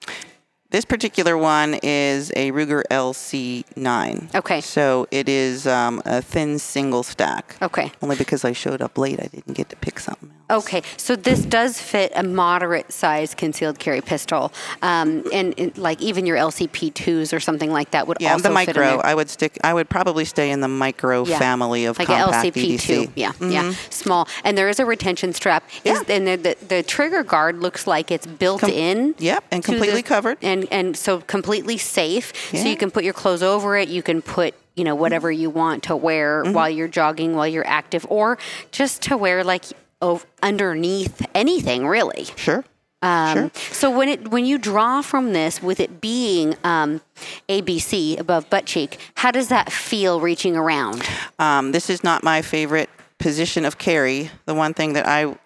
This 0.72 0.86
particular 0.86 1.38
one 1.38 1.78
is 1.84 2.32
a 2.36 2.52
Ruger 2.52 2.84
LC9. 2.90 4.34
Okay. 4.36 4.62
So 4.62 5.06
it 5.12 5.28
is 5.28 5.68
um, 5.68 6.02
a 6.06 6.22
thin 6.22 6.60
single 6.60 7.04
stack. 7.04 7.58
Okay. 7.62 7.92
Only 8.02 8.16
because 8.16 8.46
I 8.46 8.54
showed 8.54 8.82
up 8.82 8.98
late, 8.98 9.20
I 9.20 9.28
didn't 9.28 9.54
get 9.54 9.70
to 9.70 9.76
pick 9.76 10.00
something 10.00 10.30
else. 10.30 10.38
Okay, 10.52 10.82
so 10.98 11.16
this 11.16 11.46
does 11.46 11.80
fit 11.80 12.12
a 12.14 12.24
moderate 12.24 12.92
size 12.92 13.34
concealed 13.34 13.80
carry 13.80 14.02
pistol, 14.02 14.52
um, 14.82 15.24
and, 15.32 15.58
and 15.58 15.78
like 15.78 16.02
even 16.02 16.26
your 16.26 16.36
LCP 16.36 16.94
twos 16.94 17.32
or 17.32 17.40
something 17.40 17.72
like 17.72 17.92
that 17.92 18.06
would 18.06 18.18
Yeah, 18.20 18.34
also 18.34 18.50
the 18.50 18.56
fit 18.60 18.76
in 18.76 18.82
micro. 18.82 18.98
there. 18.98 19.06
I 19.06 19.16
would 19.16 19.30
stick. 19.30 19.58
I 19.64 19.74
would 19.74 19.88
probably 19.88 20.26
stay 20.26 20.52
in 20.52 20.60
the 20.60 20.68
micro 20.68 21.24
Yeah. 21.26 21.40
family 21.40 21.86
of 21.86 21.98
like 21.98 22.08
compact 22.10 22.46
a 22.46 22.52
LCP 22.52 22.74
EDC. 22.76 22.82
two, 22.82 23.12
yeah, 23.16 23.32
yeah, 23.40 23.72
small, 23.90 24.28
and 24.44 24.58
there 24.58 24.68
is 24.68 24.82
a 24.82 24.86
retention 24.86 25.32
strap. 25.32 25.64
Is, 25.86 26.00
Mm-hmm. 26.00 26.12
Yeah. 26.12 26.16
and 26.18 26.28
the, 26.28 26.36
the, 26.60 26.66
the 26.66 26.84
trigger 26.84 27.24
guard 27.24 27.62
looks 27.62 27.88
like 27.88 28.12
it's 28.12 28.28
built 28.28 28.60
Com- 28.60 28.72
in. 28.72 29.16
Yep, 29.20 29.46
and 29.52 29.64
to 29.64 29.72
the- 29.72 29.78
completely 29.78 30.04
covered. 30.04 30.38
and 30.42 30.61
and 30.72 30.96
so 30.98 31.22
completely 31.22 31.78
safe. 31.78 32.34
So 32.52 32.68
you 32.68 32.76
can 32.78 32.92
put 32.92 33.04
your 33.04 33.14
clothes 33.14 33.44
over 33.44 33.78
it. 33.78 33.90
You 33.90 34.04
can 34.04 34.22
put 34.22 34.54
you 34.76 34.84
know 34.84 34.96
whatever 34.96 35.32
you 35.32 35.50
want 35.50 35.84
to 35.84 35.96
wear 35.96 36.44
Mm-hmm. 36.44 36.54
while 36.54 36.70
you're 36.70 36.88
jogging, 36.88 37.36
while 37.36 37.48
you're 37.48 37.68
active, 37.68 38.06
or 38.10 38.38
just 38.72 39.02
to 39.04 39.18
wear 39.18 39.44
like 39.44 39.66
oh, 40.02 40.22
underneath 40.44 41.26
anything 41.36 41.88
really. 41.88 42.26
Sure. 42.36 42.64
Um, 43.04 43.34
Sure. 43.36 43.52
So 43.72 43.90
when 43.98 44.10
it 44.10 44.28
when 44.30 44.46
you 44.46 44.58
draw 44.60 45.02
from 45.02 45.34
this, 45.34 45.62
with 45.62 45.80
it 45.80 46.02
being 46.02 46.56
um, 46.64 47.02
ABC 47.50 48.20
above 48.20 48.50
butt 48.50 48.66
cheek, 48.66 48.98
how 49.16 49.32
does 49.32 49.48
that 49.50 49.72
feel 49.72 50.20
reaching 50.22 50.56
around? 50.56 51.04
Um, 51.40 51.72
this 51.72 51.90
is 51.90 52.04
not 52.04 52.24
my 52.24 52.42
favorite 52.42 52.90
position 53.18 53.66
of 53.66 53.78
carry. 53.78 54.30
The 54.46 54.54
one 54.56 54.74
thing 54.74 54.94
that 54.94 55.08
I 55.08 55.24
um, 55.26 55.38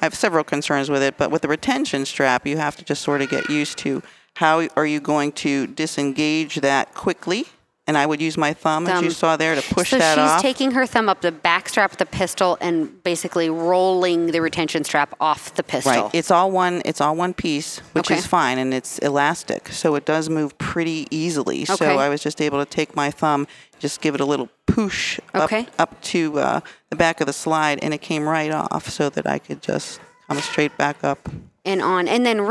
I 0.00 0.04
have 0.04 0.14
several 0.14 0.44
concerns 0.44 0.90
with 0.90 1.02
it, 1.02 1.16
but 1.16 1.30
with 1.30 1.42
the 1.42 1.48
retention 1.48 2.04
strap, 2.06 2.46
you 2.46 2.56
have 2.56 2.76
to 2.76 2.84
just 2.84 3.02
sort 3.02 3.22
of 3.22 3.28
get 3.30 3.48
used 3.48 3.78
to 3.78 4.02
how 4.42 4.66
are 4.76 4.86
you 4.86 5.00
going 5.00 5.30
to 5.46 5.66
disengage 5.68 6.56
that 6.56 6.94
quickly. 6.94 7.44
And 7.88 7.98
I 7.98 8.06
would 8.06 8.22
use 8.22 8.36
my 8.38 8.52
thumb, 8.52 8.86
as 8.86 9.02
you 9.02 9.10
saw 9.10 9.36
there, 9.36 9.56
to 9.56 9.62
push 9.74 9.90
so 9.90 9.98
that 9.98 10.14
she's 10.16 10.42
taking 10.42 10.70
her 10.70 10.86
thumb 10.86 11.08
up 11.08 11.20
the 11.20 11.32
back 11.32 11.68
strap 11.68 11.90
of 11.90 11.98
the 11.98 12.06
pistol 12.06 12.56
and 12.60 13.02
basically 13.02 13.50
rolling 13.50 14.20
the 14.34 14.40
retention 14.40 14.84
strap 14.84 15.14
off 15.20 15.54
the 15.56 15.64
pistol. 15.64 15.92
Right. 16.04 16.10
It's 16.14 16.30
all 16.30 16.52
one. 16.52 16.82
It's 16.84 17.00
all 17.00 17.16
one 17.16 17.34
piece, 17.34 17.78
which 17.92 18.06
Okay. 18.10 18.18
is 18.18 18.26
fine, 18.26 18.58
and 18.58 18.72
it's 18.72 18.98
elastic, 19.00 19.68
so 19.70 19.96
it 19.96 20.04
does 20.04 20.28
move 20.30 20.56
pretty 20.58 21.08
easily. 21.10 21.62
Okay. 21.62 21.74
So 21.74 21.98
I 21.98 22.08
was 22.08 22.22
just 22.22 22.40
able 22.40 22.64
to 22.64 22.70
take 22.78 22.94
my 22.94 23.10
thumb, 23.10 23.48
just 23.80 24.00
give 24.00 24.14
it 24.14 24.20
a 24.20 24.24
little 24.32 24.48
push 24.66 25.18
Okay. 25.34 25.62
up 25.78 25.80
up 25.82 26.00
to 26.12 26.38
uh, 26.38 26.60
the 26.90 26.96
back 26.96 27.20
of 27.20 27.26
the 27.26 27.32
slide, 27.32 27.80
and 27.82 27.92
it 27.92 28.00
came 28.00 28.28
right 28.28 28.52
off, 28.52 28.88
so 28.88 29.08
that 29.10 29.26
I 29.26 29.38
could 29.40 29.60
just 29.60 29.98
come 30.28 30.40
straight 30.40 30.74
back 30.78 31.02
up. 31.02 31.28
and 31.64 31.82
on, 31.82 32.06
and 32.06 32.24
then 32.24 32.38
Mm-hmm. 32.38 32.46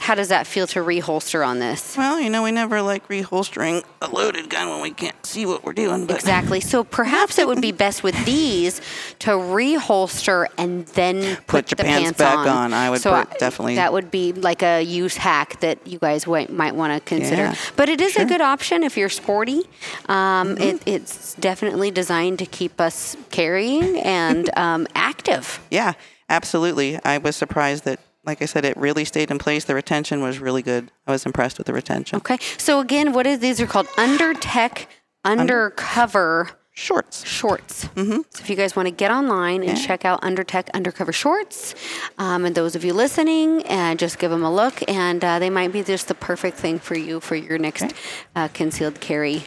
How 0.00 0.14
does 0.14 0.28
that 0.28 0.46
feel 0.46 0.66
to 0.68 0.78
reholster 0.78 1.46
on 1.46 1.58
this? 1.58 1.96
Well, 1.96 2.20
you 2.20 2.30
know, 2.30 2.42
we 2.44 2.50
never 2.52 2.80
like 2.82 3.06
reholstering 3.08 3.84
a 4.00 4.08
loaded 4.08 4.48
gun 4.48 4.68
when 4.70 4.80
we 4.80 4.90
can't 4.92 5.26
see 5.26 5.44
what 5.44 5.64
we're 5.64 5.72
doing. 5.72 6.06
But 6.06 6.16
Exactly. 6.16 6.60
So 6.60 6.84
perhaps 6.84 7.36
it 7.38 7.46
would 7.46 7.60
be 7.60 7.72
best 7.72 8.02
with 8.02 8.14
these 8.24 8.80
to 9.18 9.30
reholster 9.32 10.46
and 10.56 10.86
then 10.88 11.36
put, 11.46 11.46
Put 11.46 11.70
your 11.72 11.76
the 11.76 11.82
pants 11.84 12.02
pants, 12.04 12.18
back 12.20 12.38
on. 12.38 12.46
on. 12.46 12.74
I 12.74 12.90
would 12.90 13.00
so 13.00 13.24
definitely- 13.38 13.74
That 13.74 13.92
would 13.92 14.10
be 14.10 14.32
like 14.32 14.62
a 14.62 14.80
use 14.82 15.16
hack 15.16 15.60
that 15.60 15.84
you 15.86 15.98
guys 15.98 16.26
might, 16.26 16.50
might 16.52 16.74
want 16.76 16.94
to 16.94 17.00
consider. 17.00 17.42
Yeah. 17.42 17.54
But 17.76 17.88
it 17.88 18.00
is 18.00 18.16
a 18.16 18.24
good 18.24 18.40
option 18.40 18.84
if 18.84 18.96
you're 18.96 19.08
sporty. 19.10 19.62
Um, 20.08 20.48
Mm-hmm. 20.56 20.62
it, 20.62 20.82
it's 20.86 21.34
definitely 21.34 21.90
designed 21.90 22.38
to 22.38 22.46
keep 22.46 22.80
us 22.80 23.16
carrying 23.30 23.98
and 24.00 24.48
um, 24.56 24.86
active. 24.94 25.60
Yeah, 25.70 25.94
absolutely. 26.30 26.98
I 27.04 27.18
was 27.18 27.34
surprised 27.36 27.84
that, 27.84 27.98
like 28.28 28.42
I 28.42 28.44
said, 28.44 28.66
it 28.66 28.76
really 28.76 29.06
stayed 29.06 29.30
in 29.30 29.38
place. 29.38 29.64
The 29.64 29.74
retention 29.74 30.20
was 30.20 30.38
really 30.38 30.60
good. 30.60 30.92
I 31.06 31.12
was 31.12 31.24
impressed 31.24 31.56
with 31.56 31.66
the 31.66 31.72
retention. 31.72 32.18
Okay. 32.18 32.36
So 32.58 32.78
again, 32.78 33.14
what 33.14 33.26
is 33.26 33.38
these 33.38 33.58
are 33.58 33.66
called 33.66 33.88
under 33.96 34.34
tech 34.34 34.86
undercover 35.24 36.50
Shorts. 36.74 37.26
shorts. 37.26 37.86
Mm-hmm. 37.86 38.20
So 38.30 38.40
if 38.40 38.50
you 38.50 38.54
guys 38.54 38.76
want 38.76 38.86
to 38.86 38.92
get 38.92 39.10
online 39.10 39.64
and 39.64 39.76
check 39.76 40.04
out 40.04 40.20
Undertech 40.22 40.70
Undercover 40.74 41.12
Shorts, 41.12 41.74
um, 42.18 42.44
and 42.44 42.54
those 42.54 42.76
of 42.76 42.84
you 42.84 42.92
listening, 42.92 43.62
and 43.62 43.98
just 43.98 44.20
give 44.20 44.30
them 44.30 44.44
a 44.44 44.52
look, 44.52 44.80
and 44.86 45.24
uh, 45.24 45.40
they 45.40 45.50
might 45.50 45.72
be 45.72 45.82
just 45.82 46.06
the 46.06 46.14
perfect 46.14 46.56
thing 46.56 46.78
for 46.78 46.96
you 46.96 47.18
for 47.18 47.34
your 47.34 47.58
next 47.58 47.92
uh, 48.36 48.46
concealed 48.48 49.00
carry 49.00 49.46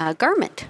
uh, 0.00 0.14
garment. 0.14 0.66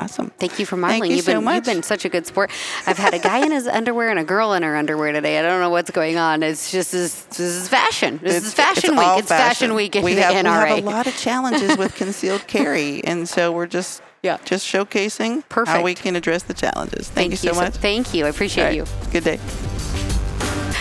Awesome. 0.00 0.30
Thank 0.38 0.58
you 0.58 0.66
for 0.66 0.76
modeling. 0.76 1.02
Thank 1.02 1.10
you 1.10 1.16
have 1.16 1.24
so 1.26 1.34
been 1.34 1.44
much. 1.44 1.54
you've 1.56 1.64
been 1.64 1.82
such 1.82 2.04
a 2.04 2.08
good 2.08 2.26
sport. 2.26 2.50
I've 2.86 2.96
had 2.98 3.12
a 3.12 3.18
guy 3.18 3.44
in 3.44 3.52
his 3.52 3.66
underwear 3.66 4.08
and 4.08 4.18
a 4.18 4.24
girl 4.24 4.54
in 4.54 4.62
her 4.62 4.76
underwear 4.76 5.12
today. 5.12 5.38
I 5.38 5.42
don't 5.42 5.60
know 5.60 5.70
what's 5.70 5.90
going 5.90 6.16
on. 6.16 6.42
It's 6.42 6.70
just 6.72 6.92
this, 6.92 7.22
this 7.24 7.40
is 7.40 7.68
fashion. 7.68 8.18
This 8.22 8.44
is 8.44 8.54
fashion 8.54 8.92
week. 8.96 9.06
all 9.06 9.18
It's 9.18 9.28
fashion 9.28 9.74
week 9.74 9.96
in 9.96 10.02
we 10.02 10.14
the 10.14 10.22
have, 10.22 10.34
NRA. 10.44 10.64
We 10.64 10.68
have 10.70 10.78
a 10.78 10.86
lot 10.86 11.06
of 11.06 11.16
challenges 11.16 11.76
with 11.76 11.94
concealed 11.94 12.46
carry, 12.46 13.04
and 13.04 13.28
so 13.28 13.52
we're 13.52 13.66
just 13.66 14.02
Yeah. 14.22 14.36
just 14.44 14.66
showcasing 14.66 15.48
Perfect. 15.48 15.76
how 15.78 15.82
we 15.82 15.94
can 15.94 16.14
address 16.14 16.42
the 16.42 16.52
challenges. 16.54 17.08
Thank, 17.08 17.30
you 17.30 17.36
so 17.38 17.54
much. 17.54 17.72
Thank 17.74 18.12
you. 18.12 18.26
I 18.26 18.28
appreciate 18.28 18.64
right. 18.64 18.74
you. 18.76 18.84
Good 19.12 19.24
day. 19.24 19.69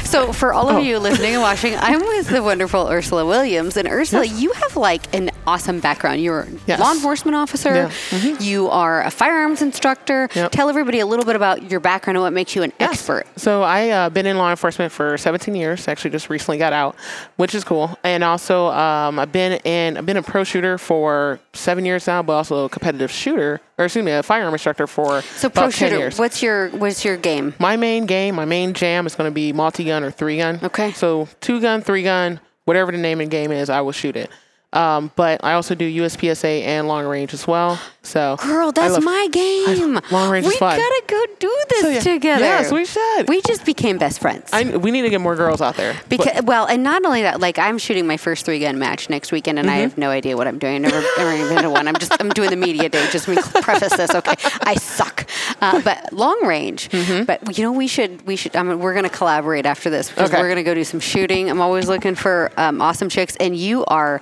So, 0.10 0.34
for 0.34 0.53
all 0.53 0.68
of 0.70 0.78
Oh. 0.78 0.80
you 0.80 0.97
listening 0.97 1.34
and 1.36 1.41
watching, 1.43 1.76
I'm 1.78 1.99
with 1.99 2.30
the 2.30 2.41
wonderful 2.41 2.88
Ursula 2.89 3.24
Williams. 3.28 3.78
And 3.78 3.88
Ursula, 3.88 4.26
you 4.26 4.51
have 4.53 4.76
like 4.76 5.03
an 5.14 5.30
awesome 5.45 5.80
background. 5.80 6.20
You're 6.24 6.39
a 6.41 6.47
Yes. 6.66 6.80
law 6.80 6.91
enforcement 6.93 7.36
officer, 7.36 7.76
Yeah. 7.76 7.89
Mm-hmm. 8.18 8.41
you 8.43 8.70
are 8.72 9.03
a 9.03 9.12
firearms 9.12 9.62
instructor. 9.62 10.28
Yep. 10.34 10.51
Tell 10.51 10.68
everybody 10.68 10.99
a 10.99 11.05
little 11.05 11.26
bit 11.26 11.36
about 11.36 11.70
your 11.70 11.80
background 11.80 12.18
and 12.18 12.24
what 12.24 12.34
makes 12.34 12.55
you 12.55 12.64
an 12.64 12.74
Yes. 12.80 12.93
expert. 12.93 13.28
So 13.36 13.62
I 13.62 13.89
uh, 13.89 14.10
been 14.10 14.26
in 14.26 14.39
law 14.39 14.49
enforcement 14.49 14.91
for 14.91 15.16
17 15.16 15.53
years. 15.53 15.88
Actually, 15.88 16.10
just 16.10 16.28
recently 16.28 16.57
got 16.57 16.74
out, 16.74 16.95
which 17.38 17.53
is 17.53 17.64
cool. 17.64 17.95
And 18.03 18.24
also, 18.24 18.70
um, 18.72 19.20
I've 19.20 19.32
been 19.32 19.60
in 19.64 19.95
I've 19.95 20.07
been 20.07 20.18
a 20.18 20.24
pro 20.24 20.43
shooter 20.43 20.80
for 20.80 21.39
seven 21.53 21.86
years 21.86 22.07
now, 22.07 22.24
but 22.24 22.34
also 22.34 22.66
a 22.66 22.70
competitive 22.70 23.12
shooter, 23.12 23.62
or 23.78 23.86
excuse 23.86 24.03
me, 24.03 24.12
a 24.12 24.24
firearm 24.24 24.53
instructor 24.53 24.88
for 24.88 25.22
So, 25.38 25.47
about 25.49 25.53
pro 25.53 25.64
10 25.66 25.72
shooter, 25.72 25.97
years. 25.99 26.18
what's 26.18 26.41
your 26.41 26.70
what's 26.70 27.05
your 27.05 27.16
game? 27.16 27.53
My 27.60 27.78
main 27.78 28.07
game, 28.07 28.34
my 28.34 28.45
main 28.45 28.74
jam 28.74 29.05
is 29.05 29.14
going 29.14 29.30
to 29.30 29.34
be 29.36 29.53
multi 29.53 29.84
gun 29.84 29.99
or 30.04 30.12
three 30.12 30.38
gun. 30.38 30.60
Okay. 30.64 30.91
So 30.91 31.28
two 31.41 31.62
gun, 31.62 31.82
three 31.82 32.04
gun, 32.04 32.39
whatever 32.66 32.91
the 32.91 32.97
name 32.97 33.22
of 33.22 33.28
the 33.28 33.32
game 33.32 33.52
is, 33.52 33.70
I 33.70 33.82
will 33.82 33.91
shoot 33.91 34.16
it. 34.16 34.30
Um, 34.72 35.11
but 35.15 35.43
I 35.43 35.53
also 35.53 35.74
do 35.74 35.89
USPSA 36.03 36.61
and 36.61 36.88
long 36.88 37.05
range 37.05 37.34
as 37.34 37.47
well. 37.47 37.80
So 38.03 38.38
Girl, 38.38 38.72
that's 38.72 38.93
love- 38.93 39.03
my 39.03 39.28
game. 39.32 39.99
long 40.11 40.30
range 40.30 40.45
we 40.45 40.51
is 40.53 40.57
fun. 40.59 40.78
We 40.78 40.82
gotta 40.84 41.03
go 41.07 41.26
do 41.39 41.57
this 41.70 41.82
So, 41.82 41.89
yeah. 41.89 41.99
together. 41.99 42.43
Yes, 42.45 42.72
we 42.72 42.86
should. 42.86 43.28
We 43.28 43.41
just 43.41 43.65
became 43.65 43.97
best 43.97 44.22
friends. 44.22 44.49
I, 44.53 44.78
we 44.78 44.91
need 44.91 45.01
to 45.01 45.09
get 45.09 45.22
more 45.22 45.36
girls 45.36 45.59
out 45.61 45.76
there. 45.76 45.95
But- 46.07 46.45
well, 46.45 46.65
and 46.67 46.84
not 46.84 47.03
only 47.03 47.24
that, 47.24 47.39
like 47.39 47.57
I'm 47.57 47.78
shooting 47.80 48.05
my 48.05 48.17
first 48.17 48.45
three 48.45 48.59
gun 48.59 48.78
match 48.78 49.09
next 49.09 49.32
weekend, 49.32 49.57
and 49.59 49.70
I 49.70 49.74
Mm-hmm. 49.80 49.82
have 49.82 49.97
no 49.97 50.09
idea 50.11 50.38
what 50.38 50.47
I'm 50.47 50.59
doing. 50.59 50.86
I've 50.86 50.91
never, 50.91 51.07
never 51.17 51.34
even 51.34 51.47
been 51.55 51.63
to 51.63 51.70
one. 51.72 51.88
I'm 51.88 51.95
just 51.95 52.11
I'm 52.20 52.30
doing 52.30 52.49
the 52.51 52.55
media 52.55 52.89
day. 52.89 53.07
Just 53.11 53.28
let 53.28 53.38
me 53.55 53.61
preface 53.61 53.95
this, 53.97 54.13
okay? 54.13 54.36
I 54.61 54.76
suck, 54.76 55.26
uh, 55.61 55.82
but 55.82 56.13
long 56.13 56.45
range. 56.45 56.89
Mm-hmm. 56.89 57.24
But 57.24 57.57
you 57.57 57.63
know, 57.63 57.72
we 57.72 57.88
should 57.88 58.26
we 58.28 58.36
should. 58.36 58.55
I 58.55 58.61
mean, 58.63 58.80
we're 58.80 58.93
gonna 58.93 59.09
collaborate 59.09 59.65
after 59.65 59.89
this 59.89 60.09
because 60.09 60.30
Okay. 60.32 60.39
we're 60.41 60.49
gonna 60.49 60.63
go 60.63 60.74
do 60.76 60.84
some 60.84 60.99
shooting. 60.99 61.49
I'm 61.49 61.59
always 61.61 61.88
looking 61.88 62.13
for 62.15 62.51
um, 62.57 62.82
awesome 62.82 63.09
chicks, 63.09 63.36
and 63.38 63.55
you 63.55 63.84
are, 63.86 64.22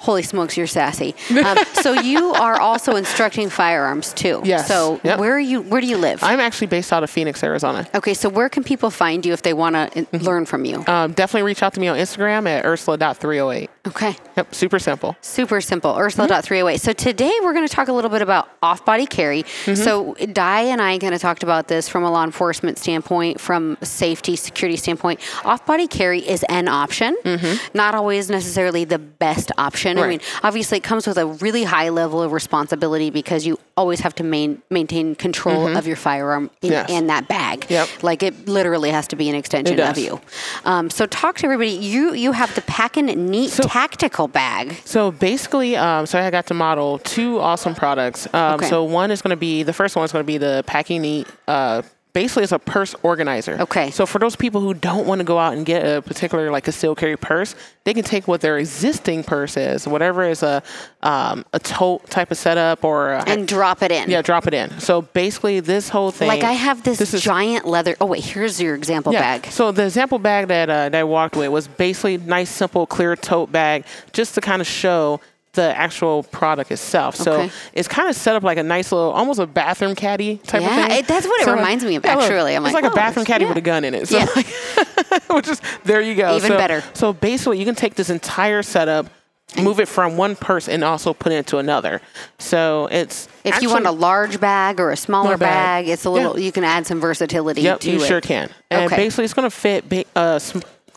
holy 0.00 0.22
smokes, 0.22 0.56
you're 0.56 0.66
sassy. 0.66 1.14
Um, 1.44 1.58
so 1.74 1.92
you 1.92 2.32
are 2.32 2.60
also 2.60 2.96
instructing 2.96 3.48
firearms 3.50 4.12
too. 4.12 4.40
Yes. 4.44 4.68
So 4.68 5.00
Yep. 5.04 5.18
where 5.18 5.32
are 5.34 5.40
you? 5.40 5.60
Where 5.62 5.80
do 5.80 5.86
you 5.86 5.96
live? 5.98 6.22
I'm 6.22 6.40
actually 6.40 6.68
based 6.68 6.92
out 6.92 7.02
of 7.02 7.10
Phoenix, 7.10 7.42
Arizona. 7.42 7.86
okay. 7.94 8.14
So 8.14 8.28
where 8.28 8.48
can 8.48 8.64
people 8.64 8.90
find 8.90 9.24
you 9.26 9.32
if 9.32 9.42
they 9.42 9.52
want 9.54 9.74
to 9.76 9.84
Mm-hmm. 9.94 10.16
learn 10.24 10.46
from 10.46 10.64
you? 10.64 10.84
Um, 10.86 11.12
definitely 11.12 11.46
reach 11.46 11.62
out 11.62 11.74
to 11.74 11.80
me 11.80 11.88
on 11.88 11.96
Instagram 11.98 12.48
at 12.48 12.64
ursula.308. 12.64 13.68
Okay. 13.86 14.16
Yep, 14.36 14.54
super 14.54 14.78
simple. 14.78 15.16
Super 15.20 15.60
simple. 15.60 15.94
Ursula.308. 15.96 16.80
So 16.80 16.92
today 16.92 17.30
we're 17.42 17.52
going 17.52 17.66
to 17.68 17.72
talk 17.72 17.88
a 17.88 17.92
little 17.92 18.10
bit 18.10 18.22
about 18.22 18.48
off 18.62 18.84
body 18.84 19.06
carry. 19.06 19.44
So 19.74 20.14
Di 20.14 20.60
and 20.62 20.80
I 20.80 20.98
kind 20.98 21.14
of 21.14 21.20
talked 21.20 21.42
about 21.42 21.68
this 21.68 21.88
from 21.88 22.02
a 22.04 22.10
law 22.10 22.24
enforcement 22.24 22.78
standpoint, 22.78 23.40
from 23.40 23.76
a 23.80 23.86
safety, 23.86 24.36
security 24.36 24.76
standpoint. 24.76 25.20
Off 25.44 25.66
body 25.66 25.86
carry 25.86 26.20
is 26.26 26.42
an 26.44 26.66
option, 26.68 27.14
not 27.74 27.94
always 27.94 28.30
necessarily 28.30 28.84
the 28.84 28.98
best 28.98 29.52
option. 29.58 29.73
I 29.98 30.02
Right. 30.02 30.08
mean, 30.08 30.20
obviously, 30.42 30.78
it 30.78 30.84
comes 30.84 31.06
with 31.06 31.18
a 31.18 31.26
really 31.26 31.64
high 31.64 31.88
level 31.90 32.22
of 32.22 32.32
responsibility 32.32 33.10
because 33.10 33.46
you 33.46 33.58
always 33.76 34.00
have 34.00 34.14
to 34.16 34.22
main, 34.24 34.62
maintain 34.70 35.14
control 35.14 35.76
of 35.76 35.86
your 35.86 35.96
firearm 35.96 36.50
in, 36.62 36.72
Yes. 36.72 36.90
and 36.90 37.08
that 37.10 37.26
bag. 37.28 37.66
Yep. 37.68 37.88
Like 38.02 38.22
it 38.22 38.46
literally 38.48 38.90
has 38.90 39.08
to 39.08 39.16
be 39.16 39.28
an 39.28 39.34
extension 39.34 39.80
of 39.80 39.98
you. 39.98 40.20
Um, 40.64 40.90
so 40.90 41.06
talk 41.06 41.36
to 41.38 41.44
everybody. 41.46 41.70
You 41.70 42.14
you 42.14 42.32
have 42.32 42.54
the 42.54 42.62
Packin' 42.62 43.06
Neat 43.06 43.50
So- 43.50 43.64
tactical 43.64 44.28
bag. 44.28 44.76
So 44.84 45.10
basically, 45.10 45.76
um, 45.76 46.06
so 46.06 46.18
I 46.20 46.30
got 46.30 46.46
to 46.46 46.54
model 46.54 46.98
two 46.98 47.40
awesome 47.40 47.74
products. 47.74 48.26
Um, 48.32 48.54
Okay. 48.54 48.68
So 48.68 48.84
one 48.84 49.10
is 49.10 49.20
going 49.22 49.30
to 49.30 49.36
be 49.36 49.62
the 49.64 49.72
first 49.72 49.96
one 49.96 50.04
is 50.04 50.12
going 50.12 50.22
to 50.22 50.26
be 50.26 50.38
the 50.38 50.62
Packin' 50.66 51.02
Neat 51.02 51.26
uh, 51.48 51.82
basically 52.14 52.44
it's 52.44 52.52
a 52.52 52.58
purse 52.58 52.94
organizer. 53.02 53.56
Okay. 53.60 53.90
So 53.90 54.06
for 54.06 54.18
those 54.18 54.36
people 54.36 54.60
who 54.60 54.72
don't 54.72 55.06
want 55.06 55.18
to 55.18 55.24
go 55.24 55.38
out 55.38 55.52
and 55.54 55.66
get 55.66 55.84
a 55.84 56.00
particular 56.00 56.50
like 56.50 56.64
concealed 56.64 56.96
carry 56.96 57.16
purse, 57.16 57.54
they 57.82 57.92
can 57.92 58.04
take 58.04 58.26
what 58.26 58.40
their 58.40 58.56
existing 58.56 59.24
purse 59.24 59.56
is, 59.58 59.86
whatever 59.86 60.22
is 60.24 60.42
a 60.42 60.62
um, 61.02 61.44
a 61.52 61.58
tote 61.58 62.08
type 62.08 62.30
of 62.30 62.38
setup 62.38 62.82
or 62.84 63.12
a, 63.12 63.28
And 63.28 63.46
drop 63.46 63.82
it 63.82 63.92
in. 63.92 64.08
yeah, 64.08 64.22
drop 64.22 64.46
it 64.46 64.54
in. 64.54 64.80
So 64.80 65.02
basically, 65.02 65.60
this 65.60 65.90
whole 65.90 66.10
thing. 66.10 66.28
Like 66.28 66.44
I 66.44 66.52
have 66.52 66.82
this, 66.84 67.00
is- 67.00 67.20
giant 67.20 67.66
leather. 67.66 67.96
Oh 68.00 68.06
wait, 68.06 68.24
here's 68.24 68.60
your 68.60 68.74
example 68.74 69.12
yeah. 69.12 69.20
bag. 69.38 69.52
So 69.52 69.72
the 69.72 69.84
example 69.84 70.18
bag 70.18 70.48
that 70.48 70.70
uh, 70.70 70.88
that 70.88 70.94
I 70.94 71.04
walked 71.04 71.36
with 71.36 71.50
was 71.50 71.68
basically 71.68 72.16
nice, 72.16 72.48
simple, 72.48 72.86
clear 72.86 73.16
tote 73.16 73.52
bag, 73.52 73.84
just 74.12 74.34
to 74.36 74.40
kind 74.40 74.62
of 74.62 74.66
show 74.68 75.20
the 75.54 75.76
actual 75.76 76.22
product 76.24 76.70
itself. 76.70 77.16
So 77.16 77.32
Okay. 77.32 77.50
it's 77.72 77.88
kind 77.88 78.08
of 78.08 78.14
set 78.16 78.36
up 78.36 78.42
like 78.42 78.58
a 78.58 78.62
nice 78.62 78.92
little, 78.92 79.10
almost 79.12 79.40
a 79.40 79.46
bathroom 79.46 79.94
caddy 79.94 80.36
type 80.46 80.62
Yeah, 80.62 80.68
of 80.82 80.88
thing. 80.88 80.98
it- 80.98 81.06
that's 81.06 81.26
what 81.26 81.40
it 81.40 81.44
So, 81.44 81.54
reminds 81.54 81.84
me 81.84 81.96
of, 81.96 82.04
yeah, 82.04 82.14
look, 82.14 82.24
actually. 82.24 82.54
I'm 82.56 82.64
it's 82.66 82.74
like, 82.74 82.82
like, 82.84 82.92
oh, 82.92 82.94
a 82.94 82.96
bathroom 82.96 83.24
caddy 83.26 83.44
yeah. 83.44 83.48
with 83.48 83.58
a 83.58 83.62
gun 83.62 83.84
in 83.84 83.94
it. 83.94 84.08
So 84.08 84.18
Yeah. 84.18 84.26
like, 84.36 84.46
which 85.30 85.48
is 85.48 85.60
there 85.84 86.00
you 86.00 86.14
go. 86.14 86.36
Even 86.36 86.50
So- 86.50 86.56
better. 86.58 86.82
So 86.94 87.12
basically, 87.12 87.58
you 87.58 87.64
can 87.64 87.74
take 87.74 87.94
this 87.94 88.10
entire 88.10 88.62
setup. 88.62 89.06
Move 89.58 89.78
it 89.78 89.86
from 89.86 90.16
one 90.16 90.34
purse 90.34 90.68
and 90.68 90.82
also 90.82 91.12
put 91.14 91.30
it 91.30 91.36
into 91.36 91.58
another. 91.58 92.00
So 92.38 92.88
it's 92.90 93.28
If 93.44 93.62
you 93.62 93.68
want 93.70 93.86
a 93.86 93.92
large 93.92 94.40
bag 94.40 94.80
or 94.80 94.90
a 94.90 94.96
smaller 94.96 95.36
bag, 95.36 95.84
bag. 95.84 95.88
it's 95.88 96.04
a 96.04 96.10
little. 96.10 96.36
Yeah. 96.36 96.46
You 96.46 96.50
can 96.50 96.64
add 96.64 96.86
some 96.88 96.98
versatility 97.00 97.60
Yep, 97.60 97.84
you 97.84 97.96
it. 97.96 98.06
sure 98.06 98.20
can. 98.20 98.50
And 98.70 98.86
Okay. 98.86 98.96
basically, 98.96 99.24
it's 99.26 99.34
going 99.34 99.48
to 99.48 99.54
fit 99.54 99.84
uh, 100.16 100.40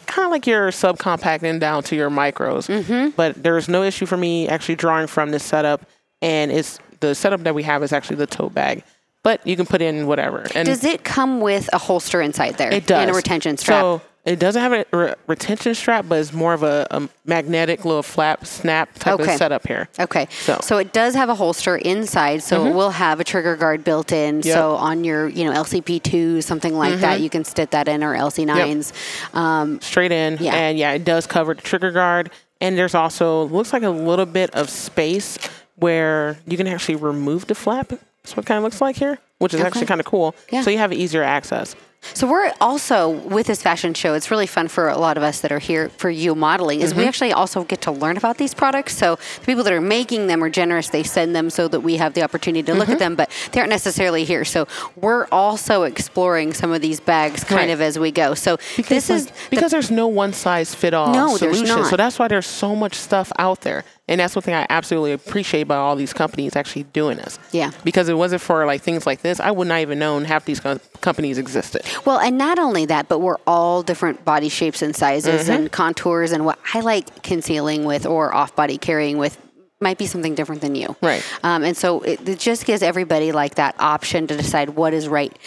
kind 0.08 0.26
of 0.26 0.32
like 0.32 0.48
your 0.48 0.70
subcompacting 0.70 1.60
down 1.60 1.84
to 1.84 1.96
your 1.96 2.10
micros. 2.10 2.68
Mm-hmm. 2.68 3.10
But 3.16 3.42
there's 3.42 3.68
no 3.68 3.84
issue 3.84 4.06
for 4.06 4.18
me 4.18 4.48
actually 4.48 4.76
drawing 4.76 5.08
from 5.08 5.32
this 5.32 5.44
setup, 5.44 5.86
and 6.22 6.52
it's 6.52 6.80
the 7.00 7.14
setup 7.14 7.44
that 7.44 7.54
we 7.56 7.64
have 7.64 7.84
is 7.84 7.94
actually 7.94 8.18
the 8.18 8.28
tote 8.28 8.54
bag. 8.54 8.84
But 9.24 9.46
you 9.46 9.56
can 9.56 9.66
put 9.66 9.82
in 9.82 10.08
whatever. 10.08 10.46
And 10.56 10.66
Does 10.66 10.84
it 10.84 11.04
come 11.04 11.42
with 11.42 11.70
a 11.74 11.78
holster 11.78 12.22
inside 12.22 12.58
there? 12.58 12.74
it 12.74 12.88
does 12.88 13.02
And 13.02 13.12
a 13.12 13.14
retention 13.14 13.58
strap. 13.58 13.82
So 13.82 14.02
it 14.28 14.40
doesn't 14.40 14.62
have 14.62 14.74
a 14.74 14.86
re- 14.96 15.14
retention 15.28 15.74
strap, 15.74 16.06
but 16.10 16.20
it's 16.20 16.34
more 16.34 16.54
of 16.54 16.62
a, 16.62 16.86
a 16.92 17.08
magnetic 17.26 17.86
little 17.86 18.04
flap 18.04 18.46
snap 18.46 18.94
type 19.00 19.20
Okay. 19.20 19.32
of 19.32 19.38
setup 19.38 19.66
here. 19.66 19.88
Okay. 20.00 20.28
So- 20.42 20.60
So. 20.62 20.78
it 20.78 20.92
does 20.94 21.16
have 21.16 21.30
a 21.30 21.36
holster 21.36 21.78
inside, 21.78 22.44
so 22.44 22.66
it 22.66 22.74
will 22.74 22.92
have 22.92 23.20
a 23.20 23.24
trigger 23.24 23.56
guard 23.56 23.84
built 23.84 24.12
in. 24.12 24.42
Yep. 24.42 24.54
So 24.54 24.76
on 24.76 25.04
your, 25.04 25.28
you 25.30 25.46
know, 25.46 25.54
LCP2, 25.54 26.44
something 26.44 26.76
like 26.78 27.00
that, 27.00 27.22
you 27.22 27.30
can 27.30 27.46
stick 27.46 27.70
that 27.72 27.88
in 27.88 28.04
or 28.04 28.14
LC9s. 28.16 28.92
Um, 29.34 29.80
straight 29.82 30.12
in. 30.12 30.38
Yeah. 30.42 30.54
And 30.56 30.78
yeah, 30.78 30.92
it 30.92 31.06
does 31.06 31.26
cover 31.26 31.54
the 31.54 31.62
trigger 31.62 31.92
guard. 31.92 32.30
And 32.60 32.78
there's 32.78 32.96
also 32.96 33.44
looks 33.46 33.72
like 33.72 33.84
a 33.84 33.90
little 33.90 34.26
bit 34.26 34.50
of 34.56 34.70
space 34.70 35.38
where 35.76 36.38
you 36.48 36.58
can 36.58 36.68
actually 36.68 36.96
remove 36.96 37.48
the 37.48 37.56
flap. 37.56 37.90
That's 37.90 38.36
what 38.36 38.44
it 38.46 38.48
kind 38.48 38.58
of 38.58 38.64
looks 38.64 38.82
like 38.82 38.96
here, 38.98 39.20
which 39.38 39.54
is 39.54 39.62
actually 39.62 39.86
kind 39.86 40.02
of 40.02 40.06
cool. 40.06 40.36
Yeah. 40.52 40.62
So 40.64 40.70
you 40.72 40.80
have 40.80 40.92
easier 40.92 41.24
access. 41.24 41.76
So 42.14 42.26
we're 42.28 42.52
also 42.62 43.10
with 43.10 43.48
this 43.48 43.62
fashion 43.62 43.94
show. 43.94 44.14
It's 44.14 44.32
really 44.32 44.48
fun 44.48 44.68
for 44.70 44.88
a 44.88 44.98
lot 44.98 45.18
of 45.18 45.24
us 45.24 45.42
that 45.42 45.52
are 45.52 45.60
here 45.60 45.90
for 45.98 46.10
you 46.10 46.36
modeling. 46.36 46.82
Is 46.82 46.94
we 46.94 47.02
Mm-hmm. 47.02 47.08
actually 47.10 47.34
also 47.34 47.64
get 47.64 47.82
to 47.82 47.92
learn 47.92 48.18
about 48.18 48.38
these 48.38 48.54
products. 48.54 48.96
So 48.98 49.16
the 49.40 49.46
people 49.46 49.64
that 49.66 49.74
are 49.74 49.82
making 49.82 50.28
them 50.28 50.44
are 50.44 50.50
generous. 50.50 50.90
They 50.90 51.04
send 51.04 51.36
them 51.36 51.50
so 51.50 51.68
that 51.68 51.82
we 51.82 51.98
have 51.98 52.14
the 52.14 52.24
opportunity 52.24 52.64
to 52.64 52.72
Mm-hmm. 52.72 52.80
look 52.80 52.90
at 52.90 53.00
them, 53.00 53.16
but 53.16 53.30
they 53.52 53.60
aren't 53.60 53.70
necessarily 53.72 54.24
here. 54.24 54.46
So 54.46 54.68
we're 54.96 55.28
also 55.32 55.84
exploring 55.84 56.54
some 56.54 56.72
of 56.72 56.82
these 56.82 57.00
bags 57.00 57.44
kind 57.44 57.58
Right. 57.62 57.70
of 57.72 57.82
as 57.82 58.00
we 58.00 58.12
go. 58.12 58.34
So 58.36 58.58
this 58.78 59.10
like, 59.10 59.18
is 59.18 59.26
the- 59.28 59.34
because 59.50 59.72
there's 59.72 59.92
no 59.92 60.08
one 60.08 60.34
size 60.34 60.74
fit 60.74 60.94
all 60.94 61.14
No, 61.14 61.38
there's 61.38 61.58
solution. 61.58 61.78
not. 61.82 61.90
So 61.90 61.98
that's 61.98 62.18
why 62.18 62.28
there's 62.28 62.48
so 62.48 62.76
much 62.76 62.96
stuff 62.96 63.32
out 63.38 63.62
there. 63.62 63.84
And 64.10 64.22
that's 64.22 64.36
one 64.36 64.42
thing 64.44 64.54
I 64.54 64.66
absolutely 64.70 65.12
appreciate 65.12 65.62
about 65.64 65.80
all 65.80 65.96
these 65.98 66.14
companies 66.14 66.56
actually 66.56 66.84
doing 66.84 67.18
this. 67.18 67.38
Yeah. 67.52 67.72
Because 67.84 68.08
it 68.08 68.14
wasn't 68.14 68.42
for 68.42 68.66
like 68.66 68.82
things 68.82 69.06
like 69.06 69.22
this, 69.22 69.40
I 69.42 69.52
would 69.52 69.68
not 69.68 69.82
even 69.82 70.00
known 70.00 70.24
half 70.24 70.46
these 70.46 70.62
co- 70.62 70.80
companies 71.02 71.38
existed. 71.38 71.82
Well, 72.06 72.18
and 72.18 72.38
not 72.38 72.58
only 72.58 72.86
that, 72.86 73.10
but 73.10 73.20
we're 73.20 73.36
all 73.46 73.84
different 73.84 74.24
body 74.24 74.48
shapes 74.50 74.82
and 74.82 74.96
sizes 74.96 75.44
Mm-hmm. 75.44 75.52
and 75.52 75.72
contours. 75.72 76.32
And 76.32 76.46
what 76.46 76.58
I 76.74 76.80
like 76.80 77.22
concealing 77.22 77.84
with 77.84 78.06
or 78.06 78.34
off 78.34 78.56
body 78.56 78.78
carrying 78.78 79.18
with 79.18 79.38
might 79.82 79.98
be 79.98 80.06
something 80.08 80.36
different 80.36 80.62
than 80.62 80.74
you. 80.76 80.96
Right. 81.02 81.22
Um, 81.44 81.64
and 81.64 81.76
so 81.76 82.00
it, 82.02 82.28
it 82.30 82.40
just 82.40 82.66
gives 82.66 82.82
everybody 82.82 83.32
like 83.34 83.56
that 83.56 83.76
option 83.78 84.26
to 84.28 84.38
decide 84.38 84.70
what 84.72 84.94
is 84.94 85.08
right. 85.10 85.38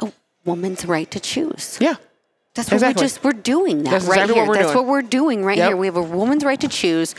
A 0.00 0.12
woman's 0.44 0.84
right 0.84 1.10
to 1.10 1.18
choose. 1.20 1.78
Yeah. 1.80 1.94
That's 2.54 2.68
what 2.68 2.74
Exactly. 2.74 3.00
we're 3.00 3.04
just 3.06 3.24
we're 3.24 3.32
doing 3.32 3.82
that 3.84 3.90
That's 3.90 4.04
right 4.04 4.18
exactly 4.18 4.34
here. 4.34 4.42
what 4.44 4.48
we're 4.50 4.54
That's 4.56 4.72
doing. 4.74 4.86
what 4.86 4.90
we're 4.92 5.02
doing 5.02 5.44
right 5.44 5.56
Yep. 5.58 5.68
here. 5.70 5.76
We 5.76 5.86
have 5.86 5.96
a 5.96 6.02
woman's 6.02 6.44
right 6.44 6.60
to 6.60 6.68
choose 6.68 7.16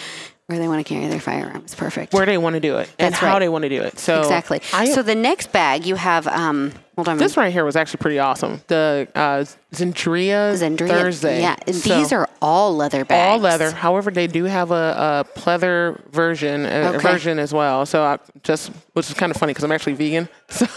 where 0.48 0.60
they 0.60 0.68
want 0.68 0.86
to 0.86 0.94
carry 0.94 1.08
their 1.08 1.20
firearms. 1.20 1.74
Perfect. 1.74 2.14
Where 2.14 2.26
they 2.26 2.38
want 2.38 2.54
to 2.54 2.60
do 2.60 2.78
it 2.78 2.90
and 3.00 3.14
That's 3.14 3.22
how 3.22 3.34
right. 3.34 3.40
they 3.40 3.50
want 3.50 3.64
to 3.64 3.70
do 3.70 3.82
it. 3.82 3.98
So 3.98 4.20
exactly. 4.20 4.62
I, 4.74 4.86
so 4.86 5.02
the 5.02 5.16
next 5.16 5.52
bag 5.52 5.86
you 5.86 5.96
have. 5.96 6.28
Um, 6.28 6.72
hold 6.96 7.10
on. 7.10 7.18
This 7.18 7.36
right 7.36 7.52
here 7.52 7.66
was 7.66 7.76
actually 7.76 8.00
pretty 8.00 8.20
awesome. 8.20 8.62
The 8.68 9.08
uh, 9.16 9.46
Zendira, 9.76 10.54
Zendira. 10.54 10.88
Thursday. 10.88 11.42
Yeah, 11.42 11.56
and 11.68 11.76
So, 11.76 11.98
these 11.98 12.12
are 12.12 12.30
all 12.42 12.76
leather 12.76 13.06
bags. 13.06 13.32
all 13.34 13.40
leather. 13.40 13.72
However, 13.72 14.12
they 14.12 14.28
do 14.28 14.46
have 14.46 14.72
a, 14.72 15.26
a 15.36 15.40
pleather 15.40 16.04
version, 16.12 16.66
a, 16.66 16.68
a 16.70 16.90
Okay. 16.96 16.98
version 17.00 17.40
as 17.40 17.54
well. 17.54 17.86
So 17.86 18.04
I 18.04 18.20
just, 18.44 18.72
which 18.94 19.10
is 19.10 19.16
kind 19.16 19.32
of 19.32 19.38
funny 19.38 19.52
because 19.52 19.64
I'm 19.64 19.72
actually 19.72 19.94
vegan. 19.94 20.30
So, 20.48 20.68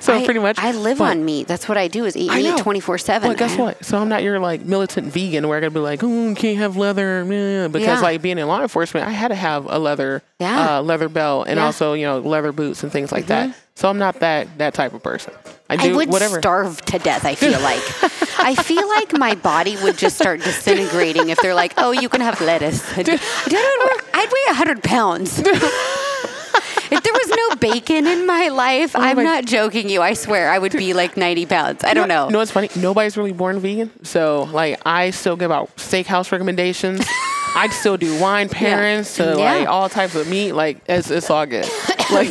so 0.00 0.14
I, 0.14 0.24
pretty 0.24 0.38
much. 0.40 0.58
I 0.58 0.70
live 0.72 0.98
but- 0.98 1.10
on 1.10 1.24
meat. 1.24 1.46
That's 1.48 1.68
what 1.68 1.76
I 1.76 1.88
do 1.88 2.04
is 2.04 2.16
eat 2.16 2.30
I 2.30 2.36
meat 2.42 2.56
24 2.58 2.98
7. 2.98 3.28
But 3.30 3.36
guess 3.36 3.56
what? 3.58 3.84
So 3.84 3.98
I'm 3.98 4.08
not 4.08 4.22
your 4.22 4.38
like 4.38 4.64
militant 4.64 5.12
vegan 5.12 5.46
where 5.48 5.58
I 5.58 5.60
gotta 5.60 5.72
be 5.72 5.80
like, 5.80 6.02
oh, 6.04 6.34
can't 6.36 6.58
have 6.58 6.76
leather, 6.76 7.24
meh," 7.24 7.68
because 7.68 7.86
Yeah. 7.86 8.00
like 8.00 8.22
being 8.22 8.38
in 8.38 8.46
law 8.46 8.62
enforcement, 8.62 9.06
I 9.06 9.10
had 9.10 9.28
to 9.28 9.34
have 9.34 9.66
a 9.68 9.78
leather, 9.78 10.22
Yeah. 10.38 10.78
uh, 10.78 10.82
leather 10.82 11.08
belt, 11.08 11.46
and 11.48 11.56
Yeah. 11.56 11.62
Mm-hmm. 11.62 11.66
also 11.66 11.92
you 11.94 12.06
know 12.06 12.20
leather 12.20 12.52
boots 12.52 12.82
and 12.84 12.92
things 12.92 13.10
like 13.12 13.26
that. 13.26 13.54
So 13.74 13.88
I'm 13.90 13.98
not 13.98 14.20
that 14.20 14.58
that 14.58 14.72
type 14.74 14.94
of 14.94 15.02
person. 15.02 15.34
I 15.80 15.88
I 15.90 15.92
would 15.92 16.08
whatever. 16.08 16.38
starve 16.38 16.80
to 16.86 16.98
death, 16.98 17.24
I 17.24 17.34
feel 17.34 17.60
like. 17.60 17.82
I 18.38 18.54
feel 18.54 18.88
like 18.88 19.12
my 19.16 19.34
body 19.34 19.76
would 19.82 19.96
just 19.98 20.16
start 20.16 20.40
disintegrating 20.42 21.28
if 21.28 21.38
they're 21.40 21.54
like, 21.54 21.74
oh, 21.76 21.92
you 21.92 22.08
can 22.08 22.20
have 22.20 22.40
lettuce. 22.40 22.82
I'd, 22.98 23.08
I'd 23.08 24.28
weigh 24.32 24.46
100 24.48 24.82
pounds. 24.82 25.38
if 25.44 27.02
there 27.02 27.12
was 27.12 27.28
no 27.28 27.56
bacon 27.56 28.06
in 28.06 28.26
my 28.26 28.48
life, 28.48 28.94
oh 28.96 29.00
I'm 29.00 29.16
my- 29.16 29.22
not 29.22 29.44
joking 29.44 29.88
you. 29.88 30.02
I 30.02 30.14
swear 30.14 30.50
I 30.50 30.58
would 30.58 30.72
be 30.72 30.92
like 30.94 31.16
90 31.16 31.46
pounds. 31.46 31.84
I 31.84 31.94
don't 31.94 32.08
know. 32.08 32.26
You 32.26 32.32
know 32.32 32.38
what's 32.38 32.50
funny? 32.50 32.68
Nobody's 32.76 33.16
really 33.16 33.32
born 33.32 33.60
vegan. 33.60 33.90
So 34.04 34.44
like 34.52 34.80
I 34.84 35.10
still 35.10 35.36
give 35.36 35.50
out 35.50 35.74
steakhouse 35.76 36.32
recommendations. 36.32 37.06
I 37.54 37.68
still 37.70 37.96
do 37.98 38.18
wine 38.20 38.48
pairings 38.48 39.16
to 39.16 39.38
Yeah. 39.38 39.54
like 39.58 39.68
all 39.68 39.88
types 39.88 40.14
of 40.14 40.26
meat. 40.28 40.52
Like 40.52 40.78
it's 40.86 41.10
it's 41.10 41.30
all 41.30 41.46
good. 41.46 41.66
Like 42.10 42.30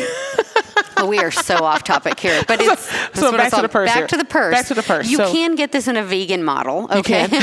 Oh, 1.02 1.08
we 1.08 1.20
are 1.20 1.32
so 1.32 1.56
off 1.64 1.84
topic 1.84 2.20
here, 2.20 2.44
but 2.48 2.62
it's 2.62 2.92
that's 2.92 3.20
so 3.20 3.36
back 3.36 3.52
to 3.54 3.62
the 3.62 3.70
purse 3.70 3.90
Back 3.90 3.98
here. 3.98 4.08
to 4.08 4.18
the 4.18 4.26
purse. 4.26 4.54
Back 4.54 4.66
to 4.68 4.74
the 4.76 4.84
purse. 4.84 5.10
You 5.10 5.18
So- 5.18 5.32
can 5.32 5.56
get 5.56 5.72
this 5.72 5.88
in 5.88 5.98
a 5.98 6.04
vegan 6.04 6.44
model. 6.44 6.88
Okay. 6.92 7.28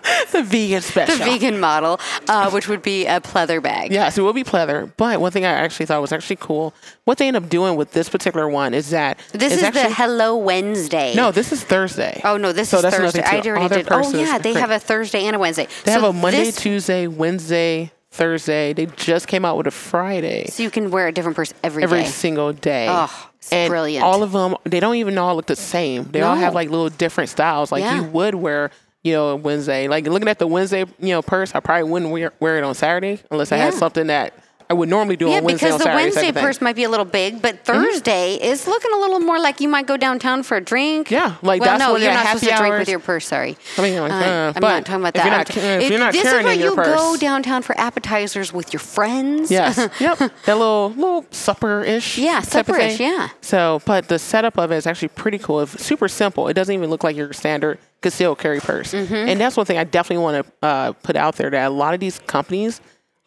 the 0.32 0.42
vegan 0.42 0.80
special. 0.80 1.18
the 1.18 1.24
vegan 1.24 1.60
model, 1.60 2.00
uh, 2.28 2.50
which 2.50 2.68
would 2.68 2.82
be 2.82 3.06
a 3.06 3.20
pleather 3.20 3.62
bag. 3.62 3.92
Yeah, 3.92 4.08
so 4.08 4.22
it 4.22 4.24
will 4.24 4.32
be 4.32 4.44
pleather. 4.44 4.92
But 4.96 5.20
one 5.20 5.30
thing 5.32 5.44
I 5.44 5.50
actually 5.50 5.86
thought 5.86 6.00
was 6.00 6.12
actually 6.12 6.36
cool, 6.36 6.74
what 7.04 7.18
they 7.18 7.28
end 7.28 7.36
up 7.36 7.48
doing 7.48 7.76
with 7.76 7.92
this 7.92 8.08
particular 8.08 8.48
one 8.48 8.74
is 8.74 8.90
that 8.90 9.18
This 9.32 9.52
is 9.52 9.62
actually, 9.62 9.82
the 9.84 9.90
Hello 9.94 10.36
Wednesday. 10.36 11.14
No, 11.14 11.30
this 11.32 11.52
is 11.52 11.62
Thursday. 11.62 12.20
Oh 12.24 12.36
no, 12.36 12.52
this 12.52 12.70
So 12.70 12.78
is 12.78 12.82
that's 12.84 12.96
Thursday. 12.96 13.22
I 13.22 13.40
already 13.40 13.74
did. 13.74 13.88
Oh 13.90 14.10
yeah, 14.16 14.38
they 14.38 14.54
have 14.54 14.70
a 14.70 14.78
Thursday 14.78 15.24
and 15.26 15.36
a 15.36 15.38
Wednesday. 15.38 15.66
They 15.84 15.92
so 15.92 16.00
have 16.00 16.10
a 16.10 16.12
Monday, 16.12 16.44
this- 16.44 16.56
Tuesday, 16.56 17.06
Wednesday, 17.06 17.92
Thursday. 18.10 18.72
They 18.72 18.86
just 18.86 19.28
came 19.28 19.44
out 19.44 19.56
with 19.56 19.66
a 19.66 19.70
Friday. 19.70 20.46
So 20.48 20.62
you 20.62 20.70
can 20.70 20.90
wear 20.90 21.08
a 21.08 21.12
different 21.12 21.36
purse 21.36 21.54
every 21.62 21.82
every 21.82 22.02
day. 22.02 22.08
single 22.08 22.52
day. 22.52 22.86
Oh, 22.90 23.30
it's 23.38 23.52
and 23.52 23.70
brilliant. 23.70 24.04
All 24.04 24.22
of 24.22 24.32
them, 24.32 24.56
they 24.64 24.80
don't 24.80 24.96
even 24.96 25.16
all 25.18 25.36
look 25.36 25.46
the 25.46 25.56
same. 25.56 26.04
They 26.04 26.22
all 26.22 26.36
have 26.36 26.54
like 26.54 26.70
little 26.70 26.88
different 26.88 27.30
styles. 27.30 27.70
Like 27.70 27.82
Yeah. 27.82 27.96
you 27.96 28.04
would 28.04 28.34
wear, 28.34 28.70
you 29.04 29.12
know, 29.12 29.36
Wednesday. 29.36 29.86
Like 29.88 30.06
looking 30.06 30.28
at 30.28 30.38
the 30.38 30.46
Wednesday, 30.46 30.80
you 30.98 31.08
know, 31.10 31.22
purse, 31.22 31.54
I 31.54 31.60
probably 31.60 31.88
wouldn't 31.90 32.10
wear, 32.10 32.32
wear 32.40 32.58
it 32.58 32.64
on 32.64 32.74
Saturday 32.74 33.20
unless 33.30 33.52
I 33.52 33.56
had 33.58 33.74
something 33.74 34.08
that 34.08 34.34
I 34.70 34.72
would 34.72 34.88
normally 34.88 35.16
do 35.16 35.28
yeah, 35.28 35.38
on 35.38 35.44
Wednesday 35.44 35.66
Yeah, 35.66 35.72
because 35.72 35.78
the 35.80 35.84
Saturday. 35.84 36.04
Wednesday 36.04 36.20
type 36.20 36.28
of 36.28 36.34
thing. 36.34 36.40
Mm-hmm. 36.40 36.46
purse 36.46 36.60
might 36.60 36.76
be 36.76 36.84
a 36.84 36.88
little 36.88 37.04
big, 37.04 37.42
but 37.42 37.64
Thursday 37.64 38.34
is 38.34 38.68
looking 38.68 38.92
a 38.92 38.98
little 38.98 39.18
more 39.18 39.40
like 39.40 39.60
you 39.60 39.68
might 39.68 39.86
go 39.86 39.96
downtown 39.96 40.44
for 40.44 40.56
a 40.56 40.60
drink. 40.60 41.10
Yeah, 41.10 41.34
like 41.42 41.60
well, 41.60 41.70
that's 41.70 41.80
no, 41.80 41.92
when 41.94 42.02
you're 42.02 42.12
not 42.12 42.26
supposed 42.26 42.44
happy 42.44 42.56
to 42.56 42.62
drink 42.62 42.78
with 42.78 42.88
your 42.88 43.00
purse. 43.00 43.26
Sorry, 43.26 43.56
I 43.76 43.82
mean, 43.82 44.00
like, 44.00 44.12
Uh, 44.12 44.14
uh, 44.14 44.52
I'm 44.54 44.62
not 44.62 44.86
talking 44.86 45.02
about 45.02 45.16
if 45.16 45.22
that. 45.22 45.24
you're 45.24 45.36
not 45.36 45.46
t- 45.48 45.60
if 45.60 45.90
you're 45.90 45.98
not 45.98 46.12
this 46.12 46.22
is 46.22 46.28
carrying 46.30 46.44
where 46.44 46.54
in 46.54 46.60
your 46.60 46.70
you 46.70 46.76
go 46.76 47.16
downtown 47.18 47.62
for 47.62 47.78
appetizers 47.80 48.52
with 48.52 48.72
your 48.72 48.80
friends. 48.80 49.50
Yes. 49.50 49.76
yep. 50.00 50.18
That 50.18 50.54
little 50.56 50.90
little 50.90 51.26
supper 51.32 51.82
ish. 51.82 52.16
Yeah, 52.18 52.40
supper-ish, 52.40 53.00
yeah. 53.00 53.30
So, 53.40 53.82
but 53.84 54.08
the 54.08 54.18
setup 54.18 54.56
of 54.56 54.70
it 54.70 54.76
is 54.76 54.86
actually 54.86 55.08
pretty 55.08 55.38
cool. 55.38 55.60
It's 55.60 55.84
super 55.84 56.06
simple. 56.08 56.46
It 56.48 56.54
doesn't 56.54 56.74
even 56.74 56.90
look 56.90 57.02
like 57.02 57.16
your 57.16 57.32
standard 57.32 57.78
concealed 58.02 58.38
carry 58.38 58.60
purse. 58.60 58.92
Mm-hmm. 58.92 59.14
And 59.14 59.40
that's 59.40 59.56
one 59.56 59.66
thing 59.66 59.78
I 59.78 59.84
definitely 59.84 60.22
want 60.22 60.46
to 60.46 60.66
uh, 60.66 60.92
put 60.92 61.16
out 61.16 61.36
there 61.36 61.50
that 61.50 61.66
a 61.66 61.70
lot 61.70 61.94
of 61.94 62.00
these 62.00 62.18
companies, 62.20 62.80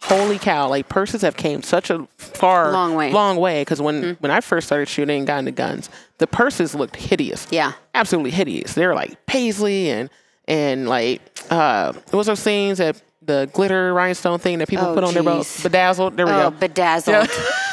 holy 0.04 0.38
cow, 0.40 0.68
like 0.70 0.90
purses 0.90 1.22
have 1.22 1.36
came 1.36 1.62
such 1.64 1.90
a 1.90 2.08
far 2.18 2.72
Long 2.72 2.96
way. 2.96 3.08
Mm-hmm. 3.08 3.16
long 3.16 3.38
way. 3.38 3.62
Because 3.62 3.82
when 3.82 4.16
when 4.20 4.32
I 4.32 4.42
first 4.42 4.68
started 4.68 4.88
shooting 4.88 5.20
and 5.20 5.28
got 5.28 5.40
into 5.40 5.52
guns, 5.52 5.90
the 6.18 6.28
purses 6.28 6.76
looked 6.76 6.96
hideous. 6.96 7.48
Yeah. 7.52 7.74
absolutely 7.96 8.32
hideous. 8.32 8.74
They 8.74 8.86
were 8.88 8.96
like 8.96 9.26
paisley 9.26 9.90
and 9.90 10.10
and 10.48 10.88
like 10.90 11.22
uh, 11.50 11.94
what 11.94 12.14
was 12.14 12.28
those 12.28 12.42
things 12.44 12.78
that 12.80 13.02
the 13.22 13.50
glitter 13.54 13.94
rhinestone 13.94 14.38
thing 14.40 14.60
that 14.60 14.68
people 14.68 14.86
Oh, 14.88 14.94
put 14.94 15.04
on 15.06 15.14
their 15.14 15.24
belt, 15.24 15.48
bedazzled. 15.64 16.18
There 16.18 16.26
we 16.26 16.32
Oh, 16.34 16.50
go. 16.52 16.58
bedazzled. 16.58 17.30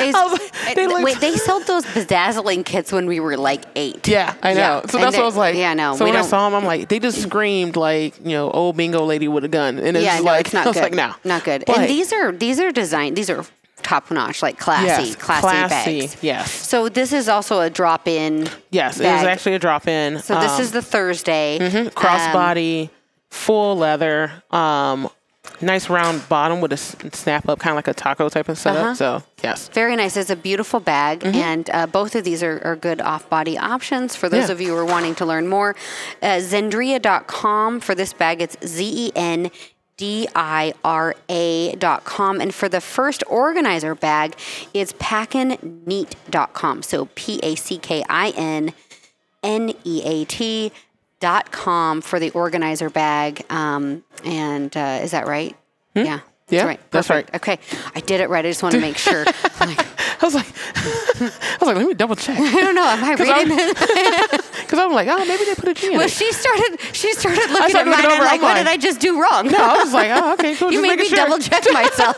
Is- 0.00 0.74
they 0.74 0.86
looked- 0.86 1.04
wait, 1.04 1.20
they 1.20 1.36
sold 1.36 1.66
those 1.66 1.84
bedazzling 1.86 2.64
kits 2.64 2.90
when 2.92 3.06
we 3.06 3.20
were 3.20 3.36
like 3.36 3.62
eight. 3.76 4.06
Yeah, 4.08 4.34
I 4.42 4.54
know. 4.54 4.60
Yeah, 4.60 4.80
So 4.86 4.98
and 4.98 5.04
that's 5.04 5.16
what 5.16 5.22
I 5.22 5.26
was 5.26 5.36
like. 5.36 5.54
yeah, 5.56 5.74
no, 5.74 5.96
So 5.96 6.04
when 6.04 6.16
I 6.16 6.22
saw 6.22 6.48
them, 6.48 6.54
I'm 6.56 6.64
like, 6.64 6.88
they 6.88 6.98
just 6.98 7.22
screamed 7.22 7.76
like 7.76 8.18
you 8.24 8.32
know, 8.32 8.50
old 8.50 8.76
bingo 8.76 9.04
lady 9.04 9.28
with 9.28 9.44
a 9.44 9.48
gun, 9.48 9.78
and 9.78 9.96
it's 9.96 10.04
yeah, 10.04 10.18
no, 10.18 10.24
like 10.24 10.46
it's 10.46 10.54
not 10.54 10.64
I 10.66 10.68
was 10.70 10.76
good. 10.76 10.82
like, 10.82 10.94
no, 10.94 11.14
not 11.24 11.44
good. 11.44 11.64
But- 11.66 11.78
and 11.78 11.88
these 11.88 12.12
are 12.12 12.32
these 12.32 12.60
are 12.60 12.70
designed. 12.72 13.16
These 13.16 13.30
are 13.30 13.44
top 13.82 14.10
notch, 14.10 14.42
like 14.42 14.58
classy, 14.58 14.86
yes, 14.86 15.16
classy, 15.16 15.40
classy, 15.42 16.00
bags. 16.00 16.16
yes, 16.22 16.50
So 16.50 16.88
this 16.88 17.12
is 17.12 17.28
also 17.28 17.60
a 17.60 17.68
drop 17.68 18.08
in. 18.08 18.48
yes. 18.70 18.98
It 18.98 19.02
bag. 19.02 19.18
was 19.22 19.26
actually 19.28 19.56
a 19.56 19.58
drop 19.58 19.86
in. 19.86 20.20
So 20.22 20.40
this 20.40 20.58
is 20.58 20.72
the 20.72 20.80
Thursday. 20.80 21.58
Um, 21.58 21.90
crossbody, 21.90 22.88
full 23.30 23.76
leather, 23.76 24.32
um, 24.50 25.10
nice 25.64 25.88
round 25.90 26.28
bottom 26.28 26.60
with 26.60 26.72
a 26.72 26.76
snap 26.76 27.48
up, 27.48 27.58
kind 27.58 27.72
of 27.72 27.76
like 27.76 27.88
a 27.88 27.94
taco 27.94 28.28
type 28.28 28.48
of 28.48 28.58
setup. 28.58 28.82
Uh-huh. 28.82 28.94
So 28.94 29.22
yes, 29.42 29.68
Very 29.68 29.96
nice. 29.96 30.16
It's 30.16 30.30
a 30.30 30.36
beautiful 30.36 30.80
bag, 30.80 31.20
Mm-hmm. 31.20 31.36
and 31.36 31.70
uh, 31.70 31.86
both 31.86 32.14
of 32.14 32.24
these 32.24 32.42
are, 32.42 32.60
are 32.64 32.76
good 32.76 33.00
off 33.00 33.28
body 33.28 33.56
options 33.58 34.14
for 34.16 34.28
those 34.28 34.48
Yeah. 34.48 34.52
of 34.52 34.60
you 34.60 34.68
who 34.68 34.76
are 34.76 34.84
wanting 34.84 35.14
to 35.16 35.26
learn 35.26 35.48
more. 35.48 35.74
Uh, 36.22 36.38
Zendira.com 36.40 37.80
for 37.80 37.94
this 37.94 38.12
bag, 38.12 38.40
it's 38.42 38.56
Z 38.64 38.84
E 39.08 39.12
N 39.16 39.50
D 39.96 40.26
I 40.34 40.74
R 40.84 41.14
A 41.28 41.74
dot 41.76 42.04
com. 42.04 42.40
And 42.40 42.52
for 42.54 42.68
the 42.68 42.80
first 42.80 43.22
organizer 43.28 43.94
bag, 43.94 44.34
it's 44.72 44.92
packinneat.com. 44.94 46.82
So 46.82 47.08
P 47.14 47.38
A 47.42 47.54
C 47.54 47.78
K 47.78 48.02
I 48.08 48.30
N 48.36 48.72
N 49.42 49.72
E 49.84 50.02
A 50.04 50.24
T 50.24 50.72
com 51.50 52.00
for 52.00 52.20
the 52.20 52.30
organizer 52.30 52.90
bag. 52.90 53.44
Um, 53.50 54.04
and 54.24 54.74
uh, 54.76 55.00
is 55.02 55.10
that 55.12 55.26
right? 55.26 55.56
Yeah. 55.94 56.18
Hmm? 56.20 56.26
Yeah, 56.50 56.66
right. 56.66 56.80
that's 56.90 57.08
Perfect. 57.08 57.30
right. 57.32 57.36
Okay, 57.56 57.58
I 57.94 58.00
did 58.00 58.20
it 58.20 58.28
right. 58.28 58.44
I 58.44 58.50
just 58.50 58.62
want 58.62 58.74
to 58.74 58.80
make 58.80 58.98
sure. 58.98 59.24
I'm 59.60 59.68
like, 59.70 59.80
I 59.80 60.24
was 60.26 60.34
like, 60.34 60.46
I 60.76 61.56
was 61.58 61.62
like, 61.68 61.76
let 61.76 61.86
me 61.86 61.94
double 61.94 62.16
check 62.16 62.38
I 62.40 62.60
don't 62.60 62.74
know. 62.74 62.84
Am 62.84 63.02
I 63.02 63.12
reading 63.14 63.56
it? 63.58 64.44
because 64.60 64.78
I'm 64.78 64.92
like, 64.92 65.08
oh, 65.10 65.24
maybe 65.24 65.44
they 65.46 65.54
put 65.54 65.68
a 65.70 65.74
G 65.74 65.86
in 65.86 65.92
Well, 65.96 66.02
it. 66.06 66.10
she 66.10 66.30
started. 66.32 66.78
She 66.92 67.14
started 67.14 67.50
looking 67.50 67.70
started 67.70 67.78
at 67.78 67.86
looking 67.86 67.90
mine 67.92 68.04
and 68.04 68.12
over 68.12 68.24
like, 68.24 68.42
what 68.42 68.50
online. 68.50 68.64
did 68.66 68.70
I 68.72 68.76
just 68.76 69.00
do 69.00 69.18
wrong? 69.22 69.46
no, 69.46 69.56
I 69.58 69.78
was 69.82 69.94
like, 69.94 70.10
oh, 70.12 70.34
okay, 70.34 70.54
cool. 70.56 70.70
you 70.70 70.82
just 70.82 70.88
made 70.88 70.98
me 70.98 71.08
sure. 71.08 71.16
double 71.16 71.38
check 71.38 71.64
myself. 71.72 72.16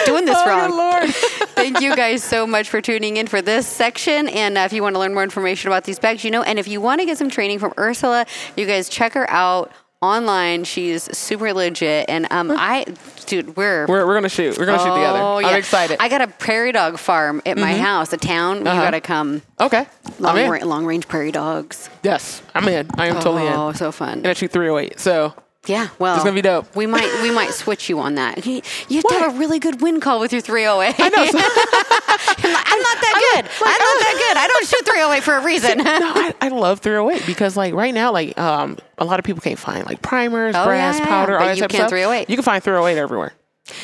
I'm 0.00 0.04
doing 0.06 0.24
this 0.24 0.36
Oh, 0.38 0.46
wrong. 0.48 0.70
good 0.70 0.76
lord. 0.76 1.14
Thank 1.54 1.80
you 1.80 1.94
guys 1.94 2.22
so 2.24 2.46
much 2.46 2.68
for 2.68 2.80
tuning 2.80 3.16
in 3.18 3.26
for 3.26 3.42
this 3.42 3.66
section. 3.66 4.28
And 4.28 4.56
uh, 4.56 4.62
if 4.62 4.72
you 4.72 4.82
want 4.82 4.94
to 4.94 4.98
learn 5.00 5.12
more 5.14 5.22
information 5.22 5.68
about 5.68 5.84
these 5.84 5.98
bags, 5.98 6.24
you 6.24 6.30
know, 6.30 6.42
and 6.42 6.58
if 6.58 6.66
you 6.68 6.80
want 6.80 7.00
to 7.00 7.06
get 7.06 7.18
some 7.18 7.30
training 7.30 7.58
from 7.58 7.72
Ursula, 7.78 8.26
you 8.56 8.66
guys 8.66 8.88
check 8.88 9.12
her 9.14 9.28
out 9.30 9.70
online. 10.02 10.64
She's 10.64 11.02
super 11.16 11.52
legit. 11.52 12.06
And 12.08 12.26
um, 12.30 12.50
I, 12.52 12.84
dude, 13.26 13.54
we're. 13.56 13.86
We're, 13.86 14.06
we're 14.06 14.14
gonna 14.14 14.30
shoot. 14.30 14.56
We're 14.58 14.64
gonna 14.64 14.78
shoot 14.78 14.94
together. 14.94 15.18
Oh, 15.20 15.38
yeah. 15.40 15.48
I'm 15.48 15.56
excited. 15.56 15.98
I 16.00 16.08
got 16.08 16.22
a 16.22 16.28
prairie 16.28 16.72
dog 16.72 16.98
farm 16.98 17.42
at 17.44 17.58
my 17.58 17.74
house, 17.76 18.10
a 18.12 18.16
town. 18.16 18.60
You 18.60 18.68
Uh-huh. 18.68 18.82
got 18.82 18.90
to 18.92 19.00
come. 19.02 19.42
okay. 19.60 19.86
Long, 20.18 20.38
I'm 20.38 20.44
in. 20.44 20.50
ra- 20.50 20.64
long 20.66 20.86
range 20.86 21.06
prairie 21.08 21.32
dogs. 21.32 21.90
Yes, 22.02 22.42
I'm 22.54 22.66
in. 22.68 22.88
I 22.96 23.08
am 23.08 23.16
totally 23.16 23.46
in. 23.46 23.52
Oh, 23.52 23.72
so 23.72 23.92
fun. 23.92 24.18
And 24.20 24.28
I 24.28 24.32
shoot 24.32 24.50
308. 24.50 24.98
So 24.98 25.34
Yeah, 25.66 25.88
well, 25.98 26.14
It's 26.14 26.24
gonna 26.24 26.34
be 26.34 26.40
dope. 26.40 26.74
We 26.74 26.86
might 26.86 27.20
we 27.22 27.30
might 27.30 27.50
switch 27.50 27.90
you 27.90 27.98
on 28.00 28.14
that. 28.14 28.46
You, 28.46 28.62
have 28.62 29.04
to 29.04 29.14
have 29.18 29.34
a 29.34 29.38
really 29.38 29.58
good 29.58 29.82
wind 29.82 30.00
call 30.00 30.18
with 30.18 30.32
your 30.32 30.40
308. 30.40 30.94
I 30.98 31.08
know. 31.10 31.26
So, 31.26 31.38
I'm, 32.46 32.52
not, 32.52 32.64
I'm 32.66 32.80
not 32.80 33.00
that 33.02 33.32
good. 33.34 33.44
I'm 33.60 33.78
not 33.78 34.00
that 34.00 34.26
good. 34.28 34.36
I 34.38 34.46
don't 34.48 34.66
shoot 34.66 34.84
308 34.86 35.22
for 35.22 35.34
a 35.34 35.44
reason. 35.44 35.78
no, 35.78 35.84
I, 35.86 36.34
I 36.40 36.48
love 36.48 36.80
308 36.80 37.26
because 37.26 37.58
like 37.58 37.74
right 37.74 37.92
now, 37.92 38.10
like 38.10 38.38
um, 38.38 38.78
a 38.96 39.04
lot 39.04 39.18
of 39.18 39.24
people 39.26 39.42
can't 39.42 39.58
find 39.58 39.84
like 39.84 40.00
primers, 40.00 40.54
Oh, 40.56 40.64
brass, 40.64 40.96
yeah, 40.96 41.02
yeah, 41.02 41.06
powder, 41.08 41.32
but 41.32 41.42
all 41.42 41.48
that 41.48 41.56
you 41.56 41.60
type 41.62 41.70
can 41.70 41.78
stuff. 41.80 41.90
308. 41.90 42.30
You 42.30 42.36
can 42.36 42.42
find 42.42 42.64
308 42.64 42.98
everywhere. 42.98 43.32
Tip- 43.66 43.76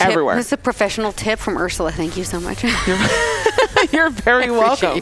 Everywhere. 0.00 0.34
This 0.36 0.46
is 0.46 0.52
a 0.52 0.56
professional 0.56 1.12
tip 1.12 1.38
from 1.38 1.56
Ursula. 1.56 1.92
Thank 1.92 2.16
you 2.16 2.24
so 2.24 2.40
much. 2.40 2.64
You're 3.92 4.10
very 4.10 4.50
welcome. 4.50 5.00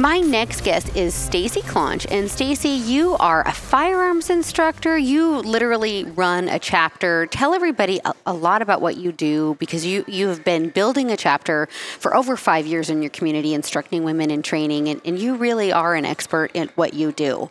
My 0.00 0.18
next 0.18 0.64
guest 0.64 0.96
is 0.96 1.12
Stacy 1.12 1.60
Clonch. 1.60 2.06
And 2.10 2.30
Stacy, 2.30 2.70
you 2.70 3.18
are 3.18 3.46
a 3.46 3.52
firearms 3.52 4.30
instructor. 4.30 4.96
You 4.96 5.40
literally 5.40 6.04
run 6.04 6.48
a 6.48 6.58
chapter. 6.58 7.26
Tell 7.26 7.52
everybody 7.52 8.00
a, 8.06 8.14
a 8.24 8.32
lot 8.32 8.62
about 8.62 8.80
what 8.80 8.96
you 8.96 9.12
do 9.12 9.58
because 9.60 9.84
you, 9.84 10.06
you 10.08 10.28
have 10.28 10.42
been 10.42 10.70
building 10.70 11.10
a 11.10 11.18
chapter 11.18 11.68
for 11.98 12.16
over 12.16 12.38
five 12.38 12.66
years 12.66 12.88
in 12.88 13.02
your 13.02 13.10
community, 13.10 13.52
instructing 13.52 14.02
women 14.02 14.30
in 14.30 14.40
training, 14.40 14.88
and, 14.88 15.02
and 15.04 15.18
you 15.18 15.34
really 15.34 15.70
are 15.70 15.94
an 15.94 16.06
expert 16.06 16.50
in 16.54 16.70
what 16.76 16.94
you 16.94 17.12
do. 17.12 17.50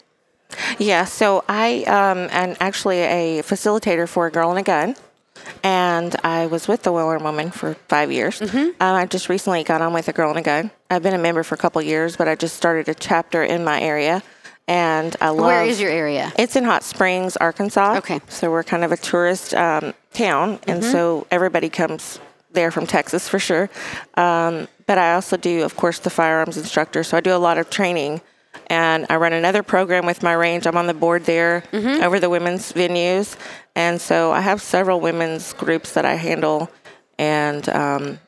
Yeah, 0.80 1.06
so 1.06 1.44
I 1.48 1.84
um, 1.84 2.30
am 2.32 2.58
actually 2.60 2.98
a 2.98 3.44
facilitator 3.44 4.10
for 4.10 4.28
girl 4.32 4.50
and 4.50 4.58
a 4.58 4.64
gun, 4.64 4.96
and 5.64 6.16
I 6.24 6.48
was 6.48 6.68
with 6.68 6.84
the 6.84 6.92
Well-Armed 6.92 7.24
Woman 7.24 7.52
for 7.52 7.76
five 7.88 8.12
years. 8.12 8.40
Mm-hmm. 8.40 8.58
Um, 8.58 8.96
I 8.96 9.06
just 9.06 9.30
recently 9.30 9.64
got 9.64 9.82
on 9.82 9.94
with 9.94 10.08
a 10.08 10.14
girl 10.14 10.30
and 10.30 10.40
a 10.40 10.42
gun. 10.42 10.72
I've 10.90 11.04
been 11.04 11.14
a 11.14 11.20
member 11.20 11.44
for 11.44 11.56
a 11.56 11.58
couple 11.58 11.82
years, 11.82 12.16
but 12.16 12.28
I 12.28 12.36
just 12.36 12.56
started 12.56 12.90
a 12.90 12.94
chapter 12.94 13.44
in 13.44 13.64
my 13.64 13.82
area, 13.82 14.24
and 14.68 15.16
I 15.22 15.30
love. 15.30 15.48
Where 15.48 15.66
is 15.66 15.80
your 15.80 15.92
area? 15.92 16.32
It's 16.38 16.56
in 16.56 16.64
Hot 16.64 16.84
Springs, 16.84 17.38
Arkansas. 17.38 17.98
Okay. 17.98 18.18
Mm-hmm. 18.18 18.30
So 18.30 18.52
we're 18.52 18.64
kind 18.64 18.84
of 18.84 18.92
a 18.92 18.98
tourist 18.98 19.54
um, 19.54 19.94
town, 20.14 20.60
and 20.68 20.84
so 20.84 21.28
everybody 21.32 21.70
comes 21.70 22.20
there 22.52 22.72
from 22.72 22.88
Texas 22.88 23.30
for 23.30 23.38
sure. 23.38 23.70
Um, 24.16 24.68
but 24.88 24.98
I 24.98 25.14
also 25.14 25.38
do, 25.38 25.64
of 25.64 25.76
course, 25.76 26.00
the 26.00 26.10
firearms 26.10 26.58
instructor. 26.58 27.04
So 27.04 27.16
I 27.16 27.22
do 27.22 27.32
a 27.36 27.38
lot 27.38 27.60
of 27.60 27.70
training, 27.70 28.22
and 28.68 29.06
I 29.10 29.16
run 29.18 29.34
another 29.34 29.64
program 29.64 30.06
with 30.06 30.22
my 30.24 30.34
range. 30.34 30.66
I'm 30.68 30.78
on 30.78 30.88
the 30.88 30.94
board 30.94 31.26
there 31.26 31.64
Mm-hmm. 31.72 32.04
over 32.04 32.20
the 32.20 32.30
women's 32.30 32.72
venues, 32.74 33.36
and 33.76 34.00
so 34.02 34.32
I 34.32 34.42
have 34.42 34.62
several 34.62 35.00
women's 35.00 35.54
groups 35.54 35.94
that 35.94 36.06
I 36.06 36.16
handle, 36.16 36.70
and 37.18 37.68
um, 37.70 38.20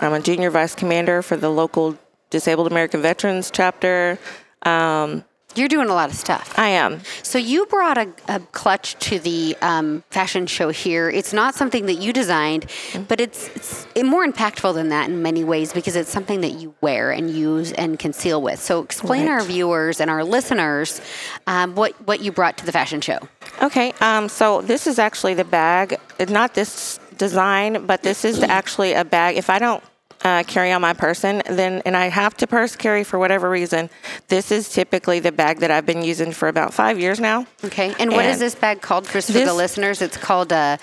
I'm 0.00 0.12
a 0.12 0.20
junior 0.20 0.50
vice 0.50 0.74
commander 0.74 1.22
for 1.22 1.36
the 1.36 1.50
local 1.50 1.96
Disabled 2.30 2.70
American 2.70 3.02
Veterans 3.02 3.50
chapter. 3.50 4.18
Um, 4.62 5.24
You're 5.56 5.68
doing 5.68 5.88
a 5.88 5.94
lot 5.94 6.10
of 6.10 6.16
stuff. 6.16 6.56
I 6.58 6.68
am. 6.68 7.00
So 7.22 7.38
you 7.38 7.66
brought 7.66 7.98
a, 7.98 8.08
a 8.28 8.40
clutch 8.52 8.94
to 9.08 9.18
the 9.18 9.56
um, 9.62 10.02
fashion 10.10 10.46
show 10.46 10.70
here. 10.70 11.10
It's 11.10 11.32
not 11.32 11.54
something 11.54 11.86
that 11.86 11.94
you 11.94 12.12
designed, 12.12 12.66
Mm-hmm. 12.90 13.04
but 13.04 13.20
it's, 13.20 13.48
it's 13.56 13.86
more 14.02 14.26
impactful 14.26 14.74
than 14.74 14.88
that 14.90 15.08
in 15.08 15.22
many 15.22 15.44
ways 15.44 15.72
because 15.72 15.94
it's 15.96 16.10
something 16.10 16.40
that 16.40 16.52
you 16.52 16.74
wear 16.80 17.10
and 17.10 17.30
use 17.30 17.72
and 17.72 17.98
conceal 17.98 18.40
with. 18.42 18.60
So 18.60 18.80
explain 18.82 19.28
our 19.28 19.42
viewers 19.42 20.00
and 20.00 20.10
our 20.10 20.24
listeners 20.24 21.00
um, 21.46 21.74
what 21.74 21.92
what 22.06 22.20
you 22.20 22.32
brought 22.32 22.56
to 22.58 22.66
the 22.66 22.72
fashion 22.72 23.00
show. 23.00 23.18
Okay, 23.62 23.92
um, 24.00 24.28
so 24.28 24.62
this 24.62 24.86
is 24.86 24.98
actually 24.98 25.34
the 25.34 25.44
bag, 25.44 25.98
not 26.28 26.54
this 26.54 26.98
design, 27.18 27.86
but 27.86 28.02
this 28.02 28.24
is 28.24 28.42
actually 28.58 28.92
a 28.94 29.04
bag. 29.04 29.36
If 29.36 29.50
I 29.50 29.58
don't 29.58 29.82
uh, 30.22 30.42
carry 30.46 30.72
on 30.72 30.82
my 30.82 30.92
person, 30.92 31.42
then 31.46 31.82
and 31.84 31.96
I 31.96 32.08
have 32.08 32.36
to 32.38 32.46
purse 32.46 32.76
carry 32.76 33.04
for 33.04 33.18
whatever 33.18 33.48
reason, 33.48 33.90
this 34.28 34.52
is 34.52 34.68
typically 34.68 35.20
the 35.20 35.32
bag 35.32 35.60
that 35.60 35.70
I've 35.70 35.86
been 35.86 36.02
using 36.02 36.32
for 36.32 36.48
about 36.48 36.74
five 36.74 36.98
years 36.98 37.20
now. 37.20 37.46
Okay, 37.64 37.94
and 37.98 38.12
what 38.12 38.24
is 38.24 38.34
And 38.34 38.42
this 38.42 38.54
bag 38.54 38.80
called, 38.80 39.06
Chris? 39.06 39.26
For 39.26 39.32
this- 39.32 39.48
the 39.48 39.54
listeners, 39.54 40.02
it's 40.02 40.16
called 40.16 40.52
a 40.52 40.78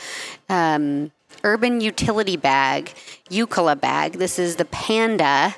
um, 0.49 1.11
urban 1.43 1.81
utility 1.81 2.37
bag, 2.37 2.93
Eucla 3.29 3.79
bag. 3.79 4.13
This 4.13 4.39
is 4.39 4.55
the 4.55 4.65
Panda. 4.65 5.55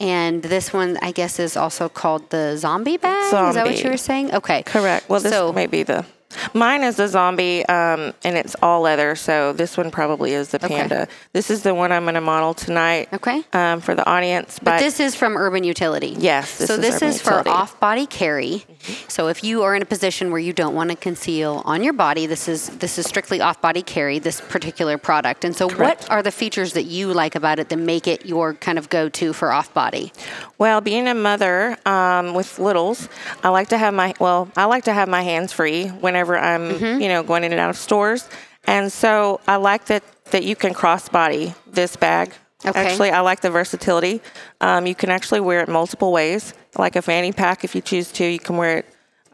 And 0.00 0.42
this 0.42 0.72
one, 0.72 0.96
I 1.02 1.10
guess, 1.10 1.40
is 1.40 1.56
also 1.56 1.88
called 1.88 2.30
the 2.30 2.56
zombie 2.56 2.98
bag. 2.98 3.24
Is 3.24 3.54
that 3.54 3.66
what 3.66 3.82
you 3.82 3.90
were 3.90 3.96
saying? 3.96 4.32
Okay. 4.32 4.62
Correct. 4.62 5.08
Well, 5.08 5.18
this 5.18 5.32
so, 5.32 5.52
may 5.52 5.66
be 5.66 5.82
the. 5.82 6.06
Mine 6.52 6.82
is 6.84 6.98
a 6.98 7.08
zombie, 7.08 7.64
um, 7.66 8.12
and 8.22 8.36
it's 8.36 8.54
all 8.62 8.82
leather. 8.82 9.14
So 9.16 9.52
this 9.54 9.76
one 9.76 9.90
probably 9.90 10.34
is 10.34 10.48
the 10.48 10.62
Okay. 10.62 10.76
panda. 10.76 11.08
This 11.32 11.50
is 11.50 11.62
the 11.62 11.74
one 11.74 11.90
I'm 11.90 12.02
going 12.04 12.14
to 12.16 12.20
model 12.20 12.52
tonight. 12.52 13.08
Okay. 13.12 13.42
Um, 13.54 13.80
for 13.80 13.94
the 13.94 14.06
audience, 14.06 14.58
But 14.62 14.78
this 14.78 15.00
is 15.00 15.14
from 15.14 15.36
Urban 15.36 15.64
Utility. 15.64 16.14
Yes, 16.18 16.58
this 16.58 16.68
so 16.68 16.74
is 16.74 16.80
this 16.80 16.96
Urban 16.96 17.08
is 17.08 17.22
for 17.22 17.30
Utility. 17.30 17.50
off-body 17.50 18.06
carry. 18.06 18.64
So 19.08 19.28
if 19.28 19.42
you 19.42 19.62
are 19.62 19.74
in 19.74 19.80
a 19.82 19.86
position 19.86 20.30
where 20.30 20.40
you 20.40 20.52
don't 20.52 20.74
want 20.74 20.90
to 20.90 20.96
conceal 20.96 21.62
on 21.64 21.82
your 21.82 21.94
body, 21.94 22.26
this 22.26 22.46
is 22.48 22.68
this 22.78 22.98
is 22.98 23.06
strictly 23.06 23.40
off-body 23.40 23.82
carry. 23.82 24.18
This 24.18 24.40
particular 24.40 24.98
product. 24.98 25.44
And 25.44 25.56
so, 25.56 25.68
Correct. 25.68 26.02
what 26.02 26.10
are 26.10 26.22
the 26.22 26.30
features 26.30 26.74
that 26.74 26.84
you 26.84 27.12
like 27.12 27.34
about 27.36 27.58
it 27.58 27.68
that 27.70 27.76
make 27.78 28.06
it 28.06 28.26
your 28.26 28.54
kind 28.54 28.78
of 28.78 28.88
go-to 28.90 29.32
for 29.32 29.50
off-body? 29.52 30.12
Well, 30.58 30.80
being 30.80 31.08
a 31.08 31.14
mother 31.14 31.76
um, 31.86 32.34
with 32.34 32.58
littles, 32.58 33.08
I 33.42 33.48
like 33.48 33.68
to 33.68 33.78
have 33.78 33.94
my 33.94 34.12
well, 34.20 34.50
I 34.56 34.66
like 34.66 34.84
to 34.84 34.92
have 34.92 35.08
my 35.08 35.22
hands 35.22 35.52
free 35.52 35.86
whenever 36.18 36.36
I'm, 36.38 36.70
Mm-hmm. 36.72 37.00
you 37.00 37.08
know, 37.08 37.22
going 37.22 37.44
in 37.44 37.52
and 37.52 37.60
out 37.60 37.70
of 37.70 37.76
stores, 37.76 38.28
and 38.66 38.92
so 38.92 39.40
I 39.46 39.56
like 39.56 39.86
that 39.86 40.02
that 40.32 40.42
you 40.44 40.56
can 40.56 40.74
crossbody 40.74 41.54
this 41.66 41.96
bag. 41.96 42.32
Okay. 42.66 42.86
Actually, 42.86 43.10
I 43.12 43.20
like 43.20 43.40
the 43.40 43.50
versatility. 43.50 44.20
Um, 44.60 44.86
you 44.86 44.94
can 44.96 45.10
actually 45.10 45.40
wear 45.40 45.60
it 45.60 45.68
multiple 45.68 46.10
ways, 46.12 46.54
like 46.76 46.96
a 46.96 47.02
fanny 47.02 47.32
pack 47.32 47.62
if 47.64 47.74
you 47.76 47.80
choose 47.80 48.10
to. 48.12 48.24
You 48.24 48.40
can 48.40 48.56
wear 48.56 48.78
it 48.78 48.86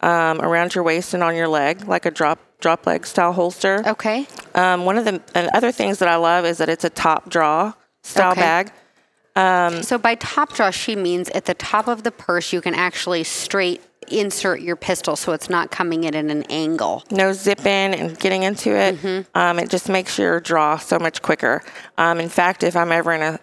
um, 0.02 0.40
around 0.42 0.74
your 0.74 0.84
waist 0.84 1.14
and 1.14 1.22
on 1.22 1.34
your 1.34 1.48
leg, 1.48 1.88
like 1.88 2.04
a 2.06 2.10
drop 2.10 2.38
drop 2.60 2.86
leg 2.86 3.06
style 3.06 3.32
holster. 3.32 3.82
Okay. 3.86 4.26
Um, 4.54 4.84
one 4.84 4.98
of 4.98 5.04
the 5.06 5.22
and 5.34 5.48
other 5.54 5.72
things 5.72 5.98
that 6.00 6.08
I 6.08 6.16
love 6.16 6.44
is 6.44 6.58
that 6.58 6.68
it's 6.68 6.84
a 6.84 6.90
top 6.90 7.30
draw 7.30 7.72
style 8.02 8.32
Okay. 8.32 8.40
bag. 8.40 8.72
So 9.82 9.98
by 9.98 10.14
top 10.16 10.52
draw, 10.52 10.70
she 10.70 10.94
means 10.94 11.28
at 11.30 11.46
the 11.46 11.54
top 11.54 11.88
of 11.88 12.02
the 12.04 12.10
purse, 12.12 12.52
you 12.52 12.60
can 12.60 12.74
actually 12.74 13.24
straight 13.24 13.80
insert 14.12 14.60
your 14.60 14.76
pistol 14.76 15.16
so 15.16 15.32
it's 15.32 15.50
not 15.50 15.70
coming 15.70 16.04
in 16.04 16.14
at 16.14 16.24
an 16.24 16.42
angle. 16.44 17.04
no 17.10 17.32
zipping 17.32 17.94
and 17.94 18.18
getting 18.18 18.42
into 18.42 18.70
it. 18.70 18.96
Mm-hmm. 18.96 19.38
Um, 19.38 19.58
it 19.58 19.70
just 19.70 19.88
makes 19.88 20.18
your 20.18 20.40
draw 20.40 20.76
so 20.76 20.98
much 20.98 21.22
quicker. 21.22 21.62
Um, 21.98 22.20
in 22.20 22.28
fact, 22.28 22.62
if 22.62 22.76
I'm 22.76 22.92
ever 22.92 23.12
in 23.12 23.22
a 23.22 23.40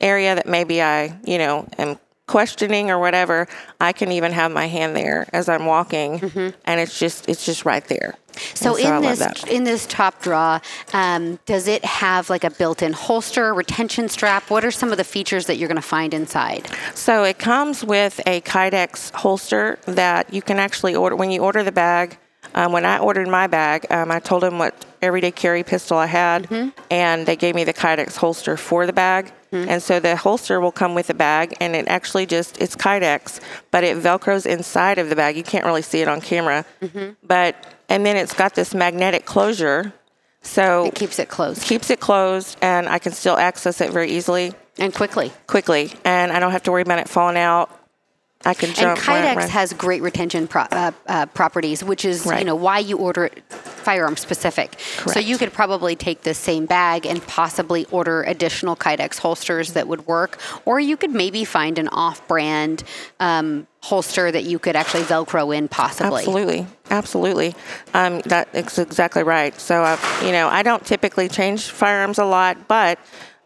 area 0.00 0.34
that 0.34 0.46
maybe 0.46 0.82
I, 0.82 1.16
you 1.24 1.38
know, 1.38 1.68
am 1.78 1.98
questioning 2.26 2.90
or 2.90 2.98
whatever, 2.98 3.46
I 3.80 3.92
can 3.92 4.12
even 4.12 4.32
have 4.32 4.50
my 4.52 4.66
hand 4.66 4.96
there 4.96 5.28
as 5.32 5.48
I'm 5.48 5.66
walking, 5.66 6.20
and 6.64 6.80
it's 6.80 6.98
just 6.98 7.28
it's 7.28 7.44
just 7.44 7.64
right 7.64 7.84
there. 7.84 8.14
Mm-hmm. 8.32 8.56
So 8.56 8.76
in 8.76 9.02
this 9.02 9.44
in 9.44 9.64
this 9.64 9.86
top 9.86 10.22
draw, 10.22 10.60
um, 10.92 11.38
does 11.46 11.68
it 11.68 11.84
have 11.84 12.30
like 12.30 12.44
a 12.44 12.50
built-in 12.50 12.92
holster, 12.92 13.54
retention 13.54 14.08
strap? 14.08 14.50
What 14.50 14.64
are 14.64 14.70
some 14.70 14.90
of 14.90 14.98
the 14.98 15.04
features 15.04 15.46
that 15.46 15.56
you're 15.56 15.68
going 15.68 15.76
to 15.76 15.82
find 15.82 16.14
inside? 16.14 16.68
So 16.94 17.24
it 17.24 17.38
comes 17.38 17.84
with 17.84 18.20
a 18.26 18.40
Kydex 18.42 19.12
holster 19.14 19.78
that 19.86 20.32
you 20.32 20.42
can 20.42 20.58
actually 20.58 20.94
order 20.94 21.16
when 21.16 21.30
you 21.30 21.42
order 21.42 21.62
the 21.62 21.72
bag. 21.72 22.18
Um, 22.54 22.72
when 22.72 22.84
I 22.84 22.98
ordered 22.98 23.28
my 23.28 23.46
bag, 23.46 23.86
um, 23.90 24.10
I 24.10 24.18
told 24.18 24.42
them 24.42 24.58
what 24.58 24.84
everyday 25.00 25.30
carry 25.30 25.62
pistol 25.62 25.96
I 25.96 26.06
had, 26.06 26.72
and 26.90 27.24
they 27.24 27.36
gave 27.36 27.54
me 27.54 27.64
the 27.64 27.72
Kydex 27.72 28.16
holster 28.16 28.56
for 28.56 28.84
the 28.84 28.92
bag. 28.92 29.32
Mm-hmm. 29.52 29.68
And 29.68 29.82
so 29.82 30.00
the 30.00 30.16
holster 30.16 30.60
will 30.60 30.72
come 30.72 30.94
with 30.94 31.10
a 31.10 31.14
bag, 31.14 31.54
and 31.60 31.76
it 31.76 31.86
actually 31.86 32.24
just 32.24 32.60
it's 32.60 32.74
Kydex, 32.74 33.38
but 33.70 33.84
it 33.84 33.98
velcros 33.98 34.46
inside 34.46 34.98
of 34.98 35.10
the 35.10 35.16
bag. 35.16 35.36
You 35.36 35.42
can't 35.42 35.66
really 35.66 35.82
see 35.82 36.00
it 36.00 36.08
on 36.08 36.20
camera, 36.22 36.64
mm-hmm. 36.80 37.10
but 37.22 37.54
and 37.88 38.06
then 38.06 38.16
it's 38.16 38.32
got 38.32 38.54
this 38.54 38.74
magnetic 38.74 39.26
closure, 39.26 39.92
so 40.40 40.86
It 40.86 40.94
keeps 40.94 41.18
it 41.18 41.28
closed 41.28 41.62
keeps 41.62 41.90
it 41.90 42.00
closed, 42.00 42.56
and 42.62 42.88
I 42.88 42.98
can 42.98 43.12
still 43.12 43.36
access 43.36 43.80
it 43.82 43.92
very 43.92 44.10
easily 44.10 44.54
and 44.78 44.94
quickly. 44.94 45.32
quickly, 45.46 45.92
and 46.04 46.32
I 46.32 46.40
don't 46.40 46.52
have 46.52 46.62
to 46.64 46.72
worry 46.72 46.82
about 46.82 46.98
it 46.98 47.08
falling 47.08 47.36
out. 47.36 47.70
I 48.44 48.54
can 48.54 48.68
And 48.70 48.76
jump. 48.76 49.08
run, 49.08 49.24
Kydex 49.24 49.36
run. 49.36 49.48
has 49.50 49.72
great 49.72 50.02
retention 50.02 50.48
pro- 50.48 50.62
uh, 50.62 50.92
uh, 51.06 51.26
properties, 51.26 51.84
which 51.84 52.04
is 52.04 52.26
you 52.26 52.44
know 52.44 52.56
why 52.56 52.78
you 52.78 52.96
order 52.98 53.26
it 53.26 53.42
firearm 53.50 54.16
specific. 54.16 54.78
So 55.06 55.18
you 55.18 55.38
could 55.38 55.52
probably 55.52 55.96
take 55.96 56.22
the 56.22 56.34
same 56.34 56.66
bag 56.66 57.04
and 57.04 57.24
possibly 57.26 57.84
order 57.90 58.22
additional 58.22 58.76
Kydex 58.76 59.18
holsters 59.18 59.72
that 59.72 59.88
would 59.88 60.06
work, 60.06 60.38
or 60.64 60.78
you 60.78 60.96
could 60.96 61.10
maybe 61.10 61.44
find 61.44 61.78
an 61.78 61.88
off-brand 61.88 62.84
um, 63.18 63.66
holster 63.80 64.30
that 64.30 64.44
you 64.44 64.58
could 64.60 64.76
actually 64.76 65.02
Velcro 65.02 65.54
in, 65.56 65.66
possibly. 65.68 66.18
Absolutely, 66.20 66.66
absolutely. 66.90 67.54
Um, 67.92 68.20
that 68.26 68.48
is 68.54 68.78
exactly 68.78 69.24
right. 69.24 69.58
So, 69.60 69.82
uh, 69.82 69.98
you 70.24 70.30
know, 70.30 70.48
I 70.48 70.62
don't 70.62 70.86
typically 70.86 71.28
change 71.28 71.68
firearms 71.70 72.18
a 72.18 72.24
lot, 72.24 72.68
but 72.68 72.98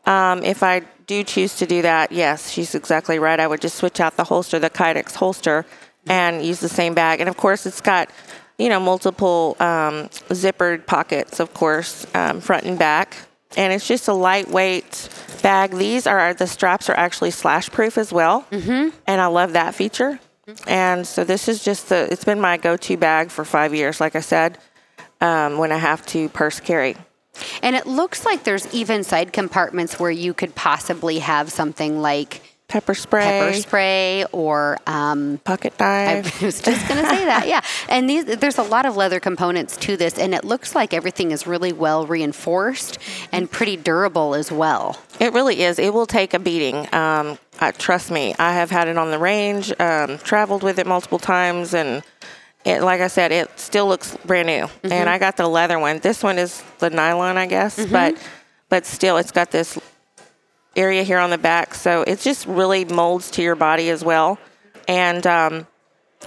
um, 0.06 0.42
if 0.42 0.62
I 0.62 0.82
do 1.06 1.22
choose 1.22 1.56
to 1.56 1.66
do 1.66 1.82
that, 1.82 2.12
yes, 2.12 2.50
she's 2.50 2.74
exactly 2.74 3.18
right. 3.18 3.38
I 3.38 3.46
would 3.46 3.60
just 3.60 3.76
switch 3.76 4.00
out 4.00 4.16
the 4.16 4.24
holster, 4.24 4.58
the 4.58 4.70
Kydex 4.70 5.14
holster, 5.14 5.66
and 6.06 6.44
use 6.44 6.60
the 6.60 6.68
same 6.68 6.94
bag. 6.94 7.20
And 7.20 7.28
of 7.28 7.36
course, 7.36 7.66
it's 7.66 7.80
got 7.80 8.10
you 8.58 8.68
know 8.68 8.80
multiple 8.80 9.56
um, 9.60 10.08
zippered 10.30 10.86
pockets, 10.86 11.40
of 11.40 11.52
course, 11.54 12.06
um, 12.14 12.40
front 12.40 12.64
and 12.64 12.78
back. 12.78 13.16
And 13.56 13.72
it's 13.72 13.86
just 13.86 14.08
a 14.08 14.12
lightweight 14.12 15.08
bag. 15.42 15.70
These 15.72 16.06
are 16.06 16.34
the 16.34 16.46
straps 16.46 16.90
are 16.90 16.96
actually 16.96 17.30
slash 17.30 17.70
proof 17.70 17.96
as 17.96 18.12
well, 18.12 18.44
mm-hmm. 18.50 18.96
and 19.06 19.20
I 19.20 19.26
love 19.26 19.52
that 19.52 19.74
feature. 19.74 20.18
And 20.66 21.06
so 21.06 21.24
this 21.24 21.48
is 21.48 21.64
just 21.64 21.88
the, 21.88 22.08
it's 22.12 22.24
been 22.24 22.40
my 22.40 22.56
go 22.56 22.76
to 22.76 22.96
bag 22.96 23.30
for 23.30 23.44
five 23.44 23.74
years, 23.74 24.00
like 24.00 24.14
I 24.14 24.20
said, 24.20 24.58
um, 25.20 25.58
when 25.58 25.72
I 25.72 25.78
have 25.78 26.06
to 26.06 26.28
purse 26.28 26.60
carry. 26.60 26.96
And 27.62 27.76
it 27.76 27.86
looks 27.86 28.24
like 28.24 28.44
there's 28.44 28.72
even 28.74 29.04
side 29.04 29.32
compartments 29.32 29.98
where 29.98 30.10
you 30.10 30.34
could 30.34 30.54
possibly 30.54 31.18
have 31.20 31.50
something 31.50 32.00
like 32.00 32.42
Pepper 32.68 32.94
spray, 32.94 33.22
pepper 33.22 33.52
spray 33.52 34.24
or 34.32 34.76
um, 34.88 35.40
pocket 35.44 35.80
I 35.80 36.14
knife. 36.22 36.42
was 36.42 36.60
just 36.60 36.88
going 36.88 37.00
to 37.00 37.08
say 37.08 37.24
that, 37.24 37.46
yeah. 37.46 37.60
And 37.88 38.10
these, 38.10 38.24
there's 38.24 38.58
a 38.58 38.64
lot 38.64 38.86
of 38.86 38.96
leather 38.96 39.20
components 39.20 39.76
to 39.78 39.96
this, 39.96 40.18
and 40.18 40.34
it 40.34 40.44
looks 40.44 40.74
like 40.74 40.92
everything 40.92 41.30
is 41.30 41.46
really 41.46 41.72
well 41.72 42.06
reinforced 42.06 42.98
and 43.30 43.48
pretty 43.48 43.76
durable 43.76 44.34
as 44.34 44.50
well. 44.50 45.00
It 45.20 45.32
really 45.32 45.62
is. 45.62 45.78
It 45.78 45.94
will 45.94 46.06
take 46.06 46.34
a 46.34 46.40
beating. 46.40 46.92
Um, 46.92 47.38
uh, 47.60 47.70
trust 47.70 48.10
me, 48.10 48.34
I 48.36 48.54
have 48.54 48.72
had 48.72 48.88
it 48.88 48.98
on 48.98 49.12
the 49.12 49.18
range, 49.18 49.72
um, 49.78 50.18
traveled 50.18 50.64
with 50.64 50.80
it 50.80 50.88
multiple 50.88 51.20
times, 51.20 51.72
and 51.72 52.02
it, 52.66 52.82
like 52.82 53.00
I 53.00 53.06
said, 53.06 53.30
it 53.30 53.48
still 53.58 53.86
looks 53.86 54.16
brand 54.26 54.48
new. 54.48 54.66
And 54.92 55.08
I 55.08 55.18
got 55.18 55.36
the 55.36 55.46
leather 55.46 55.78
one. 55.78 56.00
This 56.00 56.22
one 56.22 56.36
is 56.36 56.62
the 56.80 56.90
nylon, 56.90 57.36
I 57.38 57.46
guess, 57.46 57.78
but 57.86 58.16
but 58.68 58.84
still, 58.84 59.16
it's 59.18 59.30
got 59.30 59.52
this 59.52 59.78
area 60.74 61.04
here 61.04 61.18
on 61.18 61.30
the 61.30 61.38
back, 61.38 61.74
so 61.74 62.02
it 62.02 62.18
just 62.18 62.44
really 62.46 62.84
molds 62.84 63.30
to 63.30 63.42
your 63.42 63.54
body 63.54 63.88
as 63.90 64.04
well. 64.04 64.38
And 64.88 65.24
um, 65.26 65.66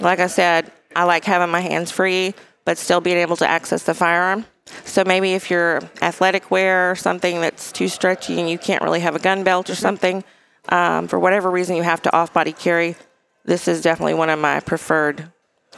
like 0.00 0.18
I 0.18 0.26
said, 0.28 0.72
I 0.96 1.04
like 1.04 1.24
having 1.24 1.50
my 1.50 1.60
hands 1.60 1.90
free, 1.92 2.34
but 2.64 2.78
still 2.78 3.02
being 3.02 3.18
able 3.18 3.36
to 3.36 3.46
access 3.46 3.82
the 3.82 3.92
firearm. 3.94 4.46
So 4.84 5.04
maybe 5.04 5.34
if 5.34 5.50
you're 5.50 5.82
athletic 6.00 6.50
wear 6.50 6.90
or 6.90 6.96
something 6.96 7.42
that's 7.42 7.70
too 7.70 7.88
stretchy 7.88 8.40
and 8.40 8.48
you 8.48 8.56
can't 8.56 8.82
really 8.82 9.00
have 9.00 9.14
a 9.14 9.18
gun 9.18 9.44
belt 9.44 9.68
or 9.68 9.74
something, 9.74 10.24
um, 10.70 11.06
for 11.06 11.18
whatever 11.18 11.50
reason 11.50 11.76
you 11.76 11.82
have 11.82 12.00
to 12.02 12.16
off 12.16 12.32
body 12.32 12.52
carry, 12.52 12.96
this 13.44 13.68
is 13.68 13.82
definitely 13.82 14.14
one 14.14 14.30
of 14.30 14.38
my 14.38 14.60
preferred 14.60 15.30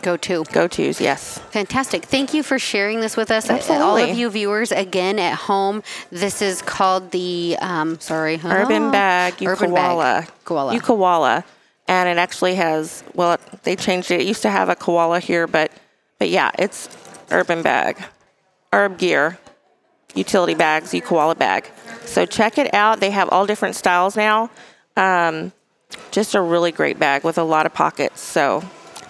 Go 0.02 0.16
to. 0.16 0.44
go 0.52 0.66
tos. 0.66 1.00
Yes. 1.00 1.38
Fantastic. 1.50 2.04
Thank 2.04 2.34
you 2.34 2.42
for 2.42 2.58
sharing 2.58 3.00
this 3.00 3.16
with 3.16 3.30
us. 3.30 3.48
All 3.70 3.96
of 3.96 4.16
you 4.16 4.28
viewers, 4.30 4.72
again 4.72 5.20
at 5.20 5.34
home, 5.34 5.82
this 6.10 6.42
is 6.42 6.60
called 6.60 7.12
the, 7.12 7.56
um, 7.60 8.00
sorry, 8.00 8.40
Urban 8.44 8.90
bag, 8.90 9.34
Urban 9.40 9.72
bag. 9.72 10.28
Koala. 10.44 10.74
Ukawala. 10.78 11.44
And 11.86 12.08
it 12.08 12.18
actually 12.18 12.56
has, 12.56 13.04
well, 13.14 13.38
they 13.62 13.76
changed 13.76 14.10
it. 14.10 14.20
It 14.20 14.26
used 14.26 14.42
to 14.42 14.50
have 14.50 14.68
a 14.68 14.74
koala 14.74 15.20
here, 15.20 15.46
but, 15.46 15.70
but 16.18 16.30
yeah, 16.30 16.50
it's 16.58 16.88
urban 17.30 17.62
bag, 17.62 17.96
herb 18.72 18.98
gear, 18.98 19.38
utility 20.14 20.54
bags, 20.54 20.90
Ukawala 20.90 21.36
bag. 21.38 21.70
So 22.04 22.26
check 22.26 22.58
it 22.58 22.72
out. 22.74 23.00
They 23.00 23.10
have 23.10 23.28
all 23.28 23.46
different 23.46 23.76
styles 23.76 24.16
now. 24.16 24.50
Um, 24.96 25.52
just 26.10 26.34
a 26.34 26.40
really 26.40 26.72
great 26.72 26.98
bag 26.98 27.24
with 27.24 27.38
a 27.38 27.44
lot 27.44 27.66
of 27.66 27.74
pockets. 27.74 28.20
So 28.20 28.62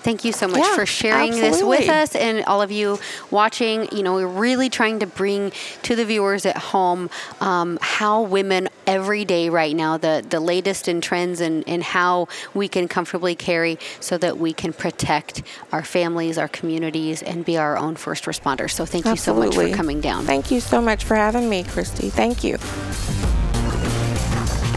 Thank 0.03 0.25
you 0.25 0.33
so 0.33 0.49
much 0.49 0.61
Yeah, 0.61 0.75
for 0.75 0.87
sharing 0.87 1.33
this 1.33 1.63
with 1.63 1.89
us 1.89 2.15
and 2.17 2.45
all 2.47 2.61
of 2.61 2.73
you 2.73 2.99
watching. 3.31 3.89
You 3.93 4.03
know, 4.03 4.15
we're 4.15 4.27
really 4.27 4.69
trying 4.69 4.99
to 5.01 5.07
bring 5.07 5.53
to 5.83 5.95
the 5.95 6.05
viewers 6.05 6.45
at 6.45 6.57
home 6.57 7.09
um, 7.41 7.79
how 7.81 8.23
women 8.23 8.69
every 8.87 9.25
day 9.25 9.49
right 9.49 9.75
now, 9.75 9.97
the, 9.97 10.25
the 10.29 10.41
latest 10.41 10.89
in 10.89 11.01
trends 11.01 11.41
and, 11.41 11.63
and 11.69 11.83
how 11.83 12.29
we 12.55 12.69
can 12.69 12.89
comfortably 12.89 13.35
carry 13.35 13.79
so 14.01 14.19
that 14.19 14.39
we 14.39 14.53
can 14.53 14.73
protect 14.73 15.43
our 15.71 15.85
families, 15.85 16.37
our 16.37 16.49
communities, 16.49 17.23
and 17.23 17.45
be 17.45 17.57
our 17.57 17.77
own 17.77 17.95
first 17.95 18.25
responders. 18.25 18.73
So 18.73 18.85
thank 18.85 19.05
you 19.07 19.17
so 19.17 19.35
much 19.35 19.55
for 19.55 19.69
coming 19.71 20.01
down. 20.01 20.25
thank 20.25 20.51
you 20.51 20.61
so 20.61 20.81
much 20.81 21.05
for 21.05 21.15
having 21.15 21.49
me, 21.49 21.63
Christy. 21.65 22.11
Thank 22.11 22.43
you. 22.43 22.59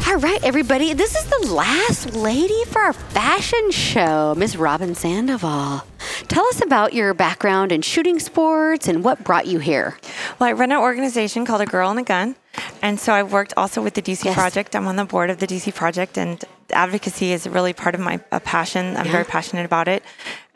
All 0.07 0.17
right, 0.17 0.39
everybody. 0.43 0.93
This 0.93 1.15
is 1.15 1.25
the 1.25 1.51
last 1.53 2.13
lady 2.15 2.63
for 2.65 2.79
our 2.79 2.93
fashion 2.93 3.71
show, 3.71 4.35
Miss 4.37 4.55
Robin 4.55 4.93
Sandoval. 4.93 5.83
Tell 6.27 6.45
us 6.47 6.61
about 6.61 6.93
your 6.93 7.13
background 7.15 7.71
in 7.71 7.81
shooting 7.81 8.19
sports 8.19 8.87
and 8.87 9.03
what 9.03 9.23
brought 9.23 9.47
you 9.47 9.57
here. 9.59 9.97
Well, 10.39 10.47
I 10.49 10.53
run 10.53 10.71
an 10.71 10.77
organization 10.77 11.43
called 11.45 11.61
A 11.61 11.65
Girl 11.65 11.89
and 11.89 11.99
a 11.99 12.03
Gun. 12.03 12.35
And 12.81 12.99
so 12.99 13.13
I've 13.13 13.33
worked 13.33 13.53
also 13.57 13.81
with 13.81 13.95
the 13.95 14.01
DC 14.01 14.25
Yes. 14.25 14.35
Project. 14.35 14.75
I'm 14.75 14.87
on 14.87 14.95
the 14.95 15.05
board 15.05 15.29
of 15.29 15.39
the 15.39 15.47
DC 15.47 15.73
Project, 15.73 16.17
and 16.17 16.41
advocacy 16.71 17.33
is 17.33 17.47
really 17.47 17.73
part 17.73 17.95
of 17.95 18.01
my 18.01 18.17
passion. 18.17 18.95
I'm 18.95 19.07
Yeah. 19.07 19.11
very 19.11 19.25
passionate 19.25 19.65
about 19.65 19.87
it. 19.87 20.03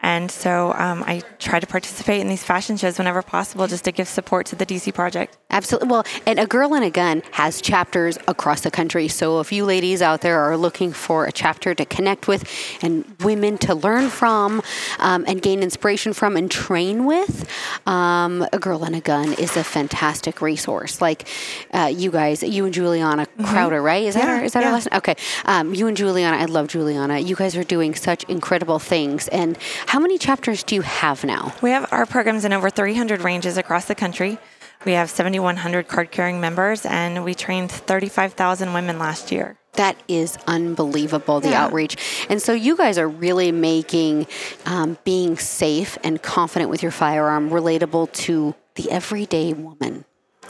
And 0.01 0.31
so 0.31 0.73
um, 0.73 1.03
I 1.05 1.23
try 1.39 1.59
to 1.59 1.67
participate 1.67 2.21
in 2.21 2.29
these 2.29 2.43
fashion 2.43 2.77
shows 2.77 2.97
whenever 2.97 3.21
possible 3.21 3.67
just 3.67 3.83
to 3.85 3.91
give 3.91 4.07
support 4.07 4.45
to 4.47 4.55
the 4.55 4.65
DC 4.65 4.93
Project. 4.93 5.37
Absolutely. 5.49 5.89
Well, 5.89 6.05
and 6.25 6.39
A 6.39 6.45
Girl 6.45 6.73
and 6.73 6.85
a 6.85 6.89
Gun 6.89 7.21
has 7.31 7.59
chapters 7.59 8.17
across 8.27 8.61
the 8.61 8.71
country. 8.71 9.07
So 9.07 9.39
if 9.39 9.51
you 9.51 9.65
ladies 9.65 10.01
out 10.01 10.21
there 10.21 10.39
are 10.39 10.55
looking 10.55 10.93
for 10.93 11.25
a 11.25 11.31
chapter 11.31 11.73
to 11.73 11.85
connect 11.85 12.27
with 12.27 12.49
and 12.81 13.03
women 13.21 13.57
to 13.59 13.75
learn 13.75 14.09
from 14.09 14.61
um, 14.99 15.25
and 15.27 15.41
gain 15.41 15.61
inspiration 15.61 16.13
from 16.13 16.37
and 16.37 16.49
train 16.49 17.05
with, 17.05 17.49
um, 17.87 18.45
A 18.53 18.59
Girl 18.59 18.83
and 18.83 18.95
a 18.95 19.01
Gun 19.01 19.33
is 19.33 19.57
a 19.57 19.63
fantastic 19.63 20.41
resource. 20.41 21.01
Like 21.01 21.27
uh, 21.73 21.91
you 21.93 22.11
guys, 22.11 22.43
you 22.43 22.65
and 22.65 22.73
Julianna 22.73 23.25
Crowder, 23.43 23.81
right? 23.81 24.05
Is 24.05 24.15
that, 24.15 24.19
Mm-hmm. 24.19 24.29
Yeah, 24.29 24.39
our, 24.39 24.43
is 24.43 24.53
that 24.53 24.63
our 24.63 24.69
yeah. 24.69 24.73
last 24.73 24.87
Okay. 24.93 25.15
Um, 25.45 25.73
you 25.73 25.87
and 25.87 25.97
Julianna, 25.97 26.37
I 26.37 26.45
love 26.45 26.67
Julianna. 26.67 27.19
You 27.19 27.35
guys 27.35 27.55
are 27.55 27.63
doing 27.63 27.95
such 27.95 28.23
incredible 28.25 28.79
things. 28.79 29.27
And 29.29 29.57
how 29.89 29.97
many 29.99 30.19
chapters 30.19 30.61
do 30.61 30.75
you 30.75 30.83
have 30.83 31.23
now? 31.23 31.51
We 31.63 31.71
have 31.71 31.91
our 31.91 32.05
programs 32.05 32.45
in 32.45 32.53
over 32.53 32.69
300 32.69 33.21
ranges 33.21 33.57
across 33.57 33.85
the 33.85 33.95
country. 33.95 34.37
We 34.85 34.91
have 34.91 35.09
7,100 35.09 35.87
card 35.87 36.11
carrying 36.11 36.39
members, 36.39 36.85
and 36.85 37.23
we 37.25 37.33
trained 37.33 37.71
35,000 37.71 38.71
women 38.73 38.99
last 38.99 39.31
year. 39.31 39.57
That 39.73 39.95
is 40.07 40.37
unbelievable, 40.45 41.39
the 41.39 41.49
Yeah. 41.49 41.65
outreach. 41.65 41.97
And 42.29 42.39
so 42.39 42.53
you 42.53 42.77
guys 42.77 42.99
are 42.99 43.07
really 43.07 43.51
making 43.51 44.27
um, 44.67 44.99
being 45.03 45.39
safe 45.39 45.97
and 46.03 46.21
confident 46.21 46.69
with 46.69 46.83
your 46.83 46.91
firearm 46.91 47.49
relatable 47.49 48.11
to 48.25 48.53
the 48.75 48.91
everyday 48.91 49.53
woman. 49.53 50.05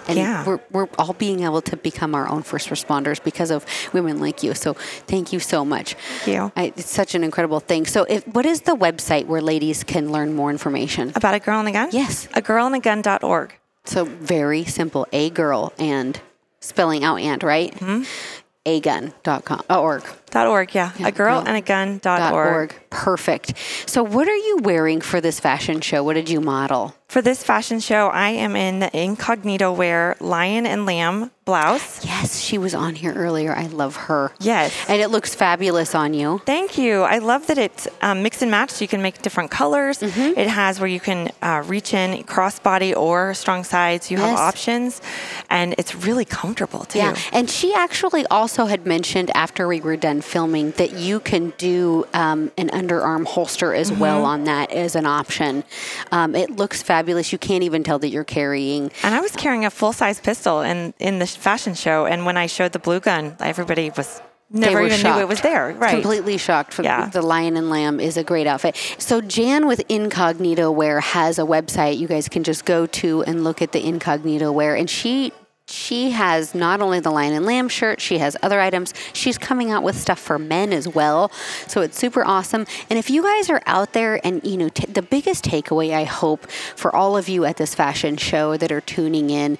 And 0.09 0.17
Yeah. 0.17 0.45
we're, 0.45 0.59
we're 0.71 0.89
all 0.97 1.13
being 1.13 1.41
able 1.43 1.61
to 1.61 1.77
become 1.77 2.13
our 2.15 2.27
own 2.27 2.43
first 2.43 2.69
responders 2.69 3.23
because 3.23 3.51
of 3.51 3.65
women 3.93 4.19
like 4.19 4.43
you. 4.43 4.53
So 4.53 4.73
thank 5.07 5.31
you 5.31 5.39
so 5.39 5.63
much. 5.63 5.93
Thank 5.93 6.27
you. 6.35 6.51
I, 6.55 6.73
it's 6.75 6.89
such 6.89 7.15
an 7.15 7.23
incredible 7.23 7.59
thing. 7.59 7.85
So, 7.85 8.03
if, 8.09 8.27
what 8.27 8.45
is 8.45 8.61
the 8.61 8.75
website 8.75 9.25
where 9.27 9.41
ladies 9.41 9.83
can 9.83 10.11
learn 10.11 10.33
more 10.33 10.49
information? 10.51 11.11
About 11.15 11.33
a 11.35 11.39
girl 11.39 11.59
and 11.59 11.67
a 11.69 11.71
gun? 11.71 11.89
Yes. 11.91 12.27
A 12.33 12.41
girl 12.41 12.65
and 12.65 12.75
a 12.75 12.79
girlandagun.org. 12.79 13.53
So 13.85 14.05
very 14.05 14.65
simple. 14.65 15.07
A 15.13 15.29
girl 15.29 15.73
and 15.79 16.19
spelling 16.59 17.03
out 17.03 17.17
and 17.17 17.41
right. 17.43 17.73
Mm-hmm. 17.73 18.03
Agun.com. 18.65 19.61
Oh, 19.69 19.81
org. 19.81 20.03
Dot 20.31 20.47
org, 20.47 20.73
yeah. 20.75 20.91
Yeah, 20.97 21.07
a 21.07 21.11
girl 21.11 21.39
and 21.45 21.57
a 21.57 21.61
gun 21.61 21.99
dot 21.99 22.19
Dot 22.19 22.33
org. 22.33 22.53
org. 22.53 22.75
Perfect. 22.89 23.53
So, 23.85 24.03
what 24.03 24.27
are 24.27 24.35
you 24.35 24.57
wearing 24.61 25.01
for 25.01 25.21
this 25.21 25.39
fashion 25.39 25.81
show? 25.81 26.03
What 26.03 26.13
did 26.13 26.29
you 26.29 26.41
model? 26.41 26.95
For 27.07 27.23
this 27.23 27.43
fashion 27.43 27.79
show, 27.79 28.09
I 28.09 28.29
am 28.29 28.55
in 28.55 28.79
the 28.79 28.95
incognito 28.95 29.73
wear 29.73 30.15
lion 30.19 30.67
and 30.67 30.85
lamb 30.85 31.31
blouse. 31.43 32.05
Yes, 32.05 32.39
she 32.39 32.59
was 32.59 32.75
on 32.75 32.93
here 32.93 33.13
earlier. 33.13 33.55
I 33.55 33.65
love 33.65 33.95
her. 33.95 34.31
Yes. 34.39 34.71
And 34.87 35.01
it 35.01 35.07
looks 35.07 35.33
fabulous 35.33 35.95
on 35.95 36.13
you. 36.13 36.39
Thank 36.45 36.77
you. 36.77 37.01
I 37.01 37.17
love 37.17 37.47
that 37.47 37.57
it's 37.57 37.87
um, 38.03 38.21
mix 38.21 38.43
and 38.43 38.51
match. 38.51 38.69
So 38.69 38.83
you 38.83 38.87
can 38.87 39.01
make 39.01 39.23
different 39.23 39.49
colors. 39.49 39.97
Mm-hmm. 39.97 40.37
It 40.39 40.47
has 40.47 40.79
where 40.79 40.87
you 40.87 40.99
can 40.99 41.31
uh, 41.41 41.63
reach 41.65 41.95
in 41.95 42.23
crossbody 42.25 42.95
or 42.95 43.33
strong 43.33 43.63
sides. 43.63 44.11
You 44.11 44.17
have 44.19 44.37
options, 44.37 45.01
and 45.49 45.73
it's 45.79 45.95
really 45.95 46.25
comfortable 46.25 46.85
too. 46.85 46.99
Yeah, 46.99 47.15
and 47.31 47.49
she 47.49 47.73
actually 47.73 48.27
also 48.27 48.67
had 48.67 48.85
mentioned 48.85 49.31
after 49.33 49.67
we 49.67 49.81
were 49.81 49.97
done 49.97 50.18
filming 50.21 50.71
that 50.71 50.93
you 50.93 51.19
can 51.19 51.51
do 51.57 52.05
um, 52.13 52.51
an 52.57 52.69
underarm 52.69 53.25
holster 53.25 53.73
as 53.73 53.89
Mm-hmm. 53.91 53.99
well 54.01 54.25
on 54.25 54.43
that 54.45 54.71
as 54.71 54.95
an 54.95 55.05
option. 55.05 55.63
Um, 56.11 56.35
it 56.35 56.51
looks 56.51 56.81
fabulous. 56.83 57.31
You 57.31 57.37
can't 57.37 57.63
even 57.63 57.83
tell 57.83 57.99
that 57.99 58.09
you're 58.09 58.23
carrying. 58.23 58.91
And 59.03 59.15
I 59.15 59.21
was 59.21 59.35
carrying 59.35 59.65
a 59.65 59.69
full 59.71 59.93
size 59.93 60.19
pistol 60.19 60.61
in 60.61 60.93
in 60.99 61.19
the 61.19 61.27
fashion 61.27 61.73
show, 61.73 62.05
and 62.05 62.25
when 62.25 62.37
I 62.37 62.47
showed 62.47 62.71
the 62.71 62.79
blue 62.79 62.99
gun, 62.99 63.35
everybody 63.39 63.89
was 63.95 64.21
never 64.51 64.81
even 64.81 64.97
shocked. 64.97 65.15
knew 65.17 65.21
it 65.21 65.27
was 65.27 65.41
there. 65.41 65.73
Right. 65.73 65.91
Completely 65.91 66.37
shocked. 66.37 66.73
For 66.73 66.83
Yeah. 66.83 67.07
The 67.07 67.21
Lion 67.21 67.55
and 67.55 67.69
Lamb 67.69 67.99
is 67.99 68.17
a 68.17 68.23
great 68.23 68.47
outfit. 68.47 68.75
So 68.97 69.21
Jan 69.21 69.67
with 69.67 69.81
Incognito 69.89 70.71
Wear 70.71 70.99
has 71.01 71.37
a 71.37 71.43
website 71.43 71.97
you 71.99 72.07
guys 72.07 72.27
can 72.29 72.43
just 72.43 72.65
go 72.65 72.85
to 72.87 73.23
and 73.23 73.43
look 73.43 73.61
at 73.61 73.71
the 73.73 73.85
Incognito 73.85 74.51
Wear, 74.51 74.75
and 74.75 74.89
she. 74.89 75.31
She 75.69 76.11
has 76.11 76.55
not 76.55 76.81
only 76.81 76.99
the 76.99 77.11
Lion 77.11 77.33
and 77.33 77.45
Lamb 77.45 77.69
shirt, 77.69 78.01
she 78.01 78.17
has 78.17 78.35
other 78.41 78.59
items. 78.59 78.93
She's 79.13 79.37
coming 79.37 79.71
out 79.71 79.83
with 79.83 79.97
stuff 79.97 80.19
for 80.19 80.39
men 80.39 80.73
as 80.73 80.87
well. 80.87 81.31
So 81.67 81.81
it's 81.81 81.97
super 81.97 82.25
awesome. 82.25 82.65
And 82.89 82.97
if 82.97 83.09
you 83.09 83.21
guys 83.21 83.49
are 83.49 83.61
out 83.65 83.93
there 83.93 84.19
and, 84.25 84.43
you 84.43 84.57
know, 84.57 84.69
t- 84.69 84.91
the 84.91 85.01
biggest 85.03 85.45
takeaway 85.45 85.93
I 85.93 86.05
hope 86.05 86.49
for 86.49 86.95
all 86.95 87.15
of 87.15 87.29
you 87.29 87.45
at 87.45 87.57
this 87.57 87.75
fashion 87.75 88.17
show 88.17 88.57
that 88.57 88.71
are 88.71 88.81
tuning 88.81 89.29
in 89.29 89.57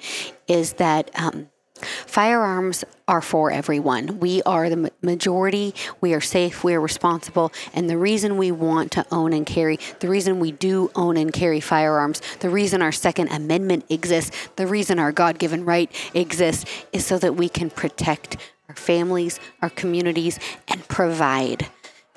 is 0.48 0.74
that 0.74 1.10
um, 1.14 1.48
Firearms 2.06 2.84
are 3.08 3.20
for 3.20 3.50
everyone. 3.50 4.20
We 4.20 4.42
are 4.42 4.70
the 4.70 4.92
majority. 5.02 5.74
We 6.00 6.14
are 6.14 6.20
safe. 6.20 6.62
We 6.62 6.74
are 6.74 6.80
responsible. 6.80 7.52
And 7.74 7.90
the 7.90 7.98
reason 7.98 8.36
we 8.36 8.52
want 8.52 8.92
to 8.92 9.06
own 9.10 9.32
and 9.32 9.44
carry, 9.44 9.78
the 9.98 10.08
reason 10.08 10.38
we 10.38 10.52
do 10.52 10.90
own 10.94 11.16
and 11.16 11.32
carry 11.32 11.60
firearms, 11.60 12.20
the 12.38 12.50
reason 12.50 12.82
our 12.82 12.92
Second 12.92 13.28
Amendment 13.32 13.84
exists, 13.88 14.36
the 14.56 14.66
reason 14.66 14.98
our 14.98 15.12
God 15.12 15.38
given 15.38 15.64
right 15.64 15.90
exists 16.14 16.64
is 16.92 17.04
so 17.04 17.18
that 17.18 17.34
we 17.34 17.48
can 17.48 17.70
protect 17.70 18.36
our 18.68 18.76
families, 18.76 19.40
our 19.60 19.70
communities, 19.70 20.38
and 20.68 20.86
provide. 20.86 21.68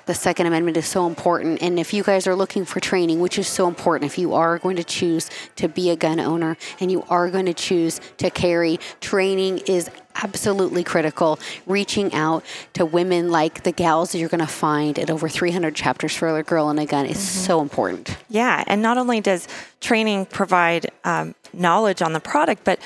The 0.06 0.14
Second 0.14 0.46
Amendment 0.46 0.76
is 0.76 0.86
so 0.86 1.06
important. 1.06 1.62
And 1.62 1.78
if 1.78 1.94
you 1.94 2.02
guys 2.02 2.26
are 2.26 2.34
looking 2.34 2.64
for 2.64 2.80
training, 2.80 3.20
which 3.20 3.38
is 3.38 3.48
so 3.48 3.68
important, 3.68 4.10
if 4.10 4.18
you 4.18 4.34
are 4.34 4.58
going 4.58 4.76
to 4.76 4.84
choose 4.84 5.30
to 5.56 5.68
be 5.68 5.90
a 5.90 5.96
gun 5.96 6.20
owner 6.20 6.56
and 6.80 6.90
you 6.90 7.04
are 7.08 7.30
going 7.30 7.46
to 7.46 7.54
choose 7.54 8.00
to 8.18 8.30
carry, 8.30 8.78
training 9.00 9.58
is 9.66 9.90
absolutely 10.16 10.84
critical. 10.84 11.38
Reaching 11.66 12.12
out 12.12 12.44
to 12.74 12.84
women 12.84 13.30
like 13.30 13.62
the 13.62 13.72
gals 13.72 14.12
that 14.12 14.18
you're 14.18 14.28
going 14.28 14.40
to 14.40 14.46
find 14.46 14.98
at 14.98 15.10
over 15.10 15.28
300 15.28 15.74
chapters 15.74 16.14
for 16.14 16.38
a 16.38 16.42
girl 16.42 16.68
and 16.68 16.78
a 16.78 16.86
gun 16.86 17.06
is 17.06 17.18
so 17.18 17.60
important. 17.60 18.16
Yeah, 18.28 18.62
and 18.66 18.82
not 18.82 18.98
only 18.98 19.20
does 19.20 19.48
training 19.80 20.26
provide 20.26 20.86
um, 21.04 21.34
knowledge 21.52 22.02
on 22.02 22.12
the 22.12 22.20
product, 22.20 22.64
but 22.64 22.78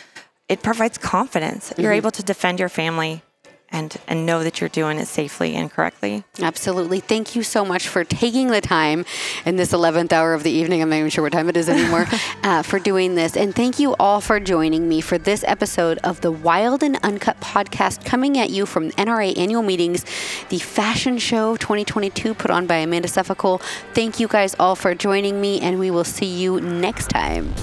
it 0.48 0.62
provides 0.62 0.96
confidence. 0.96 1.72
You're 1.76 1.92
able 1.92 2.10
to 2.12 2.22
defend 2.22 2.58
your 2.58 2.70
family 2.70 3.22
and 3.70 3.96
and 4.06 4.26
know 4.26 4.42
that 4.42 4.60
you're 4.60 4.68
doing 4.68 4.98
it 4.98 5.06
safely 5.06 5.54
and 5.54 5.70
correctly. 5.70 6.24
Absolutely. 6.40 7.00
Thank 7.00 7.34
you 7.36 7.42
so 7.42 7.64
much 7.64 7.88
for 7.88 8.04
taking 8.04 8.48
the 8.48 8.60
time 8.60 9.04
in 9.44 9.56
this 9.56 9.72
11th 9.72 10.12
hour 10.12 10.34
of 10.34 10.42
the 10.42 10.50
evening. 10.50 10.82
I'm 10.82 10.90
not 10.90 10.96
even 10.96 11.10
sure 11.10 11.22
what 11.22 11.32
time 11.32 11.48
it 11.48 11.56
is 11.56 11.68
anymore 11.68 12.06
uh, 12.42 12.62
for 12.62 12.78
doing 12.78 13.14
this. 13.14 13.36
And 13.36 13.54
thank 13.54 13.78
you 13.78 13.94
all 13.96 14.20
for 14.20 14.40
joining 14.40 14.88
me 14.88 15.00
for 15.00 15.18
this 15.18 15.44
episode 15.46 15.98
of 15.98 16.20
the 16.20 16.32
Wild 16.32 16.82
and 16.82 16.96
Uncut 17.02 17.40
podcast 17.40 18.04
coming 18.04 18.38
at 18.38 18.50
you 18.50 18.66
from 18.66 18.90
NRA 18.92 19.36
annual 19.38 19.62
meetings, 19.62 20.04
the 20.48 20.58
fashion 20.58 21.18
show 21.18 21.56
2022 21.56 22.34
put 22.34 22.50
on 22.50 22.66
by 22.66 22.76
Amanda 22.76 23.08
Suffecool. 23.08 23.60
Thank 23.94 24.20
you 24.20 24.28
guys 24.28 24.54
all 24.58 24.76
for 24.76 24.94
joining 24.94 25.40
me, 25.40 25.60
and 25.60 25.78
we 25.78 25.90
will 25.90 26.04
see 26.04 26.26
you 26.26 26.60
next 26.60 27.10
time. 27.10 27.54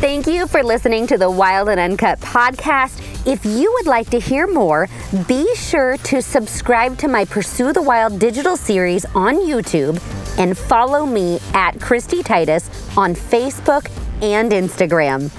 Thank 0.00 0.26
you 0.26 0.46
for 0.46 0.62
listening 0.62 1.06
to 1.06 1.16
the 1.16 1.30
Wild 1.30 1.68
and 1.70 1.80
Uncut 1.80 2.20
podcast. 2.20 3.00
If 3.26 3.46
you 3.46 3.72
would 3.72 3.86
like 3.86 4.10
to 4.10 4.20
hear 4.20 4.46
more, 4.46 4.86
be 5.26 5.54
sure 5.54 5.96
to 5.98 6.20
subscribe 6.20 6.98
to 6.98 7.08
my 7.08 7.24
Pursue 7.24 7.72
the 7.72 7.80
Wild 7.80 8.18
digital 8.18 8.56
series 8.56 9.06
on 9.14 9.36
YouTube 9.36 9.98
and 10.38 10.58
follow 10.58 11.06
me 11.06 11.38
at 11.54 11.80
Christy 11.80 12.22
Titus 12.22 12.68
on 12.98 13.14
Facebook 13.14 13.90
and 14.20 14.52
Instagram. 14.52 15.30